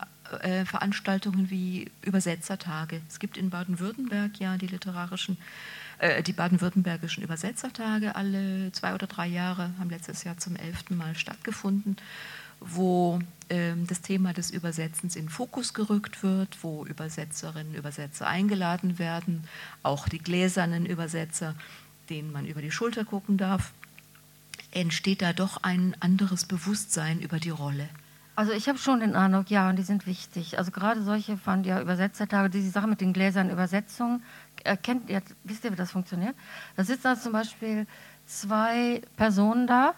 äh, 0.41 0.63
Veranstaltungen 0.63 1.49
wie 1.49 1.91
Übersetzertage. 2.03 3.01
Es 3.09 3.19
gibt 3.19 3.35
in 3.35 3.49
Baden-Württemberg 3.49 4.39
ja 4.39 4.57
die 4.57 4.67
literarischen 4.67 5.35
äh, 5.35 5.80
die 6.23 6.33
baden-württembergischen 6.33 7.23
Übersetzertage 7.23 8.15
alle 8.15 8.71
zwei 8.71 8.95
oder 8.95 9.07
drei 9.07 9.27
Jahre, 9.27 9.71
haben 9.79 9.89
letztes 9.89 10.23
Jahr 10.23 10.37
zum 10.37 10.55
elften 10.55 10.97
Mal 10.97 11.15
stattgefunden, 11.15 11.97
wo 12.59 13.19
ähm, 13.49 13.85
das 13.87 14.01
Thema 14.01 14.33
des 14.33 14.49
Übersetzens 14.49 15.15
in 15.15 15.29
Fokus 15.29 15.73
gerückt 15.73 16.23
wird, 16.23 16.63
wo 16.63 16.85
Übersetzerinnen 16.85 17.73
und 17.73 17.77
Übersetzer 17.77 18.27
eingeladen 18.27 18.97
werden, 18.97 19.43
auch 19.83 20.09
die 20.09 20.19
gläsernen 20.19 20.85
Übersetzer, 20.85 21.55
denen 22.09 22.31
man 22.31 22.47
über 22.47 22.61
die 22.61 22.71
Schulter 22.71 23.05
gucken 23.05 23.37
darf, 23.37 23.71
entsteht 24.71 25.21
da 25.21 25.33
doch 25.33 25.57
ein 25.63 25.95
anderes 25.99 26.45
Bewusstsein 26.45 27.19
über 27.19 27.39
die 27.39 27.49
Rolle. 27.49 27.89
Also 28.35 28.53
ich 28.53 28.69
habe 28.69 28.79
schon 28.79 29.01
den 29.01 29.15
Eindruck, 29.15 29.51
ja, 29.51 29.69
und 29.69 29.75
die 29.75 29.83
sind 29.83 30.07
wichtig. 30.07 30.57
Also 30.57 30.71
gerade 30.71 31.03
solche 31.03 31.37
von 31.37 31.63
ja 31.63 31.81
Übersetzertage, 31.81 32.49
diese 32.49 32.71
Sache 32.71 32.87
mit 32.87 33.01
den 33.01 33.13
Gläsern 33.13 33.49
Übersetzungen, 33.49 34.23
erkennt 34.63 35.09
ihr, 35.09 35.21
wisst 35.43 35.63
ihr, 35.63 35.71
wie 35.71 35.75
das 35.75 35.91
funktioniert? 35.91 36.35
Da 36.75 36.83
sitzen 36.83 37.07
also 37.07 37.23
zum 37.23 37.33
Beispiel 37.33 37.87
zwei 38.25 39.01
Personen 39.17 39.67
da 39.67 39.93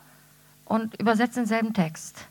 und 0.65 0.99
übersetzen 0.99 1.43
denselben 1.43 1.73
Text. 1.73 2.27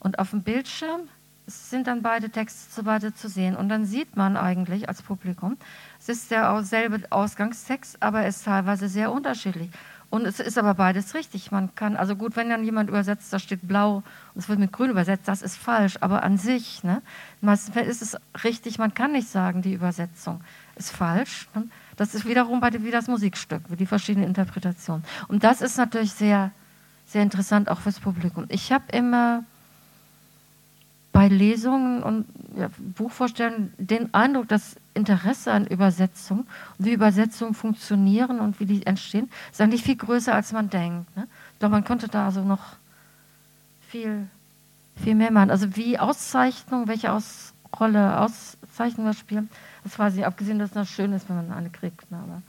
Und 0.00 0.18
auf 0.18 0.30
dem 0.30 0.42
Bildschirm 0.42 1.08
sind 1.46 1.86
dann 1.86 2.02
beide 2.02 2.30
Texte 2.30 2.70
zu 2.74 2.82
beide 2.82 3.14
zu 3.14 3.28
sehen. 3.28 3.56
Und 3.56 3.68
dann 3.68 3.84
sieht 3.84 4.16
man 4.16 4.36
eigentlich 4.36 4.88
als 4.88 5.02
Publikum, 5.02 5.56
es 6.00 6.08
ist 6.08 6.30
derselbe 6.30 7.00
Ausgangstext, 7.10 8.02
aber 8.02 8.24
es 8.24 8.38
ist 8.38 8.44
teilweise 8.44 8.88
sehr 8.88 9.12
unterschiedlich. 9.12 9.70
Und 10.08 10.24
es 10.24 10.38
ist 10.38 10.56
aber 10.56 10.74
beides 10.74 11.14
richtig. 11.14 11.50
Man 11.50 11.74
kann, 11.74 11.96
also 11.96 12.14
gut, 12.14 12.36
wenn 12.36 12.48
dann 12.48 12.64
jemand 12.64 12.88
übersetzt, 12.88 13.32
da 13.32 13.38
steht 13.38 13.66
blau 13.66 13.96
und 14.34 14.40
es 14.40 14.48
wird 14.48 14.58
mit 14.58 14.72
grün 14.72 14.90
übersetzt, 14.90 15.26
das 15.26 15.42
ist 15.42 15.56
falsch. 15.56 15.96
Aber 16.00 16.22
an 16.22 16.38
sich, 16.38 16.84
ne, 16.84 17.02
meistens 17.40 17.76
ist 17.76 18.02
es 18.02 18.16
richtig, 18.44 18.78
man 18.78 18.94
kann 18.94 19.12
nicht 19.12 19.28
sagen, 19.28 19.62
die 19.62 19.74
Übersetzung 19.74 20.40
ist 20.76 20.90
falsch. 20.90 21.48
Das 21.96 22.14
ist 22.14 22.26
wiederum 22.26 22.60
bei, 22.60 22.70
wie 22.72 22.90
das 22.90 23.08
Musikstück, 23.08 23.62
wie 23.68 23.76
die 23.76 23.86
verschiedenen 23.86 24.28
Interpretationen. 24.28 25.04
Und 25.28 25.42
das 25.44 25.62
ist 25.62 25.76
natürlich 25.78 26.12
sehr, 26.12 26.52
sehr 27.06 27.22
interessant 27.22 27.68
auch 27.68 27.80
fürs 27.80 28.00
Publikum. 28.00 28.44
Ich 28.48 28.72
habe 28.72 28.84
immer 28.92 29.44
bei 31.12 31.28
Lesungen 31.28 32.02
und 32.02 32.26
ja, 32.58 32.68
Buchvorstellungen 32.76 33.72
den 33.78 34.12
Eindruck, 34.12 34.48
dass 34.48 34.76
Interesse 34.92 35.50
an 35.50 35.66
Übersetzung 35.66 36.40
und 36.78 36.84
wie 36.84 36.92
Übersetzungen 36.92 37.54
funktionieren 37.54 38.38
und 38.38 38.60
wie 38.60 38.66
die 38.66 38.86
entstehen, 38.86 39.30
ist 39.50 39.60
eigentlich 39.62 39.82
viel 39.82 39.96
größer, 39.96 40.34
als 40.34 40.52
man 40.52 40.68
denkt. 40.68 41.16
Ne? 41.16 41.26
Ich 41.58 41.68
man 41.70 41.84
könnte 41.84 42.08
da 42.08 42.26
also 42.26 42.42
noch 42.42 42.60
viel, 43.88 44.26
viel 45.02 45.14
mehr 45.14 45.32
machen. 45.32 45.50
Also 45.50 45.74
wie 45.74 45.98
Auszeichnung, 45.98 46.86
welche 46.86 47.12
Aus 47.12 47.54
Rolle 47.80 48.20
Auszeichnungen 48.20 49.14
spielen, 49.14 49.48
das 49.86 49.98
weiß 49.98 50.16
ich, 50.16 50.26
abgesehen, 50.26 50.58
dass 50.58 50.72
das 50.72 50.90
schön 50.90 51.12
ist, 51.12 51.28
wenn 51.28 51.36
man 51.36 51.52
eine 51.52 51.70
kriegt. 51.70 52.10
Ne? 52.10 52.18
Aber, 52.18 52.42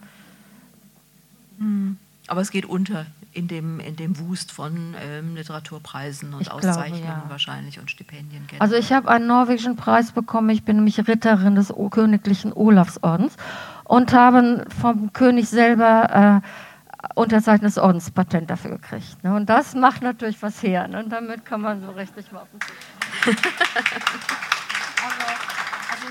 hm. 1.59 1.97
aber 2.25 2.41
es 2.41 2.49
geht 2.49 2.65
unter 2.65 3.05
in 3.31 3.47
dem, 3.47 3.79
in 3.79 3.95
dem 3.95 4.17
Wust 4.17 4.51
von 4.51 4.95
ähm, 4.99 5.35
Literaturpreisen 5.35 6.33
und 6.33 6.41
ich 6.41 6.51
Auszeichnungen 6.51 7.03
glaube, 7.03 7.21
ja. 7.25 7.29
wahrscheinlich 7.29 7.79
und 7.79 7.91
Stipendien. 7.91 8.47
Generell. 8.47 8.61
Also 8.61 8.75
ich 8.75 8.91
habe 8.91 9.07
einen 9.09 9.27
norwegischen 9.27 9.75
Preis 9.75 10.11
bekommen. 10.11 10.49
Ich 10.49 10.63
bin 10.63 10.77
nämlich 10.77 11.07
Ritterin 11.07 11.53
des 11.53 11.71
o 11.71 11.89
Königlichen 11.89 12.51
Olafsordens 12.53 13.37
und 13.83 14.13
habe 14.13 14.65
vom 14.81 15.13
König 15.13 15.47
selber 15.49 16.41
äh, 16.43 17.09
unterzeichnetes 17.13 17.77
Ordenspatent 17.77 18.49
dafür 18.49 18.71
gekriegt. 18.71 19.23
Ne? 19.23 19.35
Und 19.35 19.47
das 19.47 19.75
macht 19.75 20.01
natürlich 20.01 20.41
was 20.41 20.63
her. 20.63 20.87
Ne? 20.87 21.03
Und 21.03 21.09
damit 21.11 21.45
kann 21.45 21.61
man 21.61 21.81
so 21.81 21.91
richtig 21.91 22.31
mal 22.31 22.39
auf 22.39 22.47
den 22.51 22.59
Tisch 22.61 23.35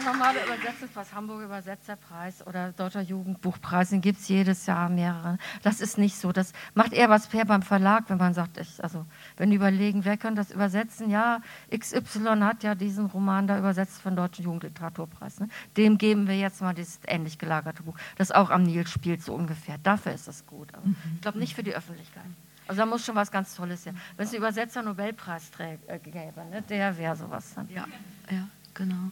normale 0.07 0.44
Übersetzung, 0.44 0.88
was 0.94 1.12
Hamburger 1.12 1.44
Übersetzerpreis 1.44 2.46
oder 2.46 2.72
Deutscher 2.72 3.02
Jugendbuchpreis, 3.02 3.90
den 3.90 4.00
gibt 4.00 4.20
es 4.20 4.28
jedes 4.28 4.66
Jahr 4.66 4.88
mehrere. 4.88 5.38
Das 5.62 5.80
ist 5.80 5.98
nicht 5.98 6.16
so. 6.16 6.32
Das 6.32 6.52
macht 6.74 6.92
eher 6.92 7.11
was 7.11 7.26
fair 7.26 7.44
beim 7.44 7.62
Verlag, 7.62 8.04
wenn 8.09 8.18
man 8.18 8.32
sagt, 8.32 8.59
ich, 8.59 8.82
also 8.82 9.04
wenn 9.36 9.50
die 9.50 9.57
überlegen, 9.57 10.04
wer 10.04 10.16
könnte 10.16 10.40
das 10.40 10.52
übersetzen? 10.52 11.11
Ja, 11.11 11.40
XY 11.76 12.40
hat 12.40 12.62
ja 12.62 12.74
diesen 12.74 13.07
Roman 13.07 13.46
da 13.46 13.59
übersetzt 13.59 14.00
von 14.00 14.16
Deutschen 14.16 14.44
Jugendliteraturpreis. 14.44 15.40
Ne? 15.40 15.48
Dem 15.76 15.98
geben 15.98 16.28
wir 16.28 16.38
jetzt 16.38 16.62
mal 16.62 16.74
dieses 16.74 17.00
ähnlich 17.07 17.38
gelagerte 17.38 17.82
Buch, 17.82 17.96
das 18.16 18.30
auch 18.30 18.50
am 18.50 18.62
Nil 18.62 18.86
spielt, 18.86 19.22
so 19.22 19.34
ungefähr. 19.34 19.76
Dafür 19.82 20.12
ist 20.12 20.28
das 20.28 20.46
gut. 20.46 20.72
Aber 20.72 20.86
mhm. 20.86 20.96
Ich 21.16 21.20
glaube 21.22 21.38
nicht 21.38 21.54
für 21.54 21.62
die 21.62 21.74
Öffentlichkeit. 21.74 22.24
Also 22.68 22.80
da 22.80 22.86
muss 22.86 23.04
schon 23.04 23.14
was 23.14 23.30
ganz 23.30 23.54
Tolles 23.54 23.84
sein. 23.84 23.96
Wenn 24.16 24.26
es 24.26 24.32
einen 24.32 24.38
Übersetzer-Nobelpreis 24.38 25.50
äh, 25.59 25.98
gäbe, 25.98 26.44
ne? 26.50 26.62
der 26.68 26.96
wäre 26.98 27.14
sowas 27.14 27.54
dann. 27.54 27.68
Ja, 27.68 27.86
ja, 28.30 28.48
genau. 28.74 29.11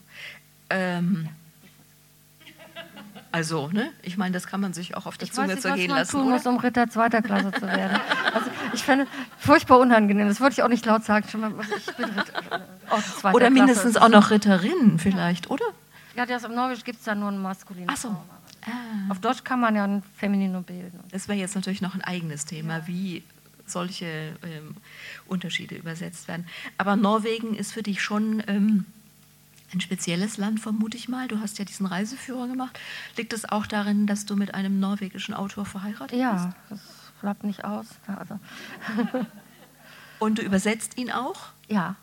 Ähm, 0.70 1.28
also, 3.34 3.68
ne? 3.68 3.91
Ich 4.03 4.16
meine, 4.16 4.32
das 4.32 4.46
kann 4.46 4.61
man 4.61 4.74
sich 4.74 4.96
auch 4.96 5.07
auf 5.07 5.18
der 5.18 5.26
ich 5.26 5.32
Zunge 5.32 5.58
zergehen 5.58 5.91
lassen. 5.91 6.12
Tun 6.12 6.30
muss, 6.30 6.46
um 6.46 6.57
Ritter 6.57 6.88
zweiter 6.88 7.20
Klasse 7.20 7.50
zu 7.50 7.62
werden. 7.62 8.00
Also, 8.32 8.49
ich 8.72 8.84
fände 8.84 9.08
furchtbar 9.38 9.80
unangenehm. 9.80 10.28
Das 10.28 10.41
würde 10.41 10.53
ich 10.53 10.62
auch 10.62 10.68
nicht 10.68 10.86
laut 10.86 11.04
sagen. 11.04 11.28
Schon 11.28 11.41
mal, 11.41 11.53
ich 11.76 11.96
bin 11.96 12.04
Ritter, 12.04 12.62
oh, 12.91 13.28
oder 13.32 13.50
mindestens 13.50 13.95
Klasse. 13.95 14.07
auch 14.07 14.08
noch 14.08 14.30
Ritterin 14.30 15.00
vielleicht, 15.00 15.50
oder? 15.50 15.64
Ja, 16.16 16.26
das, 16.26 16.45
im 16.45 16.54
Norwegisch 16.54 16.84
gibt 16.84 17.00
es 17.00 17.04
da 17.04 17.16
nur 17.16 17.28
einen 17.28 17.42
maskulinen 17.42 17.88
Ach 17.91 17.96
so. 17.96 18.08
Ah. 18.66 19.11
Auf 19.11 19.18
Deutsch 19.18 19.42
kann 19.42 19.61
man 19.61 19.74
ja 19.74 19.84
ein 19.84 20.04
Femininum 20.16 20.62
bilden. 20.62 21.00
Das 21.11 21.26
wäre 21.26 21.36
jetzt 21.36 21.57
natürlich 21.57 21.80
noch 21.82 21.95
ein 21.95 22.03
eigenes 22.03 22.45
Thema, 22.45 22.78
ja. 22.78 22.86
wie 22.86 23.24
solche 23.66 24.07
ähm, 24.45 24.76
Unterschiede 25.26 25.74
übersetzt 25.74 26.28
werden. 26.28 26.46
Aber 26.78 26.96
Norwegen 26.96 27.54
ist 27.54 27.72
für 27.72 27.82
dich 27.82 28.03
schon 28.03 28.42
ähm, 28.46 28.86
ein 29.75 29.80
spezielles 29.80 30.37
Land, 30.37 30.61
vermute 30.61 30.96
ich 30.96 31.09
mal. 31.09 31.29
Du 31.29 31.41
hast 31.41 31.59
ja 31.59 31.64
diesen 31.64 31.87
Reiseführer 31.87 32.49
gemacht. 32.49 32.79
Liegt 33.17 33.33
es 33.33 33.49
auch 33.49 33.67
darin, 33.67 34.07
dass 34.07 34.26
du 34.26 34.37
mit 34.37 34.55
einem 34.55 34.80
norwegischen 34.80 35.34
Autor 35.34 35.67
verheiratet 35.67 36.18
ja, 36.18 36.33
bist? 36.33 36.45
Ja, 36.45 36.55
das 36.71 36.80
bleibt 37.21 37.45
nicht 37.45 37.64
aus. 37.64 37.87
Also. 38.07 38.38
Und 40.18 40.38
du 40.38 40.42
übersetzt 40.42 40.96
ihn 40.96 41.11
auch? 41.11 41.49
Ja. 41.68 41.96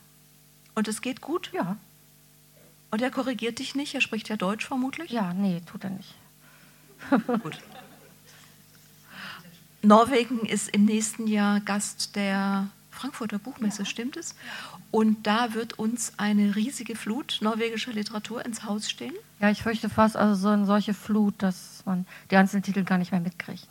Und 0.75 0.87
es 0.87 1.01
geht 1.01 1.21
gut? 1.21 1.51
Ja. 1.53 1.77
Und 2.91 3.01
er 3.01 3.09
korrigiert 3.09 3.59
dich 3.59 3.73
nicht? 3.73 3.95
Er 3.95 4.01
spricht 4.01 4.29
ja 4.29 4.35
Deutsch 4.35 4.65
vermutlich? 4.65 5.11
Ja, 5.11 5.33
nee, 5.33 5.61
tut 5.65 5.83
er 5.85 5.91
nicht. 5.91 6.15
Gut. 7.41 7.57
Norwegen 9.81 10.45
ist 10.45 10.69
im 10.69 10.85
nächsten 10.85 11.25
Jahr 11.25 11.61
Gast 11.61 12.15
der 12.15 12.67
Frankfurter 13.01 13.39
Buchmesse, 13.39 13.79
ja. 13.79 13.85
stimmt 13.85 14.15
es? 14.15 14.35
Und 14.91 15.25
da 15.25 15.53
wird 15.55 15.79
uns 15.79 16.13
eine 16.17 16.55
riesige 16.55 16.95
Flut 16.95 17.39
norwegischer 17.41 17.93
Literatur 17.93 18.45
ins 18.45 18.63
Haus 18.63 18.89
stehen. 18.89 19.13
Ja, 19.39 19.49
ich 19.49 19.63
fürchte 19.63 19.89
fast 19.89 20.15
also 20.15 20.35
so 20.35 20.49
eine 20.49 20.65
solche 20.65 20.93
Flut, 20.93 21.33
dass 21.39 21.81
man 21.85 22.05
die 22.29 22.35
einzelnen 22.37 22.61
Titel 22.61 22.83
gar 22.83 22.99
nicht 22.99 23.11
mehr 23.11 23.21
mitkriegt. 23.21 23.67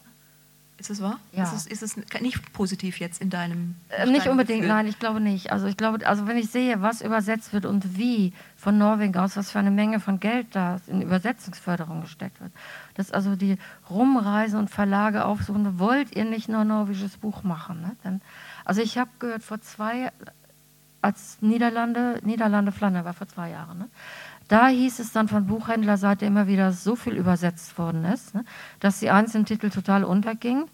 Ist 0.80 0.88
es 0.88 1.02
wahr? 1.02 1.20
Ja. 1.32 1.44
Ist 1.44 1.52
es, 1.52 1.66
ist 1.66 1.82
es 1.82 1.96
nicht 2.22 2.54
positiv 2.54 3.00
jetzt 3.00 3.20
in 3.20 3.28
deinem? 3.28 3.74
Äh, 3.90 4.06
nicht 4.06 4.28
unbedingt, 4.28 4.62
Gefühl? 4.62 4.74
nein, 4.74 4.86
ich 4.86 4.98
glaube 4.98 5.20
nicht. 5.20 5.52
Also 5.52 5.66
ich 5.66 5.76
glaube, 5.76 6.06
also 6.06 6.26
wenn 6.26 6.38
ich 6.38 6.50
sehe, 6.50 6.80
was 6.80 7.02
übersetzt 7.02 7.52
wird 7.52 7.66
und 7.66 7.98
wie 7.98 8.32
von 8.56 8.78
Norwegen 8.78 9.14
aus, 9.18 9.36
was 9.36 9.50
für 9.50 9.58
eine 9.58 9.70
Menge 9.70 10.00
von 10.00 10.20
Geld 10.20 10.46
da 10.52 10.80
in 10.86 11.02
Übersetzungsförderung 11.02 12.00
gesteckt 12.00 12.40
wird, 12.40 12.50
dass 12.94 13.12
also 13.12 13.36
die 13.36 13.58
rumreisen 13.90 14.58
und 14.58 14.70
Verlage 14.70 15.26
aufsuchen, 15.26 15.78
wollt 15.78 16.16
ihr 16.16 16.24
nicht 16.24 16.48
nur 16.48 16.60
ein 16.60 16.68
norwegisches 16.68 17.18
Buch 17.18 17.42
machen? 17.42 17.82
Ne? 17.82 17.96
Dann, 18.02 18.22
also 18.70 18.82
ich 18.82 18.98
habe 18.98 19.10
gehört 19.18 19.42
vor 19.42 19.60
zwei, 19.60 20.12
als 21.02 21.38
Niederlande, 21.40 22.20
Niederlande 22.22 22.70
Flandern 22.70 23.04
war 23.04 23.14
vor 23.14 23.26
zwei 23.26 23.50
Jahren, 23.50 23.78
ne? 23.78 23.88
Da 24.46 24.68
hieß 24.68 25.00
es 25.00 25.10
dann 25.10 25.26
von 25.26 25.48
Buchhändlerseite 25.48 26.24
immer 26.24 26.46
wieder, 26.46 26.70
so 26.70 26.94
viel 26.94 27.14
übersetzt 27.14 27.76
worden 27.78 28.04
ist, 28.04 28.32
ne, 28.32 28.44
dass 28.78 29.00
die 29.00 29.10
einzelnen 29.10 29.44
Titel 29.44 29.70
total 29.70 30.04
untergingen. 30.04 30.66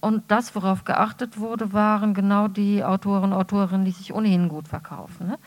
Und 0.00 0.24
das, 0.32 0.56
worauf 0.56 0.82
geachtet 0.84 1.38
wurde, 1.38 1.72
waren 1.72 2.12
genau 2.12 2.48
die 2.48 2.82
Autoren 2.82 3.32
Autorinnen, 3.32 3.84
die 3.84 3.92
sich 3.92 4.12
ohnehin 4.12 4.48
gut 4.48 4.66
verkaufen. 4.66 5.28
Ne? 5.28 5.38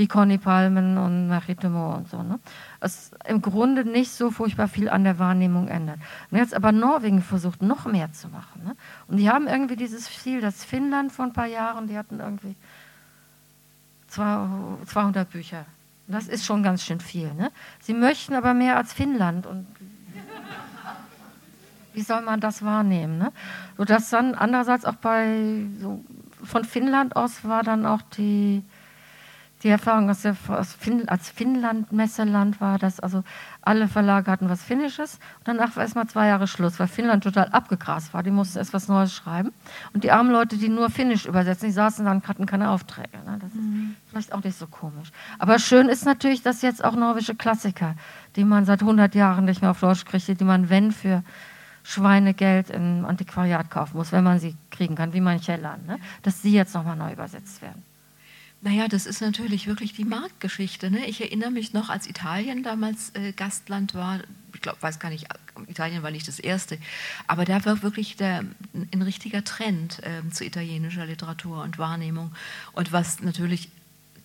Wie 0.00 0.08
Conny 0.08 0.38
Palmen 0.38 0.96
und 0.96 1.28
Marie 1.28 1.56
Dumont 1.56 1.98
und 1.98 2.08
so. 2.08 2.22
Ne? 2.22 2.40
Es 2.80 3.10
im 3.26 3.42
Grunde 3.42 3.84
nicht 3.84 4.10
so 4.10 4.30
furchtbar 4.30 4.66
viel 4.66 4.88
an 4.88 5.04
der 5.04 5.18
Wahrnehmung 5.18 5.68
ändert. 5.68 5.98
Und 6.30 6.38
jetzt 6.38 6.54
aber 6.54 6.72
Norwegen 6.72 7.20
versucht, 7.20 7.60
noch 7.60 7.84
mehr 7.84 8.10
zu 8.10 8.28
machen. 8.28 8.64
Ne? 8.64 8.76
Und 9.08 9.18
die 9.18 9.28
haben 9.28 9.46
irgendwie 9.46 9.76
dieses 9.76 10.06
Ziel, 10.06 10.40
das 10.40 10.64
Finnland 10.64 11.12
vor 11.12 11.26
ein 11.26 11.34
paar 11.34 11.44
Jahren, 11.44 11.86
die 11.86 11.98
hatten 11.98 12.18
irgendwie 12.18 12.56
200 14.08 15.28
Bücher 15.28 15.66
das 16.08 16.28
ist 16.28 16.46
schon 16.46 16.62
ganz 16.62 16.82
schön 16.82 17.00
viel. 17.00 17.32
Ne? 17.34 17.52
Sie 17.80 17.92
möchten 17.94 18.34
aber 18.34 18.54
mehr 18.54 18.78
als 18.78 18.94
Finnland. 18.94 19.46
Und 19.46 19.66
wie 21.92 22.00
soll 22.00 22.22
man 22.22 22.40
das 22.40 22.64
wahrnehmen? 22.64 23.18
Ne? 23.18 23.32
Sodass 23.76 24.08
dann 24.10 24.34
andererseits 24.34 24.86
auch 24.86 24.94
bei, 24.94 25.66
so, 25.78 26.02
von 26.42 26.64
Finnland 26.64 27.16
aus 27.16 27.44
war 27.44 27.62
dann 27.62 27.84
auch 27.84 28.02
die 28.02 28.64
die 29.62 29.68
Erfahrung 29.68 30.08
aus 30.08 30.22
der, 30.22 30.36
aus 30.48 30.72
Finn, 30.72 31.08
als 31.08 31.28
Finnland-Messeland 31.28 32.60
war, 32.60 32.78
dass 32.78 32.98
also 32.98 33.22
alle 33.60 33.88
Verlage 33.88 34.30
hatten 34.30 34.48
was 34.48 34.62
Finnisches 34.62 35.18
und 35.40 35.48
danach 35.48 35.76
war 35.76 35.82
erstmal 35.82 36.06
zwei 36.06 36.28
Jahre 36.28 36.46
Schluss, 36.46 36.80
weil 36.80 36.86
Finnland 36.86 37.24
total 37.24 37.48
abgegrast 37.48 38.14
war. 38.14 38.22
Die 38.22 38.30
mussten 38.30 38.58
erst 38.58 38.72
was 38.72 38.88
Neues 38.88 39.12
schreiben. 39.12 39.52
Und 39.92 40.04
die 40.04 40.12
armen 40.12 40.30
Leute, 40.30 40.56
die 40.56 40.68
nur 40.68 40.88
Finnisch 40.88 41.26
übersetzen, 41.26 41.66
die 41.68 41.72
saßen 41.72 42.04
dann, 42.04 42.22
hatten 42.22 42.46
keine 42.46 42.70
Aufträge. 42.70 43.18
Ne? 43.26 43.38
Das 43.40 43.52
mhm. 43.52 43.96
ist 43.98 44.10
vielleicht 44.10 44.32
auch 44.32 44.42
nicht 44.42 44.56
so 44.56 44.66
komisch. 44.66 45.10
Aber 45.38 45.58
schön 45.58 45.88
ist 45.88 46.06
natürlich, 46.06 46.42
dass 46.42 46.62
jetzt 46.62 46.82
auch 46.82 46.96
norwegische 46.96 47.34
Klassiker, 47.34 47.96
die 48.36 48.44
man 48.44 48.64
seit 48.64 48.80
100 48.80 49.14
Jahren 49.14 49.44
nicht 49.44 49.60
mehr 49.60 49.72
auf 49.72 49.80
Deutsch 49.80 50.04
kriegt, 50.06 50.26
die 50.28 50.44
man, 50.44 50.70
wenn, 50.70 50.92
für 50.92 51.22
Schweinegeld 51.82 52.70
im 52.70 53.04
Antiquariat 53.04 53.70
kaufen 53.70 53.96
muss, 53.96 54.12
wenn 54.12 54.24
man 54.24 54.38
sie 54.38 54.56
kriegen 54.70 54.94
kann, 54.94 55.12
wie 55.12 55.20
manche 55.20 55.56
Land, 55.56 55.86
ne? 55.86 55.98
dass 56.22 56.42
sie 56.42 56.52
jetzt 56.52 56.74
nochmal 56.74 56.96
neu 56.96 57.12
übersetzt 57.12 57.62
werden. 57.62 57.82
Naja, 58.62 58.88
das 58.88 59.06
ist 59.06 59.22
natürlich 59.22 59.66
wirklich 59.66 59.94
die 59.94 60.04
Marktgeschichte. 60.04 60.90
Ne? 60.90 61.06
Ich 61.06 61.20
erinnere 61.20 61.50
mich 61.50 61.72
noch, 61.72 61.88
als 61.88 62.06
Italien 62.06 62.62
damals 62.62 63.10
äh, 63.14 63.32
Gastland 63.32 63.94
war, 63.94 64.20
ich 64.52 64.60
glaube, 64.60 64.82
weiß 64.82 64.98
gar 64.98 65.08
nicht, 65.08 65.26
Italien 65.66 66.02
war 66.02 66.10
nicht 66.10 66.28
das 66.28 66.38
erste, 66.38 66.76
aber 67.26 67.46
da 67.46 67.64
war 67.64 67.82
wirklich 67.82 68.16
der, 68.16 68.44
ein 68.74 69.02
richtiger 69.02 69.44
Trend 69.44 70.02
äh, 70.02 70.28
zu 70.30 70.44
italienischer 70.44 71.06
Literatur 71.06 71.62
und 71.62 71.78
Wahrnehmung. 71.78 72.32
Und 72.72 72.92
was 72.92 73.22
natürlich 73.22 73.70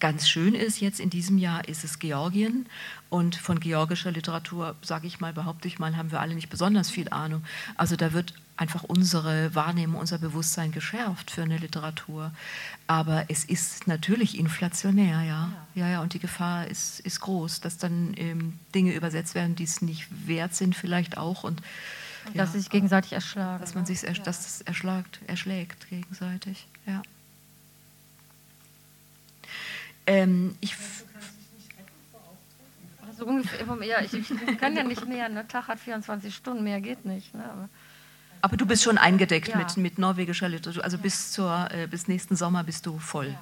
ganz 0.05 0.27
schön 0.27 0.53
ist 0.53 0.79
jetzt 0.81 0.99
in 0.99 1.09
diesem 1.09 1.37
Jahr, 1.37 1.67
ist 1.67 1.83
es 1.83 1.99
Georgien. 1.99 2.67
Und 3.09 3.35
von 3.35 3.59
georgischer 3.59 4.11
Literatur, 4.11 4.75
sage 4.81 5.07
ich 5.07 5.19
mal, 5.19 5.33
behaupte 5.33 5.67
ich 5.67 5.79
mal, 5.79 5.95
haben 5.95 6.11
wir 6.11 6.19
alle 6.19 6.35
nicht 6.35 6.49
besonders 6.49 6.89
viel 6.89 7.09
Ahnung. 7.09 7.43
Also 7.75 7.95
da 7.95 8.13
wird 8.13 8.33
einfach 8.57 8.83
unsere 8.83 9.53
Wahrnehmung, 9.55 9.99
unser 9.99 10.17
Bewusstsein 10.17 10.71
geschärft 10.71 11.31
für 11.31 11.41
eine 11.41 11.57
Literatur. 11.57 12.31
Aber 12.87 13.25
es 13.29 13.45
ist 13.45 13.87
natürlich 13.87 14.37
inflationär, 14.37 15.23
ja. 15.23 15.51
Ja, 15.73 15.89
ja, 15.89 16.01
und 16.01 16.13
die 16.13 16.19
Gefahr 16.19 16.67
ist, 16.67 16.99
ist 16.99 17.19
groß, 17.21 17.61
dass 17.61 17.77
dann 17.77 18.13
ähm, 18.17 18.59
Dinge 18.73 18.93
übersetzt 18.93 19.35
werden, 19.35 19.55
die 19.55 19.63
es 19.63 19.81
nicht 19.81 20.07
wert 20.27 20.53
sind, 20.53 20.75
vielleicht 20.75 21.17
auch. 21.17 21.43
Und, 21.43 21.61
ja, 22.27 22.43
dass 22.43 22.53
sie 22.53 22.59
sich 22.59 22.69
gegenseitig 22.69 23.13
erschlagen. 23.13 23.61
Dass 23.61 23.75
man 23.75 23.85
sich 23.85 24.01
ja. 24.03 24.13
dass 24.13 24.45
es 24.45 24.61
erschlagt, 24.61 25.19
erschlägt 25.27 25.89
gegenseitig, 25.89 26.67
ja. 26.85 27.01
Ähm, 30.07 30.55
ich 30.61 30.75
also 33.07 33.25
ungefähr, 33.25 33.65
ja, 33.85 34.01
ich, 34.01 34.13
ich, 34.13 34.57
kann 34.57 34.75
ja 34.75 34.83
nicht 34.83 35.07
mehr, 35.07 35.29
ne? 35.29 35.47
Tag 35.47 35.69
hat 35.69 35.79
24 35.79 36.35
Stunden, 36.35 36.63
mehr 36.63 36.81
geht 36.81 37.05
nicht. 37.05 37.33
Ne? 37.33 37.43
Aber 37.45 37.69
aber 38.41 38.57
du 38.57 38.67
bist 38.67 38.83
schon 38.83 38.99
eingedeckt 38.99 39.47
ja. 39.47 39.57
mit, 39.57 39.75
mit 39.77 39.97
norwegischer 39.97 40.47
Literatur. 40.47 40.83
Also 40.83 40.97
ja. 40.97 41.01
bis, 41.01 41.31
zur, 41.31 41.67
äh, 41.71 41.87
bis 41.87 42.07
nächsten 42.07 42.35
Sommer 42.35 42.63
bist 42.63 42.85
du 42.85 42.99
voll. 42.99 43.29
Ja. 43.29 43.41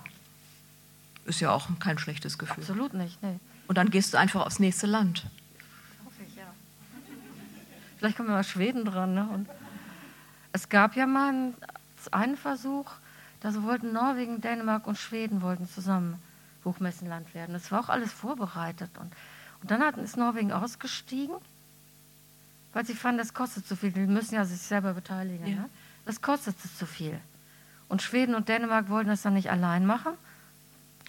Ist 1.26 1.41
ja 1.41 1.52
auch 1.52 1.68
kein 1.80 1.98
schlechtes 1.98 2.38
Gefühl. 2.38 2.64
Absolut 2.64 2.94
nicht. 2.94 3.22
Nee. 3.22 3.38
Und 3.68 3.77
dann 3.77 3.90
gehst 3.90 4.14
du 4.14 4.18
einfach 4.18 4.45
aufs 4.45 4.60
nächste 4.60 4.88
Land. 4.88 5.26
Hoffe 6.06 6.23
ich, 6.26 6.35
ja. 6.38 6.45
Vielleicht 7.98 8.15
kommen 8.15 8.30
wir 8.30 8.35
mal 8.35 8.45
Schweden 8.45 8.85
dran. 8.85 9.14
Ne? 9.14 9.27
Und 9.27 9.49
es 10.53 10.69
gab 10.69 10.95
ja 10.95 11.06
mal 11.06 11.53
einen 12.11 12.38
Versuch, 12.38 12.90
da 13.41 13.53
wollten 13.64 13.91
Norwegen, 13.91 14.40
Dänemark 14.40 14.88
und 14.88 14.98
Schweden 14.98 15.41
wollten 15.41 15.68
zusammen 15.68 16.18
Buchmessenland 16.64 17.34
werden. 17.34 17.53
Das 17.53 17.72
war 17.72 17.80
auch 17.81 17.90
alles 17.90 18.11
vorbereitet. 18.11 18.91
Und, 18.98 19.11
und 19.61 19.72
dann 19.72 19.81
hat, 19.81 19.98
ist 19.98 20.18
Norwegen 20.18 20.52
ausgestiegen 20.52 21.35
weil 22.73 22.85
sie 22.85 22.95
fanden, 22.95 23.19
das 23.19 23.34
kostet 23.34 23.68
zu 23.68 23.76
viel. 23.76 23.91
Die 23.91 24.02
müssen 24.02 24.35
ja 24.35 24.44
sich 24.45 24.60
selber 24.60 24.94
beteiligen. 24.94 25.45
Ja. 25.45 25.56
Ne? 25.56 25.69
Das 26.06 26.22
kostet 26.22 26.60
zu 26.60 26.85
viel. 26.85 27.19
Und 27.88 28.02
Schweden 28.02 28.35
und 28.35 28.49
Dänemark 28.49 28.90
wollten 28.90 29.10
das 29.10 29.22
dann 29.22 29.35
nicht 29.35 29.52
allein 29.52 29.85
machen, 29.85 30.14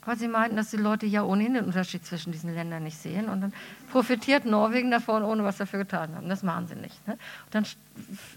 weil 0.04 0.16
sie 0.16 0.28
meinten, 0.28 0.56
dass 0.56 0.70
die 0.70 0.76
Leute 0.76 1.06
ja 1.06 1.22
ohnehin 1.22 1.54
den 1.54 1.64
Unterschied 1.64 2.04
zwischen 2.04 2.32
diesen 2.32 2.54
Ländern 2.54 2.82
nicht 2.82 2.98
sehen. 2.98 3.28
Und 3.28 3.40
dann 3.40 3.52
profitiert 3.90 4.44
Norwegen 4.44 4.90
davon, 4.90 5.22
ohne 5.22 5.44
was 5.44 5.56
dafür 5.56 5.80
getan 5.80 6.14
haben. 6.14 6.28
Das 6.28 6.42
machen 6.42 6.66
sie 6.66 6.74
nicht. 6.74 7.06
Ne? 7.06 7.14
Und 7.46 7.54
dann 7.54 7.66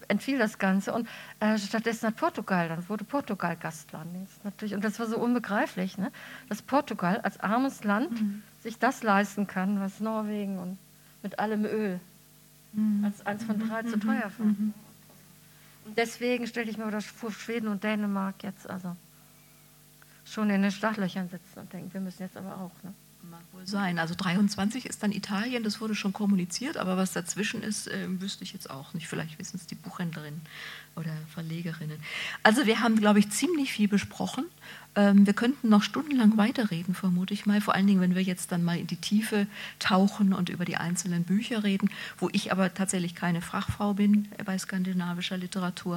entfiel 0.07 0.37
das 0.37 0.57
Ganze. 0.57 0.93
Und 0.93 1.07
äh, 1.39 1.57
stattdessen 1.57 2.07
hat 2.07 2.15
Portugal, 2.15 2.69
dann 2.69 2.87
wurde 2.89 3.03
Portugal 3.03 3.55
Gastland. 3.55 4.07
Natürlich, 4.43 4.73
und 4.73 4.83
das 4.83 4.99
war 4.99 5.07
so 5.07 5.17
unbegreiflich, 5.17 5.97
ne? 5.97 6.11
dass 6.49 6.61
Portugal 6.61 7.19
als 7.21 7.39
armes 7.39 7.83
Land 7.83 8.11
mhm. 8.11 8.43
sich 8.61 8.79
das 8.79 9.03
leisten 9.03 9.47
kann, 9.47 9.79
was 9.79 9.99
Norwegen 9.99 10.59
und 10.59 10.77
mit 11.23 11.39
allem 11.39 11.65
Öl 11.65 11.99
mhm. 12.73 13.03
als 13.03 13.25
eins 13.25 13.43
von 13.43 13.59
drei 13.59 13.83
mhm. 13.83 13.87
zu 13.87 13.99
teuer 13.99 14.29
fand. 14.29 14.59
Mhm. 14.59 14.73
Und 15.85 15.97
deswegen 15.97 16.47
stelle 16.47 16.69
ich 16.69 16.77
mir 16.77 16.89
das 16.91 17.05
vor, 17.05 17.31
Schweden 17.31 17.67
und 17.67 17.83
Dänemark 17.83 18.43
jetzt 18.43 18.69
also 18.69 18.95
schon 20.29 20.49
in 20.49 20.61
den 20.61 20.71
Startlöchern 20.71 21.29
sitzen 21.29 21.59
und 21.59 21.71
denken, 21.73 21.93
wir 21.93 22.01
müssen 22.01 22.23
jetzt 22.23 22.37
aber 22.37 22.57
auch. 22.57 22.83
Ne? 22.83 22.93
Mag 23.29 23.41
wohl 23.51 23.67
sein. 23.67 23.99
Also 23.99 24.15
23 24.15 24.85
ist 24.85 25.03
dann 25.03 25.11
Italien, 25.11 25.63
das 25.63 25.81
wurde 25.81 25.95
schon 25.95 26.13
kommuniziert, 26.13 26.77
aber 26.77 26.95
was 26.95 27.11
dazwischen 27.11 27.61
ist, 27.61 27.87
äh, 27.87 28.07
wüsste 28.21 28.43
ich 28.43 28.53
jetzt 28.53 28.69
auch 28.69 28.93
nicht. 28.93 29.07
Vielleicht 29.07 29.37
wissen 29.37 29.57
es 29.57 29.65
die 29.67 29.75
Buchhändlerinnen 29.75 30.41
oder 30.95 31.11
Verlegerinnen. 31.33 31.99
Also 32.43 32.65
wir 32.65 32.79
haben, 32.79 32.97
glaube 32.97 33.19
ich, 33.19 33.29
ziemlich 33.29 33.71
viel 33.71 33.87
besprochen. 33.87 34.45
Ähm, 34.95 35.25
wir 35.25 35.33
könnten 35.33 35.69
noch 35.69 35.83
stundenlang 35.83 36.37
weiterreden, 36.37 36.95
vermute 36.95 37.33
ich 37.33 37.45
mal. 37.45 37.61
Vor 37.61 37.75
allen 37.75 37.87
Dingen, 37.87 38.01
wenn 38.01 38.15
wir 38.15 38.23
jetzt 38.23 38.51
dann 38.51 38.63
mal 38.63 38.77
in 38.77 38.87
die 38.87 38.95
Tiefe 38.97 39.47
tauchen 39.79 40.33
und 40.33 40.49
über 40.49 40.65
die 40.65 40.77
einzelnen 40.77 41.23
Bücher 41.23 41.63
reden, 41.63 41.89
wo 42.17 42.29
ich 42.31 42.51
aber 42.51 42.73
tatsächlich 42.73 43.13
keine 43.13 43.41
Fachfrau 43.41 43.93
bin 43.93 44.27
bei 44.43 44.57
skandinavischer 44.57 45.37
Literatur. 45.37 45.95